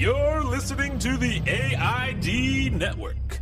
You're 0.00 0.42
listening 0.42 0.98
to 1.00 1.18
the 1.18 1.42
AID 1.46 2.72
Network. 2.72 3.40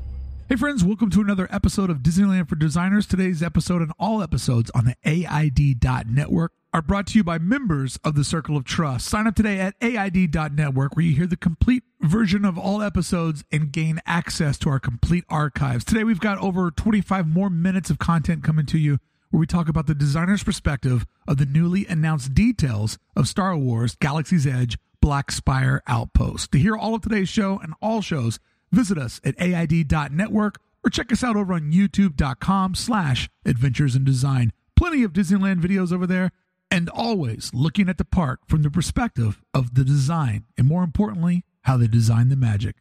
Hey, 0.49 0.57
friends, 0.57 0.83
welcome 0.83 1.09
to 1.11 1.21
another 1.21 1.47
episode 1.53 1.89
of 1.89 1.99
Disneyland 1.99 2.49
for 2.49 2.57
Designers. 2.57 3.07
Today's 3.07 3.45
episode 3.45 3.81
and 3.81 3.93
all 3.97 4.25
episodes 4.25 4.69
on 4.75 4.85
the 4.85 4.97
AID.network 5.05 6.51
are 6.73 6.83
brought 6.83 7.07
to 7.07 7.19
you 7.19 7.23
by 7.23 7.39
members 7.39 7.97
of 8.03 8.17
the 8.17 8.25
Circle 8.25 8.57
of 8.57 8.65
Trust. 8.65 9.07
Sign 9.07 9.29
up 9.29 9.37
today 9.37 9.61
at 9.61 9.77
AID.network 9.81 10.97
where 10.97 11.05
you 11.05 11.15
hear 11.15 11.29
the 11.29 11.37
complete 11.37 11.85
version 12.01 12.45
of 12.45 12.59
all 12.59 12.83
episodes 12.83 13.45
and 13.53 13.71
gain 13.71 14.01
access 14.05 14.59
to 14.59 14.69
our 14.69 14.81
complete 14.81 15.23
archives. 15.29 15.85
Today, 15.85 16.03
we've 16.03 16.19
got 16.19 16.39
over 16.39 16.73
25 16.73 17.29
more 17.29 17.51
minutes 17.51 17.89
of 17.89 18.01
content 18.01 18.43
coming 18.43 18.67
to 18.67 18.79
you 18.79 18.99
where 19.31 19.39
we 19.39 19.47
talk 19.47 19.69
about 19.69 19.87
the 19.87 19.95
designer's 19.95 20.43
perspective 20.43 21.07
of 21.29 21.37
the 21.37 21.47
newly 21.47 21.87
announced 21.87 22.35
details 22.35 22.99
of 23.15 23.29
Star 23.29 23.57
Wars 23.57 23.95
Galaxy's 24.01 24.45
Edge 24.45 24.77
Black 25.01 25.31
Spire 25.31 25.83
Outpost. 25.87 26.53
To 26.53 26.59
hear 26.59 26.77
all 26.77 26.95
of 26.95 27.03
today's 27.03 27.29
show 27.29 27.59
and 27.59 27.75
all 27.81 28.01
shows, 28.01 28.39
visit 28.73 28.99
us 28.99 29.21
at 29.25 29.41
AID.network 29.41 30.61
or 30.85 30.91
check 30.91 31.13
us 31.13 31.25
out 31.25 31.37
over 31.37 31.55
on 31.55 31.73
youtube.com 31.73 32.75
slash 32.75 33.29
adventures 33.45 33.97
in 33.97 34.05
design. 34.05 34.53
Plenty 34.77 35.03
of 35.03 35.13
Disneyland 35.13 35.61
videos 35.61 35.93
over 35.93 36.07
there 36.07 36.31
and 36.71 36.89
always 36.91 37.51
looking 37.55 37.89
at 37.89 37.99
the 37.99 38.05
park 38.05 38.41
from 38.47 38.63
the 38.63 38.71
perspective 38.71 39.43
of 39.55 39.75
the 39.75 39.85
design 39.85 40.45
and 40.57 40.67
more 40.69 40.85
importantly, 40.85 41.45
how 41.63 41.77
they 41.77 41.87
design 41.87 42.29
the 42.29 42.37
magic. 42.37 42.77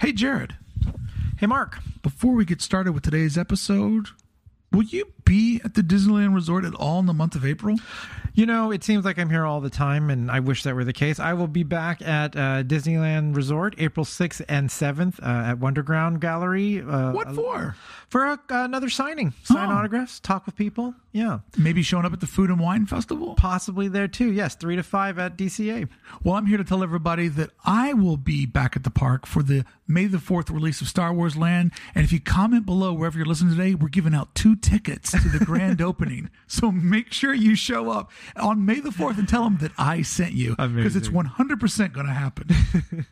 Hey, 0.00 0.12
Jared. 0.12 0.56
Hey, 1.38 1.46
Mark. 1.46 1.78
Before 2.02 2.34
we 2.34 2.44
get 2.44 2.60
started 2.60 2.92
with 2.92 3.02
today's 3.02 3.38
episode, 3.38 4.08
will 4.76 4.84
you 4.84 5.06
be 5.24 5.60
at 5.64 5.74
the 5.74 5.82
Disneyland 5.82 6.34
Resort 6.34 6.64
at 6.64 6.74
all 6.74 7.00
in 7.00 7.06
the 7.06 7.14
month 7.14 7.34
of 7.34 7.44
April? 7.44 7.76
You 8.34 8.44
know, 8.44 8.70
it 8.70 8.84
seems 8.84 9.04
like 9.06 9.18
I'm 9.18 9.30
here 9.30 9.46
all 9.46 9.62
the 9.62 9.70
time, 9.70 10.10
and 10.10 10.30
I 10.30 10.40
wish 10.40 10.62
that 10.64 10.74
were 10.74 10.84
the 10.84 10.92
case. 10.92 11.18
I 11.18 11.32
will 11.32 11.46
be 11.48 11.62
back 11.62 12.02
at 12.02 12.36
uh, 12.36 12.62
Disneyland 12.64 13.34
Resort 13.34 13.74
April 13.78 14.04
6th 14.04 14.42
and 14.46 14.68
7th 14.68 15.18
uh, 15.22 15.50
at 15.52 15.58
Wonderground 15.58 16.20
Gallery. 16.20 16.82
Uh, 16.82 17.12
What 17.12 17.34
for? 17.34 17.74
For 18.10 18.26
a, 18.26 18.38
another 18.50 18.90
signing. 18.90 19.32
Sign 19.42 19.70
Oh. 19.70 19.76
autographs, 19.76 20.20
talk 20.20 20.44
with 20.44 20.54
people. 20.54 20.94
Yeah. 21.12 21.38
Maybe 21.56 21.82
showing 21.82 22.04
up 22.04 22.12
at 22.12 22.20
the 22.20 22.26
Food 22.26 22.50
and 22.50 22.60
Wine 22.60 22.84
Festival? 22.84 23.34
Possibly 23.36 23.88
there 23.88 24.06
too. 24.06 24.30
Yes, 24.30 24.54
3 24.54 24.76
to 24.76 24.82
5 24.82 25.18
at 25.18 25.38
DCA. 25.38 25.88
Well, 26.22 26.34
I'm 26.34 26.44
here 26.44 26.58
to 26.58 26.64
tell 26.64 26.82
everybody 26.82 27.28
that 27.28 27.50
I 27.64 27.94
will 27.94 28.18
be 28.18 28.44
back 28.44 28.76
at 28.76 28.84
the 28.84 28.90
park 28.90 29.24
for 29.26 29.42
the 29.42 29.64
May 29.88 30.06
the 30.06 30.18
4th 30.18 30.50
release 30.50 30.80
of 30.80 30.88
Star 30.88 31.12
Wars 31.12 31.36
Land. 31.36 31.72
And 31.94 32.04
if 32.04 32.12
you 32.12 32.20
comment 32.20 32.66
below 32.66 32.92
wherever 32.92 33.16
you're 33.16 33.26
listening 33.26 33.56
today, 33.56 33.74
we're 33.74 33.88
giving 33.88 34.14
out 34.14 34.34
two 34.34 34.56
tickets 34.56 35.12
to 35.12 35.28
the 35.28 35.44
grand 35.44 35.80
opening. 35.82 36.30
So 36.46 36.72
make 36.72 37.12
sure 37.12 37.32
you 37.32 37.54
show 37.54 37.90
up 37.90 38.10
on 38.36 38.66
May 38.66 38.80
the 38.80 38.90
4th 38.90 39.18
and 39.18 39.28
tell 39.28 39.44
them 39.44 39.58
that 39.58 39.72
I 39.78 40.02
sent 40.02 40.32
you 40.32 40.56
because 40.56 40.96
it's 40.96 41.08
100% 41.08 41.92
going 41.92 42.06
to 42.06 42.12
happen. 42.12 42.48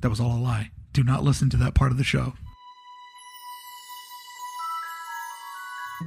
that 0.00 0.08
was 0.08 0.20
all 0.20 0.36
a 0.36 0.40
lie. 0.40 0.70
Do 0.92 1.02
not 1.04 1.22
listen 1.22 1.48
to 1.50 1.56
that 1.58 1.74
part 1.74 1.92
of 1.92 1.98
the 1.98 2.04
show. 2.04 2.34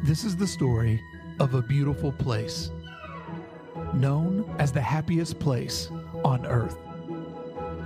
This 0.03 0.25
is 0.25 0.35
the 0.35 0.47
story 0.47 1.01
of 1.39 1.53
a 1.53 1.61
beautiful 1.61 2.11
place 2.11 2.69
known 3.93 4.45
as 4.59 4.71
the 4.71 4.81
happiest 4.81 5.39
place 5.39 5.89
on 6.23 6.45
earth. 6.45 6.77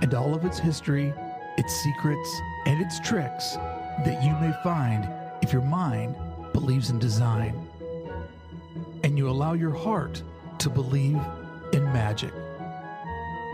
And 0.02 0.14
all 0.14 0.34
of 0.34 0.44
its 0.44 0.58
history, 0.58 1.12
its 1.58 1.74
secrets, 1.82 2.40
and 2.66 2.80
its 2.80 3.00
tricks 3.00 3.56
that 4.04 4.22
you 4.22 4.32
may 4.40 4.52
find 4.62 5.08
if 5.42 5.52
your 5.52 5.62
mind 5.62 6.16
believes 6.52 6.90
in 6.90 6.98
design 6.98 7.66
and 9.04 9.16
you 9.18 9.28
allow 9.28 9.52
your 9.52 9.74
heart 9.74 10.22
to 10.58 10.70
believe 10.70 11.20
in 11.72 11.84
magic. 11.92 12.32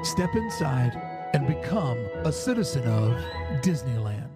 Step 0.02 0.34
inside 0.34 0.94
and 1.34 1.46
become 1.46 1.98
a 2.24 2.32
citizen 2.32 2.82
of 2.84 3.12
Disneyland. 3.62 4.28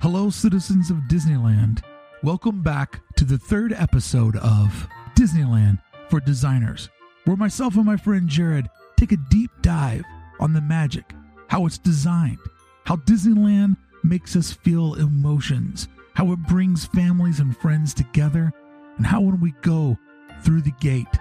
Hello, 0.00 0.30
citizens 0.30 0.90
of 0.90 0.96
Disneyland. 1.08 1.80
Welcome 2.24 2.62
back 2.62 3.00
to 3.16 3.24
the 3.24 3.36
third 3.36 3.72
episode 3.72 4.36
of 4.36 4.88
Disneyland 5.16 5.80
for 6.08 6.20
Designers, 6.20 6.88
where 7.24 7.36
myself 7.36 7.74
and 7.74 7.84
my 7.84 7.96
friend 7.96 8.28
Jared 8.28 8.70
take 8.96 9.10
a 9.10 9.16
deep 9.28 9.50
dive 9.60 10.04
on 10.38 10.52
the 10.52 10.60
magic, 10.60 11.12
how 11.48 11.66
it's 11.66 11.78
designed, 11.78 12.38
how 12.84 12.94
Disneyland 12.94 13.76
makes 14.04 14.36
us 14.36 14.52
feel 14.52 14.94
emotions, 14.94 15.88
how 16.14 16.30
it 16.30 16.38
brings 16.46 16.84
families 16.84 17.40
and 17.40 17.56
friends 17.56 17.92
together, 17.92 18.52
and 18.98 19.04
how 19.04 19.20
when 19.20 19.40
we 19.40 19.52
go 19.62 19.98
through 20.44 20.62
the 20.62 20.74
gate, 20.80 21.18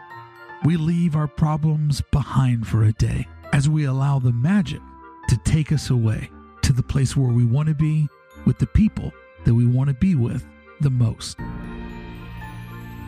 we 0.66 0.78
leave 0.78 1.16
our 1.16 1.28
problems 1.28 2.03
behind 2.11 2.67
for 2.67 2.84
a 2.84 2.94
day 2.94 3.28
as 3.53 3.67
we 3.67 3.85
allow 3.85 4.19
the 4.19 4.34
magic 4.34 4.81
to 5.29 5.38
take 5.45 5.72
us 5.72 5.90
away 5.90 6.29
to 6.61 6.73
the 6.73 6.84
place 6.84 7.17
where 7.17 7.34
we 7.34 7.44
want 7.44 7.67
to 7.69 7.73
be 7.73 8.07
with 8.45 8.59
the 8.59 8.67
people 8.67 9.11
that 9.45 9.56
we 9.56 9.66
want 9.66 9.88
to 9.88 9.95
be 9.95 10.13
with 10.13 10.45
the 10.81 10.90
most. 10.90 11.40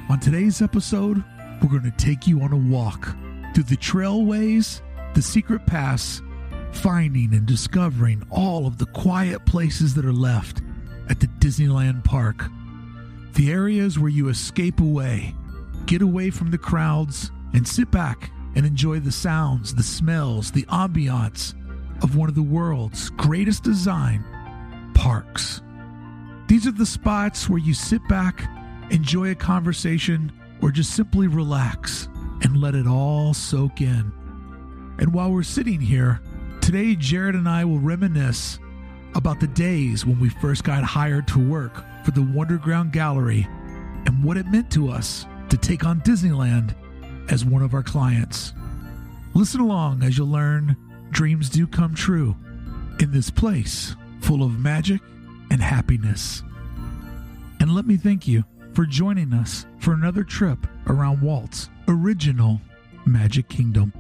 On 0.10 0.20
today's 0.20 0.62
episode, 0.62 1.24
we're 1.62 1.70
going 1.70 1.90
to 1.90 1.98
take 1.98 2.28
you 2.28 2.42
on 2.42 2.54
a 2.54 2.58
walk 2.58 3.16
through 3.54 3.64
the 3.64 3.78
trailways, 3.78 4.82
the 5.16 5.22
secret 5.22 5.66
paths, 5.66 6.22
finding 6.72 7.34
and 7.34 7.46
discovering 7.46 8.24
all 8.30 8.68
of 8.68 8.78
the 8.78 8.86
quiet 8.88 9.46
places 9.46 9.94
that 9.96 10.06
are 10.06 10.14
left 10.14 10.62
at 11.10 11.20
the 11.20 11.28
Disneyland 11.28 12.04
park. 12.04 12.46
The 13.34 13.52
areas 13.52 13.98
where 13.98 14.12
you 14.12 14.30
escape 14.30 14.80
away, 14.80 15.34
get 15.88 16.02
away 16.02 16.30
from 16.30 16.52
the 16.52 16.58
crowds, 16.58 17.32
and 17.54 17.68
sit 17.68 17.90
back 17.90 18.30
and 18.56 18.66
enjoy 18.66 19.00
the 19.00 19.12
sounds, 19.12 19.74
the 19.74 19.84
smells, 19.84 20.52
the 20.52 20.64
ambiance 20.64 21.56
of 22.04 22.16
one 22.16 22.30
of 22.30 22.36
the 22.36 22.44
world's 22.44 23.10
greatest 23.12 23.64
design 23.64 24.24
parks. 24.94 25.63
These 26.48 26.68
are 26.68 26.72
the 26.72 26.86
spots 26.86 27.50
where 27.50 27.60
you 27.60 27.74
sit 27.74 28.06
back, 28.08 28.50
enjoy 28.90 29.32
a 29.32 29.36
conversation, 29.36 30.32
or 30.62 30.72
just 30.72 30.96
simply 30.96 31.28
relax 31.28 32.08
and 32.42 32.58
let 32.58 32.76
it 32.76 32.88
all 32.88 33.34
soak 33.34 33.82
in. 33.82 34.12
And 35.00 35.14
while 35.14 35.32
we're 35.32 35.44
sitting 35.44 35.82
here, 35.82 36.22
today 36.62 36.96
Jared 36.96 37.36
and 37.36 37.48
I 37.48 37.66
will 37.66 37.80
reminisce 37.80 38.60
about 39.16 39.40
the 39.40 39.48
days 39.48 40.06
when 40.06 40.20
we 40.20 40.30
first 40.30 40.64
got 40.64 40.84
hired 40.84 41.28
to 41.30 41.40
work 41.40 41.84
for 42.04 42.12
the 42.12 42.22
Wonderground 42.22 42.92
Gallery 42.92 43.48
and 44.06 44.24
what 44.24 44.38
it 44.38 44.48
meant 44.48 44.72
to 44.72 44.90
us 44.90 45.26
to 45.50 45.58
take 45.58 45.86
on 45.86 46.02
Disneyland 46.02 46.76
as 47.30 47.46
one 47.46 47.62
of 47.62 47.74
our 47.74 47.84
clients. 47.84 48.54
Listen 49.34 49.62
along 49.62 50.04
as 50.04 50.18
you'll 50.18 50.28
learn 50.28 50.76
dreams 51.12 51.50
do 51.50 51.66
come 51.66 51.96
true 51.96 52.36
in 53.00 53.12
this 53.12 53.30
place 53.30 53.96
full 54.22 54.44
of 54.44 54.60
magic 54.60 55.02
and 55.54 55.62
happiness. 55.62 56.42
And 57.60 57.74
let 57.76 57.86
me 57.86 57.96
thank 57.96 58.28
you 58.28 58.44
for 58.74 58.86
joining 58.88 59.34
us 59.34 59.66
for 59.78 59.94
another 59.94 60.24
trip 60.24 60.66
around 60.88 61.22
Walt's 61.22 61.70
original 61.88 62.60
Magic 63.06 63.48
Kingdom. 63.50 63.94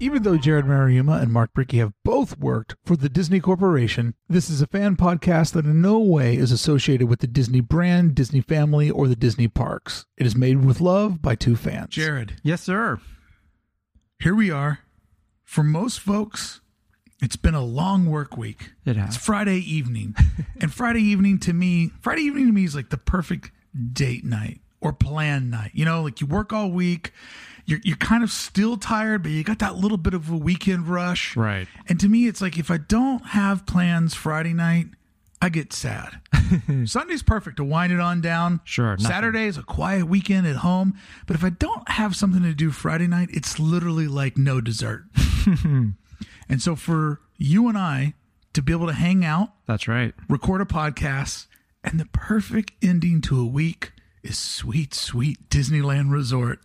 Even 0.00 0.22
though 0.22 0.38
Jared 0.38 0.64
Mariuma 0.64 1.20
and 1.20 1.30
Mark 1.32 1.52
Brickey 1.52 1.78
have 1.78 1.92
both 2.04 2.38
worked 2.38 2.76
for 2.86 2.96
the 2.96 3.08
Disney 3.08 3.40
Corporation, 3.40 4.14
this 4.28 4.48
is 4.48 4.62
a 4.62 4.66
fan 4.66 4.96
podcast 4.96 5.52
that 5.52 5.66
in 5.66 5.82
no 5.82 5.98
way 5.98 6.36
is 6.36 6.52
associated 6.52 7.08
with 7.08 7.18
the 7.18 7.26
Disney 7.26 7.60
brand, 7.60 8.14
Disney 8.14 8.40
family, 8.40 8.90
or 8.90 9.08
the 9.08 9.16
Disney 9.16 9.48
parks. 9.48 10.06
It 10.16 10.24
is 10.24 10.36
made 10.36 10.64
with 10.64 10.80
love 10.80 11.20
by 11.20 11.34
two 11.34 11.56
fans. 11.56 11.90
Jared, 11.90 12.36
Yes, 12.42 12.62
sir. 12.62 13.00
here 14.20 14.34
we 14.36 14.50
are. 14.50 14.78
For 15.44 15.64
most 15.64 15.98
folks, 16.00 16.60
it's 17.20 17.36
been 17.36 17.54
a 17.54 17.64
long 17.64 18.06
work 18.06 18.36
week. 18.36 18.70
It 18.84 18.96
has. 18.96 19.16
It's 19.16 19.24
Friday 19.24 19.58
evening. 19.58 20.14
and 20.60 20.72
Friday 20.72 21.02
evening 21.02 21.38
to 21.40 21.52
me, 21.52 21.90
Friday 22.00 22.22
evening 22.22 22.46
to 22.46 22.52
me 22.52 22.64
is 22.64 22.74
like 22.74 22.90
the 22.90 22.98
perfect 22.98 23.50
date 23.92 24.24
night 24.24 24.60
or 24.80 24.92
plan 24.92 25.50
night. 25.50 25.72
You 25.74 25.84
know, 25.84 26.02
like 26.02 26.20
you 26.20 26.26
work 26.26 26.52
all 26.52 26.70
week, 26.70 27.12
you're 27.66 27.80
you're 27.82 27.96
kind 27.96 28.22
of 28.22 28.30
still 28.30 28.76
tired, 28.76 29.22
but 29.22 29.32
you 29.32 29.42
got 29.42 29.58
that 29.58 29.76
little 29.76 29.98
bit 29.98 30.14
of 30.14 30.30
a 30.30 30.36
weekend 30.36 30.88
rush. 30.88 31.36
Right. 31.36 31.66
And 31.88 31.98
to 32.00 32.08
me, 32.08 32.26
it's 32.26 32.40
like 32.40 32.58
if 32.58 32.70
I 32.70 32.78
don't 32.78 33.26
have 33.26 33.66
plans 33.66 34.14
Friday 34.14 34.54
night, 34.54 34.86
I 35.42 35.48
get 35.48 35.72
sad. 35.72 36.20
Sunday's 36.84 37.22
perfect 37.22 37.56
to 37.58 37.64
wind 37.64 37.92
it 37.92 38.00
on 38.00 38.20
down. 38.20 38.60
Sure, 38.64 38.92
nothing. 38.92 39.06
Saturday 39.06 39.46
is 39.46 39.58
a 39.58 39.62
quiet 39.64 40.06
weekend 40.06 40.46
at 40.46 40.56
home. 40.56 40.94
But 41.26 41.34
if 41.34 41.44
I 41.44 41.50
don't 41.50 41.88
have 41.90 42.14
something 42.14 42.42
to 42.42 42.54
do 42.54 42.70
Friday 42.70 43.08
night, 43.08 43.28
it's 43.32 43.58
literally 43.58 44.06
like 44.06 44.38
no 44.38 44.60
dessert. 44.60 45.04
and 46.48 46.60
so 46.62 46.74
for 46.76 47.20
you 47.36 47.68
and 47.68 47.76
I 47.78 48.14
to 48.54 48.62
be 48.62 48.72
able 48.72 48.86
to 48.88 48.92
hang 48.92 49.24
out, 49.24 49.50
That's 49.66 49.86
right. 49.88 50.14
record 50.28 50.60
a 50.60 50.64
podcast, 50.64 51.46
and 51.84 51.98
the 52.00 52.06
perfect 52.06 52.72
ending 52.82 53.20
to 53.22 53.40
a 53.40 53.46
week 53.46 53.92
is 54.22 54.38
sweet, 54.38 54.94
sweet 54.94 55.48
Disneyland 55.48 56.10
Resort. 56.12 56.60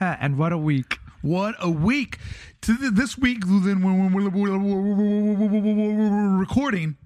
and 0.00 0.38
what 0.38 0.52
a 0.52 0.58
week. 0.58 0.98
What 1.22 1.56
a 1.58 1.70
week! 1.70 2.18
This 2.62 3.18
week, 3.18 3.40
then 3.46 3.82
when 3.82 4.12
we're 4.12 4.30
recording, 6.38 6.96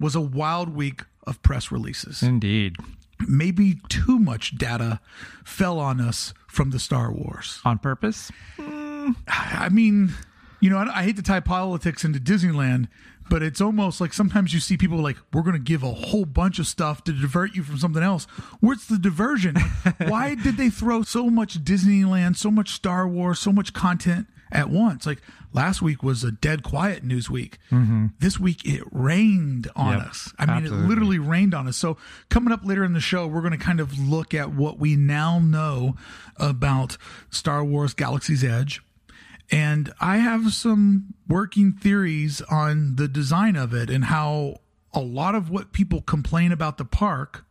was 0.00 0.14
a 0.16 0.20
wild 0.20 0.70
week 0.70 1.04
of 1.26 1.40
press 1.42 1.70
releases. 1.70 2.22
Indeed. 2.22 2.76
maybe 3.28 3.78
too 3.88 4.18
much 4.18 4.58
data 4.58 4.98
fell 5.44 5.78
on 5.78 6.00
us 6.00 6.34
from 6.48 6.70
the 6.70 6.80
Star 6.80 7.12
Wars. 7.12 7.60
On 7.64 7.78
purpose? 7.78 8.32
I 8.58 9.68
mean, 9.70 10.12
you 10.62 10.70
know, 10.70 10.78
I, 10.78 11.00
I 11.00 11.02
hate 11.02 11.16
to 11.16 11.22
tie 11.22 11.40
politics 11.40 12.04
into 12.04 12.18
Disneyland, 12.18 12.88
but 13.28 13.42
it's 13.42 13.60
almost 13.60 14.00
like 14.00 14.12
sometimes 14.12 14.54
you 14.54 14.60
see 14.60 14.76
people 14.78 14.98
like, 14.98 15.16
we're 15.32 15.42
going 15.42 15.52
to 15.56 15.58
give 15.58 15.82
a 15.82 15.92
whole 15.92 16.24
bunch 16.24 16.58
of 16.58 16.66
stuff 16.66 17.02
to 17.04 17.12
divert 17.12 17.54
you 17.54 17.62
from 17.62 17.78
something 17.78 18.02
else. 18.02 18.24
What's 18.60 18.86
the 18.86 18.98
diversion? 18.98 19.56
Why 20.06 20.34
did 20.36 20.56
they 20.56 20.70
throw 20.70 21.02
so 21.02 21.28
much 21.28 21.62
Disneyland, 21.64 22.36
so 22.36 22.50
much 22.50 22.70
Star 22.70 23.06
Wars, 23.08 23.38
so 23.38 23.52
much 23.52 23.72
content 23.72 24.28
at 24.52 24.70
once? 24.70 25.04
Like 25.06 25.20
last 25.52 25.82
week 25.82 26.02
was 26.02 26.22
a 26.24 26.30
dead 26.32 26.62
quiet 26.62 27.02
news 27.04 27.28
week. 27.28 27.58
Mm-hmm. 27.70 28.06
This 28.20 28.38
week 28.38 28.64
it 28.64 28.82
rained 28.92 29.68
on 29.74 29.98
Yep, 29.98 30.06
us. 30.08 30.32
I 30.38 30.46
mean, 30.46 30.56
absolutely. 30.58 30.84
it 30.84 30.88
literally 30.88 31.18
rained 31.18 31.54
on 31.54 31.66
us. 31.68 31.76
So 31.76 31.96
coming 32.28 32.52
up 32.52 32.64
later 32.64 32.84
in 32.84 32.92
the 32.92 33.00
show, 33.00 33.26
we're 33.26 33.40
going 33.40 33.52
to 33.52 33.64
kind 33.64 33.80
of 33.80 33.98
look 33.98 34.32
at 34.34 34.52
what 34.52 34.78
we 34.78 34.94
now 34.96 35.38
know 35.40 35.96
about 36.36 36.96
Star 37.30 37.64
Wars 37.64 37.94
Galaxy's 37.94 38.44
Edge. 38.44 38.80
And 39.52 39.92
I 40.00 40.16
have 40.16 40.54
some 40.54 41.12
working 41.28 41.74
theories 41.74 42.40
on 42.50 42.96
the 42.96 43.06
design 43.06 43.54
of 43.54 43.74
it 43.74 43.90
and 43.90 44.06
how 44.06 44.56
a 44.94 45.00
lot 45.00 45.34
of 45.34 45.50
what 45.50 45.72
people 45.72 46.00
complain 46.00 46.52
about 46.52 46.78
the 46.78 46.86
park, 46.86 47.44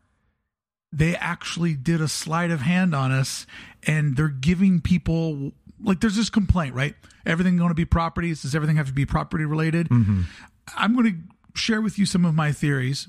they 0.92 1.16
actually 1.16 1.76
did 1.76 2.02
a 2.02 2.08
sleight 2.08 2.50
of 2.50 2.62
hand 2.62 2.96
on 2.96 3.12
us 3.12 3.46
and 3.84 4.18
they're 4.18 4.30
giving 4.30 4.82
people 4.82 5.52
like 5.84 6.02
there's 6.02 6.16
this 6.16 6.30
complaint, 6.30 6.76
right? 6.76 6.96
Everything 7.26 7.58
going 7.58 7.70
to 7.70 7.76
be 7.76 7.86
properties? 7.86 8.42
Does 8.42 8.56
everything 8.56 8.78
have 8.78 8.88
to 8.88 8.94
be 8.94 9.06
property 9.06 9.46
related? 9.46 9.90
Mm-hmm. 9.90 10.24
I'm 10.76 10.96
going 10.96 11.06
to 11.06 11.60
share 11.60 11.82
with 11.82 12.00
you 12.00 12.06
some 12.06 12.26
of 12.26 12.34
my 12.34 12.52
theories 12.52 13.08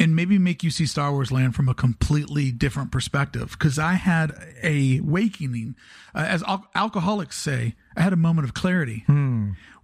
and 0.00 0.16
maybe 0.16 0.38
make 0.38 0.64
you 0.64 0.70
see 0.70 0.86
Star 0.86 1.12
Wars 1.12 1.30
Land 1.30 1.54
from 1.54 1.68
a 1.68 1.74
completely 1.74 2.50
different 2.50 2.90
perspective. 2.90 3.50
Because 3.52 3.78
I 3.78 3.92
had 3.94 4.32
a 4.62 4.98
awakening, 4.98 5.76
uh, 6.14 6.20
as 6.28 6.42
al- 6.44 6.66
alcoholics 6.74 7.36
say, 7.36 7.76
I 7.96 8.00
had 8.00 8.12
a 8.12 8.16
moment 8.16 8.46
of 8.48 8.54
clarity 8.54 9.04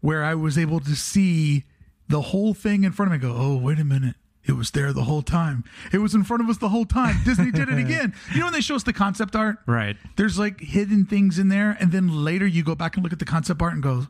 where 0.01 0.25
I 0.25 0.35
was 0.35 0.57
able 0.59 0.81
to 0.81 0.97
see 0.97 1.65
the 2.09 2.21
whole 2.23 2.55
thing 2.55 2.83
in 2.85 2.93
front 2.93 3.13
of 3.13 3.21
me. 3.21 3.29
Go, 3.29 3.35
oh, 3.37 3.57
wait 3.57 3.79
a 3.79 3.85
minute. 3.85 4.17
It 4.45 4.53
was 4.53 4.71
there 4.71 4.93
the 4.93 5.03
whole 5.05 5.23
time. 5.23 5.65
It 5.93 5.99
was 5.99 6.15
in 6.15 6.23
front 6.23 6.41
of 6.41 6.49
us 6.49 6.59
the 6.59 6.69
whole 6.69 6.85
time. 6.85 7.17
Disney 7.25 7.51
did 7.51 7.69
it 7.69 7.79
again. 7.87 8.15
You 8.33 8.39
know 8.39 8.47
when 8.47 8.53
they 8.53 8.61
show 8.61 8.77
us 8.77 8.85
the 8.85 8.93
concept 8.93 9.35
art? 9.35 9.59
Right. 9.67 9.97
There's 10.17 10.39
like 10.39 10.61
hidden 10.61 11.05
things 11.05 11.39
in 11.39 11.49
there, 11.49 11.77
and 11.81 11.91
then 11.93 12.25
later 12.25 12.47
you 12.47 12.63
go 12.63 12.77
back 12.77 12.95
and 12.97 13.03
look 13.03 13.13
at 13.13 13.19
the 13.19 13.25
concept 13.25 13.61
art 13.61 13.73
and 13.75 13.83
go, 13.83 14.07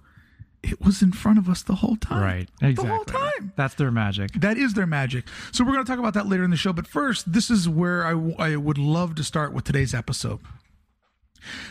it 0.73 0.81
was 0.81 1.03
in 1.03 1.13
front 1.13 1.39
of 1.39 1.49
us 1.49 1.63
the 1.63 1.77
whole 1.77 1.97
time. 1.97 2.23
Right. 2.23 2.49
Exactly. 2.61 2.85
The 2.85 2.95
whole 2.95 3.05
time. 3.05 3.53
That's 3.57 3.75
their 3.75 3.91
magic. 3.91 4.33
That 4.35 4.57
is 4.59 4.75
their 4.75 4.87
magic. 4.87 5.25
So 5.53 5.65
we're 5.65 5.73
going 5.73 5.85
to 5.85 5.91
talk 5.91 5.99
about 5.99 6.15
that 6.15 6.27
later 6.27 6.45
in 6.45 6.51
the 6.51 6.57
show. 6.57 6.73
But 6.73 6.87
first, 6.87 7.33
this 7.33 7.51
is 7.51 7.69
where 7.69 8.05
I, 8.05 8.13
I 8.39 8.57
would 8.57 8.79
love 8.79 9.15
to 9.17 9.25
start 9.25 9.53
with 9.53 9.65
today's 9.65 9.95
episode. 9.95 10.41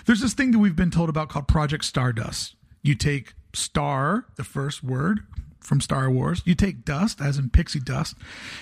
There's 0.05 0.21
this 0.21 0.33
thing 0.33 0.51
that 0.51 0.59
we've 0.59 0.75
been 0.75 0.91
told 0.91 1.09
about 1.09 1.29
called 1.29 1.47
Project 1.47 1.85
Stardust. 1.85 2.55
You 2.81 2.95
take 2.95 3.33
star, 3.53 4.25
the 4.35 4.43
first 4.43 4.83
word 4.83 5.21
from 5.65 5.81
Star 5.81 6.09
Wars, 6.09 6.41
you 6.45 6.55
take 6.55 6.85
dust, 6.85 7.19
as 7.19 7.37
in 7.37 7.49
pixie 7.49 7.79
dust, 7.79 8.15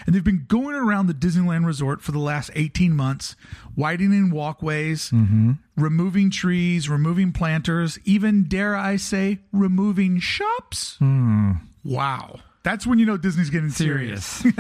and 0.06 0.16
they've 0.16 0.24
been 0.24 0.46
going 0.48 0.76
around 0.76 1.08
the 1.08 1.14
Disneyland 1.14 1.66
Resort 1.66 2.02
for 2.02 2.12
the 2.12 2.20
last 2.20 2.52
18 2.56 2.96
months, 2.96 3.36
widening 3.76 4.32
walkways, 4.32 5.10
mm-hmm. 5.10 5.54
removing 5.76 6.30
trees, 6.30 6.90
removing 6.90 7.32
planters, 7.32 8.00
even, 8.06 8.46
dare 8.48 8.76
I 8.76 8.96
say, 8.96 9.40
removing 9.52 10.20
shops. 10.20 10.98
Hmm. 10.98 11.54
Wow. 11.84 12.40
That's 12.64 12.88
when 12.88 12.98
you 12.98 13.06
know 13.06 13.18
Disney's 13.18 13.50
getting 13.50 13.70
serious 13.70 14.26
Serious. 14.26 14.58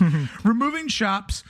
removing 0.44 0.88
shops 0.88 1.42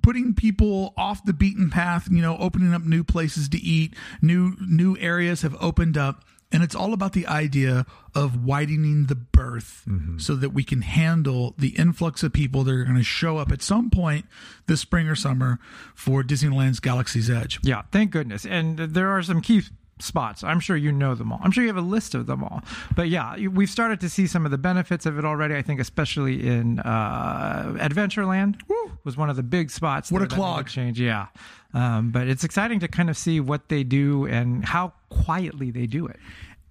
putting 0.00 0.32
people 0.32 0.94
off 0.96 1.22
the 1.24 1.34
beaten 1.34 1.68
path 1.68 2.08
you 2.10 2.22
know 2.22 2.36
opening 2.38 2.72
up 2.72 2.82
new 2.82 3.04
places 3.04 3.48
to 3.50 3.58
eat 3.58 3.94
new 4.22 4.56
new 4.60 4.96
areas 4.98 5.42
have 5.42 5.54
opened 5.60 5.98
up 5.98 6.24
and 6.50 6.62
it's 6.62 6.74
all 6.74 6.92
about 6.92 7.12
the 7.12 7.26
idea 7.26 7.84
of 8.14 8.44
widening 8.44 9.06
the 9.06 9.14
berth 9.14 9.84
mm-hmm. 9.86 10.18
so 10.18 10.34
that 10.34 10.50
we 10.50 10.64
can 10.64 10.82
handle 10.82 11.54
the 11.58 11.68
influx 11.70 12.22
of 12.22 12.32
people 12.32 12.64
that 12.64 12.72
are 12.72 12.84
going 12.84 12.96
to 12.96 13.02
show 13.02 13.36
up 13.36 13.52
at 13.52 13.62
some 13.62 13.90
point 13.90 14.24
this 14.66 14.80
spring 14.80 15.08
or 15.08 15.14
summer 15.14 15.58
for 15.94 16.22
Disneyland's 16.22 16.80
Galaxy's 16.80 17.28
Edge. 17.28 17.60
Yeah, 17.62 17.82
thank 17.92 18.10
goodness. 18.10 18.46
And 18.46 18.78
there 18.78 19.10
are 19.10 19.22
some 19.22 19.42
key 19.42 19.62
spots. 20.00 20.44
I'm 20.44 20.60
sure 20.60 20.76
you 20.76 20.92
know 20.92 21.14
them 21.14 21.32
all. 21.32 21.40
I'm 21.42 21.50
sure 21.50 21.62
you 21.62 21.68
have 21.68 21.76
a 21.76 21.80
list 21.80 22.14
of 22.14 22.26
them 22.26 22.44
all. 22.44 22.62
But 22.94 23.08
yeah, 23.08 23.36
we've 23.48 23.70
started 23.70 24.00
to 24.00 24.08
see 24.08 24.26
some 24.26 24.44
of 24.44 24.50
the 24.50 24.58
benefits 24.58 25.06
of 25.06 25.18
it 25.18 25.24
already. 25.24 25.54
I 25.54 25.62
think 25.62 25.80
especially 25.80 26.46
in 26.46 26.80
uh, 26.80 27.76
Adventureland 27.78 28.60
was 29.04 29.16
one 29.16 29.30
of 29.30 29.36
the 29.36 29.42
big 29.42 29.70
spots. 29.70 30.10
What 30.10 30.22
a 30.22 30.26
clog. 30.26 30.68
Change, 30.68 31.00
yeah. 31.00 31.26
Um, 31.74 32.10
but 32.10 32.28
it's 32.28 32.44
exciting 32.44 32.80
to 32.80 32.88
kind 32.88 33.10
of 33.10 33.16
see 33.16 33.40
what 33.40 33.68
they 33.68 33.84
do 33.84 34.26
and 34.26 34.64
how 34.64 34.92
quietly 35.10 35.70
they 35.70 35.86
do 35.86 36.06
it. 36.06 36.18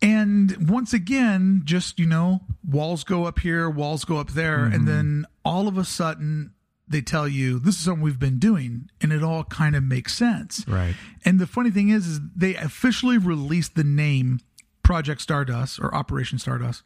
And 0.02 0.70
once 0.70 0.94
again, 0.94 1.62
just, 1.66 1.98
you 1.98 2.06
know, 2.06 2.42
walls 2.68 3.04
go 3.04 3.26
up 3.26 3.40
here, 3.40 3.70
walls 3.70 4.06
go 4.06 4.18
up 4.18 4.32
there. 4.32 4.64
And 4.64 4.88
then 4.88 5.26
all 5.44 5.68
of 5.68 5.78
a 5.78 5.86
sudden, 5.86 6.52
they 6.88 7.02
tell 7.02 7.28
you 7.28 7.60
this 7.60 7.76
is 7.76 7.82
something 7.82 8.04
we've 8.04 8.20
been 8.20 8.40
doing. 8.40 8.90
And 9.02 9.12
it 9.12 9.24
all 9.24 9.44
kind 9.44 9.76
of 9.76 9.84
makes 9.84 10.14
sense. 10.16 10.66
Right. 10.68 10.96
And 11.26 11.40
the 11.40 11.48
funny 11.48 11.72
thing 11.72 11.90
is, 11.90 12.08
is 12.08 12.20
they 12.36 12.56
officially 12.56 13.18
released 13.18 13.76
the 13.76 13.84
name 13.84 14.40
Project 14.84 15.22
Stardust 15.22 15.80
or 15.80 15.94
Operation 15.94 16.40
Stardust 16.40 16.84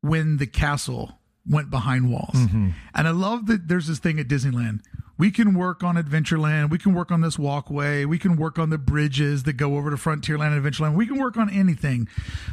when 0.00 0.38
the 0.38 0.46
castle 0.46 1.18
went 1.48 1.70
behind 1.70 2.10
walls. 2.10 2.34
Mm-hmm. 2.34 2.70
And 2.94 3.08
I 3.08 3.10
love 3.10 3.46
that 3.46 3.68
there's 3.68 3.86
this 3.86 3.98
thing 3.98 4.18
at 4.18 4.28
Disneyland. 4.28 4.80
We 5.18 5.30
can 5.30 5.54
work 5.54 5.84
on 5.84 5.94
Adventureland. 5.94 6.70
We 6.70 6.78
can 6.78 6.94
work 6.94 7.12
on 7.12 7.20
this 7.20 7.38
walkway. 7.38 8.04
We 8.04 8.18
can 8.18 8.36
work 8.36 8.58
on 8.58 8.70
the 8.70 8.78
bridges 8.78 9.44
that 9.44 9.52
go 9.52 9.76
over 9.76 9.90
to 9.90 9.96
Frontierland 9.96 10.56
and 10.56 10.64
Adventureland. 10.64 10.96
We 10.96 11.06
can 11.06 11.18
work 11.18 11.36
on 11.36 11.48
anything. 11.50 12.08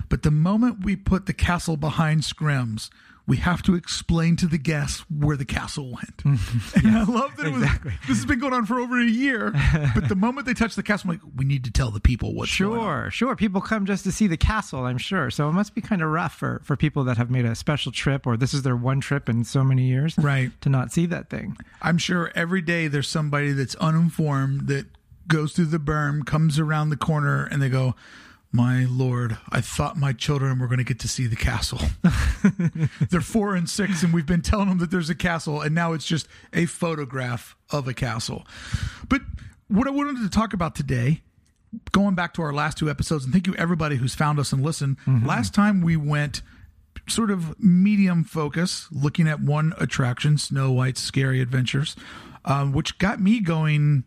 But 0.08 0.22
the 0.22 0.32
moment 0.32 0.84
we 0.84 0.96
put 0.96 1.26
the 1.26 1.34
castle 1.34 1.78
behind 1.78 2.22
Scrims, 2.22 2.90
we 3.30 3.38
have 3.38 3.62
to 3.62 3.76
explain 3.76 4.36
to 4.36 4.48
the 4.48 4.58
guests 4.58 5.06
where 5.08 5.38
the 5.38 5.46
castle 5.46 5.92
went. 5.92 6.18
Mm-hmm. 6.18 6.80
and 6.88 6.98
I 6.98 7.04
love 7.04 7.38
that 7.38 7.46
it 7.46 7.54
was, 7.54 7.62
this 8.08 8.18
has 8.18 8.26
been 8.26 8.40
going 8.40 8.54
on 8.54 8.66
for 8.66 8.80
over 8.80 9.00
a 9.00 9.06
year. 9.06 9.54
But 9.94 10.10
the 10.10 10.16
moment 10.16 10.48
they 10.48 10.54
touch 10.54 10.76
the 10.76 10.84
castle, 10.84 11.12
I'm 11.12 11.18
like, 11.18 11.34
we 11.36 11.46
need 11.46 11.64
to 11.66 11.72
tell 11.72 11.92
the 11.92 12.00
people 12.00 12.34
what's 12.34 12.58
going 12.58 12.80
on. 12.80 12.86
Sure, 12.86 13.12
sure. 13.12 13.36
People 13.36 13.62
come 13.62 13.86
just 13.86 14.04
to 14.06 14.12
see 14.12 14.26
the 14.26 14.38
castle, 14.38 14.86
I'm 14.86 14.98
sure. 14.98 15.30
So 15.30 15.48
it 15.48 15.52
must 15.52 15.76
be 15.76 15.82
kind 15.82 16.02
of 16.02 16.10
rough 16.10 16.34
for, 16.34 16.62
for 16.64 16.76
people 16.76 17.04
that 17.04 17.18
have 17.18 17.30
made 17.30 17.46
a 17.46 17.54
special 17.54 17.92
trip 17.92 18.26
or 18.26 18.36
this 18.36 18.54
is 18.54 18.64
their 18.64 18.76
one 18.76 19.00
trip 19.00 19.30
in 19.30 19.44
so 19.44 19.64
many 19.64 19.84
years. 19.84 20.18
Right. 20.18 20.52
To 20.62 20.70
not 20.70 20.92
see 20.92 21.06
that 21.06 21.30
thing. 21.30 21.56
I'm 21.84 22.00
sure 22.00 22.32
every 22.34 22.62
day 22.62 22.88
there's 22.88 23.08
somebody 23.08 23.52
that's 23.52 23.76
uninformed 23.76 24.68
that 24.68 24.88
goes 25.28 25.54
through 25.54 25.66
the 25.66 25.78
berm, 25.78 26.26
comes 26.26 26.58
around 26.58 26.90
the 26.90 26.98
corner, 26.98 27.46
and 27.46 27.62
they 27.62 27.70
go, 27.70 27.94
My 28.52 28.86
Lord, 28.90 29.38
I 29.50 29.62
thought 29.62 29.96
my 29.96 30.12
children 30.12 30.58
were 30.58 30.66
going 30.68 30.80
to 30.80 30.84
get 30.84 31.00
to 31.02 31.08
see 31.08 31.28
the 31.28 31.36
castle. 31.36 31.82
They're 33.10 33.22
four 33.22 33.56
and 33.56 33.70
six, 33.70 34.02
and 34.02 34.12
we've 34.12 34.26
been 34.26 34.42
telling 34.42 34.70
them 34.70 34.80
that 34.80 34.90
there's 34.90 35.10
a 35.10 35.16
castle, 35.16 35.62
and 35.62 35.76
now 35.76 35.94
it's 35.94 36.06
just 36.06 36.28
a 36.52 36.66
photograph 36.66 37.56
of 37.70 37.88
a 37.88 37.94
castle. 37.94 38.48
But 39.08 39.22
what 39.68 39.88
I 39.88 39.92
wanted 39.92 40.18
to 40.24 40.30
talk 40.30 40.54
about 40.54 40.74
today, 40.74 41.22
going 41.92 42.16
back 42.16 42.34
to 42.36 42.42
our 42.42 42.52
last 42.52 42.80
two 42.80 42.90
episodes, 42.90 43.24
and 43.24 43.32
thank 43.32 43.46
you 43.46 43.54
everybody 43.56 43.98
who's 43.98 44.16
found 44.16 44.40
us 44.40 44.52
and 44.52 44.64
listened. 44.64 44.98
Last 45.28 45.54
time 45.54 45.82
we 45.82 45.96
went 45.96 46.42
sort 47.08 47.30
of 47.30 47.60
medium 47.60 48.24
focus, 48.24 48.88
looking 48.92 49.28
at 49.28 49.40
one 49.42 49.74
attraction, 49.78 50.40
Snow 50.40 50.72
White's 50.72 51.02
Scary 51.02 51.40
Adventures, 51.40 51.96
um, 52.46 52.72
which 52.72 52.98
got 52.98 53.22
me 53.22 53.40
going 53.42 54.06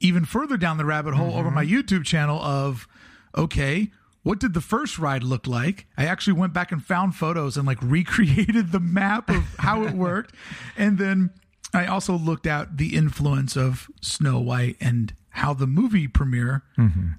even 0.00 0.24
further 0.24 0.56
down 0.56 0.76
the 0.76 0.84
rabbit 0.84 1.14
hole 1.14 1.34
over 1.34 1.50
my 1.52 1.64
YouTube 1.64 2.04
channel 2.04 2.40
of, 2.42 2.88
okay, 3.36 3.90
what 4.22 4.40
did 4.40 4.54
the 4.54 4.60
first 4.60 4.98
ride 4.98 5.22
look 5.22 5.46
like? 5.46 5.86
I 5.96 6.06
actually 6.06 6.32
went 6.34 6.52
back 6.52 6.72
and 6.72 6.84
found 6.84 7.14
photos 7.14 7.56
and 7.56 7.66
like 7.66 7.78
recreated 7.82 8.72
the 8.72 8.80
map 8.80 9.28
of 9.30 9.44
how 9.58 9.84
it 9.84 9.94
worked. 9.94 10.34
And 10.76 10.98
then 10.98 11.30
I 11.72 11.86
also 11.86 12.16
looked 12.16 12.46
at 12.46 12.76
the 12.76 12.96
influence 12.96 13.56
of 13.56 13.88
Snow 14.00 14.40
White 14.40 14.76
and 14.80 15.12
how 15.30 15.52
the 15.54 15.66
movie 15.66 16.08
premiere 16.08 16.62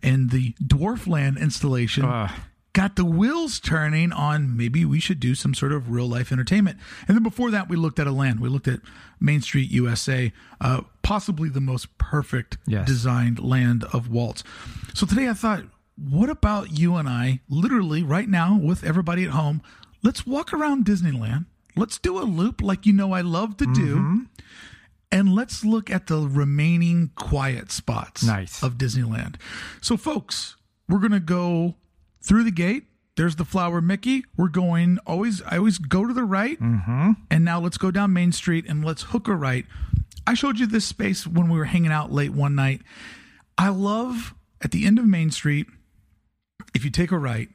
and 0.01 0.31
the 0.31 0.53
Dwarfland 0.63 1.39
installation 1.39 2.03
Ugh. 2.03 2.31
got 2.73 2.95
the 2.95 3.05
wheels 3.05 3.59
turning 3.59 4.11
on 4.11 4.57
maybe 4.57 4.83
we 4.85 4.99
should 4.99 5.19
do 5.19 5.35
some 5.35 5.53
sort 5.53 5.71
of 5.71 5.91
real 5.91 6.07
life 6.07 6.31
entertainment. 6.31 6.79
And 7.07 7.15
then 7.15 7.21
before 7.23 7.51
that, 7.51 7.69
we 7.69 7.75
looked 7.77 7.99
at 7.99 8.07
a 8.07 8.11
land. 8.11 8.39
We 8.39 8.49
looked 8.49 8.67
at 8.67 8.79
Main 9.19 9.41
Street 9.41 9.69
USA, 9.69 10.33
uh, 10.59 10.81
possibly 11.03 11.47
the 11.49 11.61
most 11.61 11.95
perfect 11.99 12.57
Yes. 12.65 12.87
designed 12.87 13.37
land 13.39 13.83
of 13.93 14.09
Walt's. 14.09 14.43
So 14.95 15.05
today 15.05 15.29
I 15.29 15.33
thought, 15.33 15.63
what 15.97 16.29
about 16.29 16.77
you 16.77 16.95
and 16.95 17.07
I, 17.09 17.41
literally 17.49 18.03
right 18.03 18.29
now 18.29 18.57
with 18.57 18.83
everybody 18.83 19.23
at 19.23 19.31
home? 19.31 19.61
Let's 20.03 20.25
walk 20.25 20.53
around 20.53 20.85
Disneyland. 20.85 21.45
Let's 21.75 21.97
do 21.97 22.19
a 22.19 22.23
loop 22.23 22.61
like 22.61 22.85
you 22.85 22.93
know 22.93 23.13
I 23.13 23.21
love 23.21 23.57
to 23.57 23.65
do. 23.73 23.95
Mm-hmm. 23.97 24.19
And 25.11 25.33
let's 25.33 25.63
look 25.63 25.89
at 25.89 26.07
the 26.07 26.17
remaining 26.27 27.11
quiet 27.15 27.71
spots 27.71 28.23
Nice. 28.23 28.61
of 28.61 28.73
Disneyland. 28.73 29.35
So, 29.81 29.95
folks, 29.95 30.57
we're 30.89 30.99
going 30.99 31.11
to 31.11 31.19
go 31.19 31.75
through 32.21 32.43
the 32.43 32.51
gate. 32.51 32.83
There's 33.15 33.37
the 33.37 33.45
flower 33.45 33.79
Mickey. 33.81 34.25
We're 34.35 34.49
going 34.49 34.99
always, 35.07 35.41
I 35.43 35.57
always 35.57 35.77
go 35.77 36.05
to 36.05 36.13
the 36.13 36.23
right. 36.25 36.59
Mm-hmm. 36.59 37.11
And 37.31 37.45
now 37.45 37.59
let's 37.59 37.77
go 37.77 37.89
down 37.89 38.11
Main 38.13 38.31
Street 38.33 38.65
and 38.67 38.83
let's 38.83 39.03
hook 39.03 39.27
a 39.27 39.35
right. 39.35 39.65
I 40.27 40.33
showed 40.33 40.59
you 40.59 40.67
this 40.67 40.85
space 40.85 41.25
when 41.25 41.47
we 41.49 41.57
were 41.57 41.65
hanging 41.65 41.91
out 41.91 42.11
late 42.11 42.31
one 42.33 42.53
night. 42.53 42.81
I 43.57 43.69
love 43.69 44.35
at 44.61 44.71
the 44.71 44.85
end 44.85 44.99
of 44.99 45.05
Main 45.05 45.31
Street, 45.31 45.67
if 46.77 46.85
you 46.85 46.91
take 46.91 47.11
a 47.11 47.17
right 47.17 47.49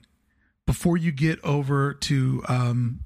before 0.67 0.97
you 0.99 1.11
get 1.13 1.43
over 1.45 1.95
to, 1.95 2.43
um, 2.49 3.01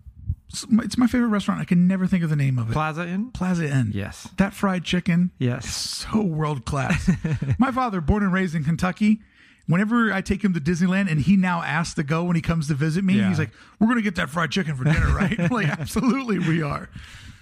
it's 0.52 0.96
my 0.98 1.06
favorite 1.06 1.28
restaurant. 1.28 1.60
I 1.60 1.64
can 1.64 1.86
never 1.86 2.06
think 2.06 2.24
of 2.24 2.30
the 2.30 2.36
name 2.36 2.58
of 2.58 2.70
it. 2.70 2.72
Plaza 2.72 3.06
Inn? 3.06 3.30
Plaza 3.32 3.66
Inn. 3.66 3.90
Yes. 3.94 4.28
That 4.38 4.54
fried 4.54 4.84
chicken. 4.84 5.30
Yes. 5.38 5.74
So 5.74 6.22
world 6.22 6.64
class. 6.64 7.10
my 7.58 7.70
father, 7.70 8.00
born 8.00 8.22
and 8.22 8.32
raised 8.32 8.54
in 8.54 8.64
Kentucky, 8.64 9.20
whenever 9.66 10.12
I 10.12 10.20
take 10.22 10.42
him 10.42 10.54
to 10.54 10.60
Disneyland 10.60 11.10
and 11.10 11.20
he 11.20 11.36
now 11.36 11.62
asks 11.62 11.94
to 11.94 12.02
go 12.02 12.24
when 12.24 12.36
he 12.36 12.42
comes 12.42 12.68
to 12.68 12.74
visit 12.74 13.04
me, 13.04 13.14
Yeah. 13.14 13.28
he's 13.28 13.38
like, 13.38 13.50
We're 13.80 13.86
going 13.88 13.98
to 13.98 14.02
get 14.02 14.16
that 14.16 14.30
fried 14.30 14.50
chicken 14.50 14.74
for 14.76 14.84
dinner, 14.84 15.14
right? 15.14 15.38
Like, 15.50 15.66
absolutely, 15.68 16.38
we 16.38 16.62
are. 16.62 16.88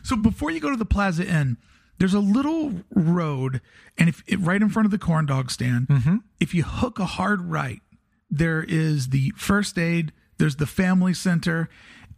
So 0.02 0.16
before 0.16 0.50
you 0.50 0.60
go 0.60 0.70
to 0.70 0.76
the 0.76 0.84
Plaza 0.84 1.26
Inn, 1.26 1.56
there's 1.98 2.14
a 2.14 2.20
little 2.20 2.72
road, 2.92 3.60
and 3.96 4.08
if 4.08 4.22
it, 4.26 4.40
right 4.40 4.60
in 4.60 4.68
front 4.68 4.84
of 4.86 4.90
the 4.90 4.98
corn 4.98 5.26
dog 5.26 5.50
stand, 5.50 6.22
if 6.40 6.52
you 6.52 6.64
hook 6.64 6.98
a 6.98 7.04
hard 7.06 7.42
right, 7.42 7.80
there 8.38 8.64
is 8.66 9.08
the 9.08 9.32
first 9.36 9.78
aid, 9.78 10.12
there's 10.38 10.56
the 10.56 10.66
family 10.66 11.14
center. 11.14 11.68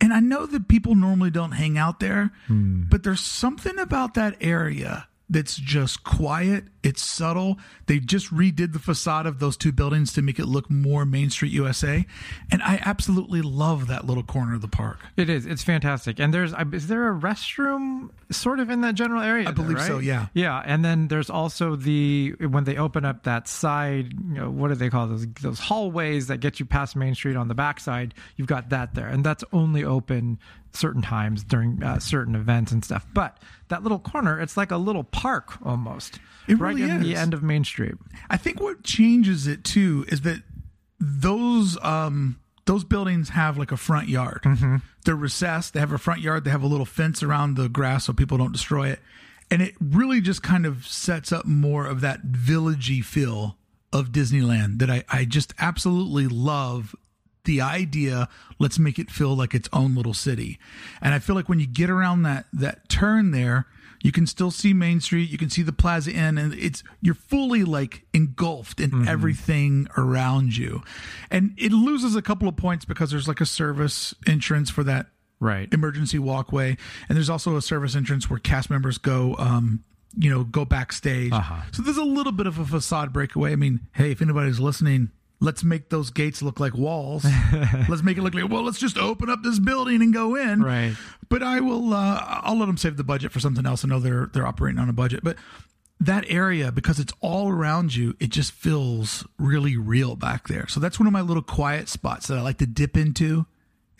And 0.00 0.12
I 0.12 0.20
know 0.20 0.46
that 0.46 0.68
people 0.68 0.94
normally 0.94 1.30
don't 1.30 1.52
hang 1.52 1.78
out 1.78 2.00
there, 2.00 2.30
hmm. 2.46 2.84
but 2.88 3.02
there's 3.02 3.20
something 3.20 3.78
about 3.78 4.14
that 4.14 4.36
area 4.40 5.08
that's 5.28 5.56
just 5.56 6.04
quiet. 6.04 6.64
It's 6.86 7.02
subtle. 7.02 7.58
They 7.86 7.98
just 7.98 8.32
redid 8.32 8.72
the 8.72 8.78
facade 8.78 9.26
of 9.26 9.40
those 9.40 9.56
two 9.56 9.72
buildings 9.72 10.12
to 10.12 10.22
make 10.22 10.38
it 10.38 10.46
look 10.46 10.70
more 10.70 11.04
Main 11.04 11.30
Street 11.30 11.50
USA. 11.50 12.06
And 12.52 12.62
I 12.62 12.80
absolutely 12.80 13.42
love 13.42 13.88
that 13.88 14.06
little 14.06 14.22
corner 14.22 14.54
of 14.54 14.60
the 14.60 14.68
park. 14.68 15.00
It 15.16 15.28
is. 15.28 15.46
It's 15.46 15.64
fantastic. 15.64 16.20
And 16.20 16.32
there's, 16.32 16.54
is 16.72 16.86
there 16.86 17.10
a 17.10 17.12
restroom 17.12 18.10
sort 18.30 18.60
of 18.60 18.70
in 18.70 18.82
that 18.82 18.94
general 18.94 19.20
area? 19.20 19.48
I 19.48 19.50
believe 19.50 19.82
so, 19.82 19.96
right? 19.96 20.04
yeah. 20.04 20.26
Yeah. 20.32 20.62
And 20.64 20.84
then 20.84 21.08
there's 21.08 21.28
also 21.28 21.74
the, 21.74 22.34
when 22.38 22.62
they 22.62 22.76
open 22.76 23.04
up 23.04 23.24
that 23.24 23.48
side, 23.48 24.12
you 24.12 24.40
know, 24.40 24.50
what 24.50 24.68
do 24.68 24.76
they 24.76 24.88
call 24.88 25.08
those? 25.08 25.26
Those 25.42 25.58
hallways 25.58 26.28
that 26.28 26.38
get 26.38 26.60
you 26.60 26.66
past 26.66 26.94
Main 26.94 27.16
Street 27.16 27.34
on 27.34 27.48
the 27.48 27.54
backside. 27.54 28.14
You've 28.36 28.46
got 28.46 28.68
that 28.68 28.94
there. 28.94 29.08
And 29.08 29.24
that's 29.24 29.42
only 29.52 29.82
open 29.82 30.38
certain 30.72 31.02
times 31.02 31.42
during 31.42 31.82
uh, 31.82 31.98
certain 31.98 32.36
events 32.36 32.70
and 32.70 32.84
stuff. 32.84 33.06
But 33.12 33.38
that 33.68 33.82
little 33.82 33.98
corner, 33.98 34.40
it's 34.40 34.56
like 34.56 34.70
a 34.70 34.76
little 34.76 35.04
park 35.04 35.54
almost. 35.64 36.20
It 36.46 36.60
right 36.60 36.75
really 36.82 36.94
in 36.94 37.02
the 37.02 37.12
is. 37.12 37.18
end 37.18 37.34
of 37.34 37.42
Main 37.42 37.64
Street. 37.64 37.94
I 38.30 38.36
think 38.36 38.60
what 38.60 38.82
changes 38.82 39.46
it 39.46 39.64
too 39.64 40.04
is 40.08 40.22
that 40.22 40.42
those 40.98 41.76
um 41.82 42.38
those 42.66 42.84
buildings 42.84 43.30
have 43.30 43.56
like 43.56 43.72
a 43.72 43.76
front 43.76 44.08
yard. 44.08 44.44
They're 45.04 45.14
recessed. 45.14 45.72
They 45.74 45.80
have 45.80 45.92
a 45.92 45.98
front 45.98 46.20
yard. 46.20 46.44
They 46.44 46.50
have 46.50 46.62
a 46.64 46.66
little 46.66 46.86
fence 46.86 47.22
around 47.22 47.56
the 47.56 47.68
grass 47.68 48.06
so 48.06 48.12
people 48.12 48.38
don't 48.38 48.52
destroy 48.52 48.88
it. 48.88 48.98
And 49.50 49.62
it 49.62 49.74
really 49.80 50.20
just 50.20 50.42
kind 50.42 50.66
of 50.66 50.84
sets 50.86 51.30
up 51.30 51.46
more 51.46 51.86
of 51.86 52.00
that 52.00 52.26
villagey 52.26 53.04
feel 53.04 53.56
of 53.92 54.10
Disneyland 54.10 54.80
that 54.80 54.90
I, 54.90 55.04
I 55.08 55.24
just 55.24 55.54
absolutely 55.60 56.26
love 56.26 56.94
the 57.44 57.60
idea 57.60 58.28
let's 58.58 58.76
make 58.76 58.98
it 58.98 59.08
feel 59.08 59.34
like 59.34 59.54
its 59.54 59.68
own 59.72 59.94
little 59.94 60.12
city 60.12 60.58
and 61.00 61.14
i 61.14 61.18
feel 61.20 61.36
like 61.36 61.48
when 61.48 61.60
you 61.60 61.66
get 61.66 61.88
around 61.88 62.22
that 62.22 62.44
that 62.52 62.88
turn 62.88 63.30
there 63.30 63.66
you 64.06 64.12
can 64.12 64.24
still 64.26 64.52
see 64.52 64.72
main 64.72 65.00
street. 65.00 65.28
You 65.30 65.36
can 65.36 65.50
see 65.50 65.62
the 65.62 65.72
plaza 65.72 66.12
inn 66.12 66.38
and 66.38 66.54
it's 66.54 66.84
you're 67.02 67.14
fully 67.32 67.64
like 67.64 68.06
engulfed 68.14 68.78
in 68.80 69.06
everything 69.08 69.88
around 69.98 70.56
you. 70.56 70.82
And 71.28 71.52
it 71.58 71.72
loses 71.72 72.14
a 72.14 72.22
couple 72.22 72.46
of 72.48 72.56
points 72.56 72.84
because 72.84 73.10
there's 73.10 73.26
like 73.26 73.40
a 73.40 73.46
service 73.46 74.14
entrance 74.26 74.70
for 74.70 74.84
that 74.84 75.06
Right. 75.40 75.68
emergency 75.74 76.18
walkway 76.18 76.76
and 77.08 77.16
there's 77.16 77.28
also 77.28 77.56
a 77.56 77.62
service 77.62 77.94
entrance 77.96 78.30
where 78.30 78.38
cast 78.38 78.70
members 78.70 78.96
go 78.96 79.34
um 79.38 79.82
you 80.16 80.30
know 80.30 80.44
go 80.44 80.64
backstage. 80.64 81.32
Uh-huh. 81.32 81.62
so 81.72 81.82
there's 81.82 81.98
a 81.98 82.04
little 82.04 82.32
bit 82.32 82.46
of 82.46 82.58
a 82.60 82.64
facade 82.64 83.12
breakaway. 83.12 83.52
I 83.52 83.56
mean 83.56 83.80
hey 83.92 84.12
if 84.12 84.22
anybody's 84.22 84.60
listening 84.60 85.10
let's 85.40 85.62
make 85.62 85.90
those 85.90 86.10
gates 86.10 86.42
look 86.42 86.58
like 86.60 86.74
walls. 86.74 87.24
Let's 87.88 88.02
make 88.02 88.16
it 88.16 88.22
look 88.22 88.34
like 88.34 88.48
well 88.50 88.62
let's 88.62 88.78
just 88.78 88.96
open 88.98 89.28
up 89.28 89.42
this 89.42 89.58
building 89.58 90.02
and 90.02 90.12
go 90.12 90.34
in. 90.34 90.62
Right. 90.62 90.96
but 91.28 91.42
i 91.42 91.60
will 91.60 91.92
uh 91.92 92.18
i'll 92.42 92.58
let 92.58 92.66
them 92.66 92.76
save 92.76 92.96
the 92.96 93.04
budget 93.04 93.32
for 93.32 93.40
something 93.40 93.66
else. 93.66 93.84
I 93.84 93.88
know 93.88 94.00
they're 94.00 94.26
they're 94.32 94.46
operating 94.46 94.78
on 94.78 94.88
a 94.88 94.92
budget 94.94 95.20
but 95.22 95.36
that 96.00 96.24
area 96.28 96.70
because 96.72 96.98
it's 96.98 97.12
all 97.20 97.48
around 97.50 97.94
you 97.94 98.14
it 98.20 98.30
just 98.30 98.52
feels 98.52 99.26
really 99.38 99.76
real 99.76 100.16
back 100.16 100.48
there. 100.48 100.66
So 100.68 100.80
that's 100.80 100.98
one 100.98 101.06
of 101.06 101.12
my 101.12 101.22
little 101.22 101.42
quiet 101.42 101.88
spots 101.88 102.26
that 102.28 102.38
i 102.38 102.40
like 102.40 102.58
to 102.58 102.66
dip 102.66 102.96
into 102.96 103.46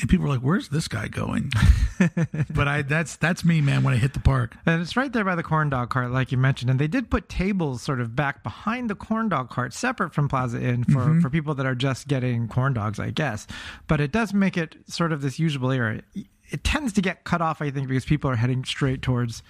and 0.01 0.11
people 0.11 0.27
are 0.27 0.31
like 0.31 0.41
where's 0.41 0.69
this 0.69 0.89
guy 0.89 1.09
going 1.09 1.51
but 2.51 2.69
i 2.69 2.83
that's 2.83 3.17
that's 3.17 3.45
me 3.45 3.61
man 3.61 3.83
when 3.83 3.95
i 3.95 3.97
hit 3.97 4.13
the 4.13 4.21
park 4.21 4.57
And 4.67 4.83
it's 4.83 4.97
right 4.97 5.13
there 5.13 5.25
by 5.25 5.35
the 5.35 5.43
corn 5.43 5.71
dog 5.71 5.91
cart, 5.91 6.11
like 6.11 6.33
you 6.33 6.39
mentioned. 6.39 6.71
And 6.71 6.81
they 6.81 6.89
did 6.89 7.11
put 7.11 7.29
tables 7.29 7.83
sort 7.83 8.01
of 8.01 8.17
back 8.17 8.43
behind 8.43 8.91
the 8.91 8.95
corn 8.95 9.29
dog 9.29 9.49
cart, 9.51 9.73
separate 9.73 10.13
from 10.13 10.29
Plaza 10.29 10.61
Inn 10.61 10.85
for, 10.85 11.01
mm-hmm. 11.01 11.21
for 11.21 11.31
people 11.31 11.55
that 11.55 11.67
are 11.67 11.75
just 11.75 12.09
getting 12.09 12.49
corn 12.49 12.75
dogs, 12.75 12.99
I 12.99 13.11
guess. 13.11 13.47
But 13.87 14.01
it 14.01 14.13
does 14.13 14.35
make 14.35 14.57
it 14.57 14.77
sort 14.87 15.13
of 15.13 15.23
this 15.23 15.39
usable 15.39 15.71
area. 15.71 16.03
It 16.51 16.65
tends 16.65 16.93
to 16.95 17.03
get 17.03 17.25
cut 17.25 17.41
off, 17.41 17.63
I 17.63 17.71
think, 17.71 17.89
because 17.89 18.05
people 18.05 18.31
are 18.31 18.37
heading 18.37 18.65
straight 18.65 19.03
towards 19.03 19.43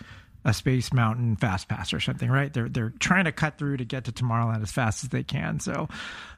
a 0.47 0.55
Space 0.55 0.93
Mountain 0.93 1.37
Fast 1.37 1.69
Pass 1.69 1.93
or 1.93 2.01
something, 2.01 2.31
right? 2.31 2.53
They're 2.53 2.69
they're 2.69 2.95
trying 3.01 3.25
to 3.25 3.33
cut 3.33 3.59
through 3.59 3.79
to 3.79 3.85
get 3.85 4.05
to 4.05 4.13
Tomorrowland 4.13 4.63
as 4.63 4.71
fast 4.73 5.03
as 5.05 5.11
they 5.11 5.25
can. 5.25 5.59
So 5.61 5.89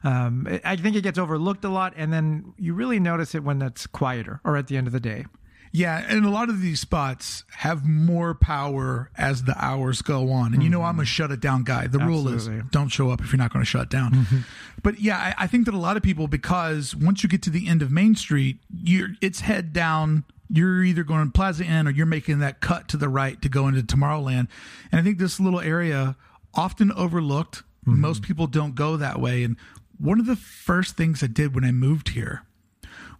um, 0.03 0.47
it- 0.47 0.61
I 0.65 0.75
think 0.75 0.95
it 0.95 1.01
gets 1.01 1.19
overlooked 1.19 1.63
a 1.63 1.69
lot, 1.69 1.93
and 1.95 2.11
then 2.11 2.53
you 2.57 2.73
really 2.73 2.99
notice 2.99 3.35
it 3.35 3.43
when 3.43 3.61
it's 3.61 3.85
quieter 3.87 4.41
or 4.43 4.57
at 4.57 4.67
the 4.67 4.75
end 4.77 4.87
of 4.87 4.93
the 4.93 4.99
day. 4.99 5.25
Yeah, 5.71 6.03
and 6.09 6.25
a 6.25 6.31
lot 6.31 6.49
of 6.49 6.61
these 6.61 6.79
spots 6.79 7.43
have 7.51 7.85
more 7.87 8.33
power 8.33 9.11
as 9.15 9.43
the 9.43 9.53
hours 9.63 10.01
go 10.01 10.31
on. 10.31 10.55
And 10.55 10.63
you 10.63 10.69
know, 10.69 10.81
I'm 10.81 10.99
a 10.99 11.05
shut 11.05 11.29
it 11.29 11.39
down 11.41 11.63
guy. 11.63 11.85
The 11.85 11.99
rule 11.99 12.27
is 12.29 12.47
don't 12.71 12.87
show 12.89 13.11
up 13.11 13.21
if 13.21 13.31
you're 13.31 13.37
not 13.37 13.53
going 13.53 13.63
to 13.63 13.69
shut 13.69 13.91
down. 13.91 14.25
But 14.81 14.99
yeah, 14.99 15.17
I, 15.37 15.43
I 15.43 15.47
think 15.47 15.65
that 15.65 15.75
a 15.75 15.77
lot 15.77 15.95
of 15.95 16.01
people, 16.01 16.27
because 16.27 16.95
once 16.95 17.21
you 17.21 17.29
get 17.29 17.43
to 17.43 17.51
the 17.51 17.67
end 17.67 17.83
of 17.83 17.91
Main 17.91 18.15
Street, 18.15 18.57
you're 18.83 19.09
it's 19.21 19.41
head 19.41 19.71
down. 19.71 20.23
You're 20.49 20.83
either 20.83 21.03
going 21.03 21.25
to 21.25 21.31
Plaza 21.31 21.63
Inn 21.63 21.87
or 21.87 21.91
you're 21.91 22.05
making 22.05 22.39
that 22.39 22.59
cut 22.59 22.87
to 22.89 22.97
the 22.97 23.09
right 23.09 23.41
to 23.41 23.49
go 23.49 23.67
into 23.67 23.81
Tomorrowland. 23.81 24.47
And 24.91 24.99
I 24.99 25.03
think 25.03 25.19
this 25.19 25.39
little 25.39 25.59
area 25.59 26.15
often 26.53 26.91
overlooked. 26.91 27.63
Mm-hmm. 27.85 28.01
Most 28.01 28.23
people 28.23 28.47
don't 28.47 28.75
go 28.75 28.97
that 28.97 29.19
way. 29.19 29.43
And 29.43 29.57
one 29.97 30.19
of 30.19 30.25
the 30.25 30.35
first 30.35 30.97
things 30.97 31.21
I 31.23 31.27
did 31.27 31.53
when 31.53 31.63
I 31.63 31.71
moved 31.71 32.09
here 32.09 32.43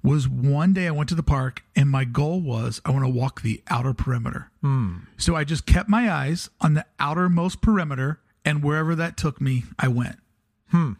was 0.01 0.27
one 0.27 0.73
day 0.73 0.87
I 0.87 0.91
went 0.91 1.09
to 1.09 1.15
the 1.15 1.23
park 1.23 1.63
and 1.75 1.89
my 1.89 2.05
goal 2.05 2.39
was 2.39 2.81
I 2.85 2.91
want 2.91 3.03
to 3.03 3.09
walk 3.09 3.41
the 3.41 3.61
outer 3.69 3.93
perimeter. 3.93 4.49
Hmm. 4.61 4.99
So 5.17 5.35
I 5.35 5.43
just 5.43 5.65
kept 5.65 5.89
my 5.89 6.11
eyes 6.11 6.49
on 6.61 6.73
the 6.73 6.85
outermost 6.99 7.61
perimeter 7.61 8.21
and 8.45 8.63
wherever 8.63 8.95
that 8.95 9.17
took 9.17 9.41
me, 9.41 9.65
I 9.77 9.89
went. 9.89 10.17
Hmm. 10.69 10.93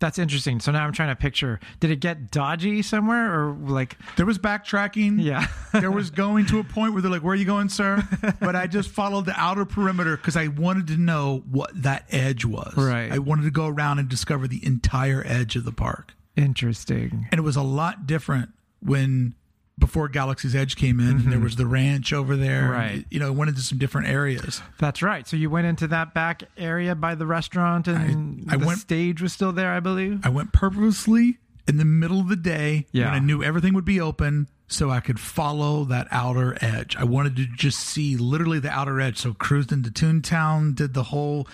That's 0.00 0.18
interesting. 0.18 0.60
So 0.60 0.70
now 0.70 0.84
I'm 0.84 0.92
trying 0.92 1.08
to 1.08 1.16
picture. 1.16 1.58
Did 1.80 1.90
it 1.90 2.00
get 2.00 2.30
dodgy 2.30 2.82
somewhere, 2.82 3.34
or 3.34 3.52
like? 3.52 3.96
There 4.16 4.26
was 4.26 4.38
backtracking. 4.38 5.22
Yeah. 5.22 5.46
there 5.72 5.90
was 5.90 6.10
going 6.10 6.46
to 6.46 6.60
a 6.60 6.64
point 6.64 6.92
where 6.92 7.02
they're 7.02 7.10
like, 7.10 7.22
Where 7.22 7.32
are 7.32 7.36
you 7.36 7.44
going, 7.44 7.68
sir? 7.68 8.06
But 8.40 8.54
I 8.54 8.66
just 8.66 8.90
followed 8.90 9.26
the 9.26 9.34
outer 9.36 9.64
perimeter 9.64 10.16
because 10.16 10.36
I 10.36 10.48
wanted 10.48 10.86
to 10.88 10.96
know 10.96 11.42
what 11.50 11.70
that 11.82 12.04
edge 12.10 12.44
was. 12.44 12.74
Right. 12.76 13.10
I 13.10 13.18
wanted 13.18 13.42
to 13.42 13.50
go 13.50 13.66
around 13.66 13.98
and 13.98 14.08
discover 14.08 14.46
the 14.46 14.64
entire 14.64 15.22
edge 15.26 15.56
of 15.56 15.64
the 15.64 15.72
park. 15.72 16.14
Interesting. 16.36 17.26
and 17.32 17.38
it 17.38 17.42
was 17.42 17.56
a 17.56 17.62
lot 17.62 18.06
different 18.06 18.50
when 18.80 19.34
before 19.78 20.08
Galaxy's 20.08 20.54
Edge 20.56 20.76
came 20.76 20.98
in. 21.00 21.08
and 21.18 21.32
There 21.32 21.38
was 21.38 21.56
the 21.56 21.66
ranch 21.66 22.12
over 22.12 22.36
there, 22.36 22.62
Mm-hmm. 22.62 22.70
Right. 22.72 22.90
and, 22.92 23.04
you 23.10 23.20
know, 23.20 23.28
it 23.28 23.34
went 23.34 23.48
into 23.50 23.60
some 23.62 23.78
different 23.78 24.08
areas. 24.08 24.60
That's 24.78 25.02
right. 25.02 25.26
So 25.26 25.36
you 25.36 25.48
went 25.50 25.66
into 25.66 25.86
that 25.88 26.14
back 26.14 26.42
area 26.56 26.94
by 26.94 27.14
the 27.14 27.26
restaurant, 27.26 27.86
and 27.88 28.44
I 28.50 28.56
the 28.56 28.66
went- 28.66 28.80
stage 28.80 29.22
was 29.22 29.32
still 29.32 29.52
there, 29.52 29.72
I 29.72 29.80
believe. 29.80 30.24
I 30.24 30.30
went 30.30 30.52
purposely 30.52 31.38
in 31.66 31.76
the 31.76 31.84
middle 31.84 32.18
of 32.20 32.28
the 32.28 32.36
day 32.36 32.86
Yeah. 32.92 33.06
when 33.06 33.14
I 33.14 33.18
knew 33.18 33.42
everything 33.42 33.74
would 33.74 33.84
be 33.84 34.00
open, 34.00 34.48
so 34.66 34.90
I 34.90 35.00
could 35.00 35.20
follow 35.20 35.84
that 35.84 36.08
outer 36.10 36.56
edge. 36.60 36.96
I 36.96 37.04
wanted 37.04 37.36
to 37.36 37.46
just 37.46 37.78
see 37.80 38.16
literally 38.16 38.58
the 38.58 38.70
outer 38.70 39.00
edge. 39.00 39.18
So 39.18 39.32
cruised 39.34 39.70
into 39.72 39.90
Toontown, 39.90 40.74
did 40.74 40.94
the 40.94 41.04
whole 41.04 41.46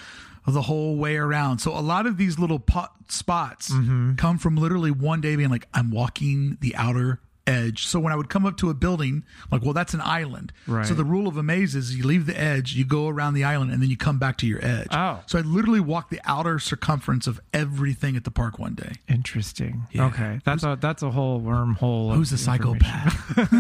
the 0.47 0.61
whole 0.63 0.97
way 0.97 1.17
around. 1.17 1.59
So 1.61 1.73
a 1.73 1.81
lot 1.81 2.05
of 2.07 2.19
these 2.19 2.39
little 2.39 2.59
pot 2.59 2.93
spots 3.09 3.71
Mm-hmm. 3.73 4.17
come 4.17 4.37
from 4.37 4.57
literally 4.57 4.91
one 4.91 5.23
day 5.23 5.37
being 5.37 5.49
like, 5.49 5.67
I'm 5.73 5.91
walking 5.91 6.59
the 6.61 6.77
outer 6.77 7.21
edge. 7.47 7.87
So 7.87 8.01
when 8.01 8.13
I 8.13 8.17
would 8.17 8.29
come 8.29 8.47
up 8.47 8.57
to 8.59 8.71
a 8.71 8.75
building, 8.75 9.25
like, 9.51 9.63
well, 9.63 9.73
that's 9.73 9.95
an 9.95 10.01
island. 10.01 10.53
Right. 10.67 10.87
So 10.87 10.95
the 10.95 11.05
rule 11.05 11.29
of 11.29 11.37
a 11.37 11.43
maze 11.43 11.75
is 11.75 11.97
you 11.97 12.05
leave 12.05 12.27
the 12.27 12.39
edge, 12.39 12.75
you 12.75 12.85
go 12.85 13.09
around 13.09 13.35
the 13.35 13.45
island, 13.45 13.73
and 13.73 13.83
then 13.83 13.91
you 13.91 13.97
come 13.97 14.19
back 14.19 14.37
to 14.39 14.47
your 14.47 14.65
edge. 14.65 14.89
Oh. 14.91 15.21
So 15.27 15.39
I 15.39 15.43
literally 15.43 15.81
walked 15.81 16.11
the 16.11 16.21
outer 16.25 16.59
circumference 16.59 17.27
of 17.27 17.41
everything 17.53 18.17
at 18.17 18.25
the 18.25 18.31
park 18.31 18.59
one 18.59 18.75
day. 18.75 18.93
Interesting. 19.09 19.87
Yeah. 19.93 20.07
Okay, 20.07 20.41
that's 20.45 20.63
a 20.63 20.79
that's 20.81 21.03
a 21.03 21.11
whole 21.11 21.41
wormhole. 21.41 22.15
Who's 22.15 22.33
a 22.33 22.39
psychopath? 22.39 23.39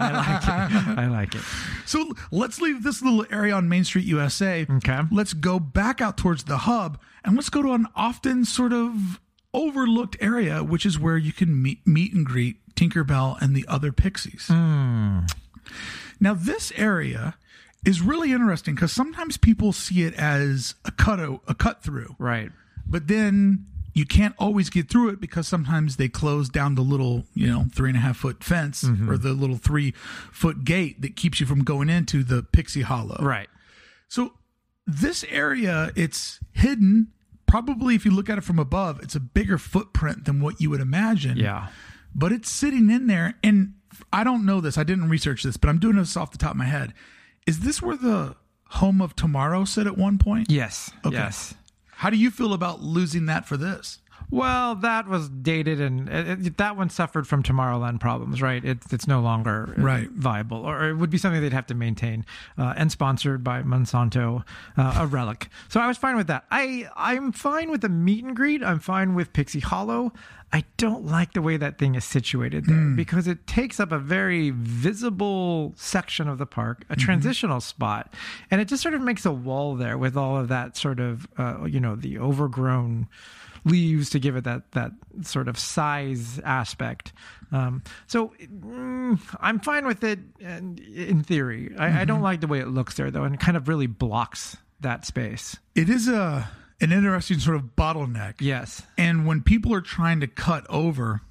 I 0.00 0.12
like 0.12 0.72
it. 0.72 0.98
I 0.98 1.06
like 1.06 1.34
it. 1.34 1.42
so 1.86 2.12
let's 2.30 2.60
leave 2.60 2.82
this 2.82 3.02
little 3.02 3.26
area 3.30 3.54
on 3.54 3.68
Main 3.68 3.84
Street, 3.84 4.04
USA. 4.06 4.66
Okay. 4.68 5.00
Let's 5.10 5.32
go 5.32 5.58
back 5.58 6.00
out 6.00 6.16
towards 6.16 6.44
the 6.44 6.58
hub 6.58 7.00
and 7.24 7.36
let's 7.36 7.50
go 7.50 7.62
to 7.62 7.72
an 7.72 7.86
often 7.94 8.44
sort 8.44 8.72
of 8.72 9.20
overlooked 9.54 10.16
area, 10.20 10.62
which 10.62 10.84
is 10.86 10.98
where 10.98 11.16
you 11.16 11.32
can 11.32 11.60
meet, 11.62 11.86
meet 11.86 12.12
and 12.12 12.24
greet 12.26 12.56
Tinkerbell 12.74 13.40
and 13.40 13.54
the 13.56 13.64
other 13.68 13.92
pixies. 13.92 14.46
Hmm. 14.48 15.20
Now, 16.20 16.34
this 16.34 16.72
area 16.76 17.36
is 17.84 18.00
really 18.00 18.32
interesting 18.32 18.74
because 18.74 18.92
sometimes 18.92 19.36
people 19.36 19.72
see 19.72 20.02
it 20.02 20.14
as 20.14 20.74
a 20.84 20.90
cut 20.90 21.20
a 21.20 21.54
cut 21.54 21.82
through, 21.82 22.16
Right. 22.18 22.50
but 22.86 23.06
then 23.06 23.66
you 23.94 24.04
can't 24.06 24.34
always 24.38 24.70
get 24.70 24.88
through 24.88 25.08
it 25.10 25.20
because 25.20 25.48
sometimes 25.48 25.96
they 25.96 26.08
close 26.08 26.48
down 26.48 26.74
the 26.76 26.82
little 26.82 27.24
you 27.34 27.46
know 27.48 27.66
three 27.74 27.88
and 27.90 27.96
a 27.98 28.00
half 28.00 28.16
foot 28.18 28.44
fence 28.44 28.82
Mm-hmm. 28.84 29.10
or 29.10 29.16
the 29.16 29.32
little 29.32 29.56
three 29.56 29.92
foot 30.32 30.64
gate 30.64 31.02
that 31.02 31.16
keeps 31.16 31.40
you 31.40 31.46
from 31.46 31.64
going 31.64 31.88
into 31.88 32.22
the 32.22 32.42
Pixie 32.42 32.82
Hollow. 32.82 33.18
Right. 33.20 33.48
So 34.08 34.34
this 34.86 35.24
area, 35.28 35.90
it's 35.96 36.40
hidden. 36.52 37.12
Probably, 37.48 37.94
if 37.94 38.04
you 38.04 38.12
look 38.12 38.30
at 38.30 38.38
it 38.38 38.44
from 38.44 38.58
above, 38.58 39.00
it's 39.02 39.16
a 39.16 39.20
bigger 39.20 39.58
footprint 39.58 40.26
than 40.26 40.40
what 40.40 40.60
you 40.60 40.70
would 40.70 40.80
imagine. 40.80 41.36
Yeah. 41.36 41.68
But 42.14 42.30
it's 42.30 42.50
sitting 42.50 42.90
in 42.90 43.06
there, 43.06 43.34
and 43.42 43.74
I 44.12 44.22
don't 44.22 44.46
know 44.46 44.60
this. 44.60 44.78
I 44.78 44.84
didn't 44.84 45.08
research 45.08 45.42
this, 45.42 45.56
but 45.56 45.68
I'm 45.68 45.78
doing 45.78 45.96
this 45.96 46.16
off 46.16 46.30
the 46.30 46.38
top 46.38 46.52
of 46.52 46.56
my 46.56 46.66
head. 46.66 46.94
Is 47.46 47.60
this 47.60 47.82
where 47.82 47.96
the 47.96 48.36
home 48.68 49.00
of 49.00 49.16
tomorrow 49.16 49.64
sit 49.64 49.86
at 49.86 49.96
one 49.96 50.18
point? 50.18 50.50
Yes. 50.50 50.90
Okay. 51.04 51.16
Yes. 51.16 51.54
How 51.90 52.10
do 52.10 52.16
you 52.16 52.30
feel 52.30 52.52
about 52.52 52.80
losing 52.82 53.26
that 53.26 53.46
for 53.46 53.56
this? 53.56 53.98
Well, 54.30 54.74
that 54.76 55.08
was 55.08 55.28
dated, 55.30 55.80
and 55.80 56.08
it, 56.08 56.46
it- 56.46 56.56
that 56.58 56.76
one 56.76 56.90
suffered 56.90 57.26
from 57.26 57.42
Tomorrowland 57.42 57.98
problems, 58.00 58.42
right? 58.42 58.62
It's 58.64 58.92
it's 58.92 59.06
no 59.06 59.20
longer 59.20 59.74
uh, 59.78 59.82
Right. 59.82 60.10
viable, 60.10 60.58
or 60.58 60.88
it 60.90 60.94
would 60.96 61.08
be 61.10 61.16
something 61.18 61.40
they'd 61.40 61.52
have 61.52 61.66
to 61.68 61.74
maintain, 61.74 62.26
uh, 62.58 62.74
and 62.76 62.92
sponsored 62.92 63.42
by 63.42 63.62
Monsanto, 63.62 64.44
uh, 64.76 64.94
a 64.98 65.06
relic. 65.06 65.48
So 65.68 65.80
I 65.80 65.86
was 65.86 65.96
fine 65.96 66.16
with 66.16 66.26
that. 66.26 66.44
I 66.50 66.88
I'm 66.96 67.32
fine 67.32 67.70
with 67.70 67.80
the 67.80 67.88
meet 67.88 68.22
and 68.24 68.36
greet. 68.36 68.62
I'm 68.62 68.80
fine 68.80 69.14
with 69.14 69.32
Pixie 69.32 69.60
Hollow. 69.60 70.12
I 70.50 70.64
don't 70.78 71.04
like 71.04 71.34
the 71.34 71.42
way 71.42 71.58
that 71.58 71.76
thing 71.76 71.94
is 71.94 72.04
situated 72.06 72.64
there 72.64 72.80
because 72.96 73.26
it 73.28 73.46
takes 73.46 73.78
up 73.78 73.92
a 73.92 73.98
very 73.98 74.48
visible 74.48 75.74
section 75.76 76.26
of 76.26 76.38
the 76.38 76.46
park, 76.46 76.84
a 76.88 76.96
transitional 76.96 77.60
spot, 77.60 78.14
and 78.50 78.58
it 78.58 78.64
just 78.66 78.82
sort 78.82 78.94
of 78.94 79.02
makes 79.02 79.26
a 79.26 79.30
wall 79.32 79.74
there 79.76 79.98
with 79.98 80.16
all 80.16 80.38
of 80.38 80.48
that 80.48 80.74
sort 80.74 81.00
of 81.00 81.28
uh, 81.38 81.64
you 81.64 81.80
know 81.80 81.94
the 81.96 82.18
overgrown 82.18 83.08
leaves 83.68 84.10
to 84.10 84.18
give 84.18 84.36
it 84.36 84.44
that 84.44 84.70
that 84.72 84.92
sort 85.22 85.48
of 85.48 85.58
size 85.58 86.38
aspect. 86.44 87.12
Um, 87.52 87.82
so 88.06 88.32
mm, 88.42 89.18
I'm 89.40 89.60
fine 89.60 89.86
with 89.86 90.04
it 90.04 90.18
in, 90.40 90.78
in 90.94 91.22
theory. 91.22 91.74
I, 91.78 92.02
I 92.02 92.04
don't 92.04 92.20
like 92.22 92.40
the 92.40 92.46
way 92.46 92.58
it 92.60 92.68
looks 92.68 92.94
there 92.94 93.10
though, 93.10 93.24
and 93.24 93.34
it 93.34 93.40
kind 93.40 93.56
of 93.56 93.68
really 93.68 93.86
blocks 93.86 94.56
that 94.80 95.04
space. 95.06 95.56
It 95.74 95.88
is 95.88 96.08
a 96.08 96.48
an 96.80 96.92
interesting 96.92 97.38
sort 97.40 97.56
of 97.56 97.74
bottleneck. 97.76 98.34
Yes. 98.40 98.82
And 98.96 99.26
when 99.26 99.42
people 99.42 99.74
are 99.74 99.80
trying 99.80 100.20
to 100.20 100.26
cut 100.28 100.64
over 100.68 101.22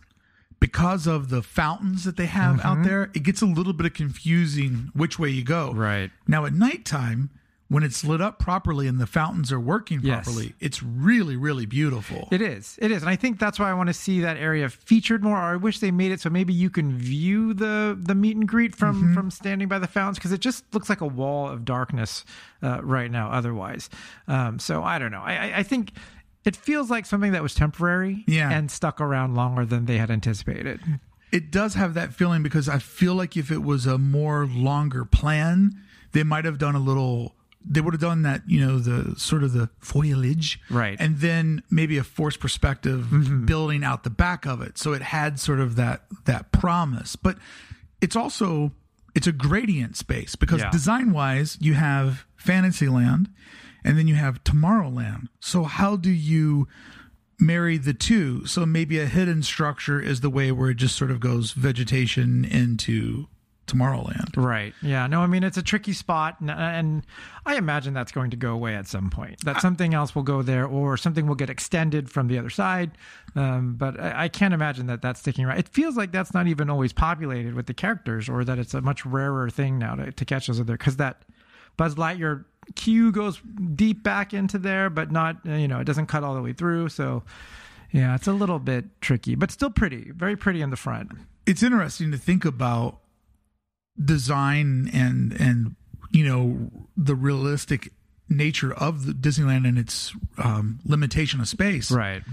because 0.59 1.07
of 1.07 1.29
the 1.29 1.41
fountains 1.41 2.03
that 2.03 2.17
they 2.17 2.25
have 2.25 2.57
Mm-hmm. 2.57 2.67
out 2.67 2.83
there, 2.83 3.11
it 3.13 3.23
gets 3.23 3.41
a 3.41 3.45
little 3.45 3.73
bit 3.73 3.85
of 3.85 3.93
confusing 3.93 4.89
which 4.93 5.17
way 5.19 5.29
you 5.29 5.43
go. 5.43 5.71
Right. 5.71 6.11
Now 6.27 6.45
at 6.45 6.53
nighttime, 6.53 7.29
when 7.69 7.83
it's 7.83 8.03
lit 8.05 8.21
up 8.21 8.39
properly 8.39 8.87
and 8.87 8.97
the 8.99 9.05
fountains 9.07 9.51
are 9.51 9.59
working 9.59 9.99
Yes. 10.01 10.23
properly, 10.25 10.53
it's 10.59 10.81
really, 10.81 11.35
really 11.35 11.65
beautiful. 11.65 12.29
It 12.31 12.41
is. 12.41 12.79
It 12.81 12.91
is. 12.91 13.01
And 13.03 13.09
I 13.09 13.15
think 13.17 13.39
that's 13.39 13.59
why 13.59 13.69
I 13.69 13.73
want 13.73 13.87
to 13.87 13.93
see 13.93 14.21
that 14.21 14.37
area 14.37 14.69
featured 14.69 15.23
more. 15.23 15.37
Or 15.37 15.53
I 15.53 15.55
wish 15.57 15.79
they 15.79 15.91
made 15.91 16.11
it 16.11 16.21
so 16.21 16.29
maybe 16.29 16.53
you 16.53 16.69
can 16.69 16.97
view 16.97 17.53
the 17.53 17.97
the 17.99 18.15
meet 18.15 18.37
and 18.37 18.47
greet 18.47 18.75
from 18.75 19.13
from 19.13 19.29
standing 19.31 19.67
by 19.67 19.79
the 19.79 19.87
fountains 19.87 20.17
because 20.17 20.31
it 20.31 20.39
just 20.39 20.63
looks 20.73 20.87
like 20.89 21.01
a 21.01 21.05
wall 21.07 21.47
of 21.49 21.65
darkness 21.65 22.23
uh, 22.63 22.79
right 22.83 23.11
now. 23.11 23.29
Otherwise, 23.31 23.89
um, 24.27 24.59
so 24.59 24.83
I 24.83 24.97
don't 24.99 25.11
know. 25.11 25.21
I, 25.21 25.33
I, 25.51 25.57
I 25.59 25.63
think 25.63 25.91
it 26.45 26.55
feels 26.55 26.89
like 26.89 27.05
something 27.05 27.33
that 27.33 27.43
was 27.43 27.53
temporary 27.53 28.23
Yeah. 28.27 28.49
and 28.49 28.71
stuck 28.71 29.01
around 29.01 29.35
longer 29.35 29.65
than 29.65 29.85
they 29.85 29.97
had 29.97 30.09
anticipated. 30.09 30.79
it 31.33 31.51
does 31.51 31.73
have 31.73 31.93
that 31.95 32.13
feeling 32.13 32.41
because 32.41 32.69
I 32.69 32.79
feel 32.79 33.13
like 33.15 33.35
if 33.35 33.51
it 33.51 33.61
was 33.61 33.85
a 33.85 33.97
more 33.97 34.45
longer 34.47 35.03
plan, 35.03 35.71
they 36.13 36.23
might 36.23 36.45
have 36.45 36.57
done 36.57 36.73
a 36.73 36.79
little. 36.79 37.35
They 37.69 37.81
would 37.81 37.93
have 37.93 38.01
done 38.01 38.21
that, 38.21 38.43
you 38.47 38.65
know, 38.65 38.79
the 38.79 39.19
sort 39.19 39.43
of 39.43 39.53
the 39.53 39.69
foliage, 39.79 40.59
Right. 40.69 40.95
and 40.99 41.17
then 41.19 41.63
maybe 41.69 41.97
a 41.97 42.03
forced 42.03 42.39
perspective 42.39 43.07
mm-hmm. 43.11 43.45
building 43.45 43.83
out 43.83 44.03
the 44.03 44.09
back 44.09 44.45
of 44.45 44.61
it, 44.61 44.77
so 44.77 44.93
it 44.93 45.01
had 45.01 45.39
sort 45.39 45.59
of 45.59 45.75
that 45.75 46.03
that 46.25 46.51
promise. 46.51 47.15
But 47.15 47.37
it's 48.01 48.15
also 48.15 48.71
it's 49.15 49.27
a 49.27 49.31
gradient 49.31 49.97
space 49.97 50.35
because 50.35 50.61
Yeah. 50.61 50.69
design 50.71 51.11
wise, 51.11 51.57
you 51.59 51.73
have 51.73 52.25
Fantasyland, 52.35 53.29
and 53.83 53.97
then 53.97 54.07
you 54.07 54.15
have 54.15 54.43
Tomorrowland. 54.43 55.27
So 55.39 55.63
how 55.63 55.95
do 55.95 56.11
you 56.11 56.67
marry 57.39 57.77
the 57.77 57.93
two. 57.93 58.45
So 58.45 58.65
maybe 58.65 58.99
a 58.99 59.05
hidden 59.05 59.43
structure 59.43 59.99
is 59.99 60.21
the 60.21 60.29
way 60.29 60.51
where 60.51 60.71
it 60.71 60.75
just 60.77 60.95
sort 60.95 61.11
of 61.11 61.19
goes 61.19 61.51
vegetation 61.51 62.43
into 62.43 63.27
Tomorrowland. 63.67 64.35
Right. 64.37 64.73
Yeah. 64.81 65.07
No, 65.07 65.21
I 65.21 65.27
mean, 65.27 65.43
it's 65.43 65.57
a 65.57 65.61
tricky 65.61 65.93
spot. 65.93 66.37
And, 66.39 66.49
and 66.49 67.05
I 67.45 67.55
imagine 67.57 67.93
that's 67.93 68.11
going 68.11 68.31
to 68.31 68.37
go 68.37 68.53
away 68.53 68.75
at 68.75 68.87
some 68.87 69.09
point, 69.09 69.43
that 69.43 69.61
something 69.61 69.93
else 69.93 70.15
will 70.15 70.23
go 70.23 70.41
there 70.41 70.65
or 70.65 70.97
something 70.97 71.27
will 71.27 71.35
get 71.35 71.49
extended 71.49 72.09
from 72.09 72.27
the 72.27 72.39
other 72.39 72.49
side. 72.49 72.91
Um, 73.35 73.75
but 73.75 73.99
I, 73.99 74.23
I 74.23 74.27
can't 74.29 74.53
imagine 74.53 74.87
that 74.87 75.01
that's 75.01 75.19
sticking 75.19 75.45
around. 75.45 75.59
It 75.59 75.69
feels 75.69 75.97
like 75.97 76.11
that's 76.11 76.33
not 76.33 76.47
even 76.47 76.69
always 76.69 76.93
populated 76.93 77.53
with 77.53 77.67
the 77.67 77.73
characters 77.73 78.29
or 78.29 78.43
that 78.45 78.57
it's 78.57 78.73
a 78.73 78.81
much 78.81 79.05
rarer 79.05 79.49
thing 79.49 79.77
now 79.77 79.95
to, 79.95 80.11
to 80.11 80.25
catch 80.25 80.47
those 80.47 80.59
other 80.59 80.77
because 80.77 80.95
that 80.97 81.23
Buzz 81.75 81.95
Lightyear 81.95 82.45
queue 82.75 83.11
goes 83.11 83.39
deep 83.75 84.01
back 84.01 84.33
into 84.33 84.57
there, 84.57 84.89
but 84.89 85.11
not, 85.11 85.37
you 85.45 85.67
know, 85.67 85.79
it 85.79 85.85
doesn't 85.85 86.07
cut 86.07 86.23
all 86.23 86.35
the 86.35 86.41
way 86.41 86.53
through. 86.53 86.89
So, 86.89 87.23
yeah, 87.91 88.15
it's 88.15 88.27
a 88.27 88.33
little 88.33 88.59
bit 88.59 88.85
tricky, 89.01 89.35
but 89.35 89.51
still 89.51 89.69
pretty, 89.69 90.11
very 90.11 90.35
pretty 90.35 90.61
in 90.61 90.69
the 90.69 90.75
front. 90.75 91.11
It's 91.45 91.63
interesting 91.63 92.11
to 92.11 92.17
think 92.17 92.45
about 92.45 92.99
design 94.03 94.89
and 94.93 95.33
and 95.39 95.75
you 96.11 96.25
know 96.25 96.69
the 96.95 97.15
realistic 97.15 97.91
nature 98.29 98.73
of 98.73 99.05
the 99.05 99.13
Disneyland 99.13 99.67
and 99.67 99.77
its 99.77 100.13
um, 100.37 100.79
limitation 100.85 101.39
of 101.39 101.47
space. 101.47 101.91
Right. 101.91 102.23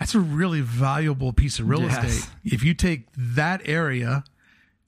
That's 0.00 0.14
a 0.14 0.20
really 0.20 0.60
valuable 0.60 1.32
piece 1.32 1.58
of 1.58 1.68
real 1.68 1.82
Yes. 1.82 2.04
estate. 2.04 2.30
If 2.44 2.62
you 2.64 2.74
take 2.74 3.06
that 3.16 3.62
area 3.64 4.24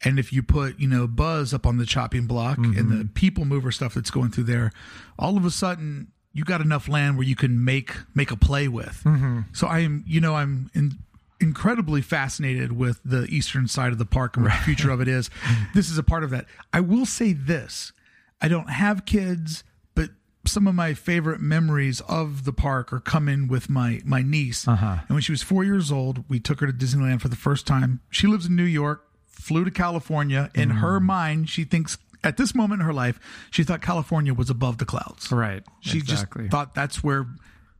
and 0.05 0.19
if 0.19 0.33
you 0.33 0.43
put, 0.43 0.79
you 0.79 0.87
know, 0.88 1.07
Buzz 1.07 1.55
up 1.55 1.64
on 1.67 1.77
the 1.79 1.87
chopping 1.87 2.27
block 2.27 2.59
and 2.59 2.75
Mm-hmm. 2.75 2.99
the 2.99 3.05
people 3.07 3.45
mover 3.45 3.71
stuff 3.73 3.95
that's 3.95 4.11
going 4.11 4.31
through 4.31 4.45
there, 4.45 4.73
all 5.19 5.37
of 5.37 5.45
a 5.45 5.51
sudden 5.51 6.09
you 6.33 6.45
got 6.45 6.61
enough 6.61 6.88
land 6.88 7.17
where 7.17 7.27
you 7.27 7.35
can 7.37 7.64
make 7.64 7.93
make 8.14 8.31
a 8.31 8.37
play 8.37 8.69
with. 8.69 9.01
Mm-hmm. 9.05 9.41
So 9.53 9.67
I 9.67 9.81
am, 9.81 10.05
you 10.07 10.21
know, 10.21 10.35
I'm 10.35 10.71
in, 10.75 10.99
incredibly 11.40 12.03
fascinated 12.03 12.72
with 12.72 13.01
the 13.05 13.24
eastern 13.27 13.68
side 13.68 13.92
of 13.92 13.98
the 13.98 14.05
park 14.07 14.37
and 14.37 14.44
what 14.44 14.53
the 14.55 14.64
future 14.64 14.90
of 14.90 15.01
it 15.01 15.09
is. 15.09 15.31
This 15.74 15.90
is 15.90 15.98
a 15.98 16.03
part 16.03 16.24
of 16.24 16.31
that. 16.31 16.46
I 16.72 16.81
will 16.81 17.07
say 17.07 17.33
this. 17.33 17.92
I 18.40 18.48
don't 18.48 18.70
have 18.70 19.05
kids, 19.05 19.62
but 19.94 20.11
some 20.46 20.66
of 20.66 20.74
my 20.74 20.94
favorite 20.94 21.40
memories 21.40 22.01
of 22.03 22.44
the 22.44 22.53
park 22.53 22.92
are 22.92 23.01
coming 23.01 23.48
with 23.48 23.68
my 23.68 24.01
my 24.05 24.22
niece. 24.22 24.66
Uh-huh. 24.66 24.96
And 25.07 25.11
when 25.11 25.20
she 25.22 25.33
was 25.33 25.42
four 25.42 25.64
years 25.64 25.90
old, 25.92 26.24
we 26.29 26.40
took 26.40 26.61
her 26.61 26.66
to 26.66 26.72
Disneyland 26.72 27.20
for 27.20 27.29
the 27.29 27.37
first 27.37 27.66
time. 27.66 28.01
She 28.11 28.27
lives 28.27 28.46
in 28.46 28.57
New 28.57 28.64
York, 28.64 29.05
flew 29.27 29.64
to 29.64 29.70
California. 29.70 30.51
In 30.55 30.70
Mm. 30.70 30.79
her 30.81 30.98
mind, 31.01 31.48
she 31.51 31.64
thinks 31.64 31.98
at 32.24 32.37
this 32.37 32.55
moment 32.55 32.81
in 32.81 32.87
her 32.87 32.92
life, 32.92 33.20
she 33.51 33.62
thought 33.62 33.81
California 33.83 34.35
was 34.35 34.51
above 34.51 34.79
the 34.79 34.85
clouds. 34.85 35.31
Right. 35.31 35.62
She 35.81 35.98
exactly. 35.98 36.44
just 36.44 36.51
thought 36.51 36.74
that's 36.74 37.03
where 37.05 37.27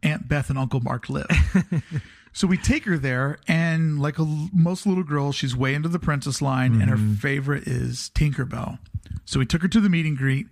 Aunt 0.02 0.28
Beth 0.28 0.48
and 0.50 0.58
Uncle 0.58 0.80
Mark 0.80 1.08
live. 1.08 1.26
so 2.38 2.46
we 2.46 2.57
take 2.57 2.85
her 2.85 2.96
there, 2.96 3.40
and 3.48 3.98
like 3.98 4.20
a, 4.20 4.48
most 4.53 4.87
little 4.87 5.03
girls, 5.03 5.35
she's 5.35 5.57
way 5.57 5.74
into 5.74 5.88
the 5.88 5.98
princess 5.98 6.40
line, 6.40 6.81
and 6.81 6.88
her 6.88 6.94
mm-hmm. 6.94 7.14
favorite 7.14 7.66
is 7.66 8.12
Tinkerbell. 8.14 8.79
So 9.24 9.40
we 9.40 9.44
took 9.44 9.61
her 9.62 9.66
to 9.66 9.81
the 9.81 9.88
meet 9.88 10.07
and 10.07 10.16
greet. 10.16 10.46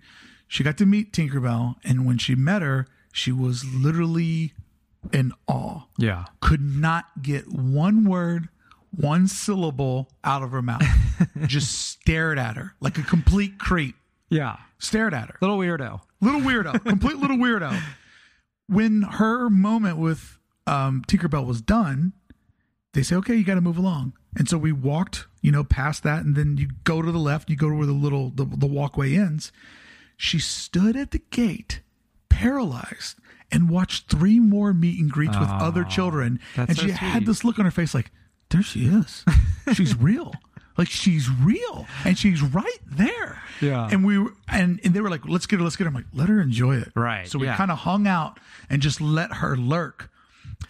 She 0.49 0.65
got 0.65 0.77
to 0.79 0.85
meet 0.85 1.13
Tinkerbell, 1.13 1.75
and 1.85 2.05
when 2.05 2.17
she 2.17 2.35
met 2.35 2.61
her, 2.61 2.87
she 3.13 3.31
was 3.31 3.63
literally 3.73 4.51
in 5.13 5.31
awe. 5.47 5.83
yeah. 5.97 6.25
Could 6.41 6.59
not 6.59 7.05
get 7.21 7.47
one 7.53 8.03
word, 8.03 8.49
one 8.91 9.29
syllable 9.29 10.09
out 10.25 10.43
of 10.43 10.51
her 10.51 10.61
mouth. 10.61 10.83
just 11.45 11.71
stared 11.71 12.37
at 12.37 12.57
her 12.57 12.75
like 12.81 12.97
a 12.97 13.03
complete 13.03 13.59
creep. 13.59 13.95
Yeah. 14.29 14.57
Stared 14.77 15.13
at 15.13 15.29
her 15.29 15.37
Little 15.39 15.57
weirdo. 15.57 16.01
little 16.19 16.41
weirdo, 16.41 16.83
complete 16.83 17.15
little 17.15 17.37
weirdo. 17.37 17.81
When 18.69 19.03
her 19.03 19.49
moment 19.49 19.97
with 19.97 20.36
um, 20.67 21.03
Tinkerbell 21.07 21.45
was 21.45 21.61
done, 21.61 22.13
they 22.93 23.03
say, 23.03 23.15
"Okay, 23.15 23.35
you 23.35 23.43
got 23.43 23.55
to 23.55 23.61
move 23.61 23.77
along." 23.77 24.13
And 24.35 24.47
so 24.47 24.57
we 24.57 24.71
walked, 24.71 25.27
you 25.41 25.51
know, 25.51 25.63
past 25.63 26.03
that, 26.03 26.23
and 26.23 26.35
then 26.35 26.57
you 26.57 26.69
go 26.83 27.01
to 27.01 27.11
the 27.11 27.17
left, 27.17 27.49
you 27.49 27.55
go 27.55 27.69
to 27.69 27.75
where 27.75 27.87
the 27.87 27.93
little 27.93 28.29
the, 28.29 28.45
the 28.45 28.67
walkway 28.67 29.15
ends. 29.15 29.51
She 30.17 30.39
stood 30.39 30.95
at 30.95 31.11
the 31.11 31.21
gate, 31.31 31.81
paralyzed, 32.29 33.17
and 33.51 33.69
watched 33.69 34.09
three 34.09 34.39
more 34.39 34.73
meet 34.73 34.99
and 34.99 35.11
greets 35.11 35.37
with 35.39 35.49
other 35.49 35.83
children, 35.83 36.39
and 36.55 36.75
so 36.75 36.83
she 36.85 36.91
had 36.91 37.17
sweet. 37.19 37.25
this 37.27 37.43
look 37.43 37.59
on 37.59 37.65
her 37.65 37.71
face, 37.71 37.93
like, 37.93 38.11
"There 38.49 38.63
she 38.63 38.85
is. 38.87 39.25
She's 39.73 39.95
real." 39.95 40.33
Like 40.77 40.89
she's 40.89 41.27
real 41.27 41.87
and 42.05 42.15
she's 42.17 42.41
right 42.43 42.79
there. 42.85 43.41
Yeah. 43.61 43.89
And 43.91 44.05
we 44.05 44.19
were, 44.19 44.33
and, 44.47 44.79
and 44.83 44.93
they 44.93 45.01
were 45.01 45.09
like, 45.09 45.27
let's 45.27 45.47
get 45.47 45.57
her, 45.57 45.63
let's 45.63 45.75
get 45.75 45.85
her. 45.85 45.87
I'm 45.87 45.95
like, 45.95 46.05
let 46.13 46.29
her 46.29 46.39
enjoy 46.39 46.75
it. 46.77 46.91
Right, 46.95 47.27
So 47.27 47.39
we 47.39 47.47
yeah. 47.47 47.57
kind 47.57 47.71
of 47.71 47.79
hung 47.79 48.05
out 48.05 48.39
and 48.69 48.79
just 48.79 49.01
let 49.01 49.33
her 49.37 49.57
lurk. 49.57 50.11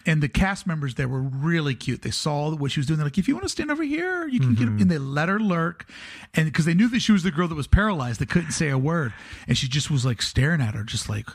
And 0.06 0.22
the 0.22 0.28
cast 0.28 0.66
members 0.66 0.94
there 0.94 1.08
were 1.08 1.20
really 1.20 1.74
cute. 1.74 2.02
They 2.02 2.10
saw 2.10 2.54
what 2.54 2.72
she 2.72 2.80
was 2.80 2.86
doing. 2.86 2.98
They're 2.98 3.06
like, 3.06 3.18
if 3.18 3.28
you 3.28 3.34
want 3.34 3.44
to 3.44 3.48
stand 3.48 3.70
over 3.70 3.82
here, 3.82 4.26
you 4.26 4.40
can 4.40 4.54
get. 4.54 4.68
Mm-hmm. 4.68 4.82
And 4.82 4.90
they 4.90 4.98
let 4.98 5.28
her 5.28 5.40
lurk, 5.40 5.88
and 6.34 6.46
because 6.46 6.64
they 6.64 6.74
knew 6.74 6.88
that 6.88 7.00
she 7.00 7.12
was 7.12 7.22
the 7.22 7.30
girl 7.30 7.48
that 7.48 7.54
was 7.54 7.66
paralyzed, 7.66 8.20
they 8.20 8.26
couldn't 8.26 8.52
say 8.52 8.68
a 8.68 8.78
word, 8.78 9.12
and 9.46 9.56
she 9.56 9.68
just 9.68 9.90
was 9.90 10.04
like 10.04 10.22
staring 10.22 10.60
at 10.60 10.74
her, 10.74 10.84
just 10.84 11.08
like, 11.08 11.28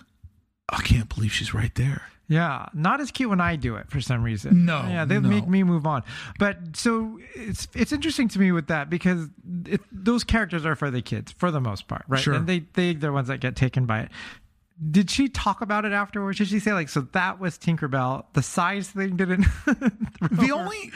I 0.69 0.81
can't 0.81 1.13
believe 1.13 1.31
she's 1.31 1.53
right 1.53 1.73
there. 1.75 2.03
Yeah, 2.29 2.67
not 2.73 3.01
as 3.01 3.11
cute 3.11 3.29
when 3.29 3.41
I 3.41 3.57
do 3.57 3.75
it 3.75 3.89
for 3.89 3.99
some 3.99 4.23
reason. 4.23 4.65
No, 4.65 4.81
yeah, 4.87 5.03
they 5.03 5.19
no. 5.19 5.27
make 5.27 5.47
me 5.47 5.61
move 5.63 5.85
on. 5.85 6.03
But 6.39 6.57
so 6.73 7.19
it's 7.35 7.67
it's 7.75 7.91
interesting 7.91 8.29
to 8.29 8.39
me 8.39 8.51
with 8.53 8.67
that 8.67 8.89
because 8.89 9.27
it, 9.65 9.81
those 9.91 10.23
characters 10.23 10.65
are 10.65 10.75
for 10.75 10.89
the 10.89 11.01
kids 11.01 11.33
for 11.33 11.51
the 11.51 11.59
most 11.59 11.87
part, 11.87 12.05
right? 12.07 12.21
Sure. 12.21 12.33
And 12.33 12.47
they 12.47 12.63
they 12.73 12.93
they're 12.93 13.11
ones 13.11 13.27
that 13.27 13.41
get 13.41 13.57
taken 13.57 13.85
by 13.85 14.01
it. 14.01 14.09
Did 14.91 15.09
she 15.09 15.29
talk 15.29 15.61
about 15.61 15.85
it 15.85 15.91
afterwards? 15.91 16.37
Did 16.39 16.47
she 16.47 16.59
say 16.59 16.73
like, 16.73 16.89
so 16.89 17.01
that 17.13 17.39
was 17.39 17.57
Tinkerbell? 17.57 18.25
The 18.33 18.41
size 18.41 18.89
thing 18.89 19.15
didn't. 19.17 19.45
The 20.31 20.51
only, 20.51 20.91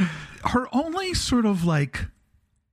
her 0.46 0.68
only 0.74 1.14
sort 1.14 1.46
of 1.46 1.64
like 1.66 2.06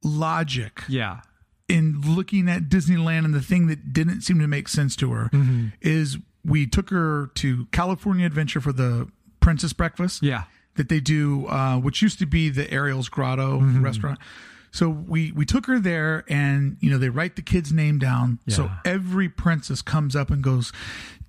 logic 0.02 0.82
yeah, 0.88 1.20
in 1.68 2.00
looking 2.04 2.48
at 2.48 2.68
Disneyland 2.68 3.24
and 3.24 3.34
the 3.34 3.40
thing 3.42 3.66
that 3.68 3.92
didn't 3.92 4.20
seem 4.22 4.38
to 4.40 4.46
make 4.46 4.68
sense 4.68 4.94
to 4.96 5.10
her 5.12 5.30
Mm-hmm. 5.32 5.68
is 5.80 6.18
we 6.44 6.66
took 6.66 6.90
her 6.90 7.30
to 7.36 7.66
California 7.72 8.26
Adventure 8.26 8.60
for 8.60 8.72
the 8.72 9.08
Princess 9.40 9.72
Breakfast. 9.72 10.22
yeah, 10.22 10.44
that 10.76 10.88
they 10.88 11.00
do, 11.00 11.46
uh, 11.46 11.78
which 11.78 12.02
used 12.02 12.18
to 12.18 12.26
be 12.26 12.48
the 12.50 12.70
Ariel's 12.70 13.08
Grotto 13.08 13.60
Mm-hmm. 13.60 13.82
restaurant. 13.84 14.18
So 14.74 14.88
we 14.88 15.30
we 15.30 15.44
took 15.46 15.66
her 15.66 15.78
there, 15.78 16.24
and 16.28 16.76
you 16.80 16.90
know 16.90 16.98
they 16.98 17.08
write 17.08 17.36
the 17.36 17.42
kid's 17.42 17.72
name 17.72 18.00
down. 18.00 18.40
So 18.48 18.68
every 18.84 19.28
princess 19.28 19.82
comes 19.82 20.16
up 20.16 20.30
and 20.30 20.42
goes, 20.42 20.72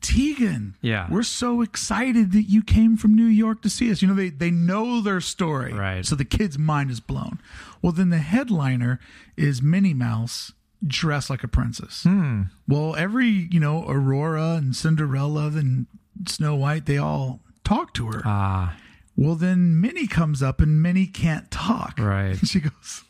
Tegan, 0.02 0.76
Yeah. 0.82 1.08
we're 1.12 1.24
so 1.24 1.62
excited 1.62 2.32
that 2.34 2.44
you 2.50 2.64
came 2.64 2.98
from 2.98 3.16
New 3.16 3.26
York 3.26 3.62
to 3.62 3.70
see 3.70 3.92
us. 3.92 4.02
You 4.02 4.08
know 4.08 4.16
they 4.16 4.30
they 4.30 4.50
know 4.52 5.00
their 5.00 5.22
story, 5.22 5.74
Right. 5.74 6.06
So 6.06 6.16
the 6.16 6.26
kid's 6.26 6.58
mind 6.58 6.90
is 6.92 7.00
blown. 7.00 7.40
Well, 7.82 7.92
then 7.92 8.10
the 8.10 8.18
headliner 8.18 9.00
is 9.38 9.62
Minnie 9.62 9.94
Mouse 9.94 10.52
dressed 10.86 11.30
like 11.30 11.44
a 11.44 11.48
princess. 11.48 12.04
Hmm. 12.04 12.44
Well, 12.68 12.96
every 12.96 13.28
you 13.52 13.60
know 13.60 13.86
Aurora 13.88 14.56
and 14.56 14.76
Cinderella 14.76 15.48
and 15.48 15.86
Snow 16.28 16.56
White, 16.56 16.88
they 16.88 16.98
all 16.98 17.42
talk 17.64 17.94
to 17.94 18.08
her. 18.08 18.22
ah, 18.26 18.76
Well, 19.16 19.36
then 19.36 19.80
Minnie 19.80 20.08
comes 20.08 20.42
up 20.44 20.62
and 20.62 20.82
Minnie 20.82 21.08
can't 21.08 21.50
talk. 21.52 22.00
Right. 22.00 22.38
She 22.46 22.60
goes, 22.60 23.05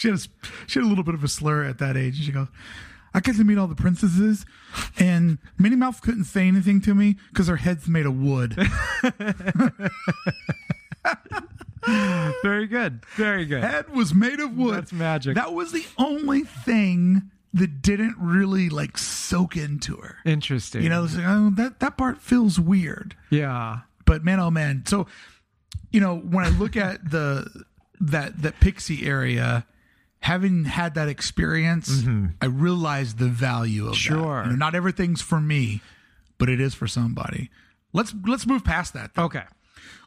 she 0.00 0.08
had, 0.08 0.16
a, 0.16 0.20
she 0.66 0.78
had 0.78 0.86
a 0.86 0.88
little 0.88 1.04
bit 1.04 1.14
of 1.14 1.22
a 1.22 1.28
slur 1.28 1.62
at 1.64 1.76
that 1.78 1.94
age. 1.94 2.16
And 2.16 2.24
she 2.24 2.32
goes, 2.32 2.48
I 3.12 3.20
get 3.20 3.36
to 3.36 3.44
meet 3.44 3.58
all 3.58 3.66
the 3.66 3.74
princesses, 3.74 4.46
and 4.98 5.36
Minnie 5.58 5.76
Mouse 5.76 6.00
couldn't 6.00 6.24
say 6.24 6.48
anything 6.48 6.80
to 6.82 6.94
me 6.94 7.16
because 7.28 7.48
her 7.48 7.56
head's 7.56 7.86
made 7.86 8.06
of 8.06 8.16
wood. 8.16 8.54
very 12.42 12.66
good, 12.66 13.04
very 13.16 13.44
good. 13.44 13.62
Head 13.62 13.90
was 13.90 14.14
made 14.14 14.40
of 14.40 14.56
wood. 14.56 14.74
That's 14.74 14.92
magic. 14.92 15.34
That 15.34 15.52
was 15.52 15.72
the 15.72 15.84
only 15.98 16.44
thing 16.44 17.30
that 17.52 17.82
didn't 17.82 18.16
really 18.18 18.70
like 18.70 18.96
soak 18.96 19.54
into 19.56 19.96
her. 19.96 20.16
Interesting. 20.24 20.82
You 20.82 20.88
know, 20.88 21.02
like, 21.02 21.24
oh, 21.26 21.50
that, 21.56 21.80
that 21.80 21.98
part 21.98 22.22
feels 22.22 22.58
weird. 22.58 23.16
yeah, 23.28 23.80
but 24.06 24.24
man 24.24 24.40
oh 24.40 24.50
man 24.50 24.82
so 24.86 25.06
you 25.92 26.00
know 26.00 26.16
when 26.16 26.44
i 26.44 26.48
look 26.48 26.76
at 26.76 27.12
the 27.12 27.64
that 28.00 28.42
that 28.42 28.58
pixie 28.58 29.06
area 29.06 29.64
having 30.20 30.64
had 30.64 30.94
that 30.94 31.08
experience 31.08 32.04
i 32.42 32.46
realize 32.46 33.14
the 33.14 33.26
value 33.28 33.84
of. 33.86 33.94
Mm-hmm. 33.94 34.14
Sure. 34.22 34.42
You 34.44 34.50
know, 34.50 34.56
not 34.56 34.74
everything's 34.74 35.22
for 35.22 35.40
me 35.40 35.80
but 36.38 36.48
it 36.48 36.60
is 36.60 36.74
for 36.74 36.86
somebody 36.86 37.50
let's 37.92 38.14
let's 38.26 38.46
move 38.46 38.64
past 38.64 38.92
that 38.94 39.14
though. 39.14 39.24
okay, 39.24 39.44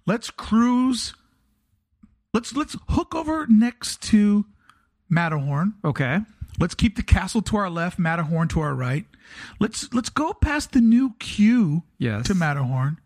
let's 0.06 0.30
cruise 0.30 1.14
let's 2.34 2.56
let's 2.56 2.76
hook 2.90 3.14
over 3.16 3.46
next 3.48 4.02
to 4.04 4.46
matterhorn 5.10 5.74
okay, 5.86 6.20
let's 6.60 6.76
keep 6.76 6.96
the 6.96 7.04
castle 7.04 7.42
to 7.42 7.58
our 7.58 7.70
left 7.70 8.00
matterhorn 8.00 8.48
to 8.48 8.60
our 8.62 8.74
right 8.76 9.06
let's 9.60 9.92
let's 9.94 10.10
go 10.10 10.34
past 10.34 10.72
the 10.74 10.82
new 10.82 11.14
queue 11.20 11.84
Yes. 11.98 12.26
to 12.28 12.34
matterhorn 12.36 13.00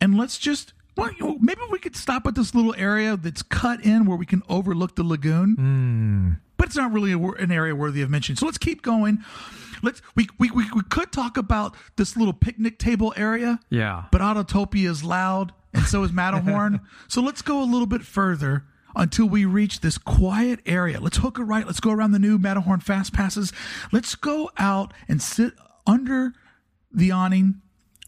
and 0.00 0.16
let's 0.18 0.38
just 0.38 0.72
well, 0.94 1.10
maybe 1.40 1.60
we 1.70 1.78
could 1.78 1.96
stop 1.96 2.26
at 2.26 2.34
this 2.34 2.54
little 2.54 2.74
area 2.76 3.16
that's 3.16 3.40
cut 3.42 3.82
in 3.82 4.04
where 4.04 4.16
we 4.18 4.26
can 4.26 4.42
overlook 4.48 4.94
the 4.94 5.02
lagoon 5.02 5.54
Hmm. 5.56 6.32
But 6.62 6.68
it's 6.68 6.76
not 6.76 6.92
really 6.92 7.10
a, 7.10 7.18
an 7.18 7.50
area 7.50 7.74
worthy 7.74 8.02
of 8.02 8.08
mention 8.08 8.36
so 8.36 8.46
let's 8.46 8.56
keep 8.56 8.82
going 8.82 9.24
let's 9.82 10.00
we, 10.14 10.28
we, 10.38 10.50
we, 10.52 10.70
we 10.70 10.82
could 10.82 11.10
talk 11.10 11.36
about 11.36 11.74
this 11.96 12.16
little 12.16 12.32
picnic 12.32 12.78
table 12.78 13.12
area 13.16 13.58
yeah. 13.68 14.04
but 14.12 14.20
Autopia 14.20 14.88
is 14.88 15.04
loud, 15.04 15.52
and 15.74 15.84
so 15.84 16.02
is 16.02 16.12
Matterhorn. 16.12 16.80
so 17.08 17.20
let's 17.20 17.42
go 17.42 17.62
a 17.62 17.64
little 17.64 17.86
bit 17.86 18.02
further 18.02 18.64
until 18.94 19.26
we 19.26 19.44
reach 19.44 19.80
this 19.80 19.98
quiet 19.98 20.60
area. 20.66 21.00
Let's 21.00 21.16
hook 21.18 21.38
a 21.38 21.44
right. 21.44 21.66
Let's 21.66 21.80
go 21.80 21.90
around 21.90 22.12
the 22.12 22.18
new 22.18 22.38
Matterhorn 22.38 22.80
fast 22.80 23.12
passes. 23.12 23.52
Let's 23.90 24.14
go 24.14 24.50
out 24.58 24.92
and 25.08 25.20
sit 25.20 25.54
under 25.86 26.32
the 26.92 27.10
awning 27.10 27.60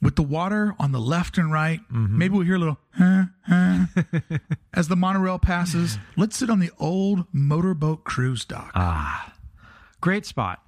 with 0.05 0.15
the 0.15 0.23
water 0.23 0.77
on 0.79 0.93
the 0.93 1.01
left 1.01 1.37
and 1.39 1.51
right. 1.51 1.81
Maybe 1.91 2.33
we'll 2.35 2.45
hear 2.47 2.55
a 2.55 2.59
little 2.59 2.79
huh, 2.97 3.25
huh, 3.47 3.87
as 4.73 4.87
the 4.87 4.95
monorail 4.97 5.41
passes. 5.41 5.99
Let's 6.17 6.37
sit 6.37 6.51
on 6.51 6.61
the 6.61 6.71
old 6.79 7.27
motorboat 7.33 8.05
cruise 8.05 8.45
dock. 8.45 8.71
Ah, 8.77 9.35
great 10.01 10.25
spot. 10.27 10.61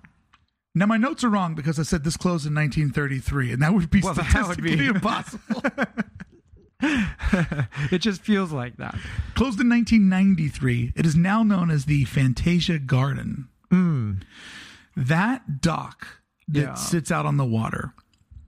Now 0.74 0.86
my 0.86 0.96
notes 0.96 1.22
are 1.22 1.28
wrong 1.30 1.54
because 1.54 1.78
I 1.78 1.84
said 1.84 2.02
this 2.04 2.16
closed 2.16 2.46
in 2.46 2.54
1933, 2.54 3.52
and 3.52 3.62
that 3.62 3.72
would 3.72 3.88
be 3.90 4.00
Well, 4.02 4.14
that 4.14 4.24
would 4.24 4.30
statistically 4.30 4.76
be- 4.76 4.86
impossible. 4.86 5.62
It 7.90 7.98
just 7.98 8.22
feels 8.22 8.52
like 8.52 8.76
that. 8.76 8.94
Closed 9.34 9.58
in 9.60 9.68
1993, 9.70 10.92
it 10.94 11.06
is 11.06 11.16
now 11.16 11.42
known 11.42 11.70
as 11.70 11.86
the 11.86 12.04
Fantasia 12.04 12.78
Garden. 12.78 13.48
That 14.96 15.60
dock 15.60 16.06
that 16.48 16.60
Yeah. 16.60 16.74
sits 16.74 17.10
out 17.10 17.26
on 17.26 17.36
the 17.38 17.44
water, 17.44 17.92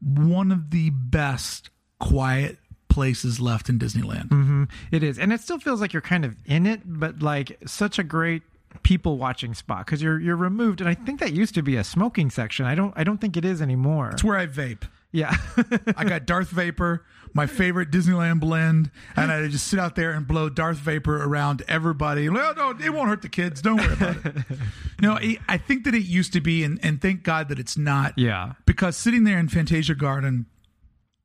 one 0.03 0.53
of 0.53 0.71
the 0.71 0.91
best 0.91 1.71
quiet 1.99 2.59
places 2.89 3.41
left 3.41 3.69
in 3.69 3.79
Disneyland. 3.79 4.29
Mm-hmm. 4.29 4.65
It 4.91 5.03
is, 5.03 5.19
and 5.19 5.33
it 5.33 5.41
still 5.41 5.59
feels 5.59 5.81
like 5.81 5.93
you're 5.93 6.03
kind 6.03 6.25
of 6.25 6.37
in 6.47 6.67
it, 6.67 6.81
but 6.85 7.23
like 7.23 7.59
such 7.67 7.99
a 7.99 8.03
great 8.03 8.43
people 8.83 9.19
watching 9.19 9.55
spot 9.55 9.87
because 9.87 10.03
you're 10.03 10.19
you're 10.21 10.37
removed. 10.37 10.81
And 10.81 10.89
I 10.89 10.95
think 10.95 11.21
that 11.21 11.33
used 11.33 11.55
to 11.55 11.63
be 11.63 11.77
a 11.77 11.85
smoking 11.85 12.31
section. 12.31 12.67
I 12.67 12.75
don't 12.75 12.93
I 12.97 13.05
don't 13.05 13.21
think 13.21 13.37
it 13.37 13.45
is 13.45 13.63
anymore. 13.63 14.11
It's 14.11 14.25
where 14.25 14.39
I 14.39 14.47
vape. 14.47 14.83
Yeah, 15.11 15.35
I 15.97 16.05
got 16.05 16.27
Darth 16.27 16.51
Vapor, 16.51 17.05
my 17.35 17.47
favorite 17.47 17.91
Disneyland 17.91 18.41
blend, 18.41 18.91
and 19.17 19.31
I 19.31 19.47
just 19.49 19.67
sit 19.69 19.79
out 19.79 19.95
there 19.97 20.11
and 20.12 20.27
blow 20.27 20.49
Darth 20.49 20.79
Vapor 20.79 21.23
around 21.25 21.62
everybody. 21.69 22.29
Well, 22.29 22.55
oh, 22.57 22.73
no, 22.73 22.85
it 22.85 22.91
won't 22.93 23.09
hurt 23.09 23.23
the 23.23 23.29
kids. 23.29 23.62
Don't 23.62 23.77
worry 23.81 23.93
about 23.93 24.17
it. 24.27 24.35
No, 25.01 25.12
I- 25.12 25.38
I 25.49 25.59
think 25.59 25.85
that 25.85 25.95
it 25.95 26.03
used 26.05 26.33
to 26.33 26.41
be, 26.41 26.64
and, 26.64 26.81
and 26.83 27.01
thank 27.01 27.23
God 27.23 27.49
that 27.51 27.59
it's 27.61 27.79
not. 27.79 28.14
yeah, 28.19 28.55
because 28.67 28.97
sitting 28.97 29.23
there 29.25 29.38
in 29.38 29.49
Fantasia 29.49 29.95
Garden, 29.95 30.47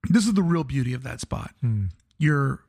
this 0.09 0.27
is 0.27 0.33
the 0.35 0.43
real 0.43 0.63
beauty 0.63 0.93
of 0.93 1.01
that 1.03 1.19
spot. 1.19 1.51
Hmm. 1.61 1.85
You're 2.19 2.63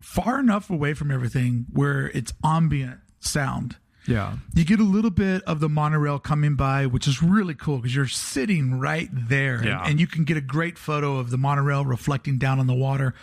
far 0.00 0.38
enough 0.38 0.70
away 0.70 0.94
from 0.94 1.10
everything 1.10 1.66
where 1.72 2.06
it's 2.10 2.32
ambient 2.44 3.00
sound. 3.18 3.76
Yeah. 4.06 4.36
You 4.54 4.64
get 4.64 4.80
a 4.80 4.84
little 4.84 5.10
bit 5.10 5.42
of 5.44 5.60
the 5.60 5.68
monorail 5.68 6.18
coming 6.18 6.54
by, 6.56 6.86
which 6.86 7.06
is 7.08 7.22
really 7.22 7.54
cool 7.54 7.78
because 7.78 7.94
you're 7.94 8.06
sitting 8.08 8.78
right 8.78 9.08
there 9.12 9.56
and- 9.56 9.64
Yeah. 9.64 9.82
and, 9.84 9.98
you 10.00 10.06
can 10.06 10.24
get 10.24 10.36
a 10.36 10.40
great 10.42 10.78
photo 10.78 11.16
of 11.18 11.30
the 11.30 11.38
monorail 11.38 11.84
reflecting 11.84 12.38
down 12.38 12.58
on 12.58 12.66
the 12.66 12.74
water. 12.74 13.14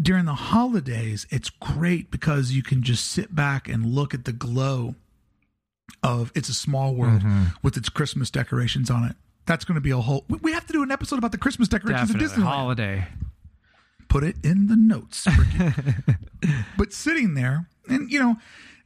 During 0.00 0.24
the 0.24 0.34
holidays, 0.34 1.26
it's 1.30 1.50
great 1.50 2.10
because 2.12 2.52
you 2.52 2.62
can 2.62 2.82
just 2.82 3.06
sit 3.10 3.34
back 3.34 3.68
and 3.68 3.86
look 3.86 4.14
at 4.14 4.24
the 4.24 4.32
glow 4.32 4.94
of 6.02 6.30
It's 6.36 6.48
a 6.48 6.54
Small 6.54 6.94
World 6.94 7.22
Mm-hmm. 7.22 7.44
with 7.62 7.76
its 7.76 7.88
Christmas 7.88 8.30
decorations 8.30 8.88
on 8.90 9.04
it. 9.04 9.16
That's 9.46 9.64
going 9.64 9.74
to 9.74 9.80
be 9.80 9.90
a 9.90 9.98
whole. 9.98 10.24
we- 10.28 10.38
We 10.42 10.52
have 10.52 10.64
to 10.68 10.72
do 10.72 10.82
an 10.84 10.92
episode 10.92 11.18
about 11.18 11.32
the 11.32 11.38
Christmas 11.38 11.66
decorations 11.66 12.10
Definitely 12.12 12.26
of 12.26 12.32
Disneyland 12.38 12.44
holiday. 12.44 13.08
put 14.08 14.22
it 14.22 14.36
in 14.44 14.68
the 14.68 14.76
notes. 14.76 15.26
But 16.76 16.92
sitting 16.92 17.34
there, 17.34 17.66
and 17.88 18.10
you 18.10 18.18
know, 18.18 18.36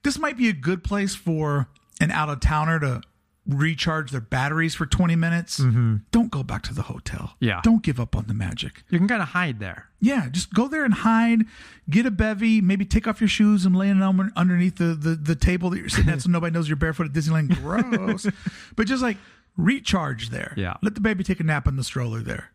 this 0.05 0.19
might 0.19 0.37
be 0.37 0.49
a 0.49 0.53
good 0.53 0.85
place 0.85 1.15
for 1.15 1.69
an 2.01 2.11
out 2.11 2.29
of 2.29 2.41
towner 2.41 2.79
to 2.81 3.03
recharge 3.47 4.11
their 4.11 4.21
batteries 4.21 4.75
for 4.75 4.87
20 4.87 5.17
minutes. 5.17 5.61
Mm-hmm. 5.61 5.97
Don't 6.11 6.31
go 6.31 6.43
back 6.43 6.63
to 6.63 6.75
the 6.75 6.83
hotel. 6.83 7.35
Yeah. 7.41 7.61
Don't 7.63 7.83
give 7.83 8.01
up 8.01 8.17
on 8.17 8.27
the 8.27 8.35
magic. 8.35 8.85
You 8.89 8.99
can 8.99 9.09
kind 9.09 9.23
of 9.23 9.29
hide 9.29 9.61
there. 9.61 9.89
Yeah, 10.01 10.29
just 10.31 10.53
go 10.53 10.69
there 10.69 10.85
and 10.85 10.95
hide, 10.95 11.43
get 11.89 12.07
a 12.07 12.11
bevy, 12.11 12.61
maybe 12.61 12.85
take 12.85 13.07
off 13.07 13.21
your 13.21 13.29
shoes 13.29 13.67
and 13.67 13.77
lay 13.77 13.89
them 13.89 14.33
underneath 14.37 14.77
the, 14.77 14.95
the, 14.95 15.15
the 15.15 15.35
table 15.35 15.71
that 15.71 15.79
you're 15.79 15.89
sitting 15.89 16.11
at 16.11 16.23
so 16.23 16.31
nobody 16.31 16.53
knows 16.53 16.69
you're 16.69 16.77
barefoot 16.77 17.07
at 17.07 17.13
Disneyland. 17.13 17.55
Gross. 17.57 18.27
but 18.77 18.87
just 18.87 19.03
like 19.03 19.17
recharge 19.57 20.31
there. 20.31 20.55
Yeah. 20.57 20.75
Let 20.83 20.95
the 20.95 21.01
baby 21.01 21.25
take 21.25 21.41
a 21.41 21.45
nap 21.45 21.67
in 21.67 21.77
the 21.77 21.85
stroller 21.85 22.21
there. 22.21 22.51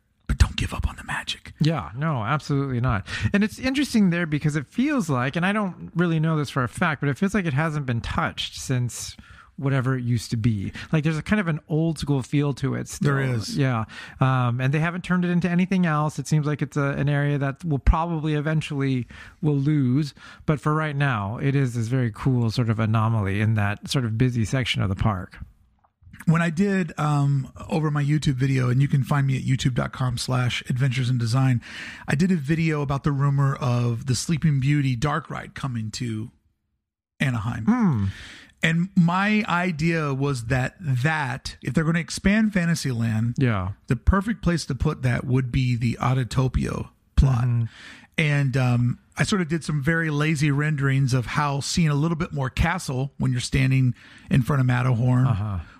But 0.59 0.65
don't 0.67 0.69
give 0.69 0.73
up 0.73 0.87
on 0.89 0.95
the 0.95 1.03
magic. 1.03 1.53
Yeah, 1.59 1.91
no, 1.95 2.23
absolutely 2.23 2.81
not. 2.81 3.05
And 3.33 3.43
it's 3.43 3.59
interesting 3.59 4.09
there 4.09 4.25
because 4.25 4.55
it 4.55 4.67
feels 4.67 5.09
like, 5.09 5.35
and 5.35 5.45
I 5.45 5.53
don't 5.53 5.91
really 5.95 6.19
know 6.19 6.37
this 6.37 6.49
for 6.49 6.63
a 6.63 6.67
fact, 6.69 7.01
but 7.01 7.09
it 7.09 7.17
feels 7.17 7.33
like 7.33 7.45
it 7.45 7.53
hasn't 7.53 7.85
been 7.85 8.01
touched 8.01 8.55
since 8.59 9.15
whatever 9.57 9.97
it 9.97 10.03
used 10.03 10.31
to 10.31 10.37
be. 10.37 10.71
Like 10.91 11.03
there's 11.03 11.17
a 11.17 11.21
kind 11.21 11.39
of 11.39 11.47
an 11.49 11.59
old 11.67 11.99
school 11.99 12.23
feel 12.23 12.53
to 12.55 12.75
it. 12.75 12.87
Still. 12.87 13.15
There 13.15 13.21
is. 13.21 13.57
yeah. 13.57 13.83
Um, 14.21 14.61
and 14.61 14.73
they 14.73 14.79
haven't 14.79 15.03
turned 15.03 15.25
it 15.25 15.31
into 15.31 15.49
anything 15.49 15.85
else. 15.85 16.17
It 16.17 16.27
seems 16.27 16.47
like 16.47 16.61
it's 16.61 16.77
a, 16.77 16.91
an 16.91 17.09
area 17.09 17.37
that 17.37 17.63
will 17.65 17.79
probably 17.79 18.35
eventually 18.35 19.05
will 19.41 19.57
lose, 19.57 20.13
but 20.45 20.61
for 20.61 20.73
right 20.73 20.95
now, 20.95 21.37
it 21.37 21.55
is 21.55 21.73
this 21.73 21.87
very 21.87 22.11
cool 22.13 22.49
sort 22.51 22.69
of 22.69 22.79
anomaly 22.79 23.41
in 23.41 23.55
that 23.55 23.89
sort 23.89 24.05
of 24.05 24.17
busy 24.17 24.45
section 24.45 24.81
of 24.81 24.87
the 24.89 24.95
park. 24.95 25.37
When 26.29 26.41
I 26.41 26.49
did 26.51 26.93
um, 26.99 27.51
over 27.69 27.89
my 27.89 28.03
YouTube 28.03 28.35
video, 28.35 28.69
and 28.69 28.81
you 28.81 28.87
can 28.87 29.03
find 29.03 29.25
me 29.25 29.35
at 29.37 29.43
youtube.com 29.43 30.17
slash 30.17 30.63
adventures 30.69 31.09
in 31.09 31.17
design, 31.17 31.61
I 32.07 32.15
did 32.15 32.31
a 32.31 32.35
video 32.35 32.81
about 32.81 33.03
the 33.03 33.11
rumor 33.11 33.55
of 33.55 34.05
the 34.05 34.13
Sleeping 34.15 34.59
Beauty 34.59 34.95
dark 34.95 35.29
ride 35.29 35.55
coming 35.55 35.89
to 35.91 36.29
Anaheim. 37.19 38.11
And 38.61 38.89
my 38.95 39.43
idea 39.47 40.13
was 40.13 40.45
that 40.45 40.75
that 40.79 41.57
if 41.61 41.73
they're 41.73 41.83
going 41.85 41.93
to 41.95 42.01
expand 42.01 42.53
Fantasyland, 42.53 43.35
Yeah. 43.37 43.69
the 43.87 43.95
perfect 43.95 44.41
place 44.41 44.65
to 44.65 44.75
put 44.75 45.01
that 45.03 45.25
would 45.25 45.51
be 45.51 45.75
the 45.77 45.97
Autopia 46.01 46.89
plot. 47.15 47.47
And 48.17 48.57
um, 48.57 48.99
I 49.19 49.23
sort 49.23 49.41
of 49.41 49.49
did 49.49 49.65
some 49.65 49.83
very 49.83 50.09
lazy 50.09 50.49
renderings 50.49 51.13
of 51.13 51.25
how 51.25 51.59
seeing 51.59 51.89
a 51.89 51.93
little 51.93 52.15
bit 52.15 52.31
more 52.31 52.49
castle 52.49 53.11
when 53.17 53.31
you're 53.33 53.41
standing 53.41 53.93
in 54.31 54.43
front 54.43 54.61
of 54.61 54.65
Matterhorn 54.65 55.27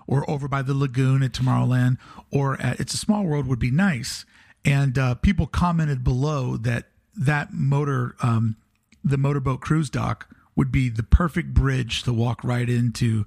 or 0.06 0.28
over 0.28 0.46
by 0.46 0.60
the 0.60 0.74
lagoon 0.74 1.22
at 1.22 1.32
Tomorrowland 1.32 1.96
or 2.30 2.60
at 2.60 2.78
It's 2.80 2.92
a 2.92 2.98
Small 2.98 3.24
World 3.24 3.46
would 3.46 3.58
be 3.58 3.70
nice. 3.70 4.26
And 4.62 4.98
uh, 4.98 5.14
people 5.14 5.46
commented 5.46 6.04
below 6.04 6.58
that 6.58 6.88
that 7.16 7.54
motor, 7.54 8.14
um, 8.22 8.56
the 9.02 9.16
motorboat 9.16 9.62
cruise 9.62 9.88
dock, 9.88 10.28
would 10.54 10.70
be 10.70 10.90
the 10.90 11.02
perfect 11.02 11.54
bridge 11.54 12.02
to 12.02 12.12
walk 12.12 12.44
right 12.44 12.68
into 12.68 13.24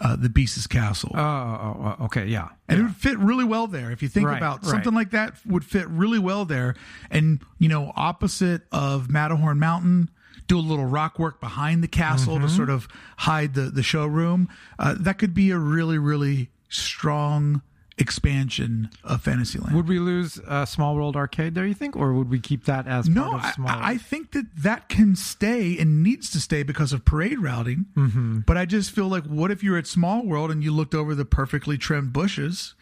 uh, 0.00 0.16
the 0.16 0.28
Beast's 0.28 0.66
castle. 0.66 1.12
Oh, 1.14 1.20
oh, 1.20 1.96
oh, 2.00 2.04
okay. 2.06 2.26
Yeah. 2.26 2.48
And 2.68 2.80
it 2.80 2.82
would 2.82 2.96
fit 2.96 3.18
really 3.18 3.44
well 3.44 3.66
there. 3.66 3.90
If 3.92 4.02
you 4.02 4.08
think 4.08 4.26
Right, 4.26 4.36
about 4.36 4.62
right. 4.62 4.70
something 4.70 4.94
like 4.94 5.10
that 5.12 5.34
would 5.46 5.64
fit 5.64 5.88
really 5.88 6.18
well 6.18 6.44
there. 6.44 6.74
And, 7.10 7.40
you 7.58 7.68
know, 7.68 7.92
opposite 7.94 8.62
of 8.72 9.08
Matterhorn 9.10 9.58
Mountain, 9.58 10.10
do 10.46 10.58
a 10.58 10.60
little 10.60 10.84
rock 10.84 11.18
work 11.18 11.40
behind 11.40 11.82
the 11.82 11.88
castle 11.88 12.34
Mm-hmm. 12.36 12.46
to 12.46 12.52
sort 12.52 12.70
of 12.70 12.88
hide 13.18 13.54
the, 13.54 13.62
the 13.70 13.82
showroom. 13.82 14.48
Uh, 14.78 14.94
that 14.98 15.18
could 15.18 15.32
be 15.34 15.50
a 15.52 15.58
really, 15.58 15.96
really 15.98 16.50
strong 16.68 17.62
expansion 17.96 18.90
of 19.04 19.22
Fantasyland. 19.22 19.74
Would 19.74 19.88
we 19.88 19.98
lose 19.98 20.40
uh, 20.46 20.64
Small 20.64 20.96
World 20.96 21.16
Arcade 21.16 21.54
there, 21.54 21.66
you 21.66 21.74
think? 21.74 21.96
Or 21.96 22.12
would 22.12 22.28
we 22.28 22.40
keep 22.40 22.64
that 22.64 22.86
as 22.88 23.08
no, 23.08 23.30
part 23.30 23.58
of 23.58 23.66
I? 23.66 23.90
I 23.92 23.98
think 23.98 24.32
that 24.32 24.46
that 24.56 24.88
can 24.88 25.14
stay 25.14 25.78
and 25.78 26.02
needs 26.02 26.30
to 26.30 26.40
stay 26.40 26.62
because 26.62 26.92
of 26.92 27.04
parade 27.04 27.38
routing. 27.38 27.86
Mm-hmm. 27.96 28.40
But 28.40 28.56
I 28.56 28.66
just 28.66 28.90
feel 28.90 29.06
like, 29.06 29.24
what 29.24 29.50
if 29.50 29.62
you're 29.62 29.78
at 29.78 29.86
Small 29.86 30.24
World 30.26 30.50
and 30.50 30.62
you 30.62 30.72
looked 30.72 30.94
over 30.94 31.14
the 31.14 31.24
perfectly 31.24 31.78
trimmed 31.78 32.12
bushes 32.12 32.74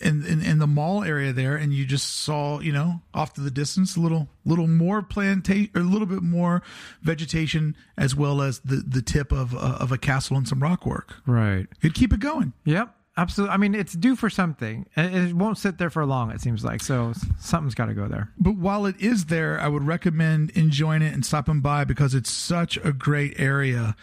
in, 0.00 0.24
in, 0.24 0.40
in 0.42 0.58
the 0.58 0.66
mall 0.66 1.02
area 1.02 1.32
there, 1.32 1.56
and 1.56 1.72
you 1.72 1.84
just 1.84 2.08
saw, 2.20 2.60
you 2.60 2.72
know, 2.72 3.02
off 3.12 3.34
to 3.34 3.40
the 3.40 3.50
distance, 3.50 3.96
a 3.96 4.00
little 4.00 4.28
little 4.44 4.68
more 4.68 5.02
plantation, 5.02 5.70
or 5.74 5.82
a 5.82 5.84
little 5.84 6.06
bit 6.06 6.22
more 6.22 6.62
vegetation, 7.02 7.76
as 7.96 8.14
well 8.14 8.40
as 8.40 8.60
the 8.60 8.76
the 8.76 9.02
tip 9.02 9.32
of 9.32 9.54
uh, 9.54 9.78
of 9.80 9.90
a 9.90 9.98
castle 9.98 10.36
and 10.36 10.46
some 10.46 10.62
rock 10.62 10.86
work. 10.86 11.16
right. 11.26 11.66
You'd 11.80 11.94
keep 11.94 12.12
it 12.12 12.20
going. 12.20 12.52
Yep. 12.64 12.94
Absolutely. 13.20 13.52
I 13.54 13.56
mean, 13.58 13.74
it's 13.74 13.92
due 13.92 14.16
for 14.16 14.30
something. 14.30 14.86
It 14.96 15.34
won't 15.34 15.58
sit 15.58 15.76
there 15.78 15.90
for 15.90 16.04
long, 16.06 16.30
it 16.30 16.40
seems 16.40 16.64
like. 16.64 16.80
So 16.82 17.12
something's 17.38 17.74
got 17.74 17.86
to 17.86 17.94
go 17.94 18.08
there. 18.08 18.30
But 18.38 18.56
while 18.56 18.86
it 18.86 18.96
is 18.98 19.26
there, 19.26 19.60
I 19.60 19.68
would 19.68 19.86
recommend 19.86 20.50
enjoying 20.50 21.02
it 21.02 21.12
and 21.12 21.24
stopping 21.24 21.60
by 21.60 21.84
because 21.84 22.14
it's 22.14 22.30
such 22.30 22.78
a 22.78 22.92
great 22.92 23.38
area 23.38 23.94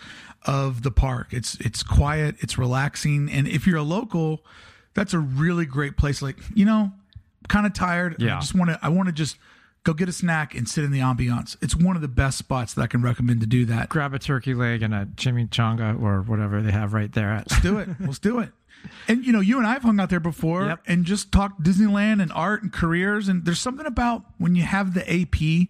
of 0.46 0.84
the 0.84 0.92
park. 0.92 1.30
It's 1.32 1.56
it's 1.56 1.82
quiet, 1.84 2.36
it's 2.40 2.58
relaxing, 2.58 3.30
and 3.32 3.48
if 3.48 3.66
you're 3.66 3.78
a 3.78 3.84
local, 3.84 4.46
that's 4.94 5.14
a 5.14 5.20
really 5.20 5.66
great 5.66 5.98
place. 5.98 6.22
Like 6.22 6.38
you 6.54 6.64
know, 6.66 6.92
kind 7.48 7.66
of 7.66 7.74
tired. 7.74 8.14
and 8.20 8.24
I 8.30 8.34
Yeah. 8.36 8.40
just 8.40 8.54
want 8.56 8.70
to. 8.70 8.80
I 8.84 8.90
want 8.90 9.08
to 9.08 9.14
just 9.14 9.38
go 9.84 9.94
get 9.94 10.08
a 10.10 10.14
snack 10.14 10.54
and 10.54 10.68
sit 10.70 10.84
in 10.84 10.92
the 10.92 11.00
ambiance. 11.00 11.56
It's 11.62 11.76
one 11.76 11.96
of 11.96 12.02
the 12.02 12.08
best 12.10 12.38
spots 12.38 12.74
that 12.76 12.82
I 12.82 12.88
can 12.88 13.02
recommend 13.02 13.40
to 13.42 13.48
do 13.48 13.66
that. 13.66 13.90
Grab 13.90 14.14
a 14.14 14.20
turkey 14.20 14.54
leg 14.54 14.84
and 14.84 14.94
a 14.94 15.06
chimichanga 15.16 16.00
or 16.02 16.22
whatever 16.22 16.62
they 16.62 16.72
have 16.72 16.94
right 16.94 17.12
there. 17.12 17.32
At, 17.32 17.50
Let's 17.50 17.62
do 17.64 17.80
it. 17.80 17.90
Let's 18.00 18.20
do 18.20 18.40
it. 18.40 18.52
And 19.08 19.26
you 19.26 19.32
know, 19.32 19.40
you 19.40 19.58
and 19.58 19.66
I 19.68 19.74
have 19.74 19.84
hung 19.84 20.00
out 20.00 20.10
there 20.10 20.20
before 20.20 20.66
Yep. 20.66 20.80
and 20.88 21.06
just 21.06 21.32
talked 21.32 21.64
Disneyland 21.64 22.22
and 22.22 22.32
art 22.34 22.62
and 22.64 22.72
careers. 22.74 23.28
And 23.30 23.46
there's 23.46 23.60
something 23.60 23.86
about 23.86 24.24
when 24.38 24.56
you 24.56 24.64
have 24.64 24.94
the 24.94 25.04
AP 25.10 25.70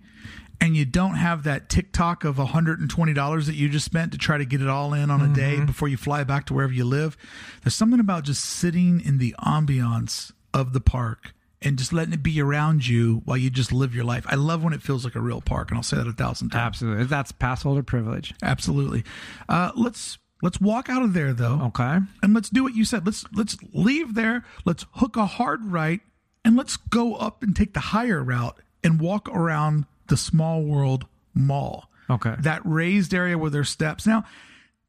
and 0.60 0.76
you 0.76 0.86
don't 0.86 1.14
have 1.16 1.44
that 1.44 1.70
TikTok 1.70 2.24
of 2.24 2.38
$120 2.38 3.46
that 3.46 3.54
you 3.56 3.70
just 3.70 3.86
spent 3.86 4.12
to 4.12 4.18
try 4.18 4.38
to 4.40 4.46
get 4.46 4.62
it 4.62 4.68
all 4.68 4.94
in 4.94 5.12
on 5.12 5.22
a 5.22 5.34
day 5.34 5.60
before 5.64 5.88
you 5.88 5.98
fly 5.98 6.24
back 6.24 6.46
to 6.48 6.54
wherever 6.56 6.74
you 6.74 6.84
live. 6.86 7.16
There's 7.64 7.76
something 7.76 8.00
about 8.00 8.24
just 8.24 8.44
sitting 8.44 9.00
in 9.02 9.20
the 9.20 9.36
ambiance 9.40 10.32
of 10.54 10.74
the 10.74 10.82
park 10.82 11.34
and 11.62 11.78
just 11.78 11.94
letting 11.94 12.14
it 12.14 12.24
be 12.24 12.42
around 12.42 12.88
you 12.88 13.22
while 13.26 13.38
you 13.38 13.50
just 13.52 13.72
live 13.72 13.94
your 13.94 14.04
life. 14.06 14.26
I 14.28 14.36
love 14.36 14.64
when 14.64 14.74
it 14.74 14.82
feels 14.82 15.04
like 15.06 15.16
a 15.16 15.20
real 15.20 15.42
park, 15.42 15.70
and 15.70 15.78
I'll 15.78 15.84
say 15.84 15.98
that 15.98 16.08
a 16.08 16.12
thousand 16.12 16.50
times. 16.50 16.62
absolutely. 16.66 17.04
That's 17.06 17.32
pass 17.32 17.62
holder 17.64 17.84
privilege. 17.84 18.34
Absolutely. 18.44 19.04
Uh, 19.50 19.72
let's 19.76 20.18
let's 20.42 20.60
walk 20.62 20.90
out 20.90 21.02
of 21.02 21.14
there 21.14 21.34
though 21.34 21.60
Okay. 21.68 22.00
and 22.22 22.34
let's 22.34 22.50
do 22.50 22.64
what 22.64 22.76
you 22.76 22.86
said. 22.86 23.06
Let's 23.06 23.26
let's 23.34 23.58
leave 23.74 24.14
there. 24.16 24.44
Let's 24.66 24.86
hook 24.94 25.16
a 25.18 25.26
hard 25.26 25.66
right 25.66 26.02
and 26.46 26.56
let's 26.56 26.78
go 26.78 27.16
up 27.16 27.44
and 27.44 27.56
take 27.56 27.74
the 27.74 27.80
higher 27.80 28.24
route 28.24 28.58
and 28.84 29.00
walk 29.02 29.28
around 29.30 29.86
the 30.08 30.18
Small 30.18 30.64
World 30.64 31.06
Mall. 31.34 31.90
Okay. 32.10 32.36
That 32.40 32.62
raised 32.64 33.14
area 33.14 33.38
where 33.38 33.50
there's 33.50 33.70
steps. 33.70 34.08
Now, 34.08 34.24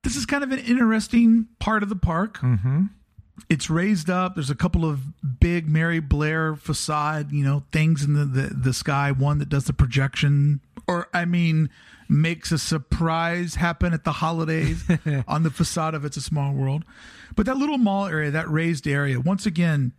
this 0.04 0.14
is 0.14 0.24
kind 0.26 0.44
of 0.44 0.52
an 0.52 0.61
interesting 0.61 1.48
part 1.58 1.82
of 1.82 1.88
the 1.88 1.96
park. 1.96 2.38
Mm-hmm. 2.38 2.84
It's 3.48 3.68
raised 3.70 4.08
up. 4.11 4.34
There's 4.34 4.50
a 4.50 4.54
couple 4.54 4.84
of 4.84 5.00
big 5.40 5.68
Mary 5.68 5.98
Blair 6.00 6.54
facade, 6.54 7.32
you 7.32 7.44
know, 7.44 7.64
things 7.72 8.04
in 8.04 8.14
the, 8.14 8.24
the, 8.24 8.54
the 8.54 8.72
sky. 8.72 9.11
One 9.11 9.38
that 9.38 9.48
does 9.48 9.64
the 9.64 9.72
projection, 9.72 10.61
or 10.87 11.08
I 11.14 11.24
mean, 11.24 11.70
makes 12.09 12.53
a 12.53 12.59
surprise 12.59 13.57
happen 13.57 13.92
at 13.92 14.05
the 14.05 14.12
holidays 14.12 14.83
on 15.29 15.42
the 15.42 15.51
facade 15.51 15.94
of 15.94 16.05
It's 16.05 16.16
a 16.16 16.23
Small 16.23 16.53
World. 16.53 16.85
But 17.37 17.47
that 17.47 17.57
little 17.57 17.79
mall 17.79 18.07
area, 18.07 18.31
that 18.31 18.49
raised 18.49 18.87
area, 18.87 19.21
once 19.21 19.47
again, 19.47 19.92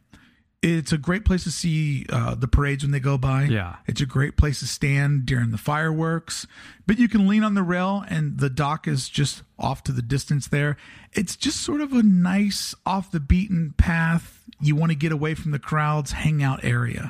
it's 0.61 0.91
a 0.91 0.97
great 0.97 1.23
place 1.23 1.45
to 1.45 1.51
see 1.51 2.05
uh, 2.09 2.35
the 2.35 2.47
parades 2.47 2.83
when 2.83 2.91
they 2.91 2.99
go 2.99 3.17
by. 3.17 3.43
Yeah. 3.43 3.77
It's 3.87 4.01
a 4.01 4.05
great 4.05 4.35
place 4.35 4.59
to 4.59 4.67
stand 4.67 5.25
during 5.25 5.51
the 5.51 5.57
fireworks, 5.57 6.45
but 6.85 6.99
you 6.99 7.07
can 7.07 7.27
lean 7.27 7.43
on 7.43 7.53
the 7.53 7.63
rail 7.63 8.03
and 8.09 8.39
the 8.39 8.49
dock 8.49 8.87
is 8.87 9.07
just 9.07 9.43
off 9.57 9.83
to 9.83 9.93
the 9.93 10.01
distance 10.01 10.47
there. 10.47 10.75
It's 11.13 11.37
just 11.37 11.61
sort 11.61 11.79
of 11.79 11.93
a 11.93 12.03
nice 12.03 12.75
off 12.85 13.09
the 13.11 13.21
beaten 13.21 13.73
path. 13.77 14.43
You 14.59 14.75
want 14.75 14.91
to 14.91 14.97
get 14.97 15.13
away 15.13 15.33
from 15.33 15.51
the 15.51 15.59
crowds, 15.59 16.11
hangout 16.11 16.63
area. 16.65 17.07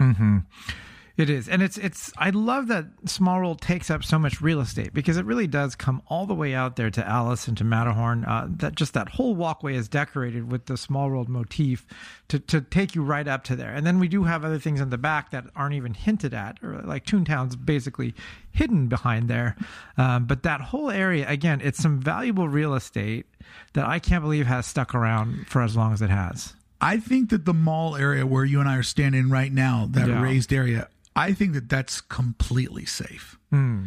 It 1.19 1.29
is, 1.29 1.49
and 1.49 1.62
it's 1.62 1.77
it's. 1.77 2.13
I 2.17 2.29
love 2.29 2.67
that 2.69 2.86
Small 3.03 3.39
World 3.39 3.60
takes 3.60 3.91
up 3.91 4.05
so 4.05 4.17
much 4.17 4.39
real 4.39 4.62
estate 4.62 4.93
because 4.93 5.17
it 5.17 5.25
really 5.25 5.47
does 5.47 5.75
come 5.75 6.01
all 6.08 6.25
the 6.25 6.34
way 6.34 6.53
out 6.53 6.77
there 6.77 6.89
to 6.89 7.05
Alice 7.05 7.45
and 7.45 7.58
to 7.58 7.65
Matterhorn. 7.65 8.23
Uh, 8.23 8.47
that 8.51 8.75
just 8.75 8.93
that 8.93 9.10
whole 9.10 9.36
walkway 9.36 9.75
is 9.75 9.89
decorated 9.89 10.49
with 10.49 10.67
the 10.67 10.77
Small 10.77 11.10
World 11.10 11.27
motif 11.27 11.86
to 12.29 12.39
to 12.39 12.62
take 12.62 12.95
you 12.95 13.03
right 13.03 13.27
up 13.27 13.43
to 13.43 13.58
there. 13.58 13.73
And 13.73 13.86
then 13.86 13.99
we 13.99 14.08
do 14.08 14.23
have 14.23 14.45
other 14.45 14.60
things 14.60 14.79
in 14.79 14.91
the 14.91 14.97
back 14.97 15.32
that 15.32 15.43
aren't 15.58 15.75
even 15.75 15.93
hinted 15.93 16.34
at, 16.34 16.58
or 16.63 16.82
like 16.86 17.05
Toontown's 17.05 17.58
basically 17.58 18.15
hidden 18.51 18.88
behind 18.88 19.29
there. 19.29 19.58
Um, 19.97 20.23
but 20.23 20.43
that 20.43 20.62
whole 20.62 20.89
area, 20.89 21.27
again, 21.27 21.60
it's 21.62 21.79
some 21.79 21.99
valuable 21.99 22.47
real 22.47 22.73
estate 22.75 23.25
that 23.73 23.86
I 23.86 23.99
can't 23.99 24.23
believe 24.23 24.47
has 24.47 24.65
stuck 24.65 24.95
around 24.95 25.47
for 25.47 25.62
as 25.63 25.75
long 25.75 25.91
as 25.91 26.01
it 26.01 26.10
has. 26.10 26.53
I 26.79 26.95
think 26.95 27.29
that 27.32 27.43
the 27.43 27.53
mall 27.53 27.97
area 27.97 28.25
where 28.25 28.45
you 28.45 28.62
and 28.62 28.69
I 28.69 28.77
are 28.77 28.84
standing 28.84 29.29
right 29.29 29.51
now, 29.51 29.86
that 29.91 30.08
Yeah. 30.08 30.21
raised 30.21 30.53
area, 30.53 30.88
I 31.19 31.34
think 31.34 31.53
that 31.53 31.69
that's 31.69 32.01
completely 32.01 32.86
safe 32.86 33.38
Hmm. 33.51 33.86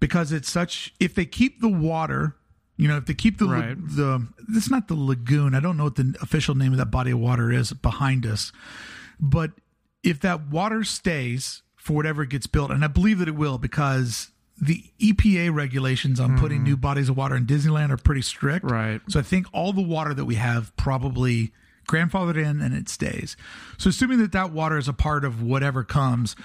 because 0.00 0.32
it's 0.32 0.50
such. 0.50 0.92
If 1.00 1.14
they 1.14 1.24
keep 1.26 1.60
the 1.60 1.68
water, 1.68 2.36
you 2.76 2.88
know, 2.88 2.96
if 2.96 3.06
they 3.06 3.14
keep 3.14 3.38
the 3.38 3.46
Right. 3.46 3.76
the, 3.78 4.26
it's 4.54 4.70
not 4.70 4.88
the 4.88 4.94
lagoon. 4.96 5.54
I 5.54 5.60
don't 5.60 5.76
know 5.76 5.84
what 5.84 5.96
the 5.96 6.14
official 6.20 6.54
name 6.54 6.72
of 6.72 6.78
that 6.78 6.90
body 6.90 7.10
of 7.12 7.18
water 7.18 7.52
is 7.52 7.72
behind 7.72 8.26
us, 8.26 8.52
but 9.20 9.52
if 10.02 10.18
that 10.20 10.48
water 10.48 10.82
stays 10.82 11.62
for 11.76 11.92
whatever 11.94 12.24
gets 12.24 12.46
built, 12.46 12.70
and 12.70 12.84
I 12.84 12.88
believe 12.88 13.18
that 13.20 13.28
it 13.28 13.34
will 13.36 13.58
because 13.58 14.30
the 14.60 14.84
EPA 15.00 15.52
regulations 15.52 16.20
on 16.20 16.38
putting 16.38 16.62
new 16.62 16.76
bodies 16.76 17.08
of 17.08 17.16
water 17.16 17.34
in 17.36 17.46
Disneyland 17.46 17.90
are 17.90 17.96
pretty 17.96 18.22
strict. 18.22 18.64
Right. 18.70 19.00
So 19.08 19.18
I 19.18 19.22
think 19.22 19.46
all 19.52 19.72
the 19.72 19.82
water 19.82 20.14
that 20.14 20.24
we 20.24 20.36
have 20.36 20.74
probably 20.76 21.52
grandfathered 21.88 22.36
in 22.36 22.60
and 22.60 22.72
it 22.74 22.88
stays. 22.88 23.36
So 23.78 23.90
assuming 23.90 24.18
that 24.18 24.30
that 24.32 24.52
water 24.52 24.76
is 24.78 24.86
a 24.88 24.92
part 24.92 25.24
of 25.24 25.42
whatever 25.42 25.82
comes, 25.82 26.36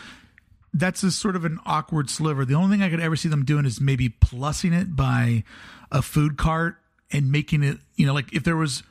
that's 0.73 1.03
a 1.03 1.11
sort 1.11 1.35
of 1.35 1.45
an 1.45 1.59
awkward 1.65 2.09
sliver. 2.09 2.45
The 2.45 2.53
only 2.53 2.75
thing 2.75 2.83
I 2.83 2.89
could 2.89 2.99
ever 2.99 3.15
see 3.15 3.29
them 3.29 3.45
doing 3.45 3.65
is 3.65 3.81
maybe 3.81 4.09
plussing 4.09 4.79
it 4.79 4.95
by 4.95 5.43
a 5.91 6.01
food 6.01 6.37
cart 6.37 6.75
and 7.11 7.31
making 7.31 7.63
it, 7.63 7.77
you 7.95 8.05
know, 8.05 8.13
like 8.13 8.33
if 8.33 8.43
there 8.43 8.57
was 8.57 8.83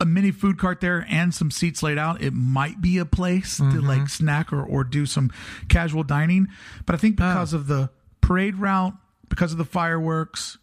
a 0.00 0.04
mini 0.04 0.32
food 0.32 0.58
cart 0.58 0.80
there 0.80 1.06
and 1.08 1.32
some 1.32 1.50
seats 1.50 1.82
laid 1.82 1.96
out, 1.96 2.20
it 2.20 2.32
might 2.32 2.80
be 2.80 2.98
a 2.98 3.04
place 3.04 3.58
to 3.58 3.62
mm-hmm. 3.62 3.86
like 3.86 4.08
snack 4.08 4.52
or, 4.52 4.62
or 4.62 4.82
do 4.82 5.06
some 5.06 5.30
casual 5.68 6.02
dining. 6.02 6.48
But 6.86 6.96
I 6.96 6.98
think 6.98 7.20
oh. 7.20 7.28
because 7.28 7.52
of 7.52 7.68
the 7.68 7.90
parade 8.20 8.56
route, 8.56 8.94
because 9.28 9.52
of 9.52 9.58
the 9.58 9.64
fireworks, 9.64 10.58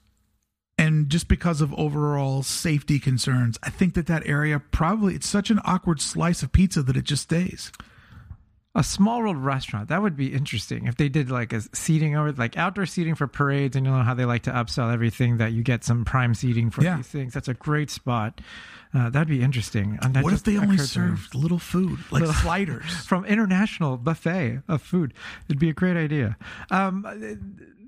and 0.77 0.89
and 0.89 1.09
just 1.09 1.27
because 1.27 1.61
of 1.61 1.73
overall 1.75 2.41
safety 2.41 2.99
concerns, 2.99 3.59
I 3.61 3.69
think 3.69 3.93
that 3.93 4.07
that 4.07 4.25
area 4.25 4.59
probably 4.59 5.13
it's 5.13 5.27
such 5.27 5.49
an 5.49 5.59
awkward 5.63 6.01
slice 6.01 6.41
of 6.41 6.51
pizza 6.51 6.81
that 6.83 6.97
it 6.97 7.03
just 7.03 7.23
stays. 7.23 7.71
A 8.75 8.83
small 8.83 9.19
world 9.19 9.37
restaurant 9.37 9.89
that 9.89 10.01
would 10.01 10.15
be 10.15 10.27
interesting 10.33 10.85
if 10.85 10.95
they 10.95 11.09
did 11.09 11.31
like 11.31 11.53
a 11.53 11.61
seating 11.75 12.15
over 12.15 12.31
like 12.33 12.55
outdoor 12.55 12.85
seating 12.85 13.15
for 13.15 13.25
parades, 13.27 13.75
and 13.75 13.85
you 13.85 13.91
know 13.91 14.03
how 14.03 14.13
they 14.13 14.25
like 14.25 14.43
to 14.43 14.51
upsell 14.51 14.93
everything 14.93 15.37
that 15.37 15.53
you 15.53 15.63
get 15.63 15.83
some 15.83 16.05
prime 16.05 16.35
seating 16.35 16.69
for 16.69 16.83
Yeah. 16.83 16.97
these 16.97 17.07
things. 17.07 17.33
That's 17.33 17.47
a 17.47 17.55
great 17.55 17.89
spot. 17.89 18.41
Uh, 18.93 19.09
that'd 19.09 19.27
be 19.27 19.41
interesting. 19.41 19.97
What 20.21 20.33
if 20.33 20.43
they 20.43 20.57
only 20.57 20.75
occurred 20.75 20.87
to 20.89 20.99
me. 20.99 21.07
served 21.09 21.35
little 21.35 21.59
food 21.59 21.99
like 22.11 22.21
Little- 22.21 22.33
sliders? 22.43 23.05
from 23.05 23.25
international 23.25 23.97
buffet 23.97 24.61
of 24.67 24.81
food. 24.83 25.13
It'd 25.47 25.59
be 25.59 25.69
a 25.69 25.73
great 25.73 25.97
idea. 25.97 26.37
Um, 26.71 27.05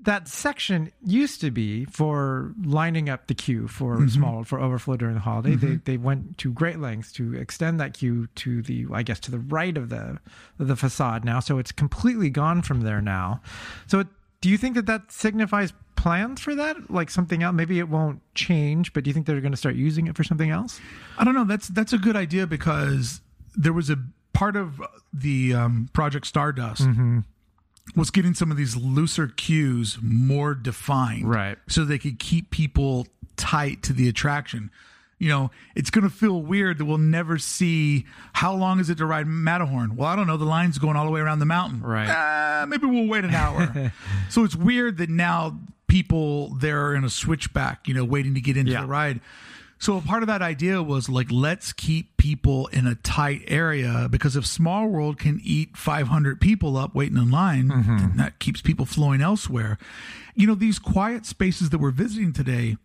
that 0.02 0.26
section 0.28 0.90
used 1.04 1.40
to 1.40 1.50
be 1.50 1.84
for 1.84 2.52
lining 2.64 3.08
up 3.08 3.26
the 3.28 3.34
queue 3.34 3.68
for 3.68 3.96
Mm-hmm. 3.98 4.08
small 4.08 4.44
for 4.44 4.58
overflow 4.60 4.96
during 4.96 5.14
the 5.14 5.20
holiday. 5.20 5.54
They 5.54 5.76
they 5.76 5.96
went 5.96 6.38
to 6.38 6.52
great 6.52 6.78
lengths 6.80 7.12
to 7.12 7.34
extend 7.34 7.78
that 7.80 7.94
queue 7.94 8.26
to 8.36 8.62
the 8.62 8.86
I 8.92 9.02
guess 9.02 9.20
to 9.20 9.30
the 9.30 9.38
right 9.38 9.76
of 9.76 9.88
the 9.90 10.18
of 10.58 10.68
the 10.68 10.76
facade 10.76 11.24
now. 11.24 11.40
So 11.40 11.58
it's 11.58 11.72
completely 11.72 12.30
gone 12.30 12.62
from 12.62 12.80
there 12.80 13.00
now. 13.00 13.40
So 13.86 14.00
it, 14.00 14.06
do 14.40 14.48
you 14.48 14.58
think 14.58 14.74
that 14.74 14.86
that 14.86 15.12
signifies 15.12 15.72
plans 15.94 16.40
for 16.40 16.54
that? 16.56 16.90
Like 16.90 17.08
something 17.10 17.44
else? 17.44 17.54
Maybe 17.54 17.78
it 17.78 17.88
won't 17.88 18.20
change, 18.34 18.92
but 18.92 19.04
do 19.04 19.10
you 19.10 19.14
think 19.14 19.26
they're 19.26 19.40
going 19.40 19.52
to 19.52 19.56
start 19.56 19.76
using 19.76 20.08
it 20.08 20.16
for 20.16 20.24
something 20.24 20.50
else? 20.50 20.80
I 21.16 21.22
don't 21.24 21.34
know. 21.34 21.44
That's 21.44 21.68
that's 21.68 21.92
a 21.92 21.98
good 21.98 22.16
idea 22.16 22.48
because 22.48 23.20
there 23.54 23.72
was 23.72 23.88
a 23.88 23.98
part 24.32 24.56
of 24.56 24.80
the 25.12 25.54
um, 25.54 25.88
Project 25.92 26.26
Stardust 26.26 26.82
Mm-hmm. 26.82 27.20
Was 27.96 28.10
getting 28.10 28.34
some 28.34 28.50
of 28.50 28.56
these 28.56 28.76
looser 28.76 29.28
cues 29.28 29.98
more 30.02 30.54
defined, 30.54 31.28
Right. 31.28 31.58
So 31.68 31.84
they 31.84 31.98
could 31.98 32.18
keep 32.18 32.50
people 32.50 33.06
tight 33.36 33.82
to 33.84 33.92
the 33.92 34.08
attraction. 34.08 34.70
You 35.18 35.28
know, 35.28 35.50
it's 35.76 35.90
going 35.90 36.02
to 36.02 36.10
feel 36.10 36.42
weird 36.42 36.78
that 36.78 36.84
we'll 36.84 36.98
never 36.98 37.38
see 37.38 38.06
how 38.32 38.54
long 38.54 38.80
is 38.80 38.90
it 38.90 38.98
to 38.98 39.06
ride 39.06 39.26
Matterhorn. 39.28 39.94
Well, 39.94 40.08
I 40.08 40.16
don't 40.16 40.26
know. 40.26 40.36
The 40.36 40.44
line's 40.44 40.78
going 40.78 40.96
all 40.96 41.04
the 41.04 41.12
way 41.12 41.20
around 41.20 41.38
the 41.38 41.46
mountain. 41.46 41.80
Right. 41.80 42.08
Uh, 42.08 42.66
maybe 42.66 42.86
we'll 42.86 43.06
wait 43.06 43.24
an 43.24 43.34
hour. 43.34 43.92
so 44.30 44.42
it's 44.42 44.56
weird 44.56 44.96
that 44.98 45.10
now 45.10 45.60
people 45.86 46.54
there 46.56 46.86
are 46.86 46.94
in 46.96 47.04
a 47.04 47.10
switchback, 47.10 47.86
you 47.86 47.94
know, 47.94 48.04
waiting 48.04 48.34
to 48.34 48.40
get 48.40 48.56
into 48.56 48.72
Yeah. 48.72 48.80
the 48.80 48.86
ride. 48.88 49.20
So 49.82 49.96
a 49.96 50.00
part 50.00 50.22
of 50.22 50.28
that 50.28 50.42
idea 50.42 50.80
was 50.80 51.08
like, 51.08 51.26
let's 51.32 51.72
keep 51.72 52.16
people 52.16 52.68
in 52.68 52.86
a 52.86 52.94
tight 52.94 53.42
area 53.48 54.06
because 54.08 54.36
if 54.36 54.46
Small 54.46 54.86
World 54.86 55.18
can 55.18 55.40
eat 55.42 55.76
500 55.76 56.40
people 56.40 56.76
up 56.76 56.94
waiting 56.94 57.16
in 57.16 57.32
line, 57.32 57.66
then 57.66 58.12
that 58.16 58.38
keeps 58.38 58.62
people 58.62 58.86
flowing 58.86 59.20
elsewhere. 59.20 59.78
You 60.36 60.46
know, 60.46 60.54
these 60.54 60.78
quiet 60.78 61.26
spaces 61.26 61.70
that 61.70 61.78
we're 61.78 61.90
visiting 61.90 62.32
today, 62.32 62.76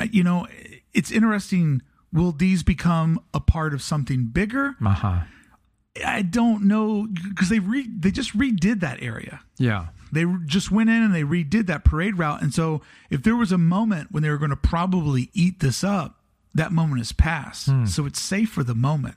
uh, 0.00 0.06
you 0.12 0.22
know, 0.22 0.46
it's 0.94 1.10
interesting. 1.10 1.82
Will 2.12 2.30
these 2.30 2.62
become 2.62 3.18
a 3.34 3.40
part 3.40 3.74
of 3.74 3.82
something 3.82 4.26
bigger? 4.26 4.76
Uh 4.80 4.90
huh. 4.90 5.20
I 6.06 6.22
don't 6.22 6.68
know 6.68 7.08
because 7.30 7.48
they 7.48 7.58
re- 7.58 7.90
they 7.98 8.12
just 8.12 8.38
redid 8.38 8.78
that 8.78 9.02
area. 9.02 9.40
Yeah. 9.58 9.88
They 10.12 10.26
just 10.44 10.70
went 10.70 10.90
in 10.90 11.02
and 11.02 11.14
they 11.14 11.22
redid 11.22 11.66
that 11.66 11.84
parade 11.84 12.18
route. 12.18 12.42
And 12.42 12.52
so, 12.52 12.82
if 13.10 13.22
there 13.22 13.34
was 13.34 13.50
a 13.50 13.58
moment 13.58 14.12
when 14.12 14.22
they 14.22 14.28
were 14.30 14.38
going 14.38 14.50
to 14.50 14.56
probably 14.56 15.30
eat 15.32 15.60
this 15.60 15.82
up, 15.82 16.20
that 16.54 16.70
moment 16.70 16.98
has 16.98 17.12
passed. 17.12 17.70
So 17.88 18.04
it's 18.04 18.20
safe 18.20 18.50
for 18.50 18.62
the 18.62 18.74
moment. 18.74 19.14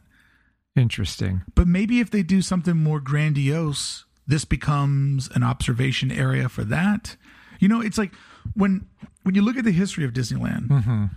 Interesting. 0.76 1.42
But 1.54 1.68
maybe 1.68 2.00
if 2.00 2.10
they 2.12 2.24
do 2.24 2.42
something 2.42 2.78
more 2.78 3.00
grandiose, 3.02 4.06
this 4.26 4.46
becomes 4.46 5.30
an 5.36 5.44
observation 5.44 6.12
area 6.12 6.48
for 6.50 6.64
that. 6.64 7.18
You 7.60 7.68
know, 7.68 7.82
it's 7.82 7.98
like 7.98 8.14
when 8.54 8.86
when 9.24 9.36
you 9.36 9.42
look 9.42 9.58
at 9.58 9.66
the 9.66 9.72
history 9.72 10.06
of 10.06 10.14
Disneyland, 10.14 11.10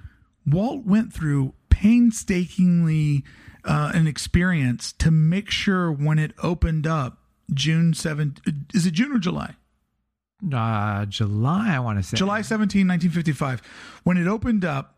Walt 0.46 0.84
went 0.86 1.12
through 1.12 1.54
painstakingly 1.70 3.24
uh, 3.64 3.92
an 3.94 4.06
experience 4.06 4.92
to 4.94 5.10
make 5.10 5.50
sure 5.50 5.92
when 5.92 6.18
it 6.18 6.32
opened 6.42 6.86
up 6.86 7.18
June 7.52 7.92
7th, 7.92 8.38
is 8.74 8.86
it 8.86 8.92
June 8.92 9.12
or 9.12 9.18
July? 9.18 9.54
Uh, 10.52 11.04
July, 11.06 11.74
I 11.74 11.80
want 11.80 11.98
to 11.98 12.02
say. 12.02 12.16
July 12.16 12.42
17, 12.42 12.86
1955. 12.86 13.60
When 14.04 14.16
it 14.16 14.26
opened 14.28 14.64
up, 14.64 14.96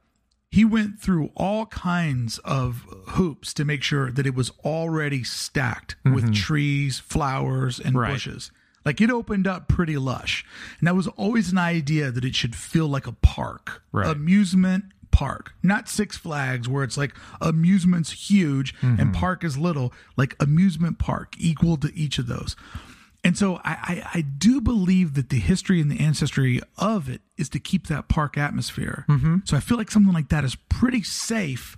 he 0.51 0.65
went 0.65 0.99
through 0.99 1.31
all 1.37 1.67
kinds 1.67 2.39
of 2.39 2.85
hoops 3.09 3.55
to 3.55 3.65
make 3.65 3.83
sure 3.83 4.11
that 4.11 4.27
it 4.27 4.35
was 4.35 4.51
already 4.65 5.23
stacked 5.23 5.97
with 6.05 6.35
trees, 6.35 6.99
flowers, 6.99 7.79
and 7.79 7.91
Mm-hmm. 7.91 7.97
Right. 7.99 8.13
bushes. 8.15 8.51
Like 8.85 9.01
it 9.01 9.11
opened 9.11 9.47
up 9.47 9.69
pretty 9.69 9.97
lush. 9.97 10.45
And 10.81 10.89
that 10.89 10.97
was 10.97 11.07
always 11.07 11.53
an 11.53 11.59
idea 11.59 12.11
that 12.11 12.25
it 12.25 12.35
should 12.35 12.57
feel 12.57 12.89
like 12.89 13.07
a 13.07 13.13
park, 13.13 13.83
Right. 13.93 14.09
amusement 14.09 14.85
park, 15.13 15.53
not 15.63 15.89
Six 15.89 16.17
Flags 16.17 16.69
where 16.69 16.83
it's 16.83 16.97
like 16.97 17.15
amusement's 17.41 18.11
huge 18.31 18.75
Mm-hmm. 18.81 19.01
and 19.01 19.15
park 19.15 19.45
is 19.45 19.57
little, 19.57 19.93
like 20.17 20.35
amusement 20.41 20.99
park 20.99 21.35
equal 21.39 21.77
to 21.79 21.95
each 21.95 22.19
of 22.19 22.27
those. 22.27 22.57
And 23.23 23.37
so 23.37 23.57
I, 23.57 23.63
I, 23.65 24.11
I 24.15 24.21
do 24.23 24.61
believe 24.61 25.15
that 25.15 25.29
the 25.29 25.39
history 25.41 25.81
and 25.81 25.91
the 25.91 26.01
ancestry 26.01 26.61
of 26.79 27.09
it 27.09 27.21
is 27.37 27.49
to 27.51 27.59
keep 27.61 27.87
that 27.89 28.09
park 28.09 28.39
atmosphere. 28.39 29.05
Mm-hmm. 29.09 29.39
So 29.45 29.57
I 29.57 29.61
feel 29.61 29.77
like 29.77 29.91
something 29.91 30.13
like 30.15 30.31
that 30.31 30.43
is 30.45 30.55
pretty 30.69 31.03
safe 31.03 31.77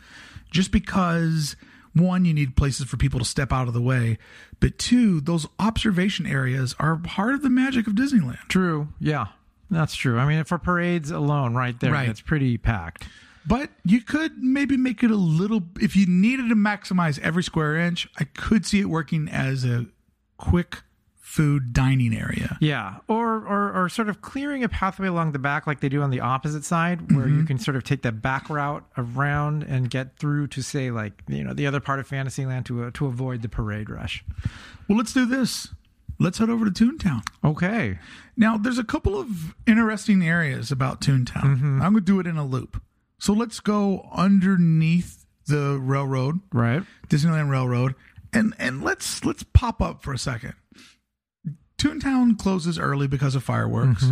just 0.50 0.70
because 0.70 1.56
one, 1.94 2.24
you 2.24 2.32
need 2.32 2.56
places 2.56 2.86
for 2.86 2.96
people 2.96 3.18
to 3.18 3.24
step 3.24 3.52
out 3.52 3.66
of 3.68 3.74
the 3.74 3.82
way, 3.82 4.18
but 4.60 4.78
two, 4.78 5.20
those 5.20 5.46
observation 5.58 6.26
areas 6.26 6.74
are 6.78 6.96
part 6.96 7.34
of 7.34 7.42
the 7.42 7.50
magic 7.50 7.86
of 7.86 7.94
Disneyland. 7.94 8.38
True. 8.48 8.88
Yeah, 9.00 9.26
that's 9.70 9.94
true. 9.94 10.18
I 10.18 10.26
mean, 10.26 10.44
for 10.44 10.58
parades 10.58 11.10
alone, 11.10 11.54
right 11.54 11.78
there, 11.80 11.92
Right. 11.92 12.08
it's 12.08 12.20
pretty 12.20 12.56
packed. 12.56 13.06
But 13.44 13.70
you 13.84 14.00
could 14.00 14.38
maybe 14.42 14.76
make 14.76 15.02
it 15.02 15.10
a 15.10 15.16
little, 15.16 15.64
if 15.80 15.96
you 15.96 16.06
needed 16.06 16.48
to 16.50 16.54
maximize 16.54 17.18
every 17.18 17.42
square 17.42 17.76
inch, 17.76 18.08
I 18.18 18.24
could 18.24 18.64
see 18.64 18.78
it 18.80 18.86
working 18.88 19.28
as 19.28 19.64
a 19.64 19.86
quick 20.38 20.78
food 21.32 21.72
dining 21.72 22.14
area. 22.14 22.58
Yeah, 22.60 22.96
or, 23.08 23.36
or 23.46 23.72
or 23.84 23.88
sort 23.88 24.10
of 24.10 24.20
clearing 24.20 24.62
a 24.64 24.68
pathway 24.68 25.08
along 25.08 25.32
the 25.32 25.38
back, 25.38 25.66
like 25.66 25.80
they 25.80 25.88
do 25.88 26.02
on 26.02 26.10
the 26.10 26.20
opposite 26.20 26.62
side, 26.64 27.10
where 27.12 27.24
Mm-hmm. 27.26 27.38
you 27.38 27.44
can 27.46 27.58
sort 27.58 27.76
of 27.76 27.84
take 27.84 28.02
that 28.02 28.20
back 28.20 28.50
route 28.50 28.84
around 28.98 29.62
and 29.62 29.88
get 29.88 30.18
through 30.18 30.48
to 30.48 30.60
say, 30.62 30.90
like 30.90 31.14
you 31.28 31.42
know, 31.42 31.54
the 31.54 31.66
other 31.66 31.80
part 31.80 32.00
of 32.00 32.06
Fantasyland 32.06 32.66
to 32.66 32.84
uh, 32.84 32.90
to 32.94 33.06
avoid 33.06 33.40
the 33.40 33.48
parade 33.48 33.88
rush. 33.88 34.22
Well, 34.88 34.98
let's 34.98 35.14
do 35.14 35.24
this. 35.24 35.68
Let's 36.18 36.36
head 36.38 36.50
over 36.50 36.68
to 36.68 36.70
Toontown. 36.70 37.22
Okay. 37.42 37.98
Now, 38.36 38.56
there's 38.58 38.78
a 38.78 38.84
couple 38.84 39.18
of 39.18 39.54
interesting 39.66 40.22
areas 40.22 40.70
about 40.70 41.00
Toontown. 41.00 41.44
I'm 41.44 41.78
going 41.80 41.94
to 41.94 42.00
do 42.02 42.20
it 42.20 42.26
in 42.26 42.36
a 42.36 42.44
loop. 42.44 42.80
So 43.18 43.32
let's 43.32 43.58
go 43.58 44.08
underneath 44.12 45.24
the 45.46 45.78
railroad, 45.80 46.40
Right. 46.52 46.82
Disneyland 47.08 47.48
Railroad, 47.50 47.94
and 48.32 48.54
and 48.58 48.84
let's 48.84 49.24
let's 49.24 49.42
pop 49.42 49.80
up 49.80 50.02
for 50.02 50.12
a 50.12 50.18
second. 50.18 50.54
Toontown 51.82 52.38
closes 52.38 52.78
early 52.78 53.06
because 53.08 53.34
of 53.34 53.42
fireworks, 53.42 54.04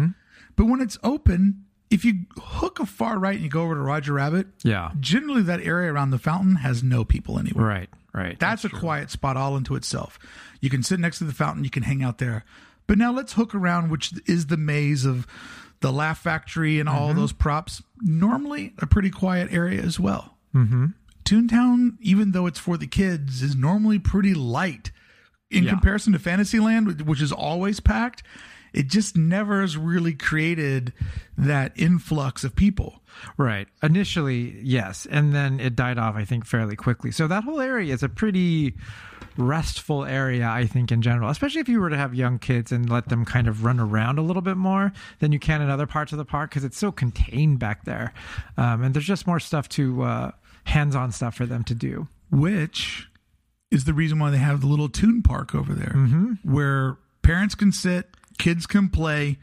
but 0.57 0.65
when 0.67 0.81
it's 0.81 0.99
open, 1.03 1.65
if 1.91 2.05
you 2.05 2.27
hook 2.37 2.81
a 2.81 2.87
far 2.87 3.19
right 3.19 3.35
and 3.35 3.45
you 3.45 3.51
go 3.51 3.63
over 3.63 3.75
to 3.75 3.81
Roger 3.81 4.13
Rabbit, 4.15 4.49
Yeah. 4.65 4.91
generally 4.99 5.43
that 5.43 5.61
area 5.61 5.93
around 5.93 6.11
the 6.11 6.19
fountain 6.19 6.57
has 6.57 6.83
no 6.83 7.05
people 7.05 7.39
anywhere. 7.39 7.65
Right. 7.67 7.91
Right. 8.13 8.39
That's, 8.41 8.65
a 8.65 8.69
quiet 8.69 9.11
spot 9.11 9.37
all 9.37 9.57
into 9.57 9.77
itself. 9.77 10.19
You 10.61 10.69
can 10.69 10.83
sit 10.83 10.99
next 10.99 11.19
to 11.19 11.25
the 11.25 11.33
fountain, 11.33 11.63
you 11.63 11.71
can 11.71 11.85
hang 11.85 12.03
out 12.03 12.19
there. 12.19 12.45
But 12.89 12.99
now 12.99 13.13
let's 13.13 13.35
hook 13.35 13.55
around, 13.55 13.91
which 13.91 14.13
is 14.27 14.47
the 14.47 14.57
maze 14.57 15.05
of 15.05 15.29
the 15.79 15.93
Laugh 15.93 16.19
Factory 16.19 16.81
and 16.81 16.89
all 16.89 17.15
those 17.15 17.33
props. 17.33 17.83
Normally 18.01 18.75
a 18.79 18.87
pretty 18.87 19.11
quiet 19.11 19.53
area 19.53 19.81
as 19.81 20.01
well. 20.01 20.37
Mm-hmm. 20.55 20.87
Toontown, 21.25 21.97
even 22.01 22.33
though 22.33 22.47
it's 22.47 22.59
for 22.59 22.77
the 22.77 22.89
kids, 22.89 23.43
is 23.43 23.55
normally 23.55 24.01
pretty 24.01 24.35
light 24.35 24.91
in 25.51 25.65
Yeah. 25.65 25.71
comparison 25.71 26.13
to 26.13 26.19
Fantasyland, 26.19 27.03
which 27.03 27.21
is 27.21 27.33
always 27.33 27.81
packed. 27.81 28.23
It 28.73 28.87
just 28.87 29.17
never 29.17 29.63
has 29.63 29.77
really 29.77 30.15
created 30.15 30.93
that 31.37 31.73
influx 31.75 32.45
of 32.45 32.55
people. 32.55 33.03
Right. 33.37 33.67
Initially, 33.83 34.61
yes, 34.63 35.07
and 35.11 35.35
then 35.35 35.59
it 35.59 35.75
died 35.75 35.99
off. 35.99 36.15
I 36.15 36.25
think 36.25 36.47
fairly 36.47 36.77
quickly. 36.77 37.11
So 37.11 37.27
that 37.27 37.43
whole 37.43 37.61
area 37.61 37.93
is 37.93 38.05
a 38.05 38.09
pretty 38.09 38.77
restful 39.37 40.05
area, 40.05 40.49
I 40.49 40.67
think, 40.67 40.93
in 40.93 41.03
general. 41.03 41.31
Especially 41.31 41.61
if 41.61 41.69
you 41.69 41.81
were 41.81 41.91
to 41.91 41.97
have 41.97 42.15
young 42.15 42.39
kids 42.39 42.71
and 42.71 42.89
let 42.89 43.09
them 43.09 43.25
kind 43.25 43.49
of 43.49 43.65
run 43.65 43.81
around 43.81 44.19
a 44.19 44.23
little 44.23 44.43
bit 44.43 44.57
more 44.57 44.93
than 45.19 45.33
you 45.33 45.41
can 45.41 45.63
in 45.63 45.69
other 45.71 45.87
parts 45.87 46.13
of 46.13 46.19
the 46.19 46.25
park 46.25 46.51
because 46.51 46.63
it's 46.63 46.79
so 46.79 46.93
contained 46.93 47.59
back 47.59 47.85
there, 47.85 48.13
um, 48.57 48.83
and 48.85 48.95
there's 48.95 49.05
just 49.07 49.27
more 49.27 49.41
stuff 49.41 49.69
to 49.71 50.03
uh, 50.03 50.31
hands-on 50.65 51.11
stuff 51.11 51.35
for 51.35 51.47
them 51.47 51.65
to 51.65 51.75
do. 51.75 52.07
which 52.31 53.09
is 53.71 53.85
the 53.85 53.95
reason 53.95 54.19
why 54.19 54.31
they 54.31 54.39
have 54.39 54.61
the 54.61 54.67
little 54.67 54.89
Toon 54.89 55.23
Park 55.23 55.55
over 55.55 55.73
there 55.75 55.93
Mm-hmm. 55.97 56.33
where 56.51 56.97
parents 57.23 57.55
can 57.55 57.73
sit, 57.73 58.09
kids 58.39 58.67
can 58.67 58.89
play. 58.89 59.39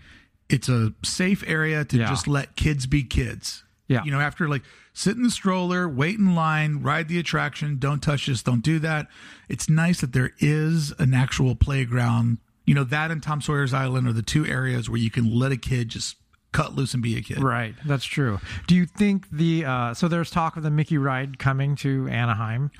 It's 0.50 0.70
a 0.70 0.94
safe 1.04 1.44
area 1.48 1.86
to 1.86 1.98
Yeah. 1.98 2.10
just 2.10 2.28
let 2.28 2.56
kids 2.56 2.86
be 2.88 3.04
kids. 3.04 3.64
Yeah. 3.88 4.04
You 4.04 4.12
know, 4.12 4.20
after 4.20 4.50
like 4.50 4.64
sit 4.94 5.16
in 5.16 5.24
the 5.24 5.32
stroller, 5.32 5.88
wait 5.88 6.18
in 6.20 6.36
line, 6.36 6.82
ride 6.82 7.08
the 7.08 7.20
attraction, 7.20 7.78
don't 7.80 8.02
touch 8.02 8.26
this, 8.26 8.44
don't 8.44 8.62
do 8.62 8.80
that. 8.80 9.08
It's 9.48 9.70
nice 9.70 10.02
that 10.02 10.12
there 10.14 10.32
is 10.40 10.92
an 11.00 11.14
actual 11.14 11.56
playground. 11.56 12.40
You 12.66 12.74
know, 12.76 12.84
that 12.84 13.12
and 13.12 13.24
Tom 13.24 13.40
Sawyer's 13.40 13.74
Island 13.74 14.08
are 14.08 14.14
the 14.14 14.22
two 14.22 14.46
areas 14.46 14.90
where 14.90 15.00
you 15.00 15.10
can 15.10 15.34
let 15.34 15.54
a 15.54 15.58
kid 15.58 15.88
just 15.88 16.18
cut 16.52 16.76
loose 16.76 16.94
and 16.94 17.02
be 17.04 17.18
a 17.18 17.22
kid. 17.22 17.42
Right, 17.42 17.76
that's 17.86 18.04
true. 18.04 18.40
Do 18.68 18.76
you 18.76 18.86
think 18.86 19.30
the 19.32 19.64
uh, 19.64 19.94
so 19.94 20.10
there's 20.10 20.32
talk 20.32 20.58
of 20.58 20.64
the 20.64 20.72
Mickey 20.72 20.98
ride 20.98 21.40
coming 21.40 21.78
to 21.78 22.10
Anaheim? 22.10 22.72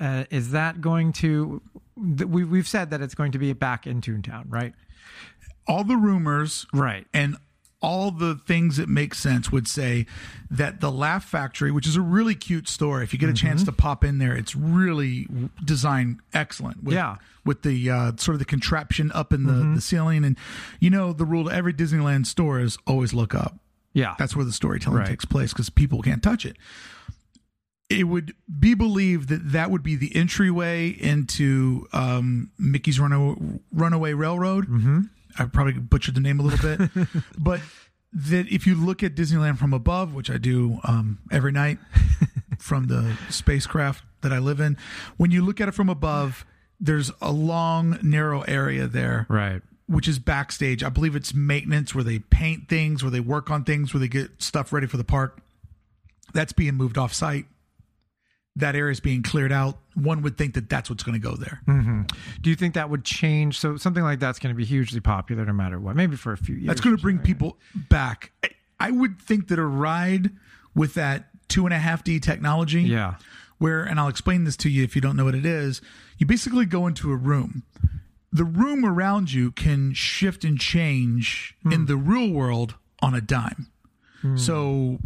Uh, 0.00 0.24
is 0.30 0.50
that 0.52 0.80
going 0.80 1.12
to? 1.12 1.60
We 1.96 2.44
we've 2.44 2.66
said 2.68 2.90
that 2.90 3.00
it's 3.02 3.14
going 3.14 3.32
to 3.32 3.38
be 3.38 3.52
back 3.52 3.86
in 3.86 4.00
Toontown, 4.00 4.44
right? 4.48 4.72
All 5.66 5.84
the 5.84 5.96
rumors 5.96 6.66
Right. 6.72 7.06
and 7.12 7.36
all 7.82 8.10
the 8.10 8.34
things 8.34 8.76
that 8.76 8.88
make 8.88 9.14
sense 9.14 9.50
would 9.52 9.66
say 9.68 10.04
that 10.50 10.80
the 10.80 10.90
Laugh 10.90 11.24
Factory, 11.24 11.70
which 11.70 11.86
is 11.86 11.96
a 11.96 12.00
really 12.00 12.34
cute 12.34 12.68
store, 12.68 13.02
if 13.02 13.12
you 13.12 13.18
get 13.18 13.30
a 13.30 13.34
chance 13.34 13.62
to 13.64 13.72
pop 13.72 14.04
in 14.04 14.18
there, 14.18 14.34
it's 14.36 14.54
really 14.54 15.26
designed 15.64 16.20
excellent. 16.34 16.82
With, 16.84 16.94
Yeah. 16.94 17.16
with 17.44 17.62
the 17.62 17.88
uh, 17.90 18.12
sort 18.16 18.34
of 18.34 18.38
the 18.38 18.44
contraption 18.44 19.10
up 19.12 19.32
in 19.32 19.44
the, 19.44 19.74
the 19.76 19.80
ceiling, 19.80 20.24
and 20.24 20.36
you 20.78 20.90
know 20.90 21.12
the 21.12 21.24
rule 21.24 21.44
to 21.44 21.50
every 21.50 21.72
Disneyland 21.72 22.26
store 22.26 22.58
is 22.60 22.76
always 22.86 23.14
look 23.14 23.34
up. 23.34 23.58
Yeah. 23.92 24.14
That's 24.18 24.36
where 24.36 24.44
the 24.44 24.52
storytelling 24.52 24.98
Right. 25.00 25.08
takes 25.08 25.24
place 25.24 25.52
because 25.52 25.70
people 25.70 26.02
can't 26.02 26.22
touch 26.22 26.44
it. 26.44 26.56
It 27.90 28.04
would 28.04 28.34
be 28.58 28.74
believed 28.74 29.28
that 29.30 29.52
that 29.52 29.70
would 29.70 29.82
be 29.82 29.96
the 29.96 30.14
entryway 30.14 30.88
into 30.88 31.88
um, 31.92 32.52
Mickey's 32.56 33.00
Runaway, 33.00 33.58
Runaway 33.72 34.12
Railroad. 34.12 34.68
Mm-hmm. 34.68 35.00
I 35.38 35.44
probably 35.46 35.74
butchered 35.74 36.14
the 36.14 36.20
name 36.20 36.40
a 36.40 36.42
little 36.42 36.76
bit, 36.76 36.90
but 37.38 37.60
that 38.12 38.48
if 38.48 38.66
you 38.66 38.74
look 38.74 39.02
at 39.02 39.14
Disneyland 39.14 39.58
from 39.58 39.72
above, 39.72 40.14
which 40.14 40.30
I 40.30 40.38
do 40.38 40.80
um, 40.84 41.18
every 41.30 41.52
night 41.52 41.78
from 42.58 42.86
the 42.86 43.16
spacecraft 43.28 44.04
that 44.22 44.32
I 44.32 44.38
live 44.38 44.60
in, 44.60 44.76
when 45.16 45.30
you 45.30 45.44
look 45.44 45.60
at 45.60 45.68
it 45.68 45.72
from 45.72 45.88
above, 45.88 46.44
there's 46.80 47.10
a 47.20 47.30
long, 47.30 47.98
narrow 48.02 48.42
area 48.42 48.86
there 48.86 49.26
right. 49.28 49.62
which 49.86 50.08
is 50.08 50.18
backstage. 50.18 50.82
I 50.82 50.88
believe 50.88 51.14
it's 51.14 51.34
maintenance 51.34 51.94
where 51.94 52.04
they 52.04 52.18
paint 52.18 52.68
things, 52.68 53.02
where 53.02 53.10
they 53.10 53.20
work 53.20 53.50
on 53.50 53.64
things, 53.64 53.92
where 53.92 54.00
they 54.00 54.08
get 54.08 54.42
stuff 54.42 54.72
ready 54.72 54.86
for 54.86 54.96
the 54.96 55.04
park. 55.04 55.40
That's 56.32 56.52
being 56.52 56.74
moved 56.74 56.96
off 56.96 57.12
site. 57.12 57.46
That 58.56 58.74
area 58.74 58.90
is 58.90 59.00
being 59.00 59.22
cleared 59.22 59.52
out. 59.52 59.78
One 59.94 60.22
would 60.22 60.36
think 60.36 60.54
that 60.54 60.68
that's 60.68 60.90
what's 60.90 61.02
going 61.02 61.20
to 61.20 61.26
go 61.26 61.36
there. 61.36 61.60
Mm-hmm. 61.66 62.02
Do 62.40 62.50
you 62.50 62.56
think 62.56 62.74
that 62.74 62.90
would 62.90 63.04
change? 63.04 63.58
So 63.58 63.76
something 63.76 64.02
like 64.02 64.18
that's 64.18 64.38
going 64.38 64.54
to 64.54 64.56
be 64.56 64.64
hugely 64.64 65.00
popular 65.00 65.44
no 65.44 65.52
matter 65.52 65.78
what. 65.78 65.96
Maybe 65.96 66.16
for 66.16 66.32
a 66.32 66.36
few 66.36 66.56
years. 66.56 66.66
That's 66.66 66.80
going 66.80 66.96
to 66.96 67.02
bring 67.02 67.18
so, 67.18 67.24
people 67.24 67.58
back. 67.74 68.32
I- 68.42 68.50
I 68.80 68.90
would 68.90 69.20
think 69.20 69.48
that 69.48 69.58
a 69.58 69.64
ride 69.64 70.30
with 70.74 70.94
that 70.94 71.28
two 71.48 71.66
and 71.66 71.74
a 71.74 71.78
half 71.78 72.02
D 72.02 72.18
technology, 72.18 72.82
Yeah. 72.82 73.16
where, 73.58 73.82
and 73.84 74.00
I'll 74.00 74.08
explain 74.08 74.44
this 74.44 74.56
to 74.58 74.70
you 74.70 74.82
if 74.82 74.94
you 74.94 75.02
don't 75.02 75.16
know 75.16 75.26
what 75.26 75.34
it 75.34 75.44
is, 75.44 75.82
you 76.16 76.26
basically 76.26 76.64
go 76.64 76.86
into 76.86 77.12
a 77.12 77.16
room. 77.16 77.62
The 78.32 78.44
room 78.44 78.84
around 78.84 79.32
you 79.32 79.50
can 79.50 79.92
shift 79.92 80.44
and 80.44 80.58
change 80.58 81.56
in 81.64 81.84
mm. 81.84 81.86
the 81.88 81.96
real 81.96 82.30
world 82.30 82.76
on 83.02 83.14
a 83.14 83.20
dime. 83.20 83.70
Mm. 84.22 84.38
So, 84.38 85.00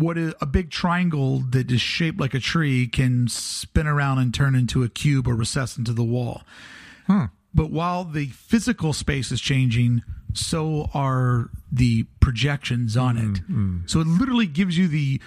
what 0.00 0.16
is 0.16 0.34
a 0.40 0.46
big 0.46 0.70
triangle 0.70 1.38
that 1.50 1.70
is 1.70 1.80
shaped 1.80 2.18
like 2.18 2.34
a 2.34 2.40
tree 2.40 2.86
can 2.86 3.28
spin 3.28 3.86
around 3.86 4.18
and 4.18 4.32
turn 4.32 4.54
into 4.54 4.82
a 4.82 4.88
cube 4.88 5.28
or 5.28 5.34
recess 5.34 5.76
into 5.76 5.92
the 5.92 6.04
wall. 6.04 6.42
Hmm. 7.06 7.26
But 7.52 7.70
while 7.70 8.04
the 8.04 8.26
physical 8.26 8.92
space 8.92 9.32
is 9.32 9.40
changing, 9.40 10.02
so 10.32 10.88
are 10.94 11.50
the 11.70 12.04
projections 12.20 12.96
on 12.96 13.16
it. 13.16 13.42
Mm, 13.42 13.50
mm. 13.50 13.90
So 13.90 14.00
it 14.00 14.06
literally 14.06 14.46
gives 14.46 14.78
you 14.78 14.88
the 14.88 15.20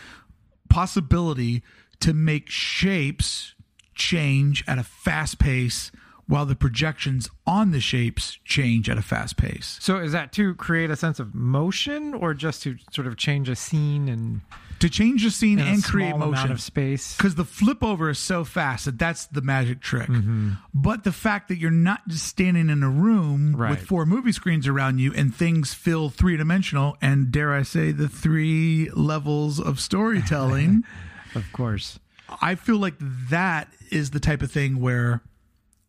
possibility 0.69 1.61
to 1.99 2.13
make 2.13 2.49
shapes 2.49 3.53
change 3.95 4.63
at 4.67 4.77
a 4.77 4.83
fast 4.83 5.39
pace 5.39 5.91
while 6.27 6.45
the 6.45 6.55
projections 6.55 7.29
on 7.45 7.71
the 7.71 7.79
shapes 7.81 8.39
change 8.45 8.89
at 8.89 8.97
a 8.97 9.01
fast 9.01 9.35
pace. 9.37 9.77
So 9.81 9.97
is 9.97 10.11
that 10.13 10.31
to 10.33 10.55
create 10.55 10.89
a 10.89 10.95
sense 10.95 11.19
of 11.19 11.35
motion, 11.35 12.13
or 12.13 12.33
just 12.33 12.63
to 12.63 12.77
sort 12.91 13.07
of 13.07 13.17
change 13.17 13.49
a 13.49 13.55
scene 13.55 14.07
and 14.07 14.41
To 14.79 14.89
change 14.89 15.23
the 15.23 15.31
scene 15.31 15.59
and 15.59 15.83
create 15.83 16.15
motion. 16.17 16.51
of 16.51 16.61
space? 16.61 17.15
because 17.17 17.35
the 17.35 17.43
flip 17.45 17.83
over 17.83 18.09
is 18.09 18.19
so 18.19 18.43
fast 18.45 18.85
that 18.85 18.97
that's 18.97 19.25
the 19.27 19.41
magic 19.41 19.81
trick. 19.81 20.07
Mm-hmm. 20.09 20.51
But 20.73 21.03
the 21.03 21.11
fact 21.11 21.49
that 21.49 21.57
you're 21.57 21.71
not 21.71 22.07
just 22.07 22.25
standing 22.25 22.69
in 22.69 22.83
a 22.83 22.89
room 22.89 23.55
Right. 23.55 23.71
with 23.71 23.81
four 23.85 24.05
movie 24.05 24.31
screens 24.31 24.67
around 24.67 24.99
you 24.99 25.13
and 25.13 25.33
things 25.35 25.73
feel 25.73 26.09
three 26.09 26.37
dimensional, 26.37 26.97
and 27.01 27.31
dare 27.31 27.53
I 27.53 27.63
say, 27.63 27.91
the 27.91 28.07
three 28.09 28.89
levels 28.91 29.59
of 29.59 29.79
storytelling, 29.79 30.83
Of 31.35 31.51
course. 31.51 31.99
I 32.41 32.55
feel 32.55 32.77
like 32.77 32.95
that 33.29 33.67
is 33.91 34.11
the 34.11 34.19
type 34.19 34.41
of 34.41 34.51
thing 34.51 34.79
where 34.79 35.21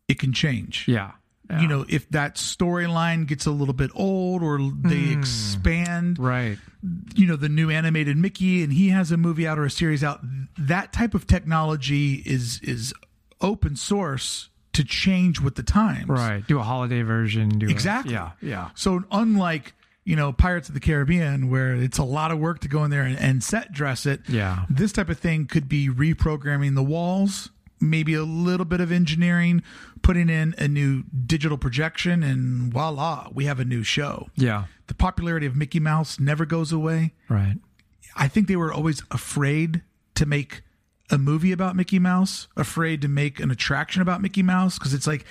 it 0.09 0.19
can 0.19 0.33
change. 0.33 0.87
Yeah. 0.89 1.13
Yeah. 1.51 1.61
You 1.61 1.69
know, 1.69 1.85
if 1.89 2.09
that 2.09 2.37
storyline 2.37 3.27
gets 3.27 3.45
a 3.45 3.51
little 3.51 3.75
bit 3.75 3.91
old 3.95 4.43
or 4.43 4.59
they 4.59 5.13
hmm. 5.13 5.19
expand, 5.19 6.19
Right. 6.19 6.57
you 7.15 7.27
know 7.27 7.37
the 7.37 7.51
new 7.51 7.69
animated 7.71 8.17
Mickey 8.17 8.63
and 8.63 8.73
he 8.73 8.89
has 8.89 9.13
a 9.13 9.17
movie 9.19 9.47
out 9.47 9.59
or 9.59 9.67
a 9.67 9.71
series 9.71 10.03
out 10.03 10.21
that 10.59 10.93
type 10.93 11.13
of 11.15 11.27
technology 11.27 12.23
is 12.25 12.61
is 12.63 12.95
open 13.43 13.77
source 13.77 14.49
to 14.73 14.85
change 14.85 15.41
with 15.41 15.55
the 15.57 15.63
times 15.63 16.09
Right. 16.09 16.47
Do 16.47 16.59
a 16.59 16.63
holiday 16.63 17.03
version. 17.03 17.51
Do 17.51 17.67
a- 17.67 17.71
Exactly. 17.71 18.15
yeah. 18.15 18.31
Yeah. 18.41 18.71
so 18.75 19.05
unlike 19.11 19.75
you 20.05 20.17
know 20.17 20.33
Pirates 20.33 20.69
of 20.69 20.75
the 20.75 20.81
Caribbean 20.81 21.51
where 21.51 21.75
it's 21.75 21.99
a 21.99 22.05
lot 22.05 22.31
of 22.31 22.39
work 22.39 22.61
to 22.61 22.69
go 22.69 22.85
in 22.85 22.91
there 22.91 23.03
and, 23.03 23.19
and 23.19 23.45
set 23.45 23.71
dress 23.73 24.07
it 24.07 24.21
Yeah. 24.29 24.65
this 24.71 24.93
type 24.93 25.11
of 25.11 25.19
thing 25.19 25.45
could 25.47 25.69
be 25.69 25.89
reprogramming 25.91 26.75
the 26.75 26.83
walls 26.83 27.51
maybe 27.81 28.15
a 28.15 28.25
little 28.25 28.65
bit 28.65 28.81
of 28.81 28.91
engineering 28.91 29.63
putting 30.05 30.29
in 30.29 30.55
a 30.59 30.69
new 30.69 31.03
digital 31.27 31.59
projection 31.59 32.23
and 32.23 32.73
voila 32.73 33.29
we 33.35 33.47
have 33.47 33.59
a 33.59 33.65
new 33.65 33.83
show 33.83 34.29
Yeah. 34.37 34.65
the 34.87 34.95
popularity 34.95 35.47
of 35.47 35.57
Mickey 35.57 35.81
Mouse 35.81 36.21
never 36.21 36.45
goes 36.47 36.71
away 36.73 37.13
Right. 37.29 37.57
I 38.15 38.29
think 38.29 38.47
they 38.47 38.55
were 38.57 38.73
always 38.73 39.03
afraid 39.11 39.83
to 40.15 40.27
make 40.27 40.63
a 41.11 41.19
movie 41.19 41.51
about 41.53 41.75
Mickey 41.75 41.99
Mouse, 41.99 42.47
afraid 42.57 43.03
to 43.03 43.09
make 43.09 43.41
an 43.41 43.51
attraction 43.51 44.01
about 44.03 44.23
Mickey 44.23 44.43
Mouse 44.43 44.79
because 44.79 44.95
it's 44.95 45.07
like 45.07 45.25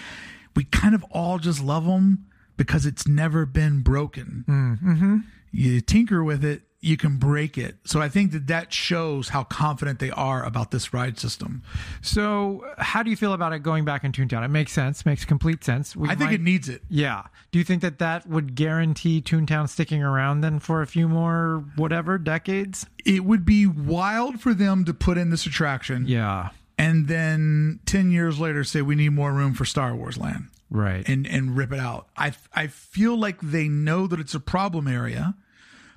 we 0.56 0.66
kind 0.66 0.94
of 0.94 1.04
all 1.12 1.40
just 1.40 1.64
love 1.64 1.86
him 1.86 2.26
because 2.58 2.86
it's 2.86 3.08
never 3.08 3.46
been 3.46 3.82
broken. 3.82 4.44
Mm-hmm. 4.48 5.18
You 5.52 5.82
tinker 5.82 6.24
with 6.24 6.44
it, 6.44 6.64
you 6.84 6.98
can 6.98 7.18
break 7.18 7.58
it. 7.58 7.78
So 7.86 8.02
I 8.02 8.10
think 8.10 8.32
that 8.34 8.48
that 8.48 8.74
shows 8.74 9.30
how 9.30 9.44
confident 9.46 10.00
they 10.00 10.12
are 10.12 10.44
about 10.44 10.72
this 10.72 10.94
ride 10.94 11.18
system. 11.18 11.64
So, 12.02 12.66
how 12.78 13.04
do 13.04 13.10
you 13.10 13.16
feel 13.16 13.34
about 13.34 13.54
it 13.54 13.60
going 13.60 13.86
back 13.86 14.04
in 14.04 14.12
Toontown? 14.12 14.44
It 14.44 14.50
makes 14.50 14.72
sense. 14.74 15.06
Makes 15.06 15.26
complete 15.26 15.64
sense. 15.64 15.96
We 15.96 16.10
I 16.10 16.16
think 16.16 16.32
might- 16.32 16.34
it 16.36 16.42
needs 16.42 16.70
it. 16.70 16.84
Yeah. 16.90 17.24
Do 17.52 17.60
you 17.60 17.66
think 17.66 17.82
that 17.82 18.00
that 18.00 18.28
would 18.28 18.56
guarantee 18.56 19.22
Toontown 19.22 19.70
sticking 19.70 20.04
around 20.04 20.42
then 20.42 20.60
for 20.60 20.82
a 20.82 20.88
few 20.88 21.08
more 21.08 21.64
whatever 21.76 22.18
decades? 22.18 22.86
It 23.06 23.24
would 23.24 23.46
be 23.46 23.66
wild 23.66 24.42
for 24.42 24.54
them 24.54 24.84
to 24.86 24.94
put 24.94 25.18
in 25.18 25.30
this 25.30 25.46
attraction 25.46 26.06
Yeah. 26.08 26.50
and 26.78 27.08
then 27.08 27.80
10 27.86 28.12
years 28.12 28.40
later 28.40 28.64
say 28.64 28.82
we 28.82 28.96
need 28.96 29.10
more 29.10 29.32
room 29.32 29.54
for 29.54 29.66
Star 29.66 29.96
Wars 29.96 30.18
Land. 30.18 30.48
Right. 30.70 31.08
and 31.08 31.28
and 31.28 31.56
rip 31.56 31.72
it 31.72 31.80
out. 31.80 32.08
I 32.18 32.34
I 32.56 32.66
feel 32.66 33.16
like 33.16 33.40
they 33.42 33.68
know 33.68 34.08
that 34.08 34.20
it's 34.20 34.34
a 34.34 34.40
problem 34.40 34.88
area, 34.88 35.36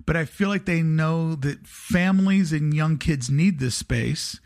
but 0.06 0.16
I 0.16 0.24
feel 0.24 0.48
like 0.48 0.64
they 0.64 0.82
know 0.82 1.34
that 1.34 1.66
families 1.66 2.52
and 2.52 2.72
young 2.72 2.96
kids 2.96 3.28
need 3.28 3.58
this 3.58 3.74
space. 3.74 4.40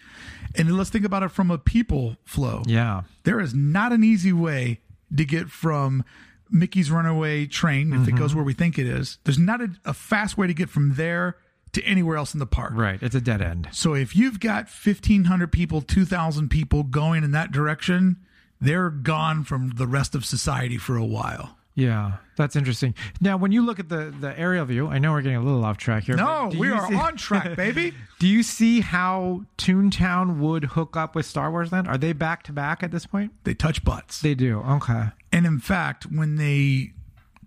And 0.56 0.76
let's 0.76 0.90
think 0.90 1.04
about 1.04 1.22
it 1.22 1.28
from 1.28 1.50
a 1.50 1.58
people 1.58 2.16
flow. 2.24 2.62
yeah. 2.66 3.02
There 3.22 3.38
is 3.38 3.54
not 3.54 3.92
an 3.92 4.02
easy 4.02 4.32
way 4.32 4.80
to 5.14 5.24
get 5.24 5.50
from 5.50 6.04
Mickey's 6.50 6.90
Runaway 6.90 7.46
Train 7.46 7.92
if 7.92 8.00
it 8.00 8.11
mm-hmm. 8.11 8.18
goes 8.18 8.34
where 8.34 8.44
we 8.44 8.54
think 8.54 8.78
it 8.78 8.86
is. 8.86 9.18
There's 9.24 9.38
not 9.38 9.61
a, 9.61 9.68
a 9.84 9.94
fast 9.94 10.36
way 10.36 10.46
to 10.46 10.54
get 10.54 10.68
from 10.68 10.94
there 10.94 11.36
to 11.72 11.84
anywhere 11.84 12.16
else 12.16 12.34
in 12.34 12.40
the 12.40 12.46
park. 12.46 12.72
Right. 12.74 13.00
It's 13.00 13.14
a 13.14 13.20
dead 13.20 13.40
end. 13.40 13.68
So 13.72 13.94
if 13.94 14.16
you've 14.16 14.40
got 14.40 14.64
1,500 14.64 15.52
people, 15.52 15.82
2,000 15.82 16.48
people 16.48 16.82
going 16.82 17.22
in 17.22 17.30
that 17.32 17.52
direction, 17.52 18.16
they're 18.61 18.90
gone 18.90 19.44
from 19.44 19.70
the 19.76 19.86
rest 19.86 20.14
of 20.14 20.24
society 20.24 20.76
for 20.76 20.96
a 20.96 21.04
while. 21.04 21.56
Yeah, 21.80 22.12
that's 22.36 22.56
interesting. 22.56 22.94
Now, 23.20 23.36
when 23.36 23.52
you 23.52 23.64
look 23.64 23.78
at 23.80 23.88
the 23.88 24.12
the 24.18 24.38
aerial 24.38 24.64
view, 24.66 24.88
I 24.88 24.98
know 24.98 25.12
we're 25.12 25.22
getting 25.22 25.38
a 25.38 25.42
little 25.42 25.64
off 25.64 25.76
track 25.78 26.04
here. 26.04 26.16
No, 26.16 26.50
we 26.56 26.70
are 26.70 26.86
see- 26.88 26.94
on 26.94 27.16
track, 27.16 27.56
baby. 27.64 27.94
Do 28.18 28.26
you 28.28 28.42
see 28.42 28.80
how 28.80 29.44
Toontown 29.58 30.38
would 30.38 30.64
hook 30.64 30.96
up 30.96 31.14
with 31.14 31.26
Star 31.26 31.50
Wars 31.50 31.72
Land? 31.72 31.88
Are 31.88 31.98
they 31.98 32.12
back 32.12 32.42
to 32.44 32.52
back 32.52 32.82
at 32.82 32.90
this 32.90 33.06
point? 33.06 33.32
They 33.44 33.54
touch 33.54 33.84
butts. 33.84 34.20
They 34.20 34.34
do. 34.34 34.60
Okay. 34.60 35.04
And 35.32 35.46
in 35.46 35.58
fact, 35.58 36.04
when 36.04 36.36
they 36.36 36.92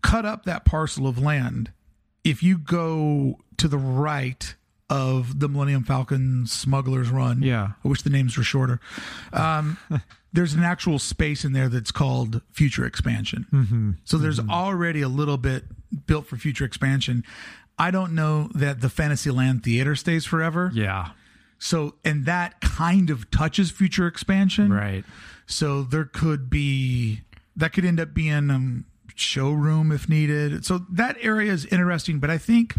cut 0.01 0.25
up 0.25 0.45
that 0.45 0.65
parcel 0.65 1.07
of 1.07 1.19
land, 1.19 1.71
if 2.23 2.41
you 2.41 2.57
go 2.57 3.37
to 3.57 3.67
the 3.67 3.77
right 3.77 4.55
of 4.89 5.39
the 5.39 5.47
Millennium 5.49 5.83
Falcon 5.83 6.45
Smuggler's 6.45 7.09
Run, 7.09 7.41
Yeah. 7.41 7.71
I 7.83 7.87
wish 7.87 8.01
the 8.01 8.09
names 8.09 8.37
were 8.37 8.43
shorter. 8.43 8.79
Um, 9.31 9.77
there's 10.33 10.53
an 10.55 10.63
actual 10.63 10.99
space 10.99 11.45
in 11.45 11.53
there 11.53 11.69
that's 11.69 11.91
called 11.91 12.41
future 12.51 12.85
expansion. 12.85 13.45
Mm-hmm. 13.53 13.91
So 14.03 14.17
there's 14.17 14.39
already 14.39 15.01
a 15.01 15.07
little 15.07 15.37
bit 15.37 15.63
built 16.07 16.25
for 16.25 16.37
future 16.37 16.65
expansion. 16.65 17.23
I 17.77 17.91
don't 17.91 18.13
know 18.13 18.49
that 18.55 18.81
the 18.81 18.89
Fantasyland 18.89 19.63
Theater 19.63 19.95
stays 19.95 20.25
forever. 20.25 20.71
Yeah. 20.73 21.09
So, 21.59 21.95
and 22.03 22.25
that 22.25 22.59
kind 22.61 23.09
of 23.09 23.29
touches 23.31 23.71
future 23.71 24.07
expansion. 24.07 24.73
Right. 24.73 25.05
So 25.45 25.83
there 25.83 26.05
could 26.05 26.49
be 26.49 27.21
that 27.55 27.71
could 27.71 27.85
end 27.85 27.99
up 27.99 28.13
being 28.13 28.49
um, 28.49 28.85
showroom 29.15 29.91
if 29.91 30.09
needed. 30.09 30.65
So 30.65 30.79
that 30.91 31.17
area 31.21 31.51
is 31.51 31.65
interesting, 31.67 32.19
but 32.19 32.29
I 32.29 32.39
think 32.39 32.75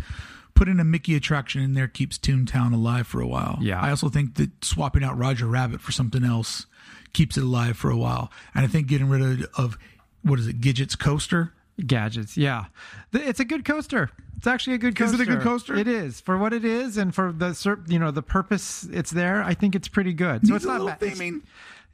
putting 0.55 0.81
a 0.81 0.85
Mickey 0.85 1.15
attraction 1.15 1.63
in 1.63 1.75
there 1.75 1.89
keeps 1.89 2.19
Toontown 2.19 2.75
alive 2.75 3.07
for 3.07 3.21
a 3.21 3.27
while. 3.27 3.59
Yeah. 3.61 3.81
I 3.81 3.91
also 3.91 4.09
think 4.09 4.35
that 4.35 4.65
swapping 4.65 5.05
out 5.05 5.17
Roger 5.17 5.47
Rabbit 5.47 5.81
for 5.81 5.93
something 5.93 6.25
else 6.25 6.67
keeps 7.15 7.39
it 7.39 7.43
alive 7.45 7.77
for 7.79 7.91
a 7.91 7.97
while. 7.97 8.31
And 8.55 8.65
I 8.65 8.69
think 8.69 8.87
getting 8.89 9.09
rid 9.09 9.23
of, 9.23 9.49
of 9.57 9.79
what 10.23 10.39
is 10.39 10.47
it, 10.47 10.61
Gidget's 10.61 10.95
coaster? 10.97 11.55
Gadgets, 11.85 12.37
yeah. 12.37 12.67
It's 13.13 13.41
a 13.41 13.45
good 13.45 13.65
coaster. 13.65 14.11
It's 14.37 14.47
actually 14.47 14.75
a 14.75 14.79
good 14.79 15.01
Is 15.01 15.11
coaster. 15.11 15.23
it 15.23 15.29
a 15.29 15.33
good 15.35 15.43
coaster? 15.43 15.75
It 15.75 15.89
is 15.89 16.21
for 16.21 16.37
what 16.39 16.53
it 16.53 16.65
is, 16.65 16.97
and 16.99 17.15
for 17.15 17.33
the 17.33 17.79
you 17.89 17.99
know 17.99 18.11
the 18.11 18.23
purpose 18.23 18.85
it's 18.93 19.11
there. 19.11 19.43
I 19.43 19.55
think 19.55 19.75
it's 19.75 19.89
pretty 19.89 20.13
good. 20.13 20.47
So 20.47 20.53
Needs 20.53 20.65
it's 20.65 20.65
a 20.67 20.69
not 20.69 20.73
little 20.83 20.87
bad. 20.89 21.03
It's- 21.03 21.19
theming. 21.19 21.43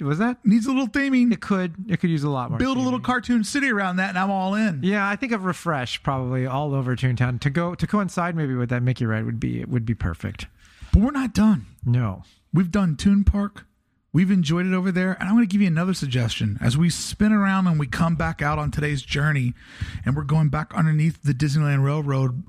Was 0.01 0.17
that? 0.19 0.39
Needs 0.47 0.65
a 0.67 0.71
little 0.71 0.89
theming. 0.89 1.31
It 1.33 1.41
could. 1.41 1.75
It 1.89 2.01
could 2.01 2.09
use 2.11 2.23
a 2.25 2.31
lot 2.31 2.49
more. 2.51 2.59
Build 2.59 2.79
a 2.79 2.81
little 2.81 3.01
cartoon 3.01 3.45
city 3.45 3.71
around 3.71 3.97
that, 3.97 4.09
and 4.09 4.19
I'm 4.19 4.31
all 4.31 4.55
in. 4.55 4.81
Yeah, 4.83 5.07
I 5.07 5.15
think 5.15 5.33
of 5.33 5.45
refresh 5.45 6.03
probably 6.03 6.47
all 6.47 6.75
over 6.75 6.97
Toontown 6.97 7.39
to 7.41 7.51
go 7.51 7.75
to 7.75 7.87
coincide 7.87 8.35
maybe 8.35 8.55
with 8.55 8.71
that 8.71 8.83
Mickey 8.83 9.05
ride 9.05 9.27
would 9.27 9.39
be 9.39 9.61
it 9.61 9.69
would 9.69 9.85
be 9.85 9.95
perfect. 9.95 10.47
But 10.93 11.03
we're 11.03 11.11
not 11.11 11.35
done. 11.35 11.67
No. 11.85 12.23
We've 12.53 12.71
done 12.71 12.97
Toon 12.97 13.25
Park. 13.25 13.67
We've 14.13 14.31
enjoyed 14.31 14.67
it 14.67 14.75
over 14.75 14.91
there. 14.91 15.13
And 15.13 15.29
I'm 15.29 15.37
going 15.37 15.47
to 15.47 15.53
give 15.53 15.61
you 15.61 15.69
another 15.69 15.95
suggestion. 15.95 16.59
As 16.61 16.77
we 16.77 16.91
spin 16.91 17.33
around 17.33 17.67
and 17.69 17.79
we 17.79 17.87
come 17.87 18.17
back 18.17 18.43
out 18.43 18.59
on 18.59 18.71
today's 18.71 19.03
journey 19.03 19.55
and 20.05 20.17
we're 20.17 20.25
going 20.25 20.49
back 20.49 20.73
underneath 20.75 21.23
the 21.23 21.33
Disneyland 21.33 21.85
Railroad, 21.85 22.43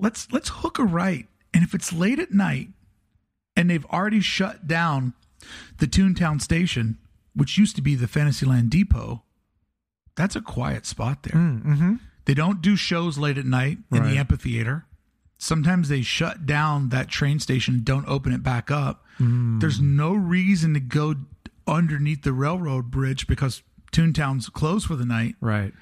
let's 0.00 0.30
let's 0.32 0.48
hook 0.48 0.78
a 0.78 0.84
right. 0.84 1.26
And 1.54 1.62
if 1.62 1.74
it's 1.74 1.92
late 1.92 2.18
at 2.18 2.32
night 2.32 2.68
and 3.56 3.70
they've 3.70 3.86
already 3.86 4.20
shut 4.20 4.66
down 4.66 5.14
the 5.78 5.86
Toontown 5.86 6.42
station, 6.42 6.98
which 7.34 7.56
used 7.56 7.76
to 7.76 7.82
be 7.82 7.94
the 7.94 8.08
Fantasyland 8.08 8.70
Depot, 8.70 9.22
that's 10.16 10.34
a 10.34 10.40
quiet 10.40 10.86
spot 10.86 11.22
there. 11.22 11.40
Mm-hmm. 11.40 11.94
They 12.24 12.34
don't 12.34 12.60
do 12.60 12.74
shows 12.74 13.16
late 13.16 13.38
at 13.38 13.46
night 13.46 13.78
in 13.92 14.00
Right. 14.00 14.10
the 14.10 14.18
amphitheater. 14.18 14.86
Sometimes 15.38 15.88
they 15.88 16.02
shut 16.02 16.46
down 16.46 16.88
that 16.90 17.08
train 17.08 17.38
station 17.40 17.82
don't 17.84 18.06
open 18.08 18.32
it 18.32 18.42
back 18.42 18.70
up. 18.70 19.04
Mm. 19.18 19.60
There's 19.60 19.80
no 19.80 20.12
reason 20.14 20.74
to 20.74 20.80
go 20.80 21.14
underneath 21.66 22.22
the 22.22 22.32
railroad 22.32 22.90
bridge 22.90 23.26
because 23.26 23.62
Toontown's 23.92 24.48
closed 24.48 24.86
for 24.86 24.96
the 24.96 25.04
night. 25.06 25.34
Right. 25.40 25.72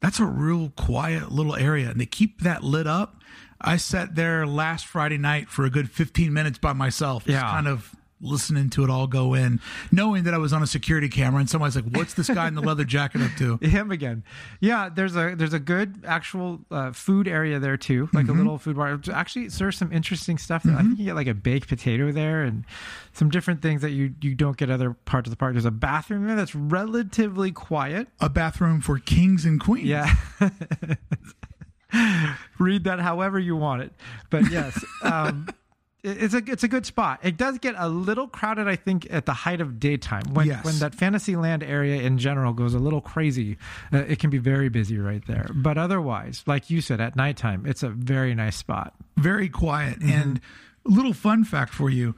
That's 0.00 0.20
a 0.20 0.26
real 0.26 0.70
quiet 0.76 1.32
little 1.32 1.54
area, 1.56 1.90
and 1.90 2.00
they 2.00 2.06
keep 2.06 2.42
that 2.42 2.62
lit 2.62 2.86
up. 2.86 3.22
I 3.60 3.76
sat 3.76 4.14
there 4.16 4.46
last 4.46 4.84
Friday 4.86 5.16
night 5.16 5.48
for 5.48 5.64
a 5.64 5.70
good 5.70 5.90
15 5.90 6.32
minutes 6.32 6.58
by 6.58 6.72
myself, 6.74 7.24
just 7.24 7.32
Yeah. 7.34 7.50
kind 7.50 7.66
of 7.68 7.94
listening 8.24 8.70
to 8.70 8.82
it 8.84 8.90
all 8.90 9.06
go 9.06 9.34
in, 9.34 9.60
knowing 9.92 10.24
that 10.24 10.34
I 10.34 10.38
was 10.38 10.52
on 10.52 10.62
a 10.62 10.66
security 10.66 11.08
camera, 11.08 11.40
and 11.40 11.48
somebody's 11.48 11.76
like, 11.76 11.84
"What's 11.84 12.14
this 12.14 12.28
guy 12.28 12.48
in 12.48 12.54
the 12.54 12.60
leather 12.68 12.84
jacket 12.84 13.22
up 13.22 13.30
to?" 13.38 13.58
Him 13.58 13.90
again. 13.90 14.24
Yeah, 14.60 14.88
there's 14.88 15.14
a 15.16 15.34
there's 15.36 15.52
a 15.52 15.58
good 15.60 16.02
actual 16.06 16.60
uh, 16.70 16.92
food 16.92 17.28
area 17.28 17.58
there 17.58 17.76
too, 17.76 18.08
like 18.12 18.24
Mm-hmm. 18.26 18.34
a 18.34 18.38
little 18.38 18.58
food 18.58 18.76
bar. 18.76 18.98
Actually, 19.12 19.50
serves 19.50 19.76
some 19.76 19.92
interesting 19.92 20.38
stuff. 20.38 20.64
I 20.66 20.82
think 20.82 20.98
you 20.98 21.04
get 21.04 21.14
like 21.14 21.26
a 21.26 21.34
baked 21.34 21.68
potato 21.68 22.10
there 22.10 22.42
and 22.42 22.64
some 23.12 23.28
different 23.30 23.60
things 23.62 23.82
that 23.82 23.90
you 23.90 24.14
you 24.22 24.34
don't 24.34 24.56
get 24.56 24.70
other 24.70 24.94
parts 24.94 25.28
of 25.28 25.30
the 25.30 25.36
park. 25.36 25.52
There's 25.52 25.64
a 25.64 25.70
bathroom 25.70 26.26
there 26.26 26.36
that's 26.36 26.54
relatively 26.54 27.52
quiet. 27.52 28.08
A 28.20 28.28
bathroom 28.30 28.80
for 28.80 28.98
kings 28.98 29.44
and 29.44 29.60
queens. 29.60 29.86
Yeah. 29.88 30.14
Read 32.58 32.84
that 32.84 32.98
however 32.98 33.38
you 33.38 33.54
want 33.56 33.82
it, 33.82 33.92
but 34.30 34.50
yes, 34.50 34.82
um, 35.02 35.46
it's 36.04 36.34
a 36.34 36.42
it's 36.46 36.62
a 36.62 36.68
good 36.68 36.84
spot. 36.86 37.18
It 37.22 37.36
does 37.36 37.58
get 37.58 37.74
a 37.78 37.88
little 37.88 38.28
crowded, 38.28 38.68
I 38.68 38.76
think, 38.76 39.06
at 39.10 39.24
the 39.26 39.32
height 39.32 39.60
of 39.60 39.80
daytime 39.80 40.22
when 40.34 40.46
Yes. 40.46 40.64
when 40.64 40.78
that 40.80 40.94
Fantasyland 40.94 41.62
area 41.62 42.02
in 42.02 42.18
general 42.18 42.52
goes 42.52 42.74
a 42.74 42.78
little 42.78 43.00
crazy. 43.00 43.56
Uh, 43.92 43.98
it 43.98 44.18
can 44.18 44.30
be 44.30 44.38
very 44.38 44.68
busy 44.68 44.98
right 44.98 45.26
there, 45.26 45.48
but 45.54 45.78
otherwise, 45.78 46.42
like 46.46 46.68
you 46.70 46.80
said, 46.80 47.00
at 47.00 47.16
nighttime, 47.16 47.64
it's 47.66 47.82
a 47.82 47.88
very 47.88 48.34
nice 48.34 48.56
spot. 48.56 48.94
very 49.16 49.48
quiet. 49.48 50.02
And 50.02 50.40
a 50.86 50.90
little 50.90 51.14
fun 51.14 51.44
fact 51.44 51.72
for 51.72 51.88
you: 51.90 52.14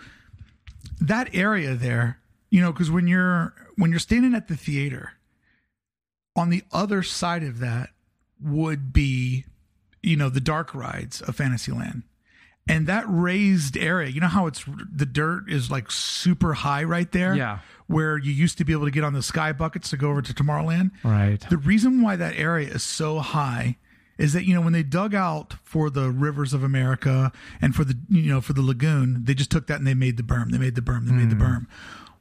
that 1.01 1.33
area 1.35 1.75
there, 1.75 2.19
you 2.51 2.61
know, 2.61 2.73
because 2.73 2.91
when 2.91 3.07
you're 3.07 3.55
when 3.77 3.91
you're 3.91 4.01
standing 4.01 4.35
at 4.35 4.49
the 4.49 4.57
theater, 4.57 5.13
on 6.35 6.51
the 6.51 6.65
other 6.73 7.03
side 7.03 7.43
of 7.45 7.61
that 7.61 7.91
would 8.41 8.93
be, 8.93 9.45
you 10.03 10.17
know, 10.17 10.29
the 10.29 10.41
dark 10.41 10.75
rides 10.75 11.21
of 11.23 11.37
Fantasyland. 11.37 12.03
And 12.69 12.89
that 12.89 13.05
raised 13.07 13.77
area, 13.77 14.09
you 14.09 14.21
know 14.21 14.27
how 14.27 14.47
it's 14.47 14.65
the 14.67 15.07
dirt 15.07 15.49
is 15.49 15.71
like 15.71 15.91
super 15.91 16.55
high 16.55 16.83
right 16.83 17.11
there? 17.13 17.35
Yeah. 17.35 17.61
Where 17.87 18.19
you 18.19 18.33
used 18.33 18.59
to 18.59 18.65
be 18.65 18.73
able 18.73 18.87
to 18.87 18.91
get 18.91 19.05
on 19.05 19.13
the 19.13 19.23
sky 19.23 19.53
buckets 19.53 19.91
to 19.91 19.97
go 19.97 20.11
over 20.11 20.21
to 20.21 20.35
Tomorrowland. 20.35 20.91
Right. 21.05 21.39
The 21.49 21.59
reason 21.59 22.03
why 22.03 22.17
that 22.17 22.35
area 22.37 22.69
is 22.69 22.83
so 22.83 23.21
high 23.21 23.77
is 24.19 24.33
that 24.33 24.45
you 24.47 24.55
know 24.55 24.61
when 24.61 24.73
they 24.73 24.83
dug 24.83 25.15
out 25.15 25.55
for 25.63 25.91
the 25.91 26.11
rivers 26.11 26.53
of 26.53 26.65
America 26.65 27.31
and 27.61 27.75
for 27.75 27.85
the 27.85 27.97
you 28.09 28.33
know 28.33 28.41
for 28.41 28.53
the 28.53 28.63
lagoon, 28.63 29.25
they 29.25 29.35
just 29.35 29.51
took 29.51 29.67
that 29.69 29.79
and 29.79 29.87
they 29.87 29.95
made 29.95 30.17
the 30.17 30.23
berm. 30.23 30.51
They 30.51 30.59
made 30.59 30.75
the 30.75 30.83
berm. 30.83 31.07
They 31.07 31.13
made 31.13 31.31
the 31.31 31.37
hmm. 31.37 31.43
berm. 31.43 31.67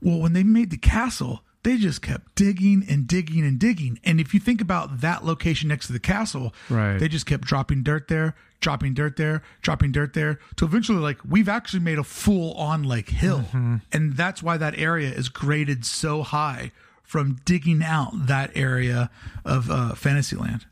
Well, 0.02 0.20
when 0.20 0.34
they 0.34 0.44
made 0.44 0.70
the 0.70 0.78
castle, 0.78 1.42
they 1.66 1.76
just 1.78 2.02
kept 2.02 2.34
digging 2.36 2.86
and 2.90 3.06
digging 3.08 3.44
and 3.44 3.60
digging. 3.60 4.00
And 4.06 4.22
if 4.22 4.34
you 4.34 4.40
think 4.40 4.62
about 4.62 5.02
that 5.02 5.26
location 5.26 5.68
next 5.68 5.88
to 5.88 5.94
the 5.94 6.00
castle, 6.00 6.54
Right. 6.70 6.98
they 6.98 7.10
just 7.10 7.26
kept 7.26 7.44
dropping 7.44 7.84
dirt 7.84 8.08
there, 8.08 8.36
dropping 8.62 8.94
dirt 8.94 9.18
there, 9.18 9.42
dropping 9.62 9.92
dirt 9.92 10.14
there, 10.14 10.40
to 10.56 10.66
eventually 10.66 11.00
like 11.00 11.18
we've 11.28 11.50
actually 11.50 11.82
made 11.82 11.98
a 12.00 12.04
full 12.04 12.54
on 12.54 12.84
like 12.84 13.10
hill, 13.10 13.44
and 13.92 14.16
that's 14.16 14.42
why 14.42 14.56
that 14.58 14.78
area 14.80 15.10
is 15.12 15.28
graded 15.28 15.86
so 15.86 16.24
high 16.24 16.72
from 17.04 17.38
digging 17.46 17.84
out 17.84 18.12
that 18.28 18.50
area 18.56 19.10
of 19.44 19.70
uh, 19.70 19.94
Fantasyland, 19.96 20.66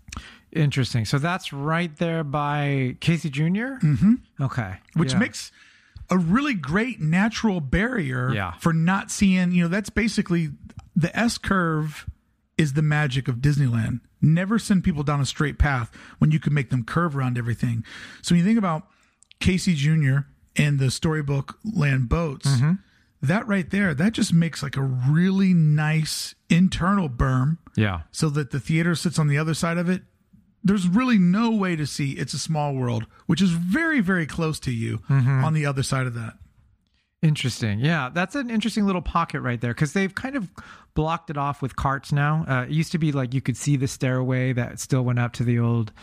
Interesting. 0.52 1.04
So 1.06 1.18
that's 1.18 1.52
right 1.52 1.96
there 1.98 2.24
by 2.24 2.96
Casey 3.00 3.30
junior 3.32 3.80
Mm-hmm. 3.82 4.14
Okay. 4.40 4.76
which 4.94 5.14
Yeah. 5.14 5.20
makes 5.20 5.52
a 6.10 6.18
really 6.18 6.54
great 6.54 7.00
natural 7.00 7.60
barrier 7.62 8.32
Yeah. 8.34 8.54
for 8.60 8.74
not 8.74 9.12
seeing. 9.12 9.52
You 9.52 9.64
know, 9.64 9.68
that's 9.70 9.90
basically 9.90 10.50
the 10.96 11.18
S 11.18 11.38
curve 11.38 12.06
is 12.58 12.74
the 12.74 12.82
magic 12.82 13.28
of 13.28 13.38
Disneyland. 13.38 14.00
Never 14.22 14.60
send 14.60 14.84
people 14.84 15.04
down 15.04 15.20
a 15.20 15.26
straight 15.26 15.58
path 15.58 15.92
when 16.20 16.32
you 16.32 16.40
can 16.40 16.54
make 16.54 16.70
them 16.70 16.84
curve 16.84 17.16
around 17.18 17.38
everything. 17.38 17.84
So 18.22 18.34
when 18.36 18.40
you 18.40 18.46
think 18.46 18.58
about 18.60 18.88
Casey 19.40 19.74
Jr. 19.74 20.20
and 20.56 20.80
the 20.80 20.92
Storybook 20.92 21.58
Land 21.66 22.10
boats, 22.10 22.48
Mm-hmm. 22.48 22.74
that 23.24 23.48
right 23.48 23.70
there, 23.70 23.94
that 23.94 24.14
just 24.14 24.32
makes 24.34 24.62
like 24.62 24.78
a 24.78 24.82
really 24.82 25.54
nice 25.54 26.36
internal 26.50 27.10
berm 27.10 27.58
yeah. 27.76 28.02
so 28.12 28.30
that 28.30 28.52
the 28.52 28.60
theater 28.60 28.96
sits 28.96 29.18
on 29.18 29.28
the 29.28 29.38
other 29.38 29.54
side 29.54 29.78
of 29.78 29.90
it. 29.90 30.04
There's 30.64 30.88
really 30.88 31.18
no 31.18 31.52
way 31.52 31.76
to 31.76 31.86
see 31.86 32.12
It's 32.14 32.34
a 32.34 32.40
Small 32.40 32.74
World, 32.74 33.06
which 33.26 33.42
is 33.42 33.52
very, 33.52 34.00
very 34.00 34.26
close 34.26 34.60
to 34.62 34.72
you 34.72 35.00
Mm-hmm. 35.10 35.44
on 35.44 35.54
the 35.54 35.66
other 35.66 35.84
side 35.84 36.08
of 36.08 36.14
that. 36.14 36.36
Interesting. 37.22 37.80
Yeah, 37.80 38.10
that's 38.14 38.36
an 38.36 38.50
interesting 38.50 38.86
little 38.86 39.02
pocket 39.02 39.42
right 39.42 39.60
there 39.62 39.74
because 39.74 39.94
they've 39.94 40.14
kind 40.14 40.36
of 40.36 40.50
blocked 40.94 41.30
it 41.30 41.38
off 41.38 41.62
with 41.62 41.76
carts 41.76 42.12
now. 42.12 42.46
Uh, 42.48 42.64
it 42.64 42.72
used 42.72 42.92
to 42.92 42.98
be 42.98 43.12
like 43.14 43.34
you 43.34 43.40
could 43.42 43.56
see 43.56 43.78
the 43.78 43.88
stairway 43.88 44.52
that 44.54 44.80
still 44.80 45.04
went 45.04 45.20
up 45.20 45.32
to 45.34 45.44
the 45.44 45.58
old, 45.58 45.94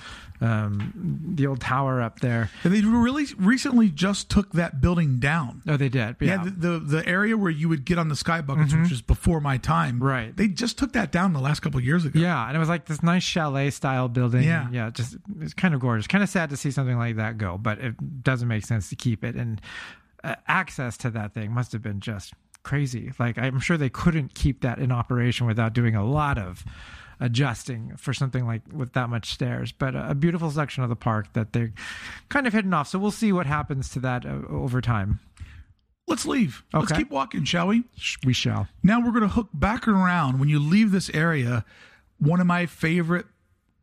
um, 0.41 1.33
the 1.35 1.47
old 1.47 1.61
tower 1.61 2.01
up 2.01 2.21
there. 2.21 2.51
And 2.65 2.73
they 2.73 2.81
really 2.81 3.27
recently 3.39 3.91
just 3.91 4.31
took 4.31 4.53
that 4.53 4.81
building 4.81 5.19
down. 5.21 5.63
Oh, 5.69 5.77
they 5.77 5.89
did. 5.89 6.17
Yeah, 6.21 6.37
Yeah. 6.37 6.45
the, 6.45 6.51
the 6.51 6.79
the 6.79 7.07
area 7.09 7.37
where 7.37 7.51
you 7.51 7.69
would 7.69 7.85
get 7.85 7.99
on 7.99 8.09
the 8.09 8.17
sky 8.17 8.41
buckets, 8.41 8.75
which 8.75 8.91
is 8.93 9.03
before 9.03 9.41
my 9.41 9.59
time. 9.59 9.97
Mm-hmm. 9.97 10.05
Right. 10.05 10.37
They 10.37 10.49
just 10.49 10.79
took 10.79 10.93
that 10.95 11.13
down 11.13 11.33
the 11.33 11.41
last 11.41 11.61
couple 11.61 11.79
of 11.79 11.85
years 11.85 12.05
ago. 12.05 12.19
Yeah, 12.19 12.47
and 12.47 12.57
it 12.57 12.59
was 12.61 12.69
like 12.69 12.87
this 12.87 13.03
nice 13.03 13.23
chalet 13.23 13.71
style 13.71 14.09
building. 14.09 14.43
Yeah. 14.45 14.69
yeah, 14.73 14.91
just 14.91 15.17
it's 15.41 15.55
kind 15.55 15.75
of 15.75 15.81
gorgeous. 15.81 16.07
Kind 16.07 16.25
of 16.25 16.31
sad 16.31 16.51
to 16.51 16.57
see 16.57 16.71
something 16.71 16.97
like 16.99 17.17
that 17.17 17.37
go, 17.39 17.59
but 17.59 17.79
it 17.79 18.23
doesn't 18.23 18.49
make 18.49 18.65
sense 18.65 18.89
to 18.91 18.97
keep 18.97 19.25
it. 19.25 19.35
And 19.37 19.61
uh, 20.25 20.37
access 20.49 20.97
to 20.99 21.11
that 21.11 21.35
thing 21.35 21.53
must 21.53 21.73
have 21.73 21.83
been 21.83 22.01
just 22.01 22.33
crazy. 22.63 23.13
Like 23.19 23.39
I'm 23.39 23.59
sure 23.61 23.77
they 23.77 23.89
couldn't 23.89 24.35
keep 24.35 24.61
that 24.63 24.79
in 24.79 24.93
operation 24.93 25.47
without 25.47 25.73
doing 25.73 25.95
a 25.97 26.05
lot 26.05 26.37
of 26.39 26.65
adjusting 27.21 27.97
for 27.97 28.13
something 28.13 28.47
like 28.47 28.63
with 28.73 28.95
that 28.95 29.09
much 29.09 29.33
stairs. 29.33 29.73
But 29.73 29.95
a, 29.95 30.15
beautiful 30.15 30.51
section 30.51 30.83
of 30.83 30.89
the 30.89 30.97
park 30.97 31.33
that 31.35 31.53
they're 31.53 31.73
kind 32.29 32.47
of 32.47 32.53
hidden 32.53 32.73
off. 32.75 32.89
So 32.89 32.99
we'll 32.99 33.11
see 33.11 33.33
what 33.33 33.47
happens 33.47 33.91
to 33.91 34.01
that 34.01 34.25
uh, 34.25 34.41
over 34.49 34.81
time. 34.81 35.21
Let's 36.07 36.27
leave. 36.27 36.65
Let's 36.73 36.91
keep 36.91 37.11
walking, 37.11 37.45
shall 37.45 37.69
we? 37.69 37.85
We 38.25 38.33
shall. 38.33 38.67
Now 38.83 39.01
we're 39.01 39.13
going 39.13 39.23
to 39.23 39.29
hook 39.29 39.49
back 39.55 39.87
around. 39.87 40.41
When 40.41 40.49
you 40.49 40.59
leave 40.59 40.91
this 40.91 41.09
area, 41.11 41.65
one 42.19 42.41
of 42.41 42.47
my 42.47 42.67
favorite 42.67 43.27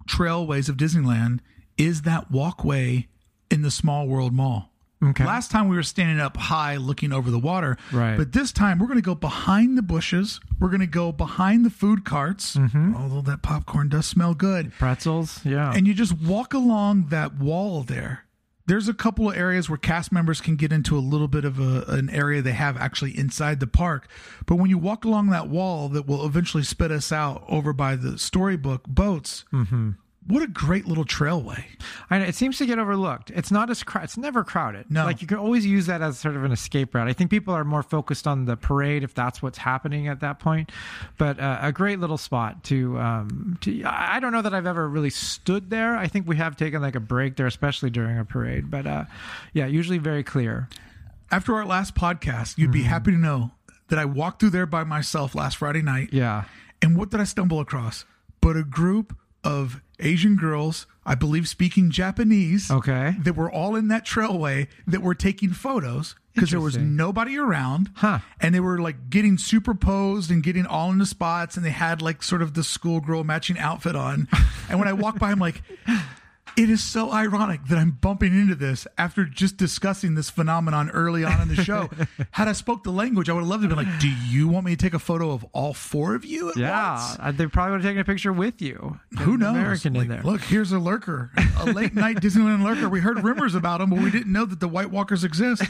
trailways 0.10 0.68
of 0.68 0.76
Disneyland 0.76 1.40
is 1.78 2.02
that 2.02 2.30
walkway 2.30 3.08
in 3.50 3.62
the 3.62 3.72
Small 3.72 4.08
World 4.08 4.34
Mall. 4.34 4.72
Okay. 5.04 5.26
Last 5.26 5.52
time 5.52 5.68
we 5.68 5.76
were 5.76 5.84
standing 5.84 6.20
up 6.20 6.38
high 6.38 6.78
looking 6.78 7.14
over 7.14 7.30
the 7.30 7.40
water. 7.40 7.78
Right. 7.92 8.18
But 8.18 8.32
this 8.32 8.52
time 8.52 8.80
we're 8.80 8.88
going 8.88 8.98
to 8.98 9.04
go 9.04 9.16
behind 9.16 9.78
the 9.78 9.84
bushes. 9.84 10.40
We're 10.60 10.70
going 10.70 10.82
to 10.82 10.88
go 10.88 11.12
behind 11.12 11.66
the 11.66 11.70
food 11.70 12.04
carts. 12.04 12.56
Mm-hmm. 12.56 12.96
Although 12.96 13.22
that 13.22 13.44
popcorn 13.44 13.90
does 13.90 14.08
smell 14.08 14.34
good. 14.34 14.74
Pretzels. 14.74 15.46
Yeah. 15.46 15.72
And 15.76 15.88
you 15.88 15.94
just 15.94 16.20
walk 16.20 16.54
along 16.54 17.08
that 17.10 17.38
wall 17.38 17.84
there. 17.84 18.24
There's 18.66 18.90
a 18.90 18.94
couple 18.94 19.30
of 19.30 19.38
areas 19.38 19.70
where 19.70 19.78
cast 19.78 20.12
members 20.12 20.42
can 20.42 20.58
get 20.58 20.74
into 20.74 20.98
a 20.98 21.00
little 21.00 21.30
bit 21.30 21.46
of 21.46 21.58
a, 21.58 21.86
an 21.88 22.10
area 22.10 22.42
they 22.42 22.52
have 22.52 22.76
actually 22.76 23.18
inside 23.18 23.62
the 23.62 23.68
park. 23.68 24.10
But 24.46 24.56
when 24.56 24.70
you 24.70 24.78
walk 24.78 25.06
along 25.06 25.30
that 25.30 25.48
wall 25.48 25.88
that 25.90 26.06
will 26.06 26.26
eventually 26.26 26.64
spit 26.64 26.92
us 26.92 27.12
out 27.14 27.46
over 27.48 27.72
by 27.72 27.96
the 27.96 28.18
storybook 28.18 28.84
boats, 28.86 29.46
what 30.28 30.44
a 30.44 30.48
great 30.48 30.86
little 30.86 31.06
trailway. 31.06 31.64
I 32.10 32.20
know, 32.20 32.26
it 32.26 32.36
seems 32.36 32.58
to 32.58 32.66
get 32.66 32.80
overlooked. 32.80 33.32
It's 33.32 33.50
not 33.52 33.70
as 33.70 33.82
crowded. 33.84 34.06
It's 34.06 34.18
never 34.18 34.44
crowded. 34.44 34.92
No. 34.92 35.06
like 35.06 35.22
you 35.22 35.28
can 35.28 35.38
always 35.38 35.66
use 35.66 35.86
that 35.86 36.02
as 36.02 36.20
sort 36.20 36.36
of 36.36 36.44
an 36.44 36.52
escape 36.52 36.94
route. 36.94 37.08
I 37.08 37.14
think 37.14 37.30
people 37.32 37.54
are 37.54 37.64
more 37.64 37.82
focused 37.84 38.28
on 38.28 38.46
the 38.46 38.58
parade 38.58 39.04
if 39.04 39.14
that's 39.14 39.42
what's 39.42 39.58
happening 39.58 40.08
at 40.08 40.20
that 40.20 40.40
point. 40.40 40.72
But 41.18 41.40
uh, 41.40 41.60
a 41.62 41.72
great 41.72 42.00
little 42.00 42.18
spot 42.18 42.64
to. 42.66 42.98
Um, 43.00 43.58
to 43.62 43.84
I 43.86 44.20
don't 44.20 44.32
know 44.34 44.42
that 44.42 44.54
I've 44.54 44.66
ever 44.68 44.88
really 44.88 45.10
stood 45.10 45.70
there. 45.70 45.96
I 45.96 46.08
think 46.08 46.28
we 46.28 46.36
have 46.38 46.56
taken 46.58 46.82
like 46.82 46.96
a 46.96 47.00
break 47.00 47.36
there, 47.38 47.48
especially 47.48 47.90
during 47.90 48.18
a 48.20 48.26
parade. 48.26 48.70
But 48.70 48.86
uh, 48.86 49.06
yeah, 49.54 49.66
usually 49.68 49.98
very 49.98 50.24
clear. 50.24 50.68
After 51.32 51.56
our 51.56 51.66
last 51.66 51.96
podcast, 51.96 52.58
you'd 52.58 52.72
be 52.72 52.80
Mm-hmm. 52.80 52.90
happy 52.90 53.12
to 53.12 53.18
know 53.18 53.52
that 53.90 54.00
I 54.00 54.06
walked 54.06 54.40
through 54.40 54.50
there 54.52 54.66
by 54.66 54.84
myself 54.84 55.36
last 55.36 55.58
Friday 55.58 55.82
night. 55.82 56.10
Yeah. 56.12 56.44
And 56.82 56.98
what 56.98 57.10
did 57.10 57.20
I 57.20 57.24
stumble 57.24 57.60
across? 57.60 58.06
But 58.42 58.56
a 58.58 58.64
group 58.64 59.16
of 59.44 59.82
Asian 60.00 60.36
girls, 60.36 60.86
I 61.06 61.16
believe 61.16 61.48
speaking 61.48 61.90
Japanese, 61.90 62.70
Okay. 62.70 63.16
that 63.20 63.36
were 63.36 63.52
all 63.52 63.76
in 63.76 63.88
that 63.88 64.06
trailway 64.06 64.68
that 64.86 65.02
were 65.02 65.16
taking 65.16 65.52
photos 65.52 66.16
because 66.36 66.52
there 66.52 66.60
was 66.62 66.78
nobody 66.78 67.36
around. 67.38 67.90
Huh. 67.96 68.20
And 68.40 68.54
they 68.54 68.60
were 68.60 68.80
like 68.80 69.10
getting 69.10 69.40
superposed 69.40 70.30
and 70.30 70.44
getting 70.44 70.68
all 70.68 70.92
in 70.92 71.00
the 71.00 71.06
spots 71.08 71.58
and 71.58 71.66
they 71.66 71.72
had 71.72 72.00
like 72.02 72.22
sort 72.22 72.44
of 72.44 72.54
the 72.54 72.64
schoolgirl 72.64 73.24
matching 73.24 73.58
outfit 73.58 73.96
on. 73.96 74.28
and 74.70 74.78
when 74.78 74.88
I 74.88 74.94
walked 74.94 75.18
by, 75.20 75.32
I'm 75.32 75.40
like, 75.40 75.64
it 76.58 76.70
is 76.70 76.84
so 76.84 77.12
ironic 77.12 77.64
that 77.70 77.78
I'm 77.78 77.92
bumping 77.92 78.34
into 78.34 78.56
this 78.56 78.88
after 78.98 79.24
just 79.26 79.58
discussing 79.58 80.16
this 80.16 80.30
phenomenon 80.30 80.90
early 80.90 81.24
on 81.24 81.40
in 81.40 81.48
the 81.48 81.64
show. 81.64 81.90
Had 82.32 82.48
I 82.48 82.54
spoke 82.54 82.84
the 82.84 82.92
language, 82.92 83.30
I 83.30 83.34
would 83.34 83.42
have 83.42 83.48
loved 83.48 83.64
to 83.64 83.70
be 83.70 83.76
like, 83.76 84.00
"Do 84.00 84.10
you 84.10 84.48
want 84.48 84.66
me 84.66 84.76
to 84.76 84.78
take 84.78 84.94
a 84.96 85.00
photo 85.00 85.32
of 85.32 85.46
all 85.54 85.74
four 85.74 86.16
of 86.16 86.26
you 86.26 86.50
at 86.50 86.58
Yeah, 86.58 86.96
once?" 86.96 87.18
Uh, 87.20 87.32
they 87.32 87.46
probably 87.48 87.74
would 87.74 87.82
have 87.84 87.90
taken 87.90 88.02
a 88.02 88.06
picture 88.06 88.34
with 88.34 88.62
you. 88.62 89.00
Who 89.20 89.38
knows? 89.38 89.56
American 89.56 89.94
Like, 89.94 90.04
in 90.04 90.08
there. 90.10 90.24
Look, 90.24 90.42
here's 90.42 90.72
a 90.72 90.80
lurker, 90.80 91.32
a 91.60 91.66
late 91.72 91.94
night 91.94 92.18
Disneyland 92.22 92.64
lurker. 92.64 92.90
We 92.90 93.00
heard 93.02 93.24
rumors 93.24 93.54
about 93.56 93.80
him, 93.80 93.92
but 93.92 94.00
we 94.00 94.10
didn't 94.12 94.32
know 94.34 94.46
that 94.46 94.60
the 94.60 94.68
White 94.68 94.90
Walkers 94.90 95.24
exist. 95.24 95.64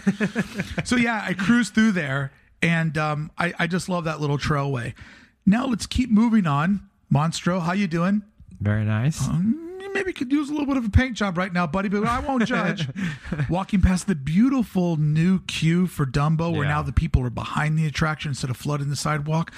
so 0.86 0.96
yeah, 0.96 1.22
I 1.24 1.34
cruised 1.34 1.74
through 1.74 1.92
there, 1.92 2.32
and 2.62 2.98
um, 2.98 3.32
I, 3.38 3.54
I 3.60 3.68
just 3.68 3.90
love 3.90 4.06
that 4.06 4.22
little 4.22 4.38
trailway. 4.38 4.94
Now 5.46 5.66
let's 5.68 5.86
keep 5.86 6.10
moving 6.10 6.48
on. 6.48 6.82
Monstro, 7.14 7.62
how 7.62 7.74
you 7.74 7.88
doing? 7.88 8.22
Very 8.60 8.84
nice. 8.86 9.28
Um, 9.28 9.64
You 9.80 9.94
maybe 9.94 10.12
could 10.14 10.32
use 10.32 10.50
a 10.50 10.52
little 10.52 10.68
bit 10.68 10.78
of 10.78 10.86
a 10.86 10.90
paint 10.90 11.16
job 11.16 11.38
right 11.38 11.52
now, 11.54 11.66
buddy, 11.68 11.90
but 11.90 12.04
I 12.06 12.20
won't 12.20 12.46
judge. 12.46 12.88
Walking 13.50 13.82
past 13.82 14.08
the 14.08 14.16
beautiful 14.16 14.98
new 14.98 15.40
queue 15.42 15.88
for 15.88 16.06
Dumbo, 16.06 16.52
where 16.52 16.64
Yeah. 16.64 16.70
now 16.76 16.82
the 16.82 16.92
people 16.92 17.24
are 17.24 17.30
behind 17.30 17.78
the 17.78 17.86
attraction 17.86 18.30
instead 18.32 18.50
of 18.50 18.58
flooding 18.58 18.90
the 18.90 18.96
sidewalk. 18.96 19.52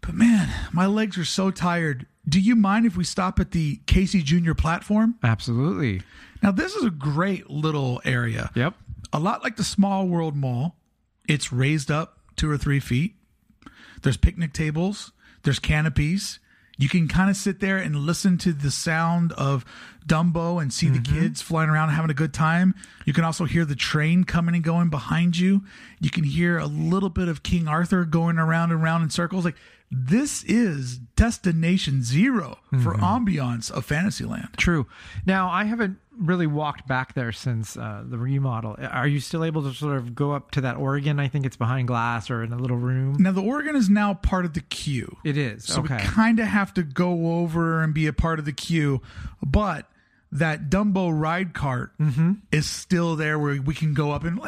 But 0.00 0.14
man, 0.14 0.48
my 0.72 0.86
legs 0.86 1.16
are 1.18 1.24
so 1.24 1.50
tired. 1.50 2.06
Do 2.28 2.40
you 2.40 2.56
mind 2.56 2.86
if 2.86 2.96
we 2.96 3.04
stop 3.04 3.38
at 3.38 3.52
the 3.52 3.80
Casey 3.86 4.22
Jr. 4.22 4.54
platform? 4.54 5.16
Absolutely. 5.22 6.02
Now, 6.42 6.50
this 6.52 6.74
is 6.74 6.84
a 6.84 6.90
great 6.90 7.48
little 7.50 8.00
area. 8.04 8.50
Yep. 8.54 8.74
A 9.12 9.18
lot 9.18 9.42
like 9.44 9.56
the 9.56 9.64
Small 9.64 10.06
World 10.08 10.36
Mall, 10.36 10.76
it's 11.28 11.52
raised 11.52 11.90
up 11.90 12.18
two 12.36 12.50
or 12.50 12.58
three 12.58 12.80
feet. 12.80 13.14
There's 14.02 14.16
picnic 14.16 14.52
tables, 14.52 15.12
there's 15.42 15.58
canopies. 15.58 16.38
You 16.76 16.88
can 16.88 17.08
kind 17.08 17.30
of 17.30 17.36
sit 17.36 17.60
there 17.60 17.78
and 17.78 17.96
listen 17.96 18.38
to 18.38 18.52
the 18.52 18.70
sound 18.70 19.32
of 19.32 19.64
Dumbo 20.06 20.60
and 20.60 20.72
see 20.72 20.88
the 20.88 20.98
mm-hmm. 20.98 21.20
kids 21.20 21.42
flying 21.42 21.70
around 21.70 21.88
having 21.88 22.10
a 22.10 22.14
good 22.14 22.32
time. 22.32 22.74
You 23.04 23.12
can 23.12 23.24
also 23.24 23.44
hear 23.44 23.64
the 23.64 23.74
train 23.74 24.24
coming 24.24 24.54
and 24.54 24.62
going 24.62 24.90
behind 24.90 25.36
you. 25.36 25.64
You 26.00 26.10
can 26.10 26.24
hear 26.24 26.58
a 26.58 26.66
little 26.66 27.08
bit 27.08 27.28
of 27.28 27.42
King 27.42 27.66
Arthur 27.66 28.04
going 28.04 28.38
around 28.38 28.70
and 28.72 28.82
around 28.82 29.02
in 29.02 29.10
circles. 29.10 29.44
Like 29.44 29.56
this 29.90 30.44
is 30.44 30.98
destination 30.98 32.02
0 32.02 32.58
for 32.82 32.94
mm-hmm. 32.94 33.02
ambiance 33.02 33.70
of 33.70 33.84
Fantasyland. 33.84 34.48
True. 34.56 34.86
Now, 35.24 35.48
I 35.48 35.64
haven't 35.64 35.98
really 36.18 36.46
walked 36.46 36.86
back 36.88 37.14
there 37.14 37.32
since 37.32 37.76
uh, 37.76 38.02
the 38.06 38.18
remodel. 38.18 38.76
Are 38.78 39.06
you 39.06 39.20
still 39.20 39.44
able 39.44 39.62
to 39.62 39.72
sort 39.74 39.96
of 39.96 40.14
go 40.14 40.32
up 40.32 40.50
to 40.52 40.60
that 40.62 40.76
organ? 40.76 41.18
I 41.20 41.28
think 41.28 41.46
it's 41.46 41.56
behind 41.56 41.88
glass 41.88 42.30
or 42.30 42.42
in 42.42 42.52
a 42.52 42.56
little 42.56 42.76
room. 42.76 43.16
Now 43.18 43.32
the 43.32 43.42
organ 43.42 43.76
is 43.76 43.88
now 43.90 44.14
part 44.14 44.44
of 44.44 44.54
the 44.54 44.60
queue. 44.60 45.16
It 45.24 45.36
is. 45.36 45.64
So 45.64 45.80
okay. 45.80 45.96
we 45.96 46.02
kind 46.02 46.40
of 46.40 46.46
have 46.46 46.72
to 46.74 46.82
go 46.82 47.38
over 47.40 47.82
and 47.82 47.92
be 47.94 48.06
a 48.06 48.12
part 48.12 48.38
of 48.38 48.44
the 48.44 48.52
queue, 48.52 49.02
but 49.44 49.88
that 50.32 50.68
Dumbo 50.70 51.10
ride 51.18 51.54
cart 51.54 51.92
Mm-hmm. 52.00 52.32
is 52.52 52.66
still 52.68 53.16
there 53.16 53.38
where 53.38 53.60
we 53.62 53.74
can 53.74 53.94
go 53.94 54.10
up 54.10 54.24
and 54.24 54.38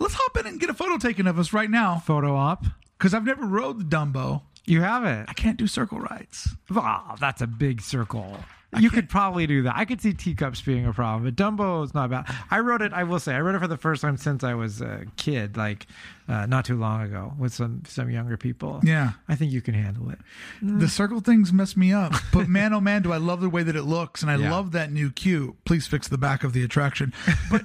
let's 0.00 0.14
hop 0.14 0.36
in 0.38 0.46
and 0.46 0.58
get 0.58 0.70
a 0.70 0.74
photo 0.74 0.96
taken 0.96 1.26
of 1.26 1.38
us 1.38 1.52
right 1.52 1.70
now 1.70 1.98
Photo 1.98 2.34
op. 2.34 2.64
because 2.98 3.12
I've 3.14 3.24
never 3.26 3.44
rode 3.46 3.78
the 3.78 3.84
Dumbo. 3.84 4.42
You 4.64 4.80
have 4.80 5.04
it. 5.04 5.26
I 5.28 5.32
can't 5.34 5.56
do 5.58 5.66
circle 5.68 6.00
rides. 6.00 6.48
Wow, 6.70 7.14
that's 7.20 7.40
a 7.42 7.46
big 7.46 7.80
circle. 7.82 8.38
You 8.78 8.90
could 8.90 9.08
probably 9.08 9.46
do 9.46 9.62
that. 9.62 9.74
I 9.76 9.84
could 9.84 10.00
see 10.00 10.12
teacups 10.12 10.60
being 10.62 10.86
a 10.86 10.92
problem, 10.92 11.24
but 11.24 11.34
Dumbo 11.36 11.84
is 11.84 11.94
not 11.94 12.10
bad. 12.10 12.26
I 12.50 12.60
wrote 12.60 12.82
it. 12.82 12.92
I 12.92 13.04
will 13.04 13.18
say, 13.20 13.34
I 13.34 13.40
wrote 13.40 13.54
it 13.54 13.60
for 13.60 13.68
the 13.68 13.76
first 13.76 14.02
time 14.02 14.16
since 14.16 14.44
I 14.44 14.54
was 14.54 14.80
a 14.80 15.04
kid, 15.16 15.56
like 15.56 15.86
uh, 16.28 16.46
not 16.46 16.64
too 16.64 16.76
long 16.76 17.02
ago, 17.02 17.32
with 17.38 17.54
some 17.54 17.82
some 17.86 18.10
younger 18.10 18.36
people. 18.36 18.80
Yeah. 18.84 19.12
I 19.28 19.34
think 19.36 19.52
you 19.52 19.60
can 19.62 19.74
handle 19.74 20.10
it. 20.10 20.18
The 20.60 20.88
circle 20.88 21.20
things 21.20 21.52
mess 21.52 21.76
me 21.76 21.92
up, 21.92 22.12
but 22.32 22.48
man, 22.48 22.72
oh 22.74 22.80
man, 22.80 23.02
do 23.02 23.12
I 23.12 23.16
love 23.18 23.40
the 23.40 23.48
way 23.48 23.62
that 23.62 23.76
it 23.76 23.84
looks, 23.84 24.22
and 24.22 24.30
I 24.30 24.36
Yeah. 24.36 24.50
love 24.50 24.72
that 24.72 24.92
new 24.92 25.10
queue. 25.10 25.56
Please 25.64 25.86
fix 25.86 26.08
the 26.08 26.18
back 26.18 26.44
of 26.44 26.52
the 26.52 26.62
attraction. 26.64 27.12
But 27.50 27.62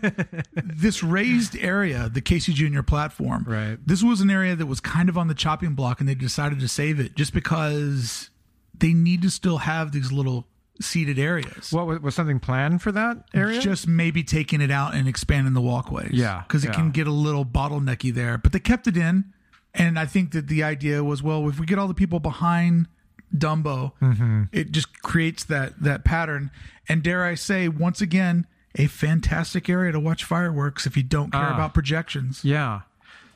this 0.53 1.03
raised 1.03 1.57
area, 1.57 2.09
the 2.09 2.21
Casey 2.21 2.53
Jr. 2.53 2.81
platform, 2.83 3.43
Right. 3.47 3.77
This 3.85 4.03
was 4.03 4.21
an 4.21 4.29
area 4.29 4.55
that 4.55 4.65
was 4.67 4.79
kind 4.79 5.09
of 5.09 5.17
on 5.17 5.27
the 5.27 5.33
chopping 5.35 5.73
block, 5.75 5.99
and 5.99 6.07
they 6.07 6.15
decided 6.15 6.59
to 6.59 6.67
save 6.67 6.99
it 6.99 7.15
just 7.15 7.33
because 7.33 8.29
they 8.77 8.93
need 8.93 9.21
to 9.23 9.29
still 9.29 9.57
have 9.59 9.91
these 9.91 10.11
little 10.11 10.47
seated 10.79 11.19
areas. 11.19 11.71
What 11.71 11.85
was, 11.87 11.99
was 11.99 12.15
something 12.15 12.39
planned 12.39 12.81
for 12.81 12.91
that 12.91 13.25
area? 13.33 13.59
Just 13.59 13.87
maybe 13.87 14.23
taking 14.23 14.61
it 14.61 14.71
out 14.71 14.93
and 14.95 15.07
expanding 15.07 15.53
the 15.53 15.61
walkways. 15.61 16.11
Yeah, 16.13 16.43
Because 16.47 16.63
it 16.63 16.69
yeah. 16.69 16.73
can 16.75 16.91
get 16.91 17.07
a 17.07 17.11
little 17.11 17.45
bottlenecky 17.45 18.13
there. 18.13 18.37
But 18.37 18.51
they 18.51 18.59
kept 18.59 18.87
it 18.87 18.97
in. 18.97 19.25
And 19.73 19.97
I 19.99 20.05
think 20.05 20.31
that 20.31 20.47
the 20.47 20.63
idea 20.63 21.03
was 21.03 21.21
well, 21.23 21.47
if 21.49 21.59
we 21.59 21.65
get 21.65 21.77
all 21.79 21.87
the 21.87 21.93
people 21.93 22.19
behind 22.19 22.87
Dumbo, 23.35 23.93
Mm-hmm. 24.01 24.43
it 24.51 24.71
just 24.71 25.01
creates 25.01 25.43
that 25.45 25.81
that 25.81 26.03
pattern. 26.03 26.51
And 26.89 27.01
dare 27.03 27.23
I 27.23 27.35
say, 27.35 27.67
once 27.69 28.01
again, 28.01 28.45
a 28.75 28.87
fantastic 28.87 29.69
area 29.69 29.91
to 29.93 29.99
watch 29.99 30.23
fireworks 30.23 30.85
if 30.85 30.97
you 30.97 31.03
don't 31.03 31.31
care 31.31 31.41
Ah. 31.41 31.53
about 31.53 31.73
projections. 31.73 32.43
yeah, 32.43 32.81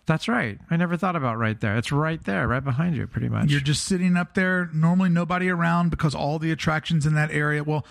that's 0.06 0.28
right. 0.28 0.60
I 0.70 0.78
never 0.78 0.98
thought 0.98 1.16
about 1.16 1.38
right 1.38 1.60
there. 1.60 1.78
It's 1.78 1.92
right 1.92 2.24
there, 2.24 2.48
right 2.48 2.64
behind 2.64 2.96
you, 2.96 3.08
pretty 3.08 3.30
much. 3.30 3.50
You're 3.50 3.60
just 3.60 3.86
sitting 3.86 4.16
up 4.18 4.34
there, 4.36 4.70
normally 4.74 5.10
nobody 5.10 5.50
around 5.50 5.90
because 5.90 6.14
all 6.16 6.38
the 6.40 6.52
attractions 6.52 7.06
in 7.06 7.14
that 7.16 7.32
area, 7.32 7.64
well, 7.64 7.86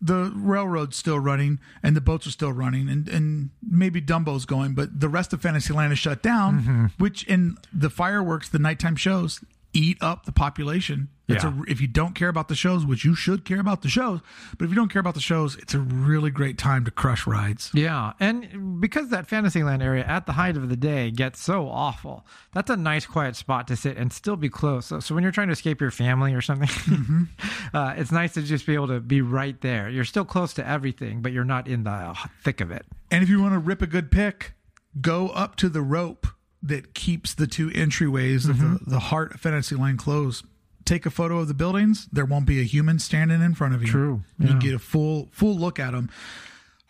the 0.00 0.30
railroad's 0.36 0.96
still 0.96 1.18
running 1.18 1.58
and 1.82 1.96
the 1.96 2.00
boats 2.00 2.26
are 2.26 2.30
still 2.30 2.52
running 2.52 2.88
and, 2.88 3.08
and 3.08 3.50
maybe 3.66 4.00
Dumbo's 4.00 4.44
going, 4.44 4.74
but 4.74 5.00
the 5.00 5.08
rest 5.08 5.32
of 5.32 5.40
Fantasyland 5.42 5.92
is 5.92 5.98
shut 5.98 6.22
down, 6.22 6.60
Mm-hmm. 6.60 6.86
which 6.98 7.24
in 7.24 7.56
the 7.72 7.88
fireworks, 7.90 8.48
the 8.48 8.58
nighttime 8.58 8.96
shows 8.96 9.42
eat 9.72 9.96
up 10.00 10.24
the 10.26 10.32
population. 10.32 11.08
It's 11.28 11.42
Yeah. 11.42 11.52
a, 11.58 11.62
if 11.70 11.80
you 11.80 11.88
don't 11.88 12.14
care 12.14 12.28
about 12.28 12.46
the 12.46 12.54
shows, 12.54 12.86
which 12.86 13.04
you 13.04 13.16
should 13.16 13.44
care 13.44 13.58
about 13.58 13.82
the 13.82 13.88
shows, 13.88 14.20
but 14.56 14.64
if 14.64 14.70
you 14.70 14.76
don't 14.76 14.92
care 14.92 15.00
about 15.00 15.14
the 15.14 15.20
shows, 15.20 15.56
it's 15.56 15.74
a 15.74 15.80
really 15.80 16.30
great 16.30 16.56
time 16.56 16.84
to 16.84 16.90
crush 16.92 17.26
rides. 17.26 17.70
Yeah, 17.74 18.12
and 18.20 18.80
because 18.80 19.08
that 19.08 19.26
Fantasyland 19.26 19.82
area 19.82 20.04
at 20.04 20.26
the 20.26 20.32
height 20.32 20.56
of 20.56 20.68
the 20.68 20.76
day 20.76 21.10
gets 21.10 21.40
so 21.42 21.68
awful, 21.68 22.24
that's 22.54 22.70
a 22.70 22.76
nice 22.76 23.06
quiet 23.06 23.34
spot 23.34 23.66
to 23.68 23.76
sit 23.76 23.96
and 23.96 24.12
still 24.12 24.36
be 24.36 24.48
close. 24.48 24.86
So, 24.86 25.00
so 25.00 25.14
when 25.16 25.22
you're 25.24 25.32
trying 25.32 25.48
to 25.48 25.52
escape 25.52 25.80
your 25.80 25.90
family 25.90 26.32
or 26.32 26.40
something, 26.40 27.28
uh, 27.74 27.94
it's 27.96 28.12
nice 28.12 28.34
to 28.34 28.42
just 28.42 28.64
be 28.64 28.74
able 28.74 28.88
to 28.88 29.00
be 29.00 29.20
right 29.20 29.60
there. 29.62 29.88
You're 29.88 30.04
still 30.04 30.24
close 30.24 30.54
to 30.54 30.66
everything, 30.68 31.22
but 31.22 31.32
you're 31.32 31.44
not 31.44 31.66
in 31.66 31.82
the 31.82 32.16
thick 32.44 32.60
of 32.60 32.70
it. 32.70 32.86
And 33.10 33.24
if 33.24 33.28
you 33.28 33.42
want 33.42 33.54
to 33.54 33.58
rip 33.58 33.82
a 33.82 33.86
good 33.88 34.10
pic, 34.12 34.52
go 35.00 35.28
up 35.30 35.56
to 35.56 35.68
the 35.68 35.82
rope 35.82 36.28
that 36.62 36.94
keeps 36.94 37.34
the 37.34 37.46
two 37.48 37.70
entryways 37.70 38.48
of 38.48 38.56
Mm-hmm. 38.56 38.84
the, 38.84 38.90
the 38.90 38.98
heart 39.00 39.34
of 39.34 39.40
Fantasyland 39.40 39.98
closed. 39.98 40.44
Take 40.86 41.04
a 41.04 41.10
photo 41.10 41.38
of 41.40 41.48
the 41.48 41.54
buildings. 41.54 42.08
There 42.12 42.24
won't 42.24 42.46
be 42.46 42.60
a 42.60 42.64
human 42.64 42.98
standing 42.98 43.42
in 43.42 43.54
front 43.54 43.74
of 43.74 43.82
you. 43.82 43.88
True, 43.88 44.22
You 44.38 44.58
get 44.58 44.72
a 44.72 44.78
full 44.78 45.28
full 45.32 45.54
look 45.56 45.78
at 45.78 45.90
them. 45.92 46.08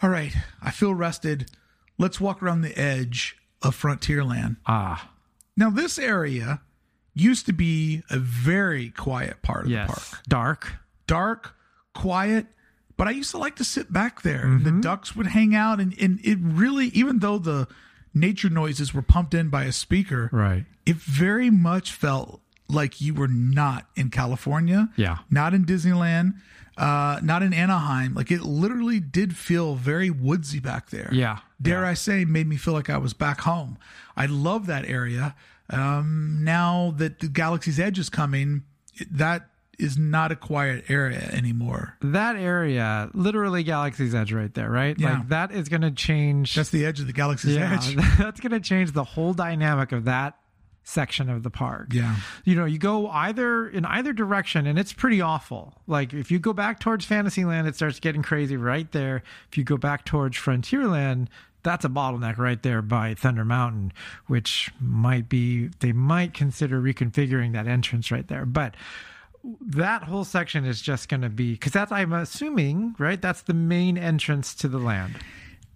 All 0.02 0.10
right, 0.10 0.32
I 0.62 0.70
feel 0.70 0.94
rested. 0.94 1.50
Let's 1.98 2.20
walk 2.20 2.42
around 2.42 2.60
the 2.60 2.78
edge 2.78 3.36
of 3.62 3.74
Frontierland. 3.74 4.56
Ah, 4.66 5.10
Now, 5.56 5.70
this 5.70 5.98
area 5.98 6.60
used 7.14 7.46
to 7.46 7.52
be 7.54 8.02
a 8.10 8.18
very 8.18 8.90
quiet 8.90 9.40
part 9.40 9.64
of 9.64 9.70
yes, 9.70 9.88
the 9.88 9.92
park 9.94 10.22
dark. 10.28 10.72
dark, 11.06 11.54
quiet. 11.94 12.46
But 12.98 13.08
I 13.08 13.12
used 13.12 13.30
to 13.32 13.38
like 13.38 13.56
to 13.56 13.64
sit 13.64 13.92
back 13.92 14.22
there. 14.22 14.44
Mm-hmm. 14.44 14.64
The 14.64 14.80
ducks 14.82 15.16
would 15.16 15.26
hang 15.28 15.54
out, 15.54 15.80
and, 15.80 15.94
and 16.00 16.20
it 16.22 16.38
really, 16.40 16.86
even 16.88 17.18
though 17.20 17.38
the 17.38 17.66
nature 18.14 18.48
noises 18.50 18.92
were 18.94 19.02
pumped 19.02 19.32
in 19.34 19.48
by 19.48 19.64
a 19.64 19.72
speaker, 19.72 20.28
Right. 20.32 20.64
it 20.86 20.96
very 20.96 21.50
much 21.50 21.92
felt 21.92 22.40
like 22.68 23.00
you 23.00 23.14
were 23.14 23.28
not 23.28 23.86
in 23.94 24.10
California, 24.10 24.88
Yeah. 24.96 25.18
not 25.30 25.54
in 25.54 25.64
Disneyland, 25.64 26.34
uh, 26.76 27.20
not 27.22 27.42
in 27.42 27.52
Anaheim. 27.52 28.14
Like 28.14 28.30
it 28.30 28.42
literally 28.42 29.00
did 29.00 29.36
feel 29.36 29.74
very 29.74 30.10
woodsy 30.10 30.60
back 30.60 30.90
there. 30.90 31.08
Yeah. 31.12 31.38
Dare 31.60 31.84
I 31.84 31.94
say, 31.94 32.24
made 32.24 32.46
me 32.46 32.56
feel 32.56 32.74
like 32.74 32.90
I 32.90 32.98
was 32.98 33.14
back 33.14 33.40
home. 33.42 33.78
I 34.16 34.26
love 34.26 34.66
that 34.66 34.84
area. 34.84 35.34
Um, 35.70 36.40
now 36.42 36.94
that 36.96 37.20
the 37.20 37.28
Galaxy's 37.28 37.80
Edge 37.80 37.98
is 37.98 38.08
coming, 38.08 38.64
that 39.10 39.48
is 39.78 39.98
not 39.98 40.32
a 40.32 40.36
quiet 40.36 40.84
area 40.88 41.28
anymore. 41.32 41.96
That 42.00 42.36
area, 42.36 43.10
literally 43.14 43.62
Galaxy's 43.62 44.14
Edge 44.14 44.32
right 44.32 44.52
there, 44.54 44.70
right? 44.70 44.98
Yeah. 44.98 45.18
Like 45.18 45.28
that 45.28 45.52
is 45.52 45.68
going 45.68 45.82
to 45.82 45.90
change. 45.90 46.54
That's 46.54 46.70
the 46.70 46.86
edge 46.86 47.00
of 47.00 47.06
the 47.06 47.12
galaxy's 47.12 47.56
yeah, 47.56 47.74
edge. 47.74 47.94
that's 48.18 48.40
going 48.40 48.52
to 48.52 48.60
change 48.60 48.92
the 48.92 49.04
whole 49.04 49.34
dynamic 49.34 49.92
of 49.92 50.04
that 50.04 50.38
section 50.86 51.28
of 51.28 51.42
the 51.42 51.50
park. 51.50 51.92
Yeah. 51.92 52.16
You 52.44 52.54
know, 52.54 52.64
you 52.64 52.78
go 52.78 53.08
either 53.08 53.68
in 53.68 53.84
either 53.84 54.12
direction 54.12 54.66
and 54.66 54.78
it's 54.78 54.92
pretty 54.92 55.20
awful. 55.20 55.74
Like 55.88 56.14
if 56.14 56.30
you 56.30 56.38
go 56.38 56.52
back 56.52 56.78
towards 56.78 57.04
Fantasyland, 57.04 57.66
it 57.66 57.74
starts 57.74 57.98
getting 57.98 58.22
crazy 58.22 58.56
right 58.56 58.90
there. 58.92 59.22
If 59.50 59.58
you 59.58 59.64
go 59.64 59.76
back 59.76 60.04
towards 60.04 60.36
Frontierland, 60.36 61.26
that's 61.64 61.84
a 61.84 61.88
bottleneck 61.88 62.38
right 62.38 62.62
there 62.62 62.82
by 62.82 63.14
Thunder 63.14 63.44
Mountain, 63.44 63.92
which 64.28 64.70
might 64.80 65.28
be 65.28 65.70
they 65.80 65.90
might 65.90 66.32
consider 66.32 66.80
reconfiguring 66.80 67.52
that 67.54 67.66
entrance 67.66 68.12
right 68.12 68.28
there. 68.28 68.46
But 68.46 68.76
that 69.60 70.04
whole 70.04 70.24
section 70.24 70.64
is 70.64 70.80
just 70.80 71.08
going 71.08 71.22
to 71.22 71.28
be 71.28 71.52
because 71.52 71.72
that's 71.72 71.90
I'm 71.90 72.12
assuming 72.12 72.94
right. 72.98 73.20
That's 73.20 73.42
the 73.42 73.54
main 73.54 73.98
entrance 73.98 74.54
to 74.56 74.68
the 74.68 74.78
land. 74.78 75.16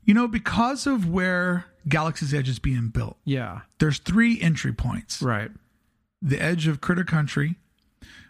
You 0.04 0.14
know, 0.14 0.28
because 0.28 0.86
of 0.86 1.10
where 1.10 1.66
Galaxy's 1.88 2.32
Edge 2.34 2.48
is 2.48 2.58
being 2.58 2.88
built, 2.88 3.16
Yeah. 3.24 3.60
there's 3.78 3.98
three 3.98 4.40
entry 4.40 4.72
points. 4.72 5.22
Right. 5.22 5.50
The 6.22 6.40
edge 6.40 6.66
of 6.66 6.80
Critter 6.80 7.04
Country, 7.04 7.56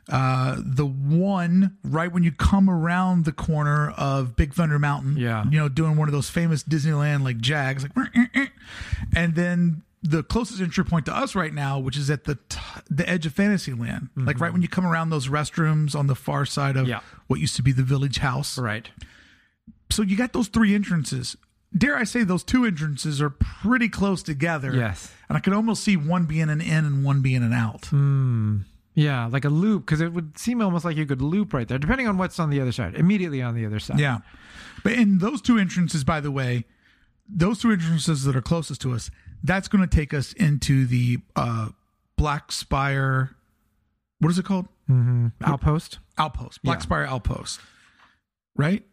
uh, 0.09 0.57
the 0.65 0.87
one 0.87 1.77
right 1.85 2.13
when 2.13 2.23
you 2.23 2.33
come 2.33 2.69
around 2.71 3.25
the 3.25 3.33
corner 3.33 3.91
of 3.91 4.37
Big 4.37 4.55
Thunder 4.55 4.79
Mountain. 4.79 5.17
Yeah. 5.17 5.45
You 5.45 5.59
know, 5.59 5.69
doing 5.69 5.97
one 5.97 6.09
of 6.09 6.13
those 6.13 6.31
famous 6.31 6.63
Disneyland 6.63 7.23
like 7.25 7.39
jags, 7.39 7.85
like, 7.97 8.15
and 9.15 9.35
then 9.35 9.83
the 10.03 10.23
closest 10.23 10.61
entry 10.61 10.85
point 10.85 11.05
to 11.07 11.15
us 11.15 11.35
right 11.35 11.53
now, 11.53 11.79
which 11.79 11.97
is 11.97 12.09
at 12.11 12.25
the 12.25 12.37
t- 12.49 12.59
the 12.89 13.07
edge 13.09 13.27
of 13.27 13.35
Fantasyland, 13.35 14.09
like 14.17 14.41
right 14.41 14.53
when 14.53 14.63
you 14.63 14.69
come 14.69 14.87
around 14.87 15.11
those 15.11 15.29
restrooms 15.29 15.95
on 15.95 16.07
the 16.07 16.15
far 16.15 16.47
side 16.47 16.77
of 16.77 16.83
Mm-hmm. 16.85 16.91
Yeah. 16.91 17.01
what 17.27 17.39
used 17.41 17.57
to 17.57 17.63
be 17.63 17.73
the 17.73 17.83
Village 17.83 18.19
House. 18.19 18.57
Right. 18.57 18.89
So 19.91 20.03
you 20.03 20.17
got 20.17 20.33
those 20.33 20.49
three 20.49 20.75
entrances. 20.75 21.37
Dare 21.77 21.97
I 21.97 22.05
say 22.05 22.25
those 22.25 22.43
two 22.43 22.65
entrances 22.65 23.21
are 23.23 23.31
pretty 23.31 23.89
close 23.89 24.23
together. 24.23 24.75
Yes. 24.75 25.13
And 25.29 25.37
I 25.39 25.41
could 25.41 25.53
almost 25.53 25.85
see 25.85 25.97
one 25.97 26.25
being 26.25 26.49
an 26.51 26.61
in 26.61 26.85
and 26.85 27.05
one 27.05 27.23
being 27.23 27.43
an 27.45 27.53
out. 27.53 27.89
Yeah, 28.95 29.27
like 29.27 29.45
a 29.45 29.49
loop, 29.49 29.87
because 29.87 30.01
it 30.01 30.13
would 30.13 30.37
seem 30.37 30.61
almost 30.61 30.85
like 30.85 30.97
you 30.97 31.07
could 31.07 31.23
loop 31.23 31.55
right 31.55 31.69
there, 31.69 31.79
depending 31.79 32.09
on 32.09 32.19
what's 32.19 32.41
on 32.41 32.51
the 32.51 32.61
other 32.61 32.73
side, 32.73 32.97
immediately 32.97 33.41
on 33.41 33.55
the 33.55 33.65
other 33.65 33.79
side. 33.79 34.01
Yeah. 34.01 34.19
But 34.83 34.95
in 34.95 35.19
those 35.19 35.41
two 35.41 35.59
entrances, 35.59 36.03
by 36.03 36.21
the 36.21 36.33
way, 36.33 36.65
those 37.29 37.61
two 37.61 37.71
entrances 37.71 38.25
that 38.25 38.35
are 38.35 38.43
closest 38.43 38.81
to 38.81 38.93
us, 38.93 39.11
that's 39.45 39.69
going 39.69 39.89
to 39.89 39.97
take 39.97 40.13
us 40.13 40.33
into 40.33 40.87
the 40.87 41.19
uh, 41.37 41.69
Black 42.17 42.51
Spire. 42.51 43.37
What 44.19 44.31
is 44.31 44.39
it 44.39 44.45
called? 44.45 44.67
Outpost 45.45 46.01
Outpost. 46.19 46.63
Black 46.65 46.79
Yeah. 46.79 46.83
Spire 46.83 47.05
Outpost. 47.07 47.61
Right? 48.57 48.85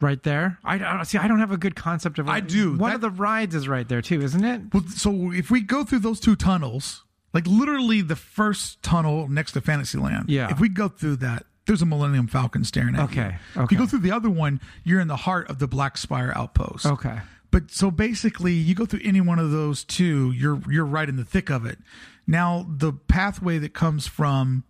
Right 0.00 0.22
there. 0.22 0.58
I 0.64 0.78
don't 0.78 1.04
see. 1.04 1.18
I 1.18 1.28
don't 1.28 1.40
have 1.40 1.52
a 1.52 1.56
good 1.56 1.76
concept 1.76 2.18
of. 2.18 2.28
I 2.28 2.40
do. 2.40 2.76
One 2.76 2.90
That- 2.90 2.94
of 2.96 3.00
the 3.00 3.10
rides 3.10 3.54
is 3.54 3.68
right 3.68 3.88
there 3.88 4.02
too, 4.02 4.20
isn't 4.20 4.44
it? 4.44 4.62
Well, 4.72 4.84
so 4.88 5.32
if 5.32 5.50
we 5.50 5.60
go 5.60 5.84
through 5.84 6.00
those 6.00 6.20
two 6.20 6.36
tunnels, 6.36 7.04
like 7.32 7.46
literally 7.46 8.00
the 8.02 8.16
first 8.16 8.82
tunnel 8.82 9.28
next 9.28 9.52
to 9.52 9.60
Fantasyland, 9.60 10.26
Yeah. 10.28 10.50
If 10.50 10.60
we 10.60 10.68
go 10.68 10.88
through 10.88 11.16
that, 11.16 11.46
there's 11.66 11.80
a 11.82 11.86
Millennium 11.86 12.26
Falcon 12.26 12.62
staring 12.64 12.94
at 12.94 12.98
you. 13.14 13.22
Okay, 13.22 13.36
If 13.54 13.56
okay. 13.56 13.74
you 13.74 13.78
go 13.78 13.86
through 13.86 14.00
the 14.00 14.12
other 14.12 14.28
one, 14.30 14.60
you're 14.84 15.00
in 15.00 15.08
the 15.08 15.16
heart 15.16 15.48
of 15.48 15.58
the 15.58 15.66
Black 15.66 15.96
Spire 15.96 16.32
Outpost. 16.36 16.84
Okay. 16.86 17.20
But 17.50 17.70
so 17.70 17.90
basically, 17.90 18.52
you 18.52 18.74
go 18.74 18.84
through 18.84 19.00
any 19.04 19.20
one 19.20 19.38
of 19.38 19.50
those 19.52 19.84
two, 19.84 20.32
you're 20.32 20.60
you're 20.68 20.84
right 20.84 21.08
in 21.08 21.16
the 21.16 21.24
thick 21.24 21.50
of 21.50 21.64
it. 21.64 21.78
Now, 22.26 22.66
the 22.68 22.92
pathway 22.92 23.58
that 23.58 23.74
comes 23.74 24.06
from 24.06 24.64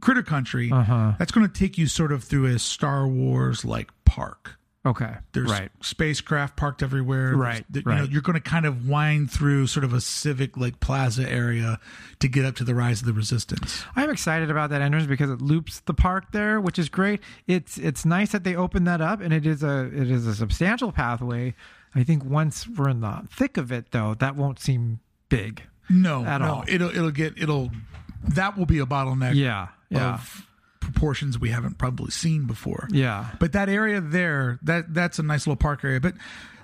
Critter 0.00 0.22
Country, 0.22 0.70
Uh-huh. 0.70 1.12
that's 1.18 1.32
going 1.32 1.46
to 1.48 1.52
take 1.52 1.78
you 1.78 1.86
sort 1.86 2.12
of 2.12 2.22
through 2.22 2.46
a 2.46 2.58
Star 2.58 3.08
Wars 3.08 3.64
like 3.64 3.90
park. 4.04 4.56
Okay. 4.86 5.14
There's 5.32 5.50
right. 5.50 5.70
spacecraft 5.80 6.56
parked 6.56 6.82
everywhere. 6.82 7.34
Right, 7.34 7.64
that, 7.70 7.86
You 7.86 7.90
know, 7.92 8.00
right. 8.02 8.10
you're 8.10 8.20
going 8.20 8.34
to 8.34 8.40
kind 8.40 8.66
of 8.66 8.86
wind 8.86 9.30
through 9.30 9.66
sort 9.66 9.82
of 9.82 9.94
a 9.94 10.00
civic 10.00 10.58
like 10.58 10.78
plaza 10.80 11.26
area 11.26 11.80
to 12.18 12.28
get 12.28 12.44
up 12.44 12.56
to 12.56 12.64
the 12.64 12.74
Rise 12.74 13.00
of 13.00 13.06
the 13.06 13.14
Resistance. 13.14 13.82
I'm 13.96 14.10
excited 14.10 14.50
about 14.50 14.68
that 14.70 14.82
entrance 14.82 15.06
because 15.06 15.30
it 15.30 15.40
loops 15.40 15.80
the 15.80 15.94
park 15.94 16.32
there, 16.32 16.60
which 16.60 16.78
is 16.78 16.90
great. 16.90 17.20
It's 17.46 17.78
it's 17.78 18.04
nice 18.04 18.32
that 18.32 18.44
they 18.44 18.54
opened 18.56 18.86
that 18.86 19.00
up, 19.00 19.22
and 19.22 19.32
it 19.32 19.46
is 19.46 19.62
a 19.62 19.84
it 19.86 20.10
is 20.10 20.26
a 20.26 20.34
substantial 20.34 20.92
pathway. 20.92 21.54
I 21.94 22.04
think 22.04 22.22
once 22.22 22.68
we're 22.68 22.90
in 22.90 23.00
the 23.00 23.26
thick 23.32 23.56
of 23.56 23.72
it, 23.72 23.90
though, 23.92 24.12
that 24.14 24.36
won't 24.36 24.58
seem 24.60 25.00
big. 25.30 25.62
No, 25.88 26.24
At 26.26 26.42
no, 26.42 26.46
all. 26.56 26.64
it'll 26.68 26.90
it'll 26.90 27.10
get 27.10 27.38
it'll 27.38 27.70
that 28.28 28.58
will 28.58 28.66
be 28.66 28.80
a 28.80 28.86
bottleneck 28.86 29.34
Yeah. 29.34 29.68
Yeah. 29.88 30.14
of 30.14 30.46
proportions 30.94 31.38
we 31.38 31.50
haven't 31.50 31.76
probably 31.78 32.10
seen 32.10 32.46
before. 32.46 32.88
yeah. 32.90 33.30
But 33.40 33.52
that 33.52 33.68
area 33.68 34.00
there, 34.00 34.58
that 34.62 34.94
that's 34.94 35.18
a 35.18 35.22
nice 35.22 35.46
little 35.46 35.56
park 35.56 35.84
area. 35.84 36.00
But 36.00 36.14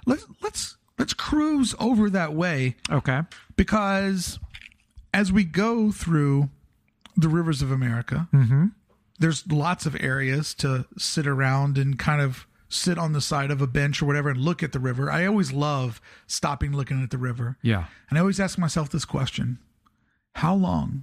let's 0.07 0.25
let's 0.43 0.77
let's 0.99 1.13
cruise 1.15 1.75
over 1.79 2.09
that 2.11 2.33
way 2.35 2.77
Okay. 2.91 3.21
because 3.57 4.39
as 5.13 5.33
we 5.33 5.45
go 5.45 5.91
through 5.91 6.49
the 7.17 7.29
rivers 7.29 7.63
of 7.63 7.71
America, 7.71 8.29
Mm-hmm. 8.33 8.67
there's 9.19 9.47
lots 9.51 9.87
of 9.87 9.97
areas 10.01 10.55
to 10.55 10.87
sit 10.97 11.27
around 11.27 11.77
and 11.79 11.99
kind 11.99 12.21
of 12.23 12.47
sit 12.69 12.97
on 12.99 13.13
the 13.13 13.21
side 13.21 13.51
of 13.51 13.61
a 13.61 13.67
bench 13.67 14.01
or 14.01 14.07
whatever 14.07 14.31
and 14.31 14.41
look 14.41 14.63
at 14.63 14.71
the 14.73 14.79
river. 14.79 15.11
I 15.11 15.27
always 15.27 15.53
love 15.53 16.01
stopping 16.29 16.73
looking 16.73 17.03
at 17.03 17.11
the 17.11 17.19
river. 17.19 17.57
Yeah. 17.63 17.87
And 18.09 18.17
I 18.19 18.21
always 18.21 18.39
ask 18.39 18.57
myself 18.59 18.91
this 18.91 19.05
question 19.05 19.59
How 20.37 20.55
long 20.55 21.03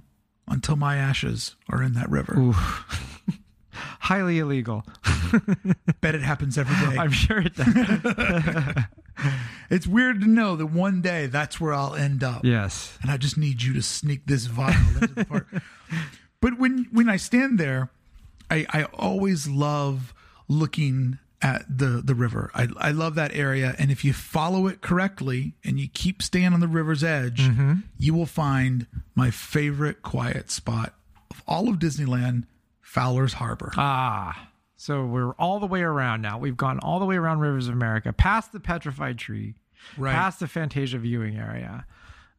until 0.50 0.76
my 0.76 0.96
ashes 0.96 1.54
are 1.68 1.82
in 1.82 1.92
that 1.94 2.08
river? 2.10 2.34
Highly 4.00 4.38
illegal. 4.38 4.84
Bet 6.00 6.14
it 6.14 6.22
happens 6.22 6.56
every 6.58 6.74
day. 6.88 6.96
I'm 6.98 7.10
sure 7.12 7.38
it 7.40 7.54
does. 7.54 8.84
It's 9.68 9.86
weird 9.86 10.20
to 10.20 10.28
know 10.28 10.54
that 10.54 10.66
one 10.66 11.02
day 11.02 11.26
that's 11.26 11.60
where 11.60 11.74
I'll 11.74 11.94
end 11.96 12.22
up. 12.22 12.44
yes. 12.44 12.96
And 13.02 13.10
I 13.10 13.16
just 13.16 13.36
need 13.36 13.62
you 13.62 13.72
to 13.74 13.82
sneak 13.82 14.26
this 14.26 14.46
vial 14.46 14.78
into 14.94 15.08
the 15.08 15.24
park. 15.24 15.48
But 16.40 16.56
when 16.58 16.86
when 16.92 17.08
I 17.08 17.16
stand 17.16 17.58
there, 17.58 17.90
I, 18.48 18.64
I 18.70 18.84
always 18.84 19.48
love 19.48 20.14
looking 20.46 21.18
at 21.40 21.64
the 21.78 22.02
the 22.04 22.14
river. 22.14 22.50
I 22.54 22.68
I 22.78 22.90
love 22.90 23.14
that 23.14 23.34
area. 23.34 23.74
And 23.78 23.90
if 23.90 24.04
you 24.04 24.12
follow 24.12 24.66
it 24.66 24.80
correctly 24.80 25.54
and 25.64 25.78
you 25.78 25.88
keep 25.88 26.22
staying 26.22 26.52
on 26.52 26.60
the 26.60 26.68
river's 26.68 27.04
edge, 27.04 27.48
you 27.98 28.14
will 28.14 28.26
find 28.26 28.86
my 29.14 29.30
favorite 29.30 30.02
quiet 30.02 30.50
spot 30.50 30.94
of 31.30 31.42
all 31.46 31.68
of 31.68 31.76
Disneyland, 31.78 32.44
Fowler's 32.80 33.34
Harbor. 33.34 33.72
Ah. 33.76 34.48
So 34.80 35.04
we're 35.06 35.32
all 35.32 35.58
the 35.58 35.66
way 35.66 35.82
around 35.82 36.22
now. 36.22 36.38
We've 36.38 36.56
gone 36.56 36.78
all 36.80 37.00
the 37.00 37.04
way 37.04 37.16
around 37.16 37.40
Rivers 37.40 37.66
of 37.66 37.74
America, 37.74 38.12
past 38.12 38.52
the 38.52 38.60
petrified 38.60 39.18
tree, 39.18 39.56
Right. 39.96 40.14
past 40.14 40.38
the 40.38 40.46
Fantasia 40.46 40.98
viewing 40.98 41.36
area. 41.36 41.84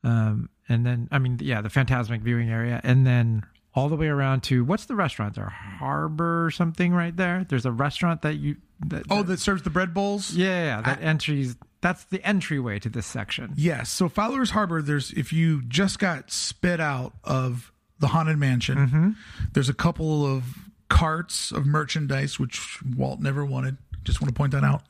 Um, 0.06 0.50
and 0.70 0.86
then, 0.86 1.10
I 1.12 1.20
mean, 1.20 1.38
yeah, 1.42 1.60
the 1.62 1.70
Phantasmic 1.70 2.22
viewing 2.22 2.50
area. 2.50 2.80
And 2.84 3.06
then 3.06 3.44
all 3.80 3.90
the 3.90 3.96
way 3.96 4.08
around 4.08 4.42
to 4.44 4.64
what's 4.64 4.86
the 4.86 4.96
restaurant 4.96 5.36
there? 5.36 5.50
Harbor 5.50 6.46
or 6.46 6.52
something 6.52 6.94
right 6.94 7.16
there? 7.16 7.46
There's 7.48 7.66
a 7.66 7.72
restaurant 7.72 8.22
that 8.24 8.36
you. 8.36 8.58
That, 8.88 9.04
Oh, 9.10 9.18
that- 9.18 9.28
that 9.28 9.40
serves 9.40 9.64
the 9.64 9.70
bread 9.70 9.94
bowls? 9.94 10.32
yeah, 10.34 10.82
that 10.82 11.02
entries. 11.02 11.56
That's 11.82 12.04
the 12.06 12.26
entryway 12.26 12.80
to 12.80 12.90
this 12.90 13.06
section. 13.06 13.54
Yes. 13.56 13.90
So 13.90 14.10
Fowler's 14.10 14.52
Harbor, 14.52 14.82
there's 14.82 15.12
if 15.12 15.32
you 15.34 15.62
just 15.64 15.98
got 16.00 16.32
spit 16.32 16.80
out 16.80 17.14
of 17.24 17.72
the 18.00 18.08
haunted 18.08 18.38
mansion, 18.38 19.16
there's 19.54 19.70
a 19.70 19.74
couple 19.74 20.26
of 20.26 20.44
carts 20.90 21.52
of 21.52 21.66
merchandise 21.66 22.40
which 22.40 22.80
Walt 22.98 23.20
never 23.22 23.46
wanted. 23.46 23.78
Just 24.06 24.22
want 24.22 24.30
to 24.34 24.38
point 24.38 24.54
that 24.54 24.64
out. 24.64 24.82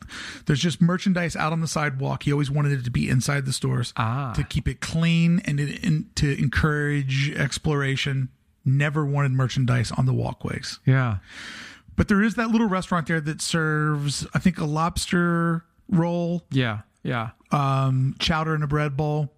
There's 0.46 0.60
just 0.62 0.82
merchandise 0.82 1.36
out 1.36 1.52
on 1.52 1.62
the 1.62 1.68
sidewalk. 1.68 2.24
He 2.24 2.32
always 2.32 2.50
wanted 2.52 2.74
it 2.80 2.84
to 2.86 2.92
be 2.92 3.10
inside 3.10 3.46
the 3.46 3.52
stores 3.54 3.92
Ah. 3.98 4.34
to 4.34 4.44
keep 4.44 4.68
it 4.68 4.82
clean 4.82 5.40
and 5.46 5.60
it, 5.60 6.16
to 6.18 6.38
encourage 6.40 7.32
exploration. 7.32 8.30
Never 8.66 9.06
wanted 9.06 9.32
merchandise 9.32 9.92
on 9.92 10.06
the 10.06 10.14
walkways. 10.14 10.80
Yeah. 10.86 11.18
But 11.96 12.08
there 12.08 12.22
is 12.24 12.36
that 12.36 12.50
little 12.50 12.68
restaurant 12.68 13.08
there 13.08 13.20
that 13.22 13.42
serves, 13.42 14.26
I 14.34 14.40
think, 14.40 14.58
a 14.58 14.66
lobster 14.66 15.66
roll 15.90 16.44
Yeah. 16.52 16.82
Yeah. 17.04 17.32
um, 17.52 18.16
chowder 18.20 18.56
in 18.56 18.64
a 18.64 18.68
bread 18.68 18.96
bowl. 18.96 19.34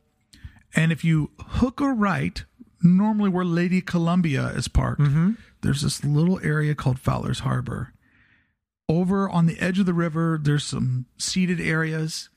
And 0.76 0.91
if 0.91 1.03
you 1.03 1.32
hook 1.39 1.80
a 1.82 1.89
right, 1.89 2.43
normally 2.84 3.30
where 3.30 3.45
Lady 3.45 3.82
Columbia 3.82 4.47
is 4.49 4.67
parked, 4.67 5.01
there's 5.61 5.82
this 5.82 6.03
little 6.03 6.39
area 6.43 6.74
called 6.76 6.99
Fowler's 6.99 7.39
Harbor. 7.39 7.93
Over 8.89 9.30
on 9.30 9.45
the 9.45 9.59
edge 9.59 9.80
of 9.80 9.86
the 9.86 9.93
river, 9.93 10.39
there's 10.41 10.63
some 10.65 11.05
seated 11.17 11.61
areas, 11.61 12.30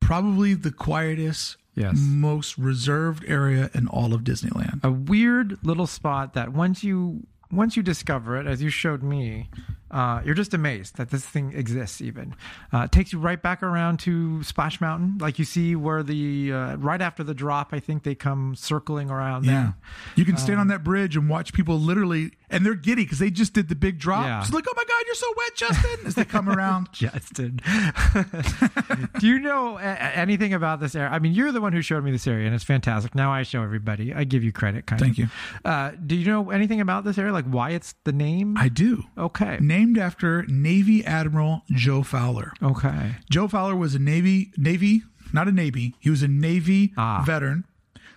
probably 0.00 0.54
the 0.54 0.70
quietest, 0.70 1.56
Yes. 1.78 1.94
most 1.96 2.58
reserved 2.58 3.24
area 3.26 3.70
in 3.74 3.86
all 3.86 4.12
of 4.12 4.22
Disneyland. 4.22 4.82
a 4.82 4.90
weird 4.90 5.58
little 5.62 5.86
spot 5.86 6.34
that 6.34 6.52
once 6.52 6.82
you 6.84 7.26
once 7.50 7.76
you 7.76 7.82
discover 7.82 8.36
it, 8.36 8.46
as 8.46 8.60
you 8.62 8.68
showed 8.68 9.02
me, 9.02 9.48
Uh, 9.90 10.20
you're 10.24 10.34
just 10.34 10.54
amazed 10.54 10.96
that 10.96 11.10
this 11.10 11.24
thing 11.24 11.52
exists. 11.54 12.00
Even 12.00 12.34
uh, 12.72 12.80
it 12.80 12.92
takes 12.92 13.12
you 13.12 13.18
right 13.18 13.40
back 13.40 13.62
around 13.62 13.98
to 14.00 14.42
Splash 14.42 14.80
Mountain, 14.80 15.18
like 15.20 15.38
you 15.38 15.44
see 15.44 15.74
where 15.76 16.02
the 16.02 16.52
uh, 16.52 16.76
right 16.76 17.00
after 17.00 17.22
the 17.22 17.34
drop. 17.34 17.68
I 17.72 17.80
think 17.80 18.02
they 18.02 18.14
come 18.14 18.54
circling 18.54 19.10
around. 19.10 19.46
Yeah. 19.46 19.52
there. 19.52 19.74
You 20.16 20.24
can 20.24 20.36
stand 20.36 20.60
on 20.60 20.68
that 20.68 20.84
bridge 20.84 21.16
and 21.16 21.28
watch 21.28 21.52
people 21.52 21.78
literally, 21.78 22.32
and 22.50 22.64
they're 22.64 22.74
giddy 22.74 23.04
because 23.04 23.18
they 23.18 23.30
just 23.30 23.52
did 23.52 23.68
the 23.68 23.74
big 23.74 23.98
drop. 23.98 24.24
Yeah. 24.24 24.40
It's 24.40 24.52
like, 24.52 24.64
oh 24.68 24.72
my 24.76 24.84
God, 24.84 25.02
you're 25.06 25.14
so 25.14 25.34
wet, 25.36 25.54
Justin, 25.54 26.06
as 26.06 26.14
they 26.14 26.24
come 26.24 26.48
around. 26.48 26.88
Justin. 26.92 27.60
Do 29.18 29.26
you 29.26 29.38
know 29.38 29.76
anything 29.78 30.52
about 30.52 30.80
this 30.80 30.94
area? 30.94 31.10
I 31.10 31.18
mean, 31.18 31.32
you're 31.32 31.52
the 31.52 31.60
one 31.60 31.72
who 31.72 31.82
showed 31.82 32.04
me 32.04 32.10
this 32.10 32.26
area, 32.26 32.46
and 32.46 32.54
it's 32.54 32.64
fantastic. 32.64 33.14
Now 33.14 33.32
I 33.32 33.42
show 33.42 33.62
everybody. 33.62 34.12
I 34.14 34.24
give 34.24 34.44
you 34.44 34.52
credit, 34.52 34.86
kind 34.86 35.00
Thank 35.00 35.12
of. 35.12 35.18
you. 35.18 35.28
Uh, 35.64 35.92
do 36.04 36.16
you 36.16 36.26
know 36.30 36.50
anything 36.50 36.80
about 36.80 37.04
this 37.04 37.18
area? 37.18 37.32
Like 37.32 37.46
why 37.46 37.70
it's 37.70 37.94
the 38.04 38.12
name? 38.12 38.56
I 38.56 38.68
do. 38.68 39.04
okay. 39.16 39.58
Named 39.78 39.96
after 39.96 40.44
Navy 40.48 41.04
Admiral 41.06 41.62
Joe 41.70 42.02
Fowler. 42.02 42.52
Okay. 42.60 43.14
Joe 43.30 43.46
Fowler 43.46 43.76
was 43.76 43.94
a 43.94 44.00
Navy, 44.00 44.50
Navy, 44.56 45.02
not 45.32 45.46
a 45.46 45.52
Navy. 45.52 45.94
He 46.00 46.10
was 46.10 46.20
a 46.20 46.26
Navy 46.26 46.92
Ah. 46.96 47.22
veteran, 47.24 47.64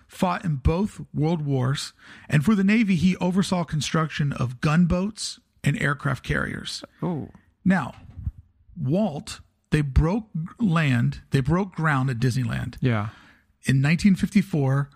fought 0.07 0.43
in 0.43 0.55
both 0.55 1.01
world 1.13 1.43
wars. 1.43 1.93
And 2.27 2.43
for 2.43 2.55
the 2.55 2.63
Navy, 2.63 2.95
he 2.95 3.15
oversaw 3.17 3.63
construction 3.63 4.33
of 4.33 4.59
gunboats 4.59 5.39
and 5.63 5.79
aircraft 5.79 6.23
carriers. 6.23 6.83
Oh. 7.03 7.29
Now, 7.63 7.93
Walt, 8.75 9.39
they 9.69 9.81
broke 9.81 10.29
land, 10.59 11.21
they 11.29 11.41
broke 11.41 11.75
ground 11.75 12.09
at 12.09 12.17
Disneyland 12.17 12.77
Yeah. 12.81 13.09
in 13.65 13.81
1954 13.83 14.89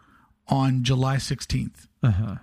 on 0.47 0.83
July 0.83 1.17
16th. 1.17 1.87
Uh 2.01 2.09
huh. 2.11 2.35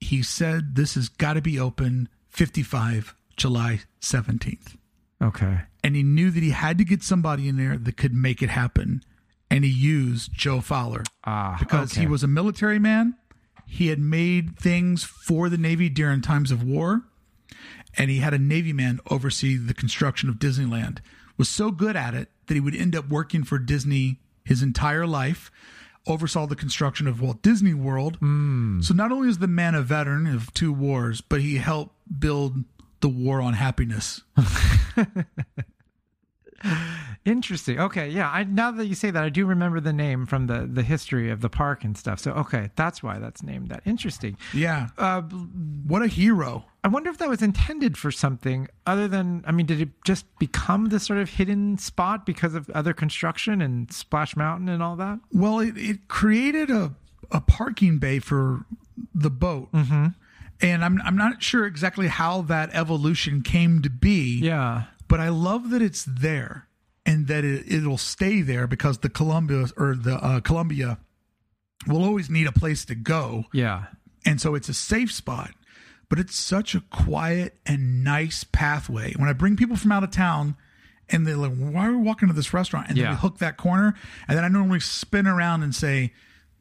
He 0.00 0.22
said 0.22 0.76
this 0.76 0.94
has 0.94 1.10
got 1.10 1.34
to 1.34 1.42
be 1.42 1.60
open 1.60 2.08
55 2.30 3.14
July 3.40 3.80
17th. 4.00 4.76
Okay. 5.22 5.60
And 5.82 5.96
he 5.96 6.02
knew 6.02 6.30
that 6.30 6.42
he 6.42 6.50
had 6.50 6.78
to 6.78 6.84
get 6.84 7.02
somebody 7.02 7.48
in 7.48 7.56
there 7.56 7.76
that 7.78 7.96
could 7.96 8.14
make 8.14 8.42
it 8.42 8.50
happen. 8.50 9.02
And 9.50 9.64
he 9.64 9.70
used 9.70 10.32
Joe 10.32 10.60
Fowler 10.60 11.02
Ah. 11.24 11.56
because 11.58 11.92
okay. 11.92 12.02
he 12.02 12.06
was 12.06 12.22
a 12.22 12.28
military 12.28 12.78
man. 12.78 13.14
He 13.66 13.88
had 13.88 13.98
made 13.98 14.58
things 14.58 15.02
for 15.04 15.48
the 15.48 15.56
Navy 15.58 15.88
during 15.88 16.20
times 16.20 16.50
of 16.50 16.62
war. 16.62 17.02
And 17.96 18.10
he 18.10 18.18
had 18.18 18.34
a 18.34 18.38
Navy 18.38 18.72
man 18.72 19.00
oversee 19.10 19.56
the 19.56 19.74
construction 19.74 20.28
of 20.28 20.36
Disneyland. 20.36 20.98
Was 21.36 21.48
so 21.48 21.70
good 21.70 21.96
at 21.96 22.14
it 22.14 22.28
that 22.46 22.54
he 22.54 22.60
would 22.60 22.76
end 22.76 22.94
up 22.94 23.08
working 23.08 23.42
for 23.42 23.58
Disney 23.58 24.20
his 24.44 24.62
entire 24.62 25.06
life. 25.06 25.50
Oversaw 26.06 26.46
the 26.46 26.56
construction 26.56 27.06
of 27.06 27.20
Walt 27.20 27.42
Disney 27.42 27.74
World. 27.74 28.18
So 28.20 28.94
not 28.94 29.12
only 29.12 29.28
is 29.28 29.38
the 29.38 29.46
man 29.46 29.74
a 29.74 29.82
veteran 29.82 30.26
of 30.26 30.52
two 30.54 30.72
wars, 30.72 31.20
but 31.20 31.40
he 31.40 31.56
helped 31.56 31.94
build 32.20 32.64
the 33.00 33.08
war 33.08 33.40
on 33.40 33.54
happiness. 33.54 34.22
Interesting. 37.24 37.78
Okay, 37.80 38.08
yeah. 38.08 38.30
I 38.30 38.44
now 38.44 38.70
that 38.70 38.86
you 38.86 38.94
say 38.94 39.10
that, 39.10 39.22
I 39.22 39.28
do 39.30 39.46
remember 39.46 39.80
the 39.80 39.92
name 39.92 40.26
from 40.26 40.46
the 40.46 40.68
the 40.70 40.82
history 40.82 41.30
of 41.30 41.40
the 41.40 41.48
park 41.50 41.84
and 41.84 41.96
stuff. 41.96 42.18
So 42.18 42.32
okay, 42.32 42.70
that's 42.76 43.02
why 43.02 43.18
that's 43.18 43.42
named 43.42 43.68
that. 43.68 43.82
Interesting. 43.86 44.36
Yeah. 44.54 44.88
Uh, 44.98 45.22
What 45.22 46.02
a 46.02 46.06
hero. 46.06 46.64
I 46.82 46.88
wonder 46.88 47.10
if 47.10 47.18
that 47.18 47.28
was 47.28 47.42
intended 47.42 47.96
for 47.98 48.10
something 48.10 48.68
other 48.86 49.06
than. 49.08 49.42
I 49.46 49.52
mean, 49.52 49.66
did 49.66 49.80
it 49.80 49.90
just 50.04 50.26
become 50.38 50.86
this 50.86 51.04
sort 51.04 51.18
of 51.18 51.30
hidden 51.30 51.76
spot 51.78 52.24
because 52.24 52.54
of 52.54 52.68
other 52.70 52.92
construction 52.94 53.60
and 53.62 53.90
Splash 53.92 54.34
Mountain 54.36 54.68
and 54.68 54.82
all 54.82 54.96
that? 54.96 55.18
Well, 55.32 55.60
it, 55.60 55.76
it 55.76 56.08
created 56.08 56.70
a, 56.70 56.94
a 57.30 57.40
parking 57.40 57.98
bay 57.98 58.18
for 58.18 58.64
the 59.14 59.30
boat. 59.30 59.72
Mm-hmm. 59.72 60.06
And 60.62 60.84
I'm, 60.84 61.00
I'm 61.02 61.16
not 61.16 61.42
sure 61.42 61.64
exactly 61.66 62.08
how 62.08 62.42
that 62.42 62.70
evolution 62.74 63.42
came 63.42 63.80
to 63.82 63.90
be, 63.90 64.38
Yeah. 64.40 64.84
but 65.08 65.18
I 65.20 65.28
love 65.30 65.70
that 65.70 65.80
it's 65.82 66.04
there 66.04 66.66
and 67.06 67.26
that 67.28 67.44
it, 67.44 67.64
it'll 67.72 67.96
stay 67.98 68.42
there 68.42 68.66
because 68.66 68.98
the 68.98 69.08
Columbia 69.08 69.66
or 69.76 69.94
the 69.94 70.16
uh, 70.16 70.40
Columbia 70.40 70.98
will 71.86 72.04
always 72.04 72.28
need 72.28 72.46
a 72.46 72.52
place 72.52 72.84
to 72.86 72.94
go. 72.94 73.44
Yeah. 73.52 73.86
And 74.26 74.38
so 74.40 74.54
it's 74.54 74.68
a 74.68 74.74
safe 74.74 75.10
spot, 75.10 75.52
but 76.10 76.18
it's 76.18 76.36
such 76.38 76.74
a 76.74 76.82
quiet 76.90 77.56
and 77.64 78.04
nice 78.04 78.44
pathway. 78.44 79.14
When 79.16 79.28
I 79.30 79.32
bring 79.32 79.56
people 79.56 79.76
from 79.76 79.92
out 79.92 80.04
of 80.04 80.10
town 80.10 80.56
and 81.08 81.26
they're 81.26 81.36
like, 81.38 81.56
why 81.56 81.86
are 81.86 81.92
we 81.92 81.96
walking 82.02 82.28
to 82.28 82.34
this 82.34 82.52
restaurant? 82.52 82.88
And 82.90 82.98
then 82.98 83.08
we 83.10 83.16
hook 83.16 83.38
that 83.38 83.56
corner. 83.56 83.94
And 84.28 84.36
then 84.36 84.44
I 84.44 84.48
normally 84.48 84.80
spin 84.80 85.26
around 85.26 85.62
and 85.62 85.74
say, 85.74 86.12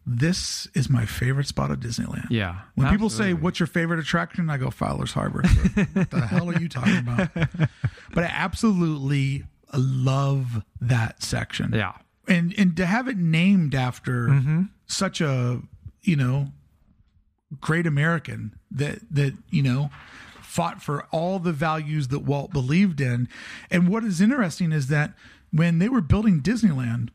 this 0.09 0.67
is 0.73 0.89
my 0.89 1.05
favorite 1.05 1.47
spot 1.47 1.69
of 1.69 1.79
Disneyland. 1.79 2.27
Yeah. 2.29 2.61
When 2.75 2.89
people 2.89 3.09
say, 3.09 3.33
what's 3.33 3.59
your 3.59 3.67
favorite 3.67 3.99
attraction? 3.99 4.49
I 4.49 4.57
go, 4.57 4.69
Fowler's 4.71 5.11
Harbor. 5.13 5.43
what 5.93 6.09
the 6.09 6.27
hell 6.27 6.49
are 6.49 6.59
you 6.59 6.69
talking 6.69 6.97
about? 6.97 7.29
But 8.13 8.23
I 8.23 8.27
absolutely 8.27 9.43
love 9.71 10.63
that 10.81 11.21
section 11.21 11.73
Yeah. 11.73 11.93
and 12.27 12.55
and 12.57 12.75
to 12.77 12.87
have 12.87 13.07
it 13.07 13.17
named 13.17 13.75
after 13.75 14.27
mm-hmm. 14.29 14.63
such 14.87 15.21
a 15.21 15.61
you 16.01 16.15
know 16.15 16.47
great 17.61 17.85
American 17.85 18.55
that 18.71 18.99
that 19.11 19.35
you 19.51 19.61
know 19.61 19.91
fought 20.41 20.81
for 20.81 21.05
all 21.11 21.37
the 21.37 21.53
values 21.53 22.07
that 22.07 22.19
Walt 22.19 22.51
believed 22.51 22.99
in. 22.99 23.29
And 23.69 23.87
what 23.87 24.03
is 24.03 24.19
interesting 24.19 24.71
is 24.71 24.87
that 24.87 25.13
when 25.51 25.77
they 25.77 25.87
were 25.87 26.01
building 26.01 26.41
Disneyland, 26.41 27.09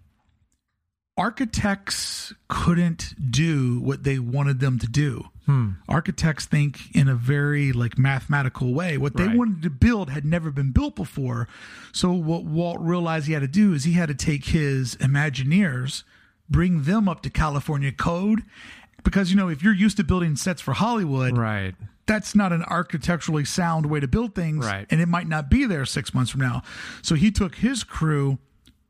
architects 1.17 2.33
couldn't 2.49 3.15
do 3.31 3.81
what 3.81 4.03
they 4.05 4.19
wanted 4.19 4.61
them 4.61 4.79
to 4.79 4.87
do. 4.87 5.25
Hmm. 5.47 5.71
Architects 5.89 6.47
think 6.47 6.95
in 6.95 7.09
a 7.09 7.15
very 7.15 7.73
like 7.73 7.99
mathematical 7.99 8.73
way. 8.73 8.97
What 8.97 9.17
they 9.17 9.27
Right. 9.27 9.37
wanted 9.37 9.63
to 9.63 9.71
build 9.71 10.11
had 10.11 10.25
never 10.25 10.51
been 10.51 10.71
built 10.73 10.97
before. 10.97 11.49
So 11.93 12.13
what 12.13 12.45
Walt 12.45 12.81
realized 12.81 13.27
he 13.27 13.33
had 13.35 13.43
to 13.43 13.49
do 13.49 13.75
is 13.75 13.85
he 13.85 13.93
had 13.93 14.09
to 14.09 14.15
take 14.15 14.47
his 14.47 14.97
Imagineers, 14.97 16.03
bring 16.49 16.83
them 16.85 17.09
up 17.09 17.23
to 17.23 17.31
California 17.31 17.93
code. 17.93 18.43
Because 19.03 19.31
you 19.31 19.37
know, 19.37 19.49
if 19.49 19.63
you're 19.63 19.75
used 19.75 19.99
to 19.99 20.05
building 20.05 20.35
sets 20.35 20.63
for 20.63 20.73
Hollywood, 20.73 21.37
Right. 21.37 21.75
that's 22.07 22.35
not 22.35 22.53
an 22.53 22.63
architecturally 22.65 23.45
sound 23.45 23.87
way 23.87 24.01
to 24.01 24.09
build 24.09 24.35
things 24.35 24.65
Right. 24.65 24.87
and 24.91 25.01
it 25.01 25.09
might 25.09 25.29
not 25.29 25.51
be 25.51 25.67
there 25.67 25.85
six 25.85 26.13
months 26.15 26.31
from 26.31 26.41
now 26.43 26.63
so 27.03 27.15
he 27.15 27.31
took 27.31 27.57
his 27.57 27.83
crew 27.85 28.39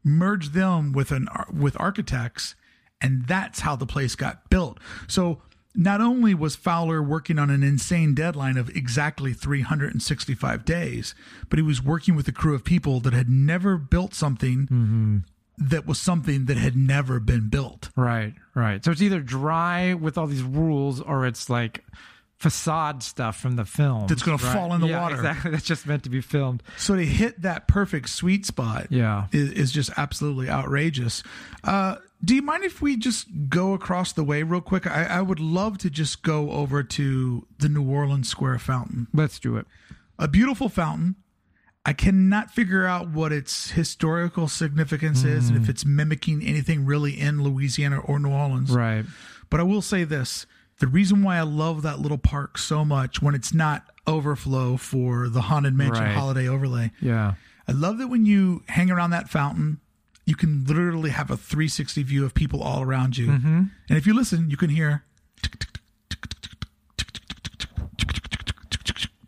merged 0.04 0.52
them 0.52 0.92
with 0.92 1.10
an 1.10 1.26
with 1.52 1.78
architects 1.80 2.54
and 3.00 3.26
that's 3.26 3.60
how 3.60 3.74
the 3.74 3.86
place 3.86 4.14
got 4.14 4.48
built 4.50 4.78
so 5.08 5.40
not 5.74 6.00
only 6.00 6.34
was 6.34 6.54
Fowler 6.54 7.02
working 7.02 7.38
on 7.38 7.50
an 7.50 7.62
insane 7.62 8.14
deadline 8.14 8.56
of 8.56 8.70
exactly 8.70 9.32
365 9.32 10.64
days, 10.64 11.14
but 11.48 11.58
he 11.58 11.62
was 11.62 11.82
working 11.82 12.14
with 12.14 12.28
a 12.28 12.32
crew 12.32 12.54
of 12.54 12.64
people 12.64 13.00
that 13.00 13.12
had 13.12 13.28
never 13.28 13.76
built 13.76 14.14
something 14.14 14.68
mm-hmm. 14.70 15.18
that 15.58 15.86
was 15.86 15.98
something 15.98 16.44
that 16.46 16.56
had 16.56 16.76
never 16.76 17.18
been 17.18 17.48
built. 17.48 17.90
Right. 17.96 18.34
Right. 18.54 18.84
So 18.84 18.92
it's 18.92 19.02
either 19.02 19.20
dry 19.20 19.94
with 19.94 20.16
all 20.16 20.26
these 20.26 20.42
rules 20.42 21.00
or 21.00 21.26
it's 21.26 21.50
like 21.50 21.84
facade 22.44 23.02
stuff 23.02 23.40
from 23.40 23.56
the 23.56 23.64
film 23.64 24.06
That's 24.06 24.22
gonna 24.22 24.36
fall 24.36 24.74
in 24.74 24.82
the 24.82 24.88
yeah, 24.88 25.00
water. 25.00 25.14
Exactly. 25.14 25.50
That's 25.52 25.64
just 25.64 25.86
meant 25.86 26.02
to 26.02 26.10
be 26.10 26.20
filmed. 26.20 26.62
So 26.76 26.94
to 26.94 27.02
hit 27.02 27.40
that 27.40 27.66
perfect 27.68 28.10
sweet 28.10 28.44
spot 28.44 28.88
Yeah. 28.90 29.28
is, 29.32 29.50
is 29.52 29.72
just 29.72 29.90
absolutely 29.96 30.50
outrageous. 30.50 31.22
Uh, 31.62 31.96
do 32.22 32.34
you 32.34 32.42
mind 32.42 32.62
if 32.62 32.82
we 32.82 32.98
just 32.98 33.28
go 33.48 33.72
across 33.72 34.12
the 34.12 34.22
way 34.22 34.42
real 34.42 34.60
quick? 34.60 34.86
I, 34.86 35.04
I 35.04 35.22
would 35.22 35.40
love 35.40 35.78
to 35.78 35.88
just 35.88 36.22
go 36.22 36.50
over 36.50 36.82
to 36.82 37.46
the 37.58 37.70
New 37.70 37.88
Orleans 37.88 38.28
Square 38.28 38.58
Fountain. 38.58 39.06
Let's 39.14 39.38
do 39.38 39.56
it. 39.56 39.66
A 40.18 40.28
beautiful 40.28 40.68
fountain. 40.68 41.16
I 41.86 41.94
cannot 41.94 42.50
figure 42.50 42.84
out 42.84 43.08
what 43.08 43.32
its 43.32 43.70
historical 43.70 44.48
significance 44.48 45.24
is 45.24 45.48
and 45.48 45.56
if 45.62 45.70
it's 45.70 45.86
mimicking 45.86 46.42
anything 46.42 46.84
really 46.84 47.18
in 47.18 47.42
Louisiana 47.42 48.00
or 48.00 48.18
New 48.18 48.30
Orleans. 48.30 48.70
Right. 48.70 49.06
But 49.48 49.60
I 49.60 49.62
will 49.62 49.82
say 49.82 50.04
this 50.04 50.44
the 50.80 50.86
reason 50.86 51.22
why 51.22 51.36
I 51.38 51.42
love 51.42 51.82
that 51.82 52.00
little 52.00 52.18
park 52.18 52.58
so 52.58 52.84
much 52.84 53.22
when 53.22 53.34
it's 53.34 53.54
not 53.54 53.84
overflow 54.06 54.76
for 54.76 55.28
the 55.28 55.42
Haunted 55.42 55.74
Mansion 55.74 56.04
Right. 56.04 56.14
holiday 56.14 56.48
overlay. 56.48 56.90
Yeah. 57.00 57.34
I 57.66 57.72
love 57.72 57.98
that 57.98 58.08
when 58.08 58.26
you 58.26 58.62
hang 58.68 58.90
around 58.90 59.10
that 59.10 59.28
fountain, 59.30 59.78
you 60.26 60.34
can 60.36 60.64
literally 60.64 61.10
have 61.10 61.30
a 61.30 61.36
360 61.36 62.02
view 62.02 62.24
of 62.24 62.34
people 62.34 62.62
all 62.62 62.82
around 62.82 63.16
you. 63.16 63.30
And 63.30 63.70
if 63.88 64.06
you 64.06 64.14
listen, 64.14 64.50
you 64.50 64.56
can 64.56 64.70
hear 64.70 65.04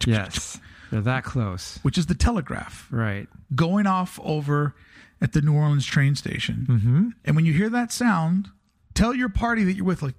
Yes. 0.07 0.61
They're 0.90 1.01
that 1.01 1.24
close. 1.24 1.78
which 1.82 1.99
is 1.99 2.07
the 2.07 2.14
telegraph 2.14 2.86
Right. 2.90 3.28
going 3.55 3.86
off 3.86 4.20
over 4.22 4.74
at 5.20 5.32
the 5.32 5.40
New 5.42 5.55
Orleans 5.55 5.84
train 5.86 6.14
station. 6.14 6.66
Mm-hmm. 6.68 7.09
And 7.24 7.36
when 7.36 7.44
you 7.44 7.53
hear 7.53 7.68
that 7.70 7.90
sound, 7.92 8.49
tell 8.94 9.14
your 9.14 9.28
party 9.28 9.64
that 9.64 9.72
you're 9.74 9.84
with, 9.84 10.03
like, 10.03 10.14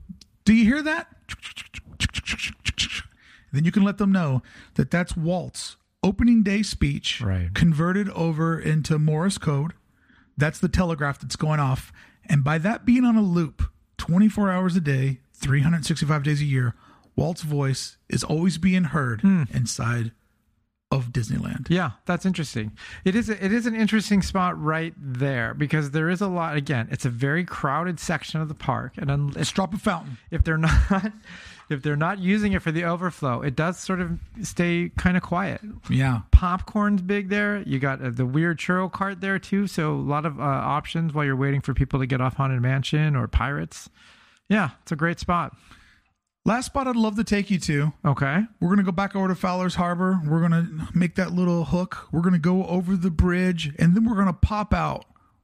do 0.47 0.53
you 0.53 0.63
hear 0.63 0.81
that? 0.81 1.09
Then 3.51 3.65
you 3.65 3.71
can 3.73 3.83
let 3.83 3.97
them 3.97 4.13
know 4.13 4.41
that 4.75 4.89
that's 4.89 5.17
Walt's 5.17 5.75
opening 6.01 6.41
day 6.41 6.63
speech 6.63 7.19
Right. 7.19 7.53
converted 7.53 8.07
over 8.11 8.57
into 8.57 8.97
Morse 8.97 9.37
code. 9.37 9.73
That's 10.37 10.57
the 10.59 10.69
telegraph 10.69 11.19
that's 11.19 11.35
going 11.35 11.59
off. 11.59 11.91
And 12.27 12.45
by 12.45 12.59
that 12.59 12.85
being 12.85 13.03
on 13.03 13.17
a 13.17 13.21
loop 13.21 13.61
24 13.97 14.49
hours 14.49 14.77
a 14.77 14.79
day, 14.79 15.19
365 15.33 16.23
days 16.23 16.39
a 16.39 16.45
year, 16.45 16.75
Walt's 17.17 17.41
voice 17.41 17.97
is 18.07 18.23
always 18.23 18.57
being 18.57 18.85
heard 18.85 19.19
hmm. 19.21 19.43
inside 19.53 20.13
of 20.91 21.07
Disneyland. 21.11 21.69
Yeah, 21.69 21.91
that's 22.05 22.25
interesting. 22.25 22.71
It 23.03 23.15
is 23.15 23.29
a, 23.29 23.43
it 23.43 23.51
is 23.51 23.65
an 23.65 23.75
interesting 23.75 24.21
spot 24.21 24.61
right 24.61 24.93
there 24.97 25.53
because 25.53 25.91
there 25.91 26.09
is 26.09 26.21
a 26.21 26.27
lot. 26.27 26.55
Again, 26.55 26.87
it's 26.91 27.05
a 27.05 27.09
very 27.09 27.43
crowded 27.43 27.99
section 27.99 28.39
of 28.39 28.47
the 28.47 28.55
park, 28.55 28.93
and 28.97 29.11
un, 29.11 29.27
Let's 29.31 29.51
drop 29.51 29.73
a 29.73 29.77
fountain. 29.77 30.17
if 30.31 30.43
they're 30.43 30.57
not 30.57 31.11
if 31.69 31.81
they're 31.81 31.97
not 31.97 32.19
using 32.19 32.53
it 32.53 32.61
for 32.61 32.71
the 32.71 32.85
overflow, 32.85 33.41
it 33.41 33.55
does 33.55 33.77
sort 33.77 33.99
of 33.99 34.17
stay 34.41 34.89
kind 34.97 35.17
of 35.17 35.23
quiet. 35.23 35.59
Yeah. 35.89 36.21
Popcorn's 36.31 37.01
big 37.01 37.27
there. 37.27 37.61
You 37.63 37.79
got 37.79 38.01
uh, 38.01 38.09
the 38.09 38.25
weird 38.25 38.57
churro 38.57 38.89
cart 38.89 39.19
there 39.19 39.39
too, 39.39 39.67
so 39.67 39.93
a 39.93 39.95
lot 39.95 40.25
of 40.25 40.39
uh, 40.39 40.43
options 40.43 41.13
while 41.13 41.25
you're 41.25 41.35
waiting 41.35 41.59
for 41.59 41.73
people 41.73 41.99
to 41.99 42.05
get 42.05 42.21
off 42.21 42.35
Haunted 42.35 42.61
Mansion 42.61 43.15
or 43.15 43.27
Pirates. 43.27 43.89
Yeah, 44.47 44.69
it's 44.83 44.93
a 44.93 44.95
great 44.95 45.19
spot. 45.19 45.57
Last 46.47 46.67
spot 46.67 46.87
I'd 46.87 46.95
love 46.95 47.17
to 47.17 47.25
take 47.25 47.51
you 47.51 47.59
to. 47.59 47.91
Okay. 48.05 48.39
We're 48.61 48.69
going 48.69 48.77
to 48.77 48.83
go 48.85 48.93
back 48.93 49.17
over 49.17 49.27
to 49.27 49.35
Fowler's 49.35 49.75
Harbor. 49.75 50.21
We're 50.25 50.39
going 50.39 50.51
to 50.53 50.87
make 50.97 51.15
that 51.15 51.33
little 51.33 51.65
hook. 51.65 52.07
We're 52.09 52.21
going 52.21 52.31
to 52.35 52.39
go 52.39 52.65
over 52.67 52.95
the 52.95 53.11
bridge, 53.11 53.73
and 53.77 53.93
then 53.97 54.05
we're 54.05 54.15
going 54.15 54.27
to 54.27 54.33
pop 54.33 54.73
out 54.73 55.03